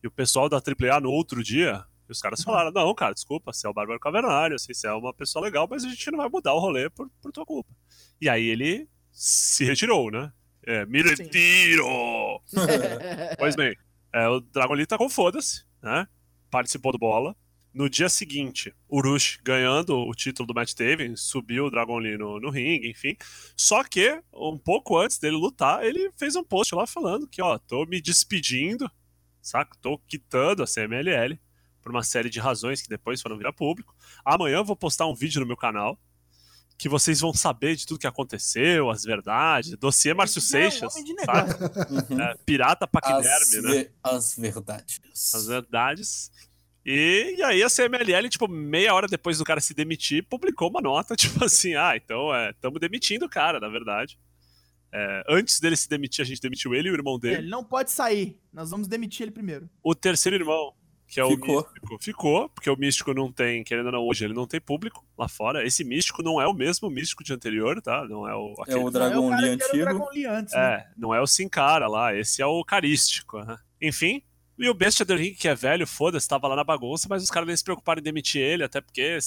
e 0.04 0.08
o 0.08 0.12
pessoal 0.12 0.49
da 0.49 0.58
AAA 0.58 0.99
no 0.99 1.10
outro 1.10 1.41
dia? 1.41 1.84
E 2.08 2.12
os 2.12 2.22
caras 2.22 2.43
falaram: 2.43 2.72
não, 2.72 2.93
cara, 2.93 3.14
desculpa, 3.14 3.54
você 3.54 3.66
é 3.66 3.70
o 3.70 3.74
Bárbaro 3.74 3.99
Cavernário, 3.99 4.56
assim, 4.56 4.74
você 4.74 4.88
é 4.88 4.93
uma 4.93 5.14
pessoa 5.14 5.43
legal, 5.43 5.68
mas 5.70 5.86
a 5.86 5.89
gente 5.89 6.12
não 6.12 6.18
vai 6.18 6.30
mudar 6.30 6.54
o 6.54 6.60
rolê 6.60 6.89
por, 6.89 7.10
por 7.22 7.32
tua 7.32 7.45
culpa. 7.45 7.74
E 8.20 8.28
aí 8.28 8.45
ele 8.45 8.88
se 9.12 9.64
retirou, 9.64 10.12
né? 10.12 10.32
É, 10.66 10.86
me 10.86 11.01
retiro! 11.01 11.86
Pois 13.38 13.56
bem, 13.56 13.76
é, 14.14 14.28
o 14.28 14.39
Dragon 14.39 14.74
Lee 14.74 14.86
tá 14.86 14.97
com 14.97 15.10
foda-se, 15.10 15.66
né? 15.82 16.08
Participou 16.51 16.91
do 16.91 16.97
bola. 16.97 17.36
No 17.74 17.89
dia 17.89 18.08
seguinte, 18.08 18.72
o 18.88 19.01
Rush 19.01 19.39
ganhando 19.43 19.97
o 19.97 20.14
título 20.14 20.45
do 20.45 20.54
Matt 20.54 20.74
Taven, 20.74 21.16
subiu 21.16 21.66
o 21.66 21.72
Dragon 21.72 21.97
Lee 21.97 22.18
no, 22.18 22.39
no 22.39 22.51
ringue, 22.51 22.88
enfim. 22.88 23.18
Só 23.58 23.84
que, 23.84 24.22
um 24.32 24.60
pouco 24.60 24.95
antes 24.95 25.18
dele 25.18 25.36
lutar, 25.36 25.84
ele 25.84 26.12
fez 26.16 26.36
um 26.36 26.43
post 26.43 26.76
lá 26.76 26.86
falando 26.86 27.28
que, 27.28 27.41
ó, 27.41 27.58
tô 27.58 27.84
me 27.88 27.99
despedindo, 27.99 28.89
saca? 29.44 29.78
Tô 29.82 29.98
quitando 30.08 30.64
a 30.64 30.66
CMLL 30.68 31.39
por 31.82 31.91
uma 31.91 32.04
série 32.04 32.30
de 32.30 32.39
razões 32.39 32.82
que 32.82 32.89
depois 32.89 33.22
foram 33.22 33.38
virar 33.38 33.54
público. 33.54 33.96
Amanhã 34.24 34.58
eu 34.58 34.66
vou 34.66 34.76
postar 34.76 35.06
um 35.06 35.14
vídeo 35.14 35.41
no 35.41 35.46
meu 35.48 35.58
canal 35.58 36.00
que 36.78 36.89
vocês 36.89 37.20
vão 37.20 37.34
saber 37.34 37.76
de 37.76 37.86
tudo 37.86 38.00
que 38.00 38.08
aconteceu, 38.08 38.89
as 38.89 39.04
verdades, 39.04 39.78
dossiê 39.78 40.14
Márcio 40.14 40.39
é 40.39 40.41
um 40.41 40.46
Seixas, 40.46 40.96
homem 40.96 41.04
de 41.16 41.24
saca? 41.24 41.88
Uhum. 42.10 42.22
É, 42.22 42.36
pirata 42.46 42.86
As, 42.86 42.91
paquiderme, 42.91 43.62
né? 43.62 43.72
ve- 43.72 43.91
as 44.04 44.36
verdades. 44.36 45.00
As 45.34 45.48
verdades. 45.48 46.32
E, 46.86 47.36
e 47.38 47.44
aí 47.44 47.64
a 47.64 47.70
CMLL, 47.70 48.28
tipo, 48.28 48.48
meia 48.48 48.94
hora 48.94 49.08
depois 49.08 49.38
do 49.38 49.46
cara 49.46 49.62
se 49.62 49.74
demitir, 49.74 50.26
publicou 50.28 50.70
uma 50.70 50.82
nota, 50.82 51.16
tipo 51.16 51.46
assim, 51.46 51.76
ah, 51.76 51.96
então 51.96 52.34
é, 52.36 52.50
estamos 52.50 52.80
demitindo 52.80 53.26
o 53.26 53.30
cara, 53.30 53.60
na 53.60 53.70
verdade. 53.70 54.18
É, 54.96 55.24
antes 55.28 55.60
dele 55.60 55.76
se 55.76 55.89
demitir, 55.89 56.22
a 56.22 56.26
gente 56.26 56.39
demitiu 56.39 56.76
ele 56.76 56.88
e 56.88 56.91
o 56.91 56.94
irmão 56.94 57.16
É, 57.16 57.20
dele. 57.20 57.36
Ele 57.38 57.50
não 57.50 57.64
pode 57.64 57.89
sair. 57.91 58.39
Nós 58.54 58.70
vamos 58.70 58.88
demitir 58.88 59.24
ele 59.24 59.32
primeiro. 59.32 59.68
O 59.84 59.96
terceiro 59.96 60.36
irmão, 60.38 60.74
que 61.08 61.20
é 61.20 61.24
o 61.26 61.32
Ficou. 61.32 61.64
Místico, 61.64 61.98
ficou, 62.00 62.50
porque 62.50 62.70
o 62.70 62.78
Místico 62.78 63.14
não 63.14 63.32
tem, 63.32 63.64
querendo 63.64 63.88
ou 63.88 63.91
não, 63.91 64.08
hoje 64.08 64.24
ele 64.26 64.34
não 64.36 64.46
tem 64.46 64.62
público 64.62 65.04
lá 65.18 65.28
fora. 65.28 65.66
Esse 65.66 65.84
Místico 65.84 66.22
não 66.22 66.39
é 66.39 66.46
o 66.48 66.54
mesmo 66.54 66.89
Místico 66.91 67.24
de 67.24 67.34
anterior, 67.34 67.82
tá? 67.82 68.06
Não 68.08 68.28
é 68.28 68.36
o... 68.36 68.54
É 68.60 68.62
aquele- 68.62 68.80
o 68.84 68.91
Dragon 68.91 69.16
Não, 69.16 69.24
é 69.24 69.28
o 69.28 69.30
cara 69.32 69.41
Lee 69.41 69.50
o 69.50 69.54
antigo. 69.54 69.78
Dragon 69.84 70.10
Lee 70.12 70.26
antes, 70.28 70.54
né? 70.54 70.60
É, 70.76 70.88
não 70.96 71.14
é 71.16 71.20
o 71.22 71.26
Sin 71.28 71.50
Cara 71.50 71.88
lá, 71.88 72.16
esse 72.16 72.41
é 72.41 72.46
o 72.46 72.64
Carístico. 72.64 73.39
né? 73.44 73.58
Enfim, 73.82 74.22
e 74.60 74.70
o 74.70 74.74
Bestia 74.76 75.04
del 75.04 75.18
Ring, 75.18 75.34
que 75.34 75.48
é 75.48 75.56
velho, 75.56 75.88
foda-se, 75.88 76.28
tava 76.28 76.48
lá 76.48 76.56
na 76.56 76.64
bagunça, 76.64 77.08
mas 77.10 77.24
os 77.24 77.32
caras 77.32 77.48
nem 77.48 77.58
se 77.58 77.64
preocuparam 77.64 78.00
em 78.00 78.04
demitir 78.04 78.39
ele, 78.41 78.64
até 78.64 78.80
porque, 78.80 79.18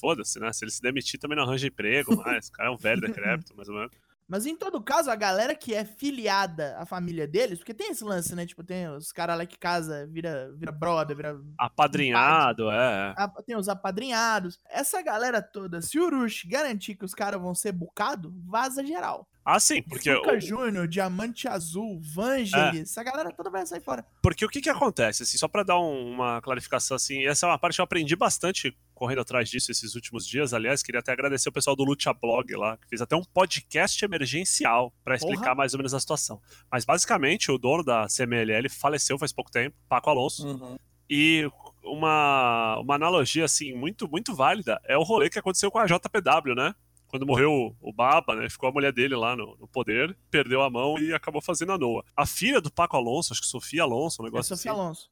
foda-se, 0.00 0.40
né? 0.40 0.50
Se 0.54 0.64
ele 0.64 0.70
se 0.72 0.80
demitir, 0.80 1.20
também 1.20 1.36
não 1.36 1.44
arranja 1.44 1.66
emprego 1.66 2.16
mais. 2.16 2.48
O 2.48 2.52
cara 2.52 2.70
é 2.70 2.72
um 2.72 2.76
velho 2.78 3.02
decrépito, 3.02 3.54
mais 3.54 3.68
ou 3.68 3.74
menos. 3.74 3.92
Mas 4.30 4.46
em 4.46 4.54
todo 4.56 4.80
caso, 4.80 5.10
a 5.10 5.16
galera 5.16 5.56
que 5.56 5.74
é 5.74 5.84
filiada 5.84 6.76
à 6.78 6.86
família 6.86 7.26
deles, 7.26 7.58
porque 7.58 7.74
tem 7.74 7.90
esse 7.90 8.04
lance, 8.04 8.32
né? 8.36 8.46
Tipo, 8.46 8.62
tem 8.62 8.88
os 8.88 9.10
caras 9.10 9.36
lá 9.36 9.44
que 9.44 9.58
casa, 9.58 10.06
vira, 10.06 10.52
vira 10.56 10.70
brother, 10.70 11.16
vira. 11.16 11.36
Apadrinhado, 11.58 12.70
é. 12.70 13.12
Tem 13.44 13.56
os 13.56 13.68
apadrinhados. 13.68 14.60
Essa 14.70 15.02
galera 15.02 15.42
toda, 15.42 15.82
se 15.82 15.98
o 15.98 16.04
Urush 16.06 16.44
garantir 16.46 16.94
que 16.94 17.04
os 17.04 17.12
caras 17.14 17.40
vão 17.40 17.54
ser 17.54 17.72
bucado, 17.72 18.32
vaza 18.46 18.84
geral. 18.86 19.26
Ah, 19.44 19.58
sim, 19.58 19.82
porque 19.82 20.14
Fuca 20.14 20.34
o, 20.34 20.40
Júnior, 20.40 20.86
Diamante 20.86 21.48
Azul, 21.48 21.98
Vangelis, 22.00 22.54
É. 22.78 22.82
essa 22.82 23.02
galera 23.02 23.32
toda 23.32 23.50
vai 23.50 23.66
sair 23.66 23.80
fora. 23.80 24.04
Porque 24.22 24.44
o 24.44 24.48
que 24.48 24.60
que 24.60 24.68
acontece, 24.70 25.22
assim, 25.24 25.38
só 25.38 25.48
pra 25.48 25.62
dar 25.64 25.80
um- 25.80 26.12
uma 26.12 26.40
clarificação, 26.42 26.94
assim, 26.94 27.26
essa 27.26 27.46
é 27.46 27.48
uma 27.48 27.58
parte 27.58 27.74
que 27.76 27.80
eu 27.80 27.84
aprendi 27.84 28.14
bastante 28.14 28.76
correndo 29.00 29.22
atrás 29.22 29.48
disso 29.48 29.72
esses 29.72 29.94
últimos 29.94 30.26
dias, 30.26 30.52
aliás, 30.52 30.82
queria 30.82 31.00
até 31.00 31.10
agradecer 31.10 31.48
o 31.48 31.52
pessoal 31.52 31.74
do 31.74 31.82
Lucha 31.84 32.12
Blog 32.12 32.54
lá, 32.54 32.76
que 32.76 32.86
fez 32.86 33.00
até 33.00 33.16
um 33.16 33.24
podcast 33.24 34.04
emergencial 34.04 34.92
pra 35.02 35.14
explicar 35.14 35.42
Porra. 35.42 35.54
mais 35.54 35.72
ou 35.72 35.78
menos 35.78 35.94
a 35.94 35.98
situação. 36.00 36.38
Mas 36.70 36.84
basicamente, 36.84 37.50
o 37.50 37.56
dono 37.56 37.82
da 37.82 38.06
CMLL 38.08 38.68
faleceu 38.68 39.18
faz 39.18 39.32
pouco 39.32 39.50
tempo, 39.50 39.74
Paco 39.88 40.10
Alonso, 40.10 40.46
Uhum. 40.46 40.76
e 41.08 41.50
uma, 41.82 42.78
uma 42.80 42.94
analogia, 42.96 43.46
assim, 43.46 43.72
muito, 43.72 44.06
muito 44.06 44.34
válida 44.34 44.78
é 44.84 44.98
o 44.98 45.02
rolê 45.02 45.30
que 45.30 45.38
aconteceu 45.38 45.70
com 45.70 45.78
a 45.78 45.86
JPW, 45.86 46.54
né? 46.54 46.74
Quando 47.08 47.26
morreu 47.26 47.74
o 47.80 47.92
Baba, 47.92 48.36
né? 48.36 48.50
Ficou 48.50 48.68
a 48.68 48.72
mulher 48.72 48.92
dele 48.92 49.16
lá 49.16 49.34
no, 49.34 49.56
no 49.58 49.66
poder, 49.66 50.14
perdeu 50.30 50.60
a 50.62 50.68
mão 50.68 50.98
e 50.98 51.12
acabou 51.14 51.40
fazendo 51.40 51.72
a 51.72 51.78
Noa. 51.78 52.04
A 52.14 52.26
filha 52.26 52.60
do 52.60 52.70
Paco 52.70 52.96
Alonso, 52.98 53.32
acho 53.32 53.40
que 53.40 53.48
Sofia 53.48 53.82
Alonso, 53.82 54.20
um 54.22 54.26
É 54.26 54.28
negócio 54.28 54.54
Sofia 54.54 54.70
assim 54.72 54.80
Alonso. 54.80 55.10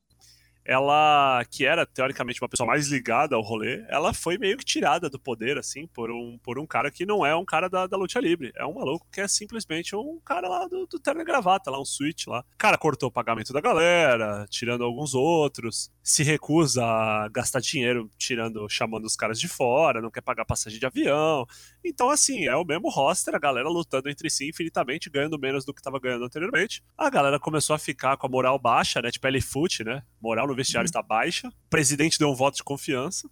Ela, 0.68 1.42
que 1.50 1.64
era 1.64 1.86
teoricamente 1.86 2.42
uma 2.42 2.48
pessoa 2.48 2.66
mais 2.66 2.88
ligada 2.88 3.34
ao 3.34 3.40
rolê, 3.40 3.86
ela 3.88 4.12
foi 4.12 4.36
meio 4.36 4.58
que 4.58 4.64
tirada 4.66 5.08
do 5.08 5.18
poder, 5.18 5.56
assim, 5.56 5.86
por 5.86 6.10
um, 6.10 6.38
por 6.42 6.58
um 6.58 6.66
cara 6.66 6.90
que 6.90 7.06
não 7.06 7.24
é 7.24 7.34
um 7.34 7.44
cara 7.44 7.70
da, 7.70 7.86
da 7.86 7.96
luta 7.96 8.20
livre. 8.20 8.52
É 8.54 8.66
um 8.66 8.74
maluco 8.74 9.06
que 9.10 9.22
é 9.22 9.26
simplesmente 9.26 9.96
um 9.96 10.20
cara 10.22 10.46
lá 10.46 10.68
do, 10.68 10.86
do 10.86 11.00
terno 11.00 11.22
e 11.22 11.24
gravata, 11.24 11.70
lá, 11.70 11.80
um 11.80 11.86
switch 11.86 12.26
lá. 12.26 12.40
O 12.40 12.58
cara 12.58 12.76
cortou 12.76 13.08
o 13.08 13.12
pagamento 13.12 13.50
da 13.50 13.62
galera, 13.62 14.46
tirando 14.50 14.84
alguns 14.84 15.14
outros, 15.14 15.90
se 16.02 16.22
recusa 16.22 16.84
a 16.84 17.28
gastar 17.28 17.60
dinheiro 17.60 18.10
tirando, 18.18 18.68
chamando 18.68 19.06
os 19.06 19.16
caras 19.16 19.40
de 19.40 19.48
fora, 19.48 20.02
não 20.02 20.10
quer 20.10 20.20
pagar 20.20 20.44
passagem 20.44 20.78
de 20.78 20.84
avião. 20.84 21.46
Então, 21.82 22.10
assim, 22.10 22.46
é 22.46 22.56
o 22.56 22.64
mesmo 22.64 22.90
roster, 22.90 23.34
a 23.34 23.38
galera 23.38 23.70
lutando 23.70 24.10
entre 24.10 24.28
si 24.28 24.50
infinitamente, 24.50 25.08
ganhando 25.08 25.38
menos 25.38 25.64
do 25.64 25.72
que 25.72 25.80
tava 25.80 25.98
ganhando 25.98 26.26
anteriormente. 26.26 26.84
A 26.96 27.08
galera 27.08 27.40
começou 27.40 27.74
a 27.74 27.78
ficar 27.78 28.18
com 28.18 28.26
a 28.26 28.30
moral 28.30 28.58
baixa, 28.58 29.00
né? 29.00 29.10
Tipo 29.10 29.28
L-Foot, 29.28 29.84
né? 29.84 30.02
Moral 30.20 30.46
no 30.46 30.57
vestiário 30.59 30.86
está 30.86 31.02
baixa. 31.02 31.48
O 31.48 31.70
presidente 31.70 32.18
deu 32.18 32.28
um 32.28 32.34
voto 32.34 32.56
de 32.56 32.64
confiança. 32.64 33.28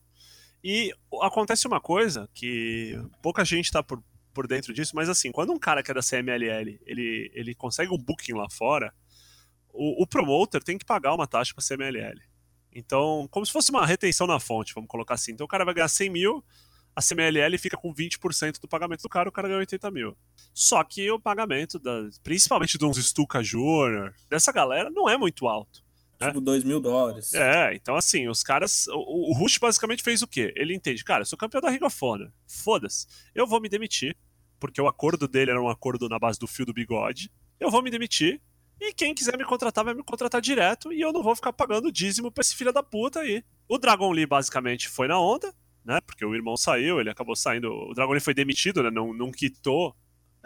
E 0.64 0.92
acontece 1.22 1.66
uma 1.66 1.80
coisa 1.80 2.28
que 2.34 2.98
pouca 3.22 3.44
gente 3.44 3.70
tá 3.70 3.82
por, 3.82 4.02
por 4.34 4.46
dentro 4.46 4.74
disso, 4.74 4.96
mas 4.96 5.08
assim, 5.08 5.30
quando 5.30 5.52
um 5.52 5.58
cara 5.58 5.82
que 5.82 5.90
é 5.90 5.94
da 5.94 6.02
CMLL, 6.02 6.80
ele, 6.84 7.30
ele 7.34 7.54
consegue 7.54 7.92
um 7.92 7.98
booking 7.98 8.32
lá 8.32 8.48
fora, 8.50 8.92
o, 9.72 10.02
o 10.02 10.06
promoter 10.06 10.62
tem 10.62 10.76
que 10.76 10.84
pagar 10.84 11.14
uma 11.14 11.26
taxa 11.26 11.54
pra 11.54 11.64
CMLL. 11.64 12.20
Então, 12.74 13.26
como 13.30 13.46
se 13.46 13.52
fosse 13.52 13.70
uma 13.70 13.86
retenção 13.86 14.26
na 14.26 14.40
fonte, 14.40 14.74
vamos 14.74 14.88
colocar 14.88 15.14
assim. 15.14 15.32
Então 15.32 15.46
o 15.46 15.48
cara 15.48 15.64
vai 15.64 15.72
ganhar 15.72 15.88
100 15.88 16.10
mil, 16.10 16.44
a 16.94 17.00
CMLL 17.00 17.56
fica 17.58 17.76
com 17.76 17.94
20% 17.94 18.60
do 18.60 18.66
pagamento 18.66 19.02
do 19.02 19.08
cara, 19.08 19.28
o 19.28 19.32
cara 19.32 19.48
ganha 19.48 19.60
80 19.60 19.90
mil. 19.90 20.16
Só 20.52 20.82
que 20.82 21.10
o 21.10 21.20
pagamento, 21.20 21.78
da, 21.78 22.08
principalmente 22.22 22.76
de 22.76 22.84
uns 22.84 22.96
Stuka 22.96 23.42
Júnior, 23.42 24.14
dessa 24.28 24.50
galera, 24.50 24.90
não 24.90 25.08
é 25.08 25.16
muito 25.16 25.46
alto. 25.46 25.85
Tipo, 26.18 26.40
2 26.40 26.64
mil 26.64 26.80
dólares. 26.80 27.34
É, 27.34 27.74
então 27.74 27.94
assim, 27.94 28.28
os 28.28 28.42
caras. 28.42 28.86
O, 28.88 29.30
o 29.30 29.34
Rush 29.34 29.58
basicamente 29.58 30.02
fez 30.02 30.22
o 30.22 30.26
quê? 30.26 30.52
Ele 30.56 30.74
entende, 30.74 31.04
cara, 31.04 31.22
eu 31.22 31.26
sou 31.26 31.38
campeão 31.38 31.60
da 31.60 31.70
Ring 31.70 31.84
of 31.84 31.96
Honor. 32.02 32.30
Foda-se. 32.46 33.06
Eu 33.34 33.46
vou 33.46 33.60
me 33.60 33.68
demitir, 33.68 34.16
porque 34.58 34.80
o 34.80 34.88
acordo 34.88 35.28
dele 35.28 35.50
era 35.50 35.62
um 35.62 35.68
acordo 35.68 36.08
na 36.08 36.18
base 36.18 36.38
do 36.38 36.46
fio 36.46 36.64
do 36.64 36.72
bigode. 36.72 37.30
Eu 37.60 37.70
vou 37.70 37.82
me 37.82 37.90
demitir. 37.90 38.40
E 38.80 38.92
quem 38.92 39.14
quiser 39.14 39.38
me 39.38 39.44
contratar 39.44 39.84
vai 39.84 39.94
me 39.94 40.02
contratar 40.02 40.40
direto 40.40 40.92
e 40.92 41.00
eu 41.00 41.10
não 41.10 41.22
vou 41.22 41.34
ficar 41.34 41.52
pagando 41.52 41.90
dízimo 41.90 42.30
pra 42.30 42.42
esse 42.42 42.54
filho 42.54 42.72
da 42.72 42.82
puta 42.82 43.20
aí. 43.20 43.42
O 43.66 43.78
Dragon 43.78 44.12
Lee 44.12 44.26
basicamente 44.26 44.88
foi 44.88 45.08
na 45.08 45.18
onda, 45.18 45.52
né? 45.82 45.98
Porque 46.02 46.24
o 46.24 46.34
irmão 46.34 46.56
saiu, 46.58 47.00
ele 47.00 47.08
acabou 47.08 47.34
saindo. 47.34 47.70
O 47.70 47.94
Dragon 47.94 48.12
Lee 48.12 48.20
foi 48.20 48.34
demitido, 48.34 48.82
né? 48.82 48.90
Não, 48.90 49.14
não 49.14 49.30
quitou 49.30 49.96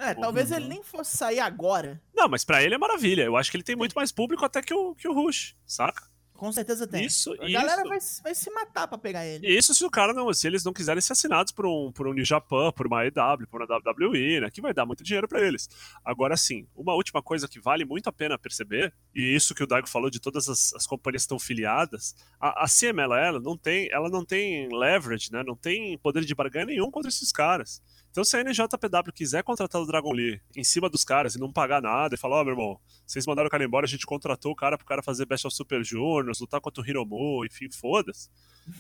É, 0.00 0.14
talvez 0.14 0.50
ele 0.50 0.66
nem 0.66 0.82
fosse 0.82 1.14
sair 1.16 1.40
agora. 1.40 2.00
Não, 2.14 2.26
mas 2.26 2.42
pra 2.44 2.62
ele 2.62 2.74
é 2.74 2.78
maravilha. 2.78 3.22
Eu 3.22 3.36
acho 3.36 3.50
que 3.50 3.56
ele 3.58 3.64
tem 3.64 3.76
muito 3.76 3.92
mais 3.94 4.10
público 4.10 4.44
até 4.44 4.62
que 4.62 4.72
o, 4.72 4.94
que 4.94 5.06
o 5.06 5.12
Rush, 5.12 5.54
saca? 5.66 6.08
Com 6.40 6.50
certeza 6.50 6.86
tem. 6.86 7.04
Isso, 7.04 7.34
A 7.34 7.50
galera 7.50 7.82
isso. 7.82 7.88
vai, 8.22 8.32
vai 8.32 8.34
se 8.34 8.50
matar 8.50 8.88
pra 8.88 8.96
pegar 8.96 9.26
ele. 9.26 9.46
Isso 9.46 9.74
se 9.74 9.84
o 9.84 9.90
cara 9.90 10.14
não, 10.14 10.32
se 10.32 10.46
eles 10.46 10.64
não 10.64 10.72
quiserem 10.72 11.02
ser 11.02 11.12
assinados 11.12 11.52
por 11.52 11.66
um, 11.66 11.92
por 11.92 12.08
um 12.08 12.14
New 12.14 12.24
Japan, 12.24 12.72
por 12.72 12.86
uma 12.86 13.04
EW, 13.04 13.46
por 13.50 13.60
uma 13.60 13.76
WWE, 13.76 14.40
né? 14.40 14.50
Que 14.50 14.62
vai 14.62 14.72
dar 14.72 14.86
muito 14.86 15.04
dinheiro 15.04 15.28
pra 15.28 15.38
eles. 15.46 15.68
Agora 16.02 16.34
sim, 16.38 16.66
uma 16.74 16.94
última 16.94 17.22
coisa 17.22 17.46
que 17.46 17.60
vale 17.60 17.84
muito 17.84 18.08
a 18.08 18.12
pena 18.12 18.38
perceber, 18.38 18.90
e 19.14 19.20
isso 19.36 19.54
que 19.54 19.62
o 19.62 19.66
Daigo 19.66 19.86
falou 19.86 20.08
de 20.08 20.18
todas 20.18 20.48
as, 20.48 20.72
as 20.72 20.86
companhias 20.86 21.24
que 21.24 21.26
estão 21.26 21.38
filiadas, 21.38 22.14
a, 22.40 22.64
a 22.64 22.66
CMLL 22.66 23.38
não 23.38 23.54
tem, 23.54 23.90
ela 23.92 24.08
não 24.08 24.24
tem 24.24 24.66
leverage, 24.74 25.30
né? 25.30 25.42
Não 25.46 25.54
tem 25.54 25.98
poder 25.98 26.24
de 26.24 26.34
barganha 26.34 26.64
nenhum 26.64 26.90
contra 26.90 27.10
esses 27.10 27.30
caras. 27.30 27.82
Então, 28.10 28.24
se 28.24 28.36
a 28.36 28.42
NJPW 28.42 29.12
quiser 29.14 29.42
contratar 29.44 29.80
o 29.80 29.86
Dragon 29.86 30.12
Lee 30.12 30.40
em 30.56 30.64
cima 30.64 30.90
dos 30.90 31.04
caras 31.04 31.36
e 31.36 31.38
não 31.38 31.52
pagar 31.52 31.80
nada 31.80 32.14
e 32.14 32.18
falar, 32.18 32.40
ó, 32.40 32.44
meu 32.44 32.54
irmão, 32.54 32.80
vocês 33.06 33.24
mandaram 33.24 33.46
o 33.46 33.50
cara 33.50 33.64
embora, 33.64 33.86
a 33.86 33.88
gente 33.88 34.04
contratou 34.04 34.50
o 34.50 34.56
cara 34.56 34.76
pro 34.76 34.86
cara 34.86 35.02
fazer 35.02 35.26
Best 35.26 35.46
of 35.46 35.54
Super 35.54 35.84
Juniors, 35.84 36.40
lutar 36.40 36.60
contra 36.60 36.82
o 36.82 36.86
Hiromu, 36.86 37.44
enfim, 37.44 37.70
foda-se. 37.70 38.28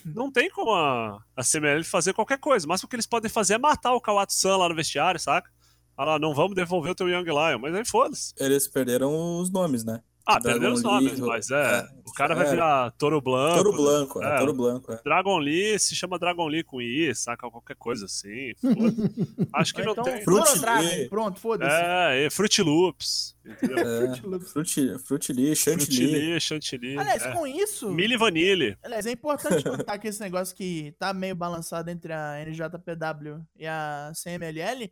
Não 0.04 0.30
tem 0.30 0.50
como 0.50 0.72
a, 0.72 1.22
a 1.36 1.42
CML 1.44 1.84
fazer 1.84 2.12
qualquer 2.12 2.38
coisa. 2.38 2.66
Mas 2.66 2.82
o 2.82 2.88
que 2.88 2.96
eles 2.96 3.06
podem 3.06 3.30
fazer 3.30 3.54
é 3.54 3.58
matar 3.58 3.94
o 3.94 4.00
Kawatsu-san 4.00 4.56
lá 4.56 4.68
no 4.68 4.74
vestiário, 4.74 5.20
saca? 5.20 5.50
Falar, 5.96 6.18
não 6.18 6.34
vamos 6.34 6.54
devolver 6.54 6.92
o 6.92 6.94
teu 6.94 7.08
Young 7.08 7.24
Lion, 7.24 7.58
mas 7.60 7.74
aí 7.74 7.84
foda-se. 7.84 8.32
Eles 8.38 8.66
perderam 8.66 9.38
os 9.38 9.50
nomes, 9.50 9.84
né? 9.84 10.02
Ah, 10.26 10.40
perderam 10.40 10.74
os 10.74 10.82
Lee, 10.82 10.90
nomes, 10.90 11.18
o- 11.18 11.26
mas 11.26 11.50
é. 11.50 11.78
é, 11.78 11.88
o 12.06 12.12
cara 12.12 12.34
vai 12.34 12.46
é. 12.46 12.50
virar 12.50 12.90
Toro 12.92 13.20
Blanco. 13.20 13.56
Toro 13.56 13.72
Blanco, 13.72 14.22
é, 14.22 14.26
é. 14.34 14.38
Toro 14.38 14.52
Blanco, 14.52 14.92
é. 14.92 15.00
Dragon 15.02 15.38
Lee 15.38 15.78
se 15.78 15.94
chama 15.96 16.18
Dragon 16.18 16.46
Lee 16.46 16.62
com 16.62 16.80
I, 16.80 17.14
saca? 17.14 17.50
Qualquer 17.50 17.76
coisa 17.76 18.04
assim. 18.04 18.52
foda-se. 18.60 19.48
Acho 19.54 19.74
que 19.74 19.82
não 19.82 19.92
então, 19.92 20.04
tem. 20.04 20.22
Fruit 20.22 20.44
Toro 20.46 20.60
Dragon, 20.60 20.82
Lee. 20.82 21.08
pronto, 21.08 21.40
foda-se. 21.40 21.74
É, 21.74 22.26
e 22.26 22.30
Fruit 22.30 22.62
Loops. 22.62 23.36
Entendeu? 23.44 23.78
É, 23.78 24.16
Fruit, 24.16 24.98
Fruit 24.98 25.32
Lee, 25.32 25.56
Fruit 25.56 25.56
Chantilly. 25.56 26.30
Lee, 26.32 26.40
Chantilly. 26.40 26.98
Aliás, 26.98 27.22
é. 27.24 27.32
com 27.32 27.46
isso. 27.46 27.90
Milli 27.90 28.16
Vanille. 28.16 28.76
Aliás, 28.82 29.06
é 29.06 29.12
importante 29.12 29.64
contar 29.64 29.98
que 29.98 30.08
esse 30.08 30.20
negócio 30.20 30.54
que 30.54 30.94
tá 30.98 31.12
meio 31.12 31.34
balançado 31.34 31.90
entre 31.90 32.12
a 32.12 32.44
NJPW 32.44 33.40
e 33.56 33.66
a 33.66 34.12
CMLL 34.14 34.90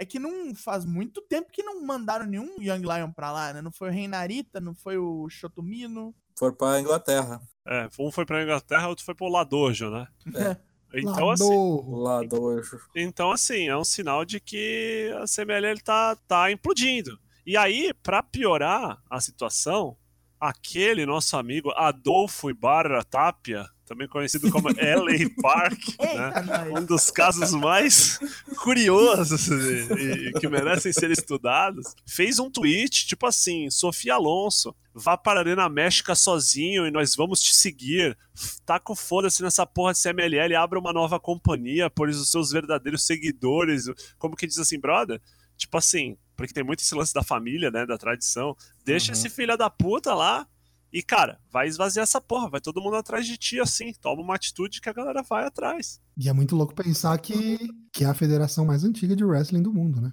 é 0.00 0.04
que 0.06 0.18
não 0.18 0.54
faz 0.54 0.86
muito 0.86 1.20
tempo 1.20 1.52
que 1.52 1.62
não 1.62 1.84
mandaram 1.84 2.24
nenhum 2.24 2.56
Young 2.58 2.80
Lion 2.80 3.12
pra 3.12 3.30
lá, 3.30 3.52
né? 3.52 3.60
Não 3.60 3.70
foi 3.70 3.90
o 3.90 3.92
Reinarita, 3.92 4.58
não 4.58 4.74
foi 4.74 4.96
o 4.96 5.28
Shotomino. 5.28 6.14
Foram 6.38 6.54
pra 6.54 6.80
Inglaterra. 6.80 7.38
É, 7.66 7.86
um 7.98 8.10
foi 8.10 8.24
pra 8.24 8.42
Inglaterra, 8.42 8.88
outro 8.88 9.04
foi 9.04 9.14
pro 9.14 9.28
Ladojo, 9.28 9.90
né? 9.90 10.08
Então, 10.92 11.30
assim, 11.30 11.44
Lador. 11.44 12.00
Lá 12.00 12.22
do 12.24 12.42
hoje. 12.42 12.76
Então, 12.96 13.30
assim, 13.30 13.68
é 13.68 13.76
um 13.76 13.84
sinal 13.84 14.24
de 14.24 14.40
que 14.40 15.08
a 15.22 15.24
CMLL 15.24 15.80
tá, 15.84 16.16
tá 16.26 16.50
implodindo. 16.50 17.16
E 17.46 17.56
aí, 17.56 17.94
pra 18.02 18.24
piorar 18.24 19.00
a 19.08 19.20
situação, 19.20 19.96
aquele 20.40 21.04
nosso 21.04 21.36
amigo 21.36 21.70
Adolfo 21.72 22.48
Ibarra 22.48 23.04
Tapia, 23.04 23.66
também 23.84 24.08
conhecido 24.08 24.50
como 24.50 24.68
LA 24.72 25.28
Park, 25.42 25.78
né? 26.00 26.80
Um 26.80 26.84
dos 26.84 27.10
casos 27.10 27.52
mais 27.52 28.18
curiosos 28.56 29.48
e, 29.48 30.28
e 30.28 30.32
que 30.34 30.48
merecem 30.48 30.92
ser 30.92 31.10
estudados, 31.10 31.94
fez 32.06 32.38
um 32.38 32.50
tweet 32.50 33.06
tipo 33.06 33.26
assim: 33.26 33.68
Sofia 33.68 34.14
Alonso, 34.14 34.74
vá 34.94 35.16
para 35.18 35.40
a 35.40 35.42
Arena 35.42 35.68
México 35.68 36.14
sozinho 36.14 36.86
e 36.86 36.90
nós 36.90 37.14
vamos 37.14 37.40
te 37.40 37.54
seguir. 37.54 38.16
Tá 38.64 38.78
com 38.80 38.94
foda-se 38.96 39.42
nessa 39.42 39.66
porra 39.66 39.92
de 39.92 40.00
CMLL, 40.00 40.54
abra 40.56 40.78
uma 40.78 40.92
nova 40.92 41.20
companhia, 41.20 41.90
pois 41.90 42.16
os 42.16 42.30
seus 42.30 42.50
verdadeiros 42.50 43.04
seguidores. 43.04 43.84
Como 44.18 44.36
que 44.36 44.46
diz 44.46 44.58
assim, 44.58 44.78
brother? 44.78 45.20
Tipo 45.60 45.76
assim, 45.78 46.16
porque 46.34 46.54
tem 46.54 46.64
muito 46.64 46.80
esse 46.80 46.94
lance 46.94 47.12
da 47.12 47.22
família, 47.22 47.70
né? 47.70 47.84
Da 47.86 47.98
tradição. 47.98 48.56
Deixa 48.84 49.12
Uhum. 49.12 49.18
esse 49.18 49.28
filho 49.28 49.56
da 49.56 49.68
puta 49.70 50.14
lá. 50.14 50.46
E, 50.92 51.02
cara, 51.04 51.38
vai 51.52 51.68
esvaziar 51.68 52.02
essa 52.02 52.20
porra, 52.20 52.48
vai 52.50 52.60
todo 52.60 52.80
mundo 52.80 52.96
atrás 52.96 53.24
de 53.24 53.36
ti, 53.36 53.60
assim. 53.60 53.92
Toma 54.00 54.22
uma 54.22 54.34
atitude 54.34 54.80
que 54.80 54.88
a 54.88 54.92
galera 54.92 55.22
vai 55.22 55.44
atrás. 55.44 56.00
E 56.16 56.28
é 56.28 56.32
muito 56.32 56.56
louco 56.56 56.74
pensar 56.74 57.16
que, 57.18 57.58
que 57.92 58.02
é 58.02 58.08
a 58.08 58.14
federação 58.14 58.64
mais 58.64 58.82
antiga 58.82 59.14
de 59.14 59.22
wrestling 59.24 59.62
do 59.62 59.72
mundo, 59.72 60.00
né? 60.00 60.10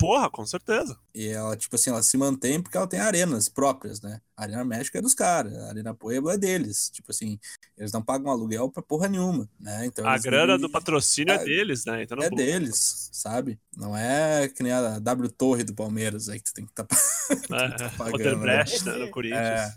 Porra, 0.00 0.30
com 0.30 0.46
certeza. 0.46 0.98
E 1.14 1.28
ela, 1.28 1.54
tipo 1.56 1.76
assim, 1.76 1.90
ela 1.90 2.02
se 2.02 2.16
mantém 2.16 2.60
porque 2.62 2.76
ela 2.76 2.86
tem 2.86 2.98
arenas 2.98 3.50
próprias, 3.50 4.00
né? 4.00 4.18
A 4.34 4.42
Arena 4.44 4.64
México 4.64 4.96
é 4.96 5.02
dos 5.02 5.12
caras, 5.12 5.54
a 5.54 5.68
Arena 5.68 5.92
Puebla 5.94 6.32
é 6.34 6.38
deles. 6.38 6.88
Tipo 6.90 7.10
assim, 7.10 7.38
eles 7.76 7.92
não 7.92 8.00
pagam 8.02 8.30
aluguel 8.30 8.70
pra 8.70 8.82
porra 8.82 9.08
nenhuma, 9.08 9.46
né? 9.60 9.84
Então 9.84 10.08
A 10.08 10.16
grana 10.16 10.56
do 10.56 10.70
patrocínio 10.70 11.32
é, 11.32 11.36
é- 11.36 11.44
deles, 11.44 11.84
né? 11.84 12.02
Então 12.02 12.16
é 12.18 12.30
deles, 12.30 13.10
sabe? 13.12 13.58
Não 13.76 13.94
é 13.94 14.48
que 14.48 14.62
nem 14.62 14.72
a 14.72 14.98
W 14.98 15.28
Torre 15.28 15.64
do 15.64 15.74
Palmeiras 15.74 16.30
aí 16.30 16.38
que 16.40 16.44
tu 16.50 16.54
tem 16.54 16.64
que 16.64 16.72
estar 16.80 16.86
É, 17.52 17.68
tá 17.76 17.90
pagando, 17.98 18.14
Odebrecht, 18.14 18.84
né? 18.86 18.92
né, 18.92 18.98
no 19.04 19.10
Corinthians. 19.10 19.42
É. 19.42 19.74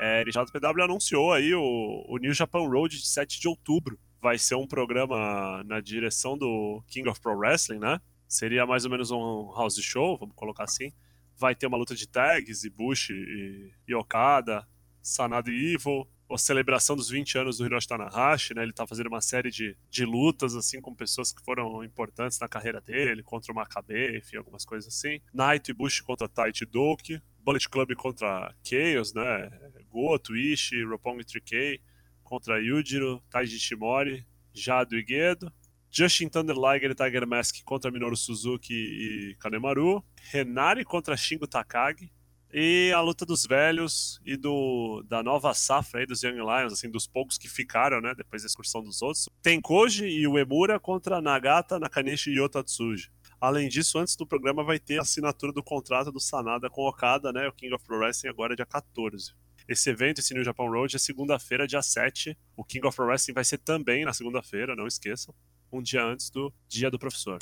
É, 0.00 0.22
NJPW 0.22 0.84
anunciou 0.84 1.32
aí 1.32 1.52
o, 1.52 2.04
o 2.08 2.18
New 2.18 2.32
Japan 2.32 2.60
Road 2.68 2.96
de 2.96 3.08
7 3.08 3.40
de 3.40 3.48
outubro. 3.48 3.98
Vai 4.20 4.38
ser 4.38 4.56
um 4.56 4.66
programa 4.66 5.62
na 5.64 5.80
direção 5.80 6.36
do 6.36 6.82
King 6.88 7.08
of 7.08 7.20
Pro 7.20 7.36
Wrestling, 7.36 7.78
né? 7.78 8.00
Seria 8.26 8.66
mais 8.66 8.84
ou 8.84 8.90
menos 8.90 9.10
um 9.10 9.52
house 9.56 9.80
show, 9.80 10.18
vamos 10.18 10.34
colocar 10.34 10.64
assim. 10.64 10.92
Vai 11.36 11.54
ter 11.54 11.66
uma 11.66 11.78
luta 11.78 11.94
de 11.94 12.06
tags, 12.06 12.64
e 12.64 12.70
Bush 12.70 13.10
e, 13.10 13.72
e 13.86 13.94
Okada, 13.94 14.66
Sanada 15.00 15.50
e 15.50 15.74
Evil, 15.74 16.06
a 16.30 16.36
celebração 16.36 16.94
dos 16.94 17.08
20 17.08 17.38
anos 17.38 17.58
do 17.58 17.64
Hiroshi 17.64 17.88
Tanahashi, 17.88 18.54
né? 18.54 18.62
Ele 18.62 18.72
tá 18.72 18.86
fazendo 18.86 19.06
uma 19.06 19.20
série 19.20 19.50
de, 19.50 19.76
de 19.88 20.04
lutas, 20.04 20.54
assim, 20.54 20.80
com 20.80 20.94
pessoas 20.94 21.32
que 21.32 21.42
foram 21.42 21.82
importantes 21.82 22.38
na 22.38 22.48
carreira 22.48 22.80
dele, 22.80 23.22
contra 23.22 23.50
o 23.50 23.54
Makabe, 23.54 24.18
enfim, 24.18 24.36
algumas 24.36 24.64
coisas 24.64 24.94
assim. 24.94 25.20
Naito 25.32 25.70
e 25.70 25.74
Bush 25.74 26.00
contra 26.00 26.28
Taichi 26.28 26.66
Doki, 26.66 27.22
Bullet 27.42 27.66
Club 27.68 27.94
contra 27.94 28.54
Chaos, 28.62 29.14
né? 29.14 29.50
Goto, 29.88 30.36
Ishii, 30.36 30.84
Roppongi 30.84 31.24
3K 31.24 31.80
contra 32.28 32.60
Yujiro, 32.60 33.22
Taiji 33.30 33.58
Shimori, 33.58 34.26
Jado 34.52 35.00
Gedo. 35.00 35.50
Justin 35.90 36.28
Thunder 36.28 36.54
Liger 36.54 36.90
e 36.90 36.94
Tiger 36.94 37.26
Mask 37.26 37.62
contra 37.64 37.90
Minoru 37.90 38.14
Suzuki 38.14 38.74
e 38.74 39.36
Kanemaru. 39.36 40.04
Renari 40.30 40.84
contra 40.84 41.16
Shingo 41.16 41.46
Takagi 41.46 42.12
e 42.52 42.92
a 42.94 43.00
luta 43.00 43.26
dos 43.26 43.44
velhos 43.44 44.20
e 44.24 44.36
do 44.36 45.02
da 45.08 45.22
nova 45.22 45.52
safra 45.54 46.00
aí 46.00 46.06
dos 46.06 46.22
Young 46.22 46.36
Lions, 46.36 46.72
assim, 46.72 46.90
dos 46.90 47.06
poucos 47.06 47.36
que 47.36 47.48
ficaram, 47.48 48.00
né, 48.00 48.14
depois 48.16 48.42
da 48.42 48.46
excursão 48.46 48.82
dos 48.82 49.02
outros. 49.02 49.28
Tem 49.42 49.60
Koji 49.60 50.06
e 50.06 50.26
o 50.26 50.38
Emura 50.38 50.78
contra 50.80 51.20
Nagata, 51.20 51.78
Nakanishi 51.78 52.30
e 52.30 52.40
Otatsuji. 52.40 53.10
Além 53.40 53.68
disso, 53.68 53.98
antes 53.98 54.16
do 54.16 54.26
programa 54.26 54.64
vai 54.64 54.78
ter 54.78 54.98
a 54.98 55.02
assinatura 55.02 55.52
do 55.52 55.62
contrato 55.62 56.10
do 56.10 56.18
Sanada 56.18 56.68
com 56.68 56.82
Okada, 56.88 57.32
né, 57.32 57.46
o 57.48 57.52
King 57.52 57.74
of 57.74 57.84
Pro 57.84 57.98
Wrestling 57.98 58.30
agora 58.30 58.54
é 58.54 58.56
dia 58.56 58.66
14. 58.66 59.32
Esse 59.68 59.90
evento, 59.90 60.20
esse 60.20 60.32
New 60.32 60.42
Japan 60.42 60.64
Road, 60.64 60.96
é 60.96 60.98
segunda-feira, 60.98 61.66
dia 61.66 61.82
7. 61.82 62.34
O 62.56 62.64
King 62.64 62.86
of 62.86 62.98
Wrestling 62.98 63.34
vai 63.34 63.44
ser 63.44 63.58
também 63.58 64.02
na 64.02 64.14
segunda-feira, 64.14 64.74
não 64.74 64.86
esqueçam. 64.86 65.34
Um 65.70 65.82
dia 65.82 66.02
antes 66.02 66.30
do 66.30 66.50
Dia 66.66 66.90
do 66.90 66.98
Professor. 66.98 67.38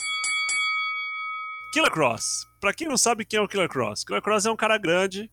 Killer 1.73 1.93
Cross. 1.93 2.25
Pra 2.61 2.75
quem 2.75 2.89
não 2.89 2.97
sabe 2.97 3.25
quem 3.25 3.39
é 3.39 3.43
o 3.43 3.47
Killer 3.47 3.69
Cross, 3.69 4.03
Killer 4.03 4.21
Cross 4.21 4.45
é 4.45 4.51
um 4.51 4.57
cara 4.57 4.77
grande 4.77 5.31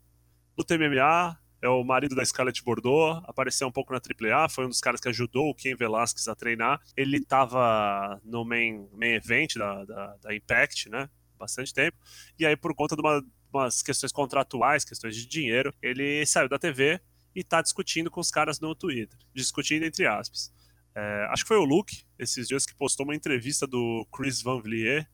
do 0.56 0.64
TMMA, 0.64 1.36
é 1.64 1.68
o 1.68 1.84
marido 1.84 2.14
da 2.14 2.24
Scarlett 2.24 2.64
Bordeaux, 2.64 3.24
apareceu 3.26 3.68
um 3.68 3.72
pouco 3.72 3.91
na 3.91 4.00
AAA, 4.00 4.50
foi 4.50 4.66
um 4.66 4.70
dos 4.70 4.80
caras 4.80 5.00
que 5.00 5.10
ajudou 5.10 5.50
o 5.50 5.56
Ken 5.56 5.76
Velasquez 5.76 6.28
a 6.28 6.36
treinar. 6.36 6.80
Ele 6.96 7.26
tava 7.26 8.22
no 8.24 8.46
main, 8.46 8.88
main 8.94 9.14
event 9.14 9.56
da, 9.56 9.84
da, 9.84 10.18
da 10.18 10.36
Impact, 10.36 10.89
né? 10.89 11.10
Bastante 11.39 11.74
tempo. 11.74 11.98
E 12.38 12.46
aí, 12.46 12.56
por 12.56 12.76
conta 12.76 12.96
de 12.96 13.02
uma, 13.02 13.24
umas 13.54 13.82
questões 13.82 14.12
contratuais, 14.12 14.84
questões 14.84 15.16
de 15.16 15.26
dinheiro, 15.26 15.74
ele 15.82 16.26
saiu 16.26 16.49
da 16.49 16.60
TV 16.60 16.99
e 17.36 17.43
tá 17.43 17.62
discutindo 17.62 18.12
com 18.12 18.20
os 18.20 18.30
caras 18.30 18.60
no 18.60 18.76
Twitter. 18.76 19.18
Discutindo 19.34 19.84
entre 19.84 20.06
aspas. 20.06 20.54
É, 20.95 21.28
acho 21.32 21.43
que 21.43 21.47
foi 21.47 21.58
o 21.58 21.66
Luke, 21.66 22.04
esses 22.20 22.47
dias, 22.47 22.66
que 22.66 22.76
postou 22.76 23.06
uma 23.06 23.16
entrevista 23.16 23.66
do 23.66 24.08
Chris 24.16 24.41
Van 24.41 24.62
Vliet, 24.62 25.08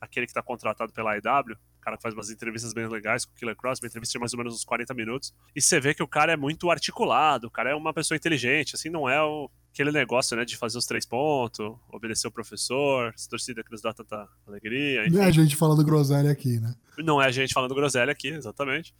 aquele 0.00 0.26
que 0.26 0.30
está 0.30 0.42
contratado 0.42 0.92
pela 0.92 1.16
IW, 1.16 1.56
cara 1.86 1.96
que 1.96 2.02
faz 2.02 2.14
umas 2.14 2.30
entrevistas 2.30 2.72
bem 2.72 2.88
legais 2.88 3.24
com 3.24 3.32
o 3.32 3.36
Killer 3.36 3.54
Cross, 3.54 3.78
uma 3.80 3.86
entrevista 3.86 4.12
de 4.12 4.18
mais 4.18 4.32
ou 4.32 4.38
menos 4.38 4.54
uns 4.54 4.64
40 4.64 4.92
minutos, 4.92 5.32
e 5.54 5.62
você 5.62 5.78
vê 5.78 5.94
que 5.94 6.02
o 6.02 6.08
cara 6.08 6.32
é 6.32 6.36
muito 6.36 6.68
articulado, 6.68 7.46
o 7.46 7.50
cara 7.50 7.70
é 7.70 7.74
uma 7.74 7.94
pessoa 7.94 8.16
inteligente, 8.16 8.74
assim, 8.74 8.90
não 8.90 9.08
é 9.08 9.22
o, 9.22 9.48
aquele 9.76 9.92
negócio, 9.92 10.34
né, 10.34 10.44
de 10.46 10.56
fazer 10.56 10.78
os 10.78 10.86
três 10.86 11.04
pontos, 11.04 11.76
obedecer 11.92 12.26
o 12.26 12.30
professor, 12.30 13.12
essa 13.14 13.28
torcida 13.28 13.62
que 13.62 13.70
nos 13.70 13.82
dá 13.82 13.92
tanta 13.92 14.26
alegria. 14.46 15.02
Enfim. 15.02 15.16
Não 15.16 15.22
é 15.22 15.26
a 15.26 15.30
gente 15.30 15.54
falando 15.54 15.84
groselha 15.84 16.30
aqui, 16.30 16.58
né? 16.58 16.74
Não 16.98 17.20
é 17.20 17.26
a 17.26 17.30
gente 17.30 17.52
falando 17.52 17.74
groselha 17.74 18.10
aqui, 18.10 18.28
exatamente. 18.28 18.94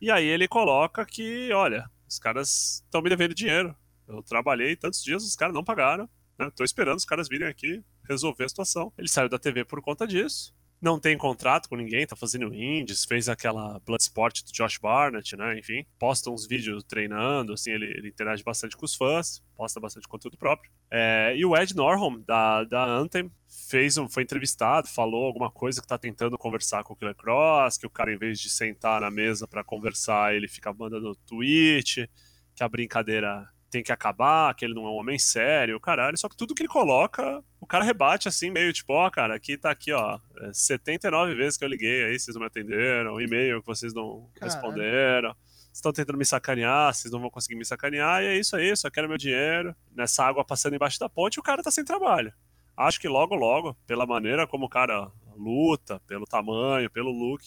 E 0.00 0.08
aí 0.08 0.24
ele 0.24 0.46
coloca 0.46 1.04
que, 1.04 1.52
olha, 1.52 1.90
os 2.08 2.18
caras 2.20 2.82
estão 2.84 3.02
me 3.02 3.10
devendo 3.10 3.34
dinheiro. 3.34 3.74
Eu 4.06 4.22
trabalhei 4.22 4.76
tantos 4.76 5.02
dias, 5.02 5.24
os 5.24 5.34
caras 5.34 5.52
não 5.52 5.64
pagaram. 5.64 6.08
Né? 6.38 6.48
Tô 6.54 6.62
esperando 6.62 6.98
os 6.98 7.04
caras 7.04 7.28
virem 7.28 7.48
aqui 7.48 7.82
resolver 8.08 8.44
a 8.44 8.48
situação. 8.48 8.92
Ele 8.96 9.08
saiu 9.08 9.28
da 9.28 9.38
TV 9.38 9.64
por 9.64 9.82
conta 9.82 10.06
disso. 10.06 10.54
Não 10.80 10.98
tem 10.98 11.16
contrato 11.18 11.68
com 11.68 11.76
ninguém, 11.76 12.06
tá 12.06 12.16
fazendo 12.16 12.54
indies, 12.54 13.04
fez 13.04 13.28
aquela 13.28 13.78
Bloodsport 13.80 14.42
do 14.42 14.50
Josh 14.50 14.78
Barnett, 14.78 15.36
né? 15.36 15.58
Enfim, 15.58 15.84
posta 15.98 16.30
uns 16.30 16.46
vídeos 16.46 16.82
treinando, 16.84 17.52
assim, 17.52 17.70
ele, 17.70 17.84
ele 17.84 18.08
interage 18.08 18.42
bastante 18.42 18.76
com 18.76 18.86
os 18.86 18.94
fãs, 18.94 19.42
posta 19.54 19.78
bastante 19.78 20.08
conteúdo 20.08 20.38
próprio. 20.38 20.72
É, 20.90 21.34
e 21.36 21.44
o 21.44 21.54
Ed 21.54 21.76
Norholm, 21.76 22.22
da, 22.26 22.64
da 22.64 22.82
Anthem, 22.82 23.30
fez 23.68 23.98
um, 23.98 24.08
foi 24.08 24.22
entrevistado, 24.22 24.88
falou 24.88 25.26
alguma 25.26 25.50
coisa 25.50 25.82
que 25.82 25.86
tá 25.86 25.98
tentando 25.98 26.38
conversar 26.38 26.82
com 26.82 26.94
o 26.94 26.96
Killer 26.96 27.14
Cross, 27.14 27.76
que 27.76 27.86
o 27.86 27.90
cara, 27.90 28.14
em 28.14 28.18
vez 28.18 28.40
de 28.40 28.48
sentar 28.48 29.02
na 29.02 29.10
mesa 29.10 29.46
para 29.46 29.62
conversar, 29.62 30.34
ele 30.34 30.48
fica 30.48 30.72
mandando 30.72 31.14
tweet, 31.26 32.08
que 32.54 32.64
a 32.64 32.68
brincadeira 32.68 33.46
tem 33.70 33.82
que 33.82 33.92
acabar, 33.92 34.54
que 34.54 34.64
ele 34.64 34.74
não 34.74 34.84
é 34.84 34.90
um 34.90 34.94
homem 34.94 35.18
sério, 35.18 35.78
caralho. 35.78 36.18
Só 36.18 36.28
que 36.28 36.36
tudo 36.36 36.54
que 36.54 36.62
ele 36.62 36.68
coloca, 36.68 37.42
o 37.60 37.66
cara 37.66 37.84
rebate 37.84 38.28
assim, 38.28 38.50
meio 38.50 38.72
tipo, 38.72 38.92
ó, 38.92 39.06
oh, 39.06 39.10
cara, 39.10 39.34
aqui 39.34 39.56
tá 39.56 39.70
aqui, 39.70 39.92
ó, 39.92 40.18
79 40.52 41.32
é 41.32 41.34
vezes 41.34 41.56
que 41.56 41.64
eu 41.64 41.68
liguei 41.68 42.04
aí, 42.04 42.18
vocês 42.18 42.34
não 42.34 42.40
me 42.40 42.48
atenderam, 42.48 43.20
e-mail 43.20 43.60
que 43.60 43.66
vocês 43.66 43.94
não 43.94 44.28
caralho. 44.34 44.52
responderam. 44.52 45.36
Estão 45.72 45.92
tentando 45.92 46.18
me 46.18 46.24
sacanear, 46.24 46.92
vocês 46.92 47.12
não 47.12 47.20
vão 47.20 47.30
conseguir 47.30 47.54
me 47.54 47.64
sacanear, 47.64 48.22
e 48.24 48.26
é 48.26 48.36
isso 48.36 48.56
aí, 48.56 48.76
só 48.76 48.90
quero 48.90 49.08
meu 49.08 49.16
dinheiro. 49.16 49.74
Nessa 49.94 50.24
água 50.24 50.44
passando 50.44 50.74
embaixo 50.74 50.98
da 50.98 51.08
ponte, 51.08 51.38
o 51.38 51.42
cara 51.42 51.62
tá 51.62 51.70
sem 51.70 51.84
trabalho. 51.84 52.32
Acho 52.76 52.98
que 52.98 53.08
logo, 53.08 53.36
logo, 53.36 53.76
pela 53.86 54.04
maneira 54.04 54.46
como 54.46 54.66
o 54.66 54.68
cara 54.68 55.10
luta, 55.36 56.00
pelo 56.08 56.26
tamanho, 56.26 56.90
pelo 56.90 57.10
look, 57.10 57.44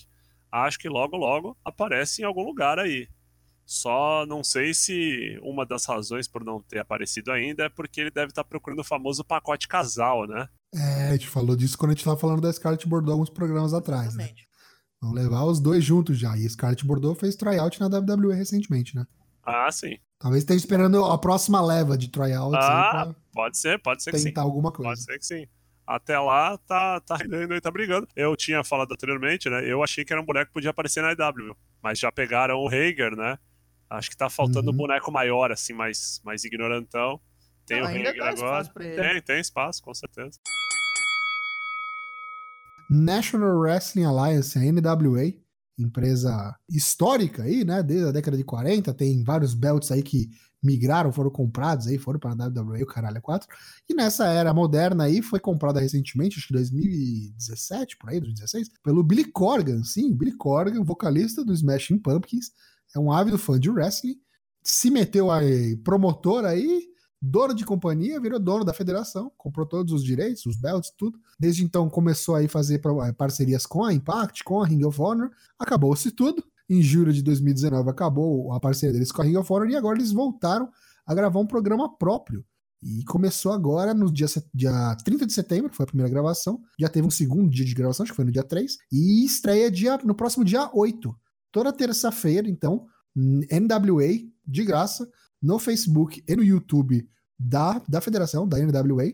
acho 0.51 0.79
que 0.79 0.87
logo, 0.87 1.17
logo 1.17 1.57
aparece 1.65 2.21
em 2.21 2.25
algum 2.25 2.43
lugar 2.43 2.79
aí. 2.79 3.09
Só 3.65 4.25
não 4.25 4.43
sei 4.43 4.73
se 4.73 5.39
uma 5.41 5.65
das 5.65 5.85
razões 5.85 6.27
por 6.27 6.43
não 6.43 6.61
ter 6.61 6.79
aparecido 6.79 7.31
ainda 7.31 7.63
é 7.65 7.69
porque 7.69 8.01
ele 8.01 8.11
deve 8.11 8.29
estar 8.29 8.43
procurando 8.43 8.79
o 8.79 8.83
famoso 8.83 9.23
pacote 9.23 9.67
casal, 9.67 10.27
né? 10.27 10.47
É, 10.73 11.09
a 11.09 11.11
gente 11.13 11.27
falou 11.27 11.55
disso 11.55 11.77
quando 11.77 11.91
a 11.91 11.93
gente 11.93 11.99
estava 11.99 12.17
falando 12.17 12.41
da 12.41 12.51
Scarlett 12.51 12.87
Bordeaux 12.87 13.13
alguns 13.13 13.29
programas 13.29 13.73
atrás, 13.73 14.15
né? 14.15 14.29
Vamos 15.01 15.21
levar 15.21 15.43
os 15.43 15.59
dois 15.59 15.83
juntos 15.83 16.17
já. 16.17 16.35
E 16.37 16.49
Scarlett 16.49 16.85
Bordeaux 16.85 17.19
fez 17.19 17.35
tryout 17.35 17.79
na 17.79 17.87
WWE 17.87 18.33
recentemente, 18.33 18.95
né? 18.95 19.05
Ah, 19.45 19.69
sim. 19.71 19.97
Talvez 20.17 20.43
esteja 20.43 20.59
esperando 20.59 21.03
a 21.03 21.17
próxima 21.17 21.61
leva 21.61 21.97
de 21.97 22.09
tryouts. 22.09 22.57
Ah, 22.63 23.13
pode 23.33 23.57
ser, 23.57 23.77
pode 23.81 24.01
ser 24.01 24.11
que 24.11 24.19
sim. 24.19 24.29
Tentar 24.29 24.43
alguma 24.43 24.71
coisa. 24.71 24.91
Pode 24.91 25.03
ser 25.03 25.19
que 25.19 25.25
sim. 25.25 25.45
Até 25.85 26.17
lá, 26.17 26.57
tá, 26.59 27.01
tá 27.01 27.17
rendendo 27.17 27.53
e 27.53 27.59
tá 27.59 27.69
brigando. 27.69 28.07
Eu 28.15 28.35
tinha 28.37 28.63
falado 28.63 28.93
anteriormente, 28.93 29.49
né? 29.49 29.69
Eu 29.69 29.83
achei 29.83 30.05
que 30.05 30.13
era 30.13 30.21
um 30.21 30.25
boneco 30.25 30.47
que 30.47 30.53
podia 30.53 30.69
aparecer 30.69 31.03
na 31.03 31.11
IW, 31.11 31.53
mas 31.81 31.99
já 31.99 32.09
pegaram 32.09 32.55
o 32.55 32.69
Hager, 32.69 33.15
né? 33.17 33.37
Acho 33.93 34.09
que 34.09 34.17
tá 34.17 34.27
faltando 34.27 34.69
uhum. 34.69 34.73
um 34.73 34.77
boneco 34.77 35.11
maior, 35.11 35.51
assim, 35.51 35.71
mais, 35.71 36.19
mais 36.23 36.43
ignorantão. 36.43 37.21
Tem 37.63 37.79
Não, 37.79 37.87
o 37.87 37.89
Hager 37.89 38.23
agora. 38.23 38.65
Tem, 38.73 39.21
tem 39.21 39.39
espaço, 39.39 39.83
com 39.83 39.93
certeza. 39.93 40.39
National 42.89 43.59
Wrestling 43.59 44.05
Alliance, 44.05 44.57
a 44.57 44.61
NWA, 44.61 45.33
empresa 45.77 46.55
histórica 46.69 47.43
aí, 47.43 47.63
né, 47.63 47.83
desde 47.83 48.07
a 48.07 48.11
década 48.11 48.35
de 48.35 48.43
40, 48.43 48.93
tem 48.95 49.23
vários 49.23 49.53
belts 49.53 49.91
aí 49.91 50.01
que 50.01 50.29
migraram, 50.61 51.11
foram 51.11 51.29
comprados 51.29 51.87
aí, 51.87 51.99
foram 51.99 52.19
para 52.19 52.31
a 52.31 52.47
WWE, 52.47 52.83
o 52.83 52.87
caralho, 52.87 53.21
4. 53.21 53.47
E 53.87 53.93
nessa 53.93 54.25
era 54.25 54.53
moderna 54.53 55.03
aí, 55.03 55.21
foi 55.21 55.39
comprada 55.39 55.79
recentemente, 55.79 56.37
acho 56.37 56.47
que 56.47 56.53
2017, 56.53 57.97
por 57.97 58.09
aí, 58.09 58.19
2016, 58.19 58.69
pelo 58.83 59.03
Billy 59.03 59.25
Corgan, 59.25 59.83
sim, 59.83 60.15
Billy 60.15 60.35
Corgan, 60.35 60.83
vocalista 60.83 61.43
do 61.43 61.53
Smashing 61.53 61.99
Pumpkins, 61.99 62.51
é 62.95 62.99
um 62.99 63.11
ávido 63.11 63.37
fã 63.37 63.59
de 63.59 63.69
wrestling, 63.69 64.17
se 64.63 64.89
meteu 64.89 65.29
aí 65.29 65.75
promotor 65.77 66.45
aí, 66.45 66.87
dono 67.21 67.53
de 67.53 67.65
companhia, 67.65 68.19
virou 68.19 68.39
dono 68.39 68.63
da 68.63 68.73
federação, 68.73 69.31
comprou 69.37 69.65
todos 69.65 69.93
os 69.93 70.03
direitos, 70.03 70.45
os 70.45 70.57
belts, 70.57 70.91
tudo. 70.97 71.19
Desde 71.39 71.63
então 71.63 71.89
começou 71.89 72.35
aí 72.35 72.45
a 72.45 72.49
fazer 72.49 72.81
eh, 72.85 73.11
parcerias 73.13 73.65
com 73.65 73.83
a 73.83 73.93
Impact, 73.93 74.43
com 74.43 74.61
a 74.61 74.65
Ring 74.65 74.83
of 74.85 75.01
Honor, 75.01 75.29
acabou-se 75.59 76.11
tudo. 76.11 76.43
Em 76.69 76.81
julho 76.81 77.11
de 77.11 77.21
2019 77.21 77.89
acabou 77.89 78.53
a 78.53 78.59
parceria 78.59 78.93
deles 78.93 79.11
com 79.11 79.21
a 79.21 79.25
Ring 79.25 79.35
of 79.35 79.51
Honor 79.51 79.69
e 79.69 79.75
agora 79.75 79.97
eles 79.97 80.11
voltaram 80.11 80.69
a 81.05 81.13
gravar 81.13 81.39
um 81.39 81.47
programa 81.47 81.93
próprio. 81.97 82.43
E 82.81 83.03
começou 83.05 83.53
agora 83.53 83.93
no 83.93 84.11
dia, 84.11 84.27
dia 84.53 84.97
30 85.05 85.25
de 85.25 85.31
setembro, 85.31 85.69
que 85.69 85.75
foi 85.77 85.85
a 85.85 85.87
primeira 85.87 86.11
gravação. 86.11 86.61
Já 86.77 86.89
teve 86.89 87.07
um 87.07 87.11
segundo 87.11 87.49
dia 87.49 87.63
de 87.63 87.73
gravação, 87.73 88.03
acho 88.03 88.11
que 88.11 88.15
foi 88.15 88.25
no 88.25 88.31
dia 88.31 88.43
3. 88.43 88.77
E 88.91 89.23
estreia 89.23 89.71
dia, 89.71 89.97
no 90.03 90.13
próximo 90.13 90.43
dia 90.43 90.69
8 90.73 91.15
toda 91.53 91.71
terça-feira, 91.71 92.49
então, 92.49 92.85
NWA, 93.15 94.09
de 94.45 94.65
graça, 94.65 95.07
no 95.41 95.59
Facebook 95.59 96.21
e 96.27 96.35
no 96.35 96.43
YouTube 96.43 97.07
da, 97.39 97.81
da 97.87 98.01
federação, 98.01 98.47
da 98.47 98.57
NWA, 98.57 99.13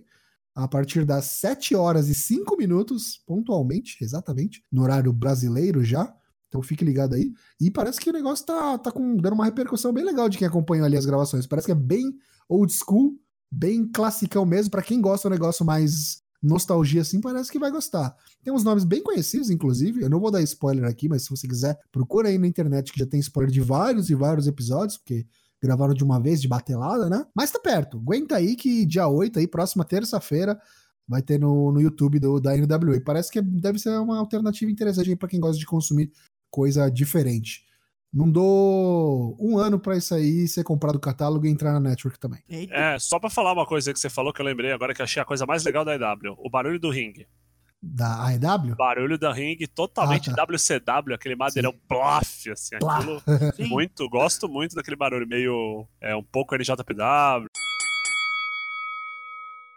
a 0.56 0.68
partir 0.68 1.06
das 1.06 1.26
7 1.26 1.76
horas 1.76 2.08
e 2.08 2.16
5 2.16 2.58
minutos, 2.58 3.22
pontualmente, 3.28 3.98
exatamente, 4.02 4.64
no 4.72 4.84
horário 4.84 5.12
brasileiro 5.14 5.84
já. 5.84 6.12
Então 6.48 6.62
fique 6.64 6.84
ligado 6.84 7.14
aí. 7.14 7.32
E 7.62 7.70
parece 7.70 8.00
que 8.00 8.10
o 8.10 8.14
negócio 8.14 8.46
tá, 8.46 8.78
tá 8.78 8.92
com, 8.92 9.16
dando 9.18 9.34
uma 9.34 9.46
repercussão 9.46 9.94
bem 9.94 10.04
legal 10.04 10.28
de 10.28 10.38
quem 10.38 10.48
acompanha 10.48 10.84
ali 10.86 10.98
as 10.98 11.06
gravações. 11.06 11.46
Parece 11.46 11.68
que 11.68 11.72
é 11.72 11.76
bem 11.76 12.16
old 12.48 12.74
school, 12.74 13.14
bem 13.52 13.88
classicão 13.88 14.46
mesmo, 14.46 14.72
para 14.72 14.82
quem 14.82 15.00
gosta 15.00 15.30
do 15.30 15.34
negócio 15.34 15.64
mais 15.66 16.24
nostalgia 16.42 17.02
assim, 17.02 17.20
parece 17.20 17.52
que 17.52 17.60
vai 17.60 17.72
gostar. 17.72 18.16
Tem 18.44 18.54
uns 18.54 18.64
nomes 18.64 18.84
bem 18.84 19.04
conhecidos, 19.04 19.50
inclusive. 19.50 20.02
Eu 20.02 20.10
não 20.10 20.20
vou 20.20 20.32
dar 20.32 20.42
spoiler 20.42 20.86
aqui, 20.86 21.10
mas 21.10 21.24
se 21.24 21.30
você 21.30 21.48
quiser, 21.48 21.78
procura 21.92 22.30
aí 22.30 22.38
na 22.38 22.48
internet 22.48 22.92
que 22.92 23.00
já 23.00 23.06
tem 23.06 23.20
spoiler 23.20 23.52
de 23.52 23.62
vários 23.62 24.10
e 24.10 24.16
vários 24.16 24.48
episódios, 24.48 24.98
porque 24.98 25.26
gravaram 25.62 25.94
de 25.94 26.04
uma 26.04 26.20
vez, 26.20 26.42
de 26.42 26.48
batelada, 26.48 27.10
né? 27.10 27.26
Mas 27.36 27.52
tá 27.52 27.60
perto. 27.60 27.98
Aguenta 27.98 28.36
aí 28.36 28.56
que 28.56 28.86
dia 28.86 29.08
8 29.08 29.40
aí, 29.40 29.48
próxima 29.48 29.84
terça-feira, 29.84 30.60
vai 31.08 31.22
ter 31.22 31.40
no, 31.40 31.72
no 31.72 31.82
YouTube 31.82 32.20
do, 32.20 32.40
da 32.40 32.56
NWA. 32.56 33.02
Parece 33.04 33.32
que 33.32 33.42
deve 33.42 33.80
ser 33.80 33.90
uma 34.00 34.18
alternativa 34.18 34.72
interessante 34.72 35.16
para 35.16 35.28
quem 35.28 35.40
gosta 35.40 35.60
de 35.60 35.66
consumir 35.66 36.12
coisa 36.50 36.90
diferente. 36.90 37.66
Não 38.12 38.30
dou 38.30 39.38
um 39.40 39.58
ano 39.60 39.80
para 39.80 39.96
isso 39.96 40.16
aí 40.16 40.48
ser 40.48 40.64
comprado 40.64 40.96
o 40.96 41.00
catálogo 41.00 41.46
e 41.46 41.50
entrar 41.50 41.74
na 41.74 41.80
network 41.80 42.20
também. 42.20 42.42
Eita. 42.50 42.74
É, 42.74 42.98
só 43.00 43.20
pra 43.20 43.30
falar 43.30 43.54
uma 43.54 43.68
coisa 43.68 43.94
que 43.94 44.00
você 44.00 44.10
falou 44.10 44.34
que 44.34 44.42
eu 44.42 44.46
lembrei 44.46 44.72
agora 44.72 44.94
que 44.96 45.02
eu 45.02 45.04
achei 45.04 45.22
a 45.22 45.26
coisa 45.26 45.46
mais 45.46 45.64
legal 45.64 45.86
da 45.86 45.94
EW. 45.96 46.36
O 46.40 46.50
barulho 46.50 46.80
do 46.80 46.90
ringue. 46.90 47.28
Da 47.82 48.26
AEW? 48.28 48.76
Barulho 48.76 49.18
da 49.18 49.32
ringue 49.32 49.66
totalmente 49.68 50.30
Ah, 50.32 50.34
tá. 50.36 50.44
WCW, 50.44 51.14
aquele 51.14 51.36
madeirão 51.36 51.74
plof, 51.88 52.50
assim, 52.52 52.78
Plá. 52.80 52.98
aquilo. 52.98 53.22
Sim. 53.56 53.68
Muito, 53.70 54.10
gosto 54.10 54.50
muito 54.50 54.76
daquele 54.76 54.98
barulho, 54.98 55.28
meio. 55.28 55.88
É, 56.02 56.16
um 56.16 56.24
pouco 56.24 56.56
NJPW. 56.56 57.46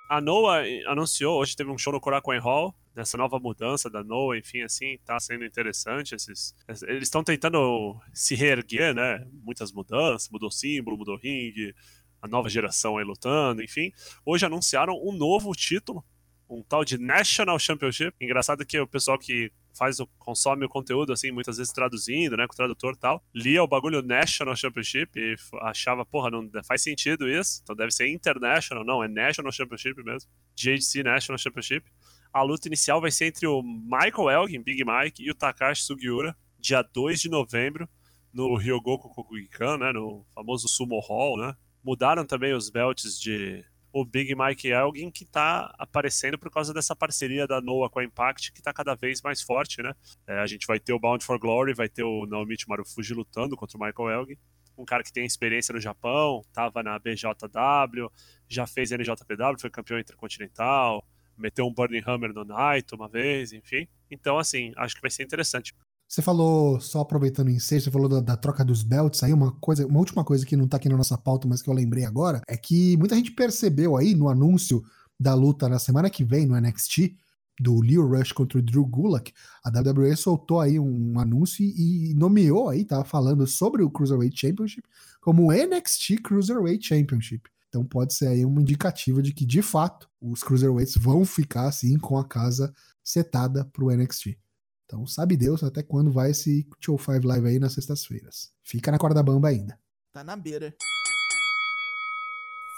A 0.08 0.20
Noah 0.20 0.62
anunciou, 0.88 1.38
hoje 1.38 1.54
teve 1.54 1.70
um 1.70 1.78
show 1.78 1.92
no 1.92 2.00
Korakuen 2.00 2.40
Hall, 2.40 2.74
nessa 2.94 3.16
nova 3.16 3.38
mudança 3.38 3.88
da 3.88 4.02
Noah, 4.02 4.38
enfim, 4.38 4.62
assim, 4.62 4.98
tá 5.04 5.18
sendo 5.18 5.44
interessante. 5.44 6.14
Esses, 6.14 6.54
eles 6.82 7.04
estão 7.04 7.24
tentando 7.24 7.98
se 8.12 8.34
reerguer, 8.34 8.94
né? 8.94 9.26
Muitas 9.42 9.72
mudanças, 9.72 10.28
mudou 10.30 10.50
símbolo, 10.50 10.96
mudou 10.96 11.16
ringue, 11.16 11.74
a 12.20 12.28
nova 12.28 12.48
geração 12.48 12.96
aí 12.96 13.04
lutando, 13.04 13.62
enfim. 13.62 13.92
Hoje 14.24 14.46
anunciaram 14.46 14.94
um 15.02 15.12
novo 15.12 15.52
título, 15.52 16.04
um 16.48 16.62
tal 16.62 16.84
de 16.84 16.98
National 16.98 17.58
Championship. 17.58 18.14
Engraçado 18.20 18.64
que 18.64 18.78
o 18.78 18.86
pessoal 18.86 19.18
que 19.18 19.50
faz 19.76 19.98
o, 19.98 20.06
consome 20.18 20.64
o 20.64 20.68
conteúdo, 20.68 21.12
assim, 21.12 21.30
muitas 21.30 21.56
vezes 21.56 21.72
traduzindo, 21.72 22.36
né, 22.36 22.46
com 22.46 22.52
o 22.52 22.56
tradutor 22.56 22.94
e 22.94 22.98
tal, 22.98 23.24
lia 23.34 23.62
o 23.62 23.66
bagulho 23.66 24.02
National 24.02 24.54
Championship 24.54 25.18
e 25.18 25.34
achava, 25.62 26.04
porra, 26.04 26.30
não 26.30 26.48
faz 26.64 26.82
sentido 26.82 27.28
isso, 27.28 27.60
então 27.62 27.74
deve 27.74 27.90
ser 27.90 28.08
International, 28.08 28.84
não, 28.84 29.02
é 29.02 29.08
National 29.08 29.50
Championship 29.50 30.02
mesmo, 30.04 30.30
GHC 30.54 31.02
National 31.02 31.38
Championship. 31.38 31.90
A 32.32 32.42
luta 32.42 32.66
inicial 32.66 33.00
vai 33.00 33.10
ser 33.10 33.26
entre 33.26 33.46
o 33.46 33.62
Michael 33.62 34.30
Elgin, 34.30 34.62
Big 34.62 34.82
Mike, 34.84 35.22
e 35.22 35.30
o 35.30 35.34
Takashi 35.34 35.82
Sugiura, 35.82 36.34
dia 36.58 36.82
2 36.82 37.20
de 37.20 37.28
novembro, 37.28 37.88
no 38.32 38.56
Ryogoku 38.56 39.10
Kokugikan, 39.10 39.76
né, 39.76 39.92
no 39.92 40.24
famoso 40.34 40.66
Sumo 40.66 40.98
Hall, 41.00 41.36
né. 41.36 41.54
Mudaram 41.84 42.24
também 42.24 42.54
os 42.54 42.70
belts 42.70 43.20
de 43.20 43.64
o 43.92 44.06
Big 44.06 44.34
Mike 44.34 44.68
Elgin, 44.68 45.10
que 45.10 45.26
tá 45.26 45.74
aparecendo 45.78 46.38
por 46.38 46.50
causa 46.50 46.72
dessa 46.72 46.96
parceria 46.96 47.46
da 47.46 47.60
Noah 47.60 47.90
com 47.90 47.98
a 47.98 48.04
Impact, 48.04 48.50
que 48.52 48.62
tá 48.62 48.72
cada 48.72 48.94
vez 48.94 49.20
mais 49.20 49.42
forte, 49.42 49.82
né? 49.82 49.92
É, 50.26 50.38
a 50.38 50.46
gente 50.46 50.66
vai 50.66 50.80
ter 50.80 50.94
o 50.94 50.98
Bound 50.98 51.22
for 51.22 51.38
Glory, 51.38 51.74
vai 51.74 51.90
ter 51.90 52.02
o 52.02 52.24
Naomichi 52.24 52.66
Marufuji 52.66 53.12
lutando 53.12 53.54
contra 53.54 53.76
o 53.76 53.80
Michael 53.80 54.20
Elgin, 54.20 54.38
um 54.78 54.84
cara 54.86 55.02
que 55.02 55.12
tem 55.12 55.26
experiência 55.26 55.74
no 55.74 55.80
Japão, 55.80 56.42
tava 56.54 56.82
na 56.82 56.98
BJW, 56.98 58.10
já 58.48 58.66
fez 58.66 58.90
NJPW, 58.90 59.60
foi 59.60 59.68
campeão 59.68 59.98
intercontinental, 59.98 61.06
meteu 61.42 61.66
um 61.66 61.74
Burning 61.74 62.02
Hammer 62.06 62.32
no 62.32 62.44
Naito 62.44 62.94
uma 62.96 63.08
vez, 63.08 63.52
enfim. 63.52 63.86
Então, 64.10 64.38
assim, 64.38 64.72
acho 64.76 64.94
que 64.94 65.02
vai 65.02 65.10
ser 65.10 65.24
interessante. 65.24 65.74
Você 66.08 66.20
falou, 66.20 66.78
só 66.78 67.00
aproveitando 67.00 67.48
o 67.48 67.50
ensejo, 67.50 67.84
você 67.84 67.90
falou 67.90 68.08
da, 68.08 68.20
da 68.20 68.36
troca 68.36 68.64
dos 68.64 68.82
belts 68.82 69.22
aí, 69.22 69.32
uma 69.32 69.52
coisa, 69.52 69.86
uma 69.86 69.98
última 69.98 70.22
coisa 70.22 70.44
que 70.44 70.56
não 70.56 70.68
tá 70.68 70.76
aqui 70.76 70.88
na 70.88 70.96
nossa 70.96 71.16
pauta, 71.16 71.48
mas 71.48 71.62
que 71.62 71.70
eu 71.70 71.74
lembrei 71.74 72.04
agora, 72.04 72.42
é 72.46 72.56
que 72.56 72.96
muita 72.98 73.16
gente 73.16 73.32
percebeu 73.32 73.96
aí 73.96 74.14
no 74.14 74.28
anúncio 74.28 74.82
da 75.18 75.34
luta 75.34 75.68
na 75.68 75.78
semana 75.78 76.10
que 76.10 76.22
vem 76.22 76.46
no 76.46 76.60
NXT, 76.60 77.16
do 77.60 77.80
Leo 77.80 78.06
Rush 78.06 78.32
contra 78.32 78.58
o 78.58 78.62
Drew 78.62 78.84
Gulak, 78.84 79.32
a 79.64 79.70
WWE 79.70 80.16
soltou 80.16 80.60
aí 80.60 80.78
um 80.78 81.18
anúncio 81.18 81.64
e 81.64 82.12
nomeou 82.14 82.68
aí, 82.68 82.84
tava 82.84 83.04
falando 83.04 83.46
sobre 83.46 83.82
o 83.82 83.90
Cruiserweight 83.90 84.38
Championship 84.38 84.86
como 85.20 85.52
NXT 85.52 86.20
Cruiserweight 86.22 86.86
Championship. 86.86 87.48
Então 87.72 87.86
pode 87.86 88.12
ser 88.12 88.26
aí 88.26 88.44
uma 88.44 88.60
indicativa 88.60 89.22
de 89.22 89.32
que, 89.32 89.46
de 89.46 89.62
fato, 89.62 90.06
os 90.20 90.42
Cruiserweights 90.42 90.94
vão 90.94 91.24
ficar 91.24 91.68
assim 91.68 91.98
com 91.98 92.18
a 92.18 92.28
casa 92.28 92.70
setada 93.02 93.64
pro 93.64 93.90
NXT. 93.90 94.38
Então, 94.84 95.06
sabe 95.06 95.38
Deus 95.38 95.62
até 95.62 95.82
quando 95.82 96.12
vai 96.12 96.32
esse 96.32 96.68
Show 96.78 96.98
5 96.98 97.26
Live 97.26 97.48
aí 97.48 97.58
nas 97.58 97.72
sextas-feiras. 97.72 98.52
Fica 98.62 98.92
na 98.92 98.98
corda 98.98 99.22
bamba 99.22 99.48
ainda. 99.48 99.80
Tá 100.12 100.22
na 100.22 100.36
beira. 100.36 100.76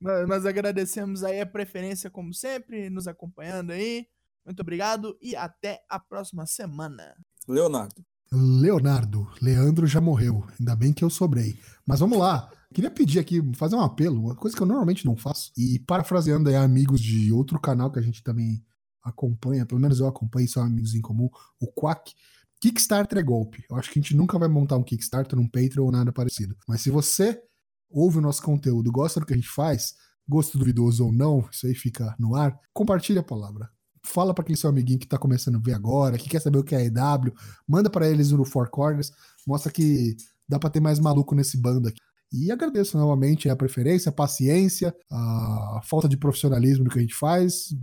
Mas 0.00 0.26
nós 0.28 0.44
agradecemos 0.44 1.22
aí 1.22 1.40
a 1.40 1.46
preferência, 1.46 2.10
como 2.10 2.34
sempre, 2.34 2.90
nos 2.90 3.06
acompanhando 3.06 3.70
aí. 3.70 4.08
Muito 4.44 4.60
obrigado 4.60 5.16
e 5.20 5.36
até 5.36 5.80
a 5.88 5.98
próxima 5.98 6.46
semana. 6.46 7.14
Leonardo. 7.48 8.04
Leonardo, 8.32 9.28
Leandro 9.42 9.86
já 9.86 10.00
morreu. 10.00 10.44
Ainda 10.58 10.76
bem 10.76 10.92
que 10.92 11.04
eu 11.04 11.10
sobrei. 11.10 11.58
Mas 11.84 12.00
vamos 12.00 12.18
lá. 12.18 12.50
Queria 12.72 12.90
pedir 12.90 13.18
aqui, 13.18 13.42
fazer 13.56 13.74
um 13.74 13.80
apelo, 13.80 14.20
uma 14.20 14.36
coisa 14.36 14.56
que 14.56 14.62
eu 14.62 14.66
normalmente 14.66 15.04
não 15.04 15.16
faço. 15.16 15.50
E 15.56 15.80
parafraseando 15.80 16.48
aí 16.48 16.54
amigos 16.54 17.00
de 17.00 17.32
outro 17.32 17.60
canal 17.60 17.90
que 17.90 17.98
a 17.98 18.02
gente 18.02 18.22
também 18.22 18.64
acompanha, 19.02 19.66
pelo 19.66 19.80
menos 19.80 19.98
eu 19.98 20.06
acompanho, 20.06 20.48
são 20.48 20.62
amigos 20.62 20.94
em 20.94 21.00
comum, 21.00 21.28
o 21.60 21.66
Quack. 21.66 22.14
Kickstarter 22.60 23.18
é 23.18 23.22
golpe. 23.22 23.64
Eu 23.68 23.76
acho 23.76 23.90
que 23.90 23.98
a 23.98 24.02
gente 24.02 24.14
nunca 24.14 24.38
vai 24.38 24.46
montar 24.46 24.76
um 24.76 24.84
Kickstarter, 24.84 25.38
um 25.38 25.48
Patreon 25.48 25.86
ou 25.86 25.90
nada 25.90 26.12
parecido. 26.12 26.54
Mas 26.68 26.82
se 26.82 26.90
você 26.90 27.42
ouve 27.90 28.18
o 28.18 28.20
nosso 28.20 28.42
conteúdo, 28.42 28.92
gosta 28.92 29.18
do 29.18 29.26
que 29.26 29.32
a 29.32 29.36
gente 29.36 29.48
faz, 29.48 29.94
gosto 30.28 30.58
duvidoso 30.58 31.06
ou 31.06 31.12
não, 31.12 31.48
isso 31.50 31.66
aí 31.66 31.74
fica 31.74 32.14
no 32.18 32.36
ar, 32.36 32.56
compartilha 32.72 33.20
a 33.20 33.24
palavra. 33.24 33.68
Fala 34.02 34.32
para 34.34 34.42
aquele 34.42 34.58
seu 34.58 34.70
amiguinho 34.70 34.98
que 34.98 35.06
tá 35.06 35.18
começando 35.18 35.56
a 35.56 35.60
ver 35.60 35.74
agora, 35.74 36.18
que 36.18 36.28
quer 36.28 36.40
saber 36.40 36.58
o 36.58 36.64
que 36.64 36.74
é 36.74 36.86
EW, 36.86 37.34
manda 37.66 37.90
para 37.90 38.08
eles 38.08 38.30
no 38.32 38.44
Four 38.44 38.70
Corners, 38.70 39.12
mostra 39.46 39.70
que 39.70 40.16
dá 40.48 40.58
para 40.58 40.70
ter 40.70 40.80
mais 40.80 40.98
maluco 40.98 41.34
nesse 41.34 41.56
bando 41.56 41.88
aqui. 41.88 42.00
E 42.32 42.50
agradeço 42.52 42.96
novamente 42.96 43.48
a 43.48 43.56
preferência, 43.56 44.08
a 44.08 44.12
paciência, 44.12 44.94
a 45.10 45.80
falta 45.84 46.08
de 46.08 46.16
profissionalismo 46.16 46.84
do 46.84 46.90
que 46.90 46.98
a 46.98 47.02
gente 47.02 47.14
faz. 47.14 47.74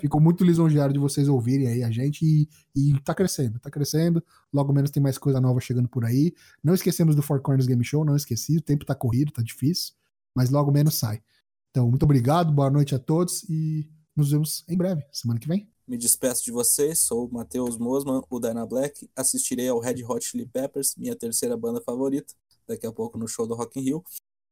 Fico 0.00 0.20
muito 0.20 0.44
lisonjeado 0.44 0.92
de 0.92 0.98
vocês 0.98 1.28
ouvirem 1.28 1.66
aí 1.66 1.82
a 1.82 1.90
gente 1.90 2.24
e, 2.24 2.48
e 2.74 3.00
tá 3.00 3.14
crescendo, 3.14 3.58
tá 3.58 3.70
crescendo. 3.70 4.22
Logo 4.52 4.72
menos 4.72 4.90
tem 4.90 5.02
mais 5.02 5.16
coisa 5.16 5.40
nova 5.40 5.60
chegando 5.60 5.88
por 5.88 6.04
aí. 6.04 6.34
Não 6.62 6.74
esquecemos 6.74 7.16
do 7.16 7.22
Four 7.22 7.40
Corners 7.40 7.66
Game 7.66 7.84
Show, 7.84 8.04
não 8.04 8.16
esqueci, 8.16 8.58
o 8.58 8.62
tempo 8.62 8.84
tá 8.84 8.94
corrido, 8.94 9.32
tá 9.32 9.42
difícil, 9.42 9.94
mas 10.34 10.50
logo 10.50 10.70
menos 10.70 10.94
sai. 10.94 11.22
Então, 11.70 11.88
muito 11.88 12.02
obrigado, 12.02 12.52
boa 12.52 12.70
noite 12.70 12.94
a 12.94 12.98
todos 12.98 13.44
e 13.48 13.88
nos 14.16 14.30
vemos 14.30 14.64
em 14.68 14.76
breve, 14.76 15.04
semana 15.12 15.40
que 15.40 15.48
vem. 15.48 15.68
Me 15.86 15.98
despeço 15.98 16.44
de 16.44 16.52
vocês, 16.52 17.00
sou 17.00 17.26
o 17.26 17.32
Matheus 17.32 17.76
Mosman, 17.76 18.22
o 18.30 18.38
Dana 18.38 18.64
Black. 18.64 19.10
Assistirei 19.16 19.68
ao 19.68 19.80
Red 19.80 20.04
Hot 20.04 20.24
Chili 20.24 20.46
Peppers, 20.46 20.94
minha 20.96 21.16
terceira 21.16 21.56
banda 21.56 21.80
favorita, 21.80 22.32
daqui 22.66 22.86
a 22.86 22.92
pouco 22.92 23.18
no 23.18 23.26
show 23.26 23.46
do 23.46 23.54
Rock 23.54 23.80
in 23.80 23.82
Rio. 23.82 24.04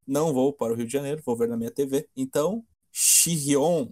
Não 0.07 0.33
vou 0.33 0.53
para 0.53 0.73
o 0.73 0.77
Rio 0.77 0.87
de 0.87 0.93
Janeiro, 0.93 1.23
vou 1.25 1.37
ver 1.37 1.49
na 1.49 1.57
minha 1.57 1.71
TV. 1.71 2.09
Então, 2.17 2.65
Shihyon! 2.93 3.89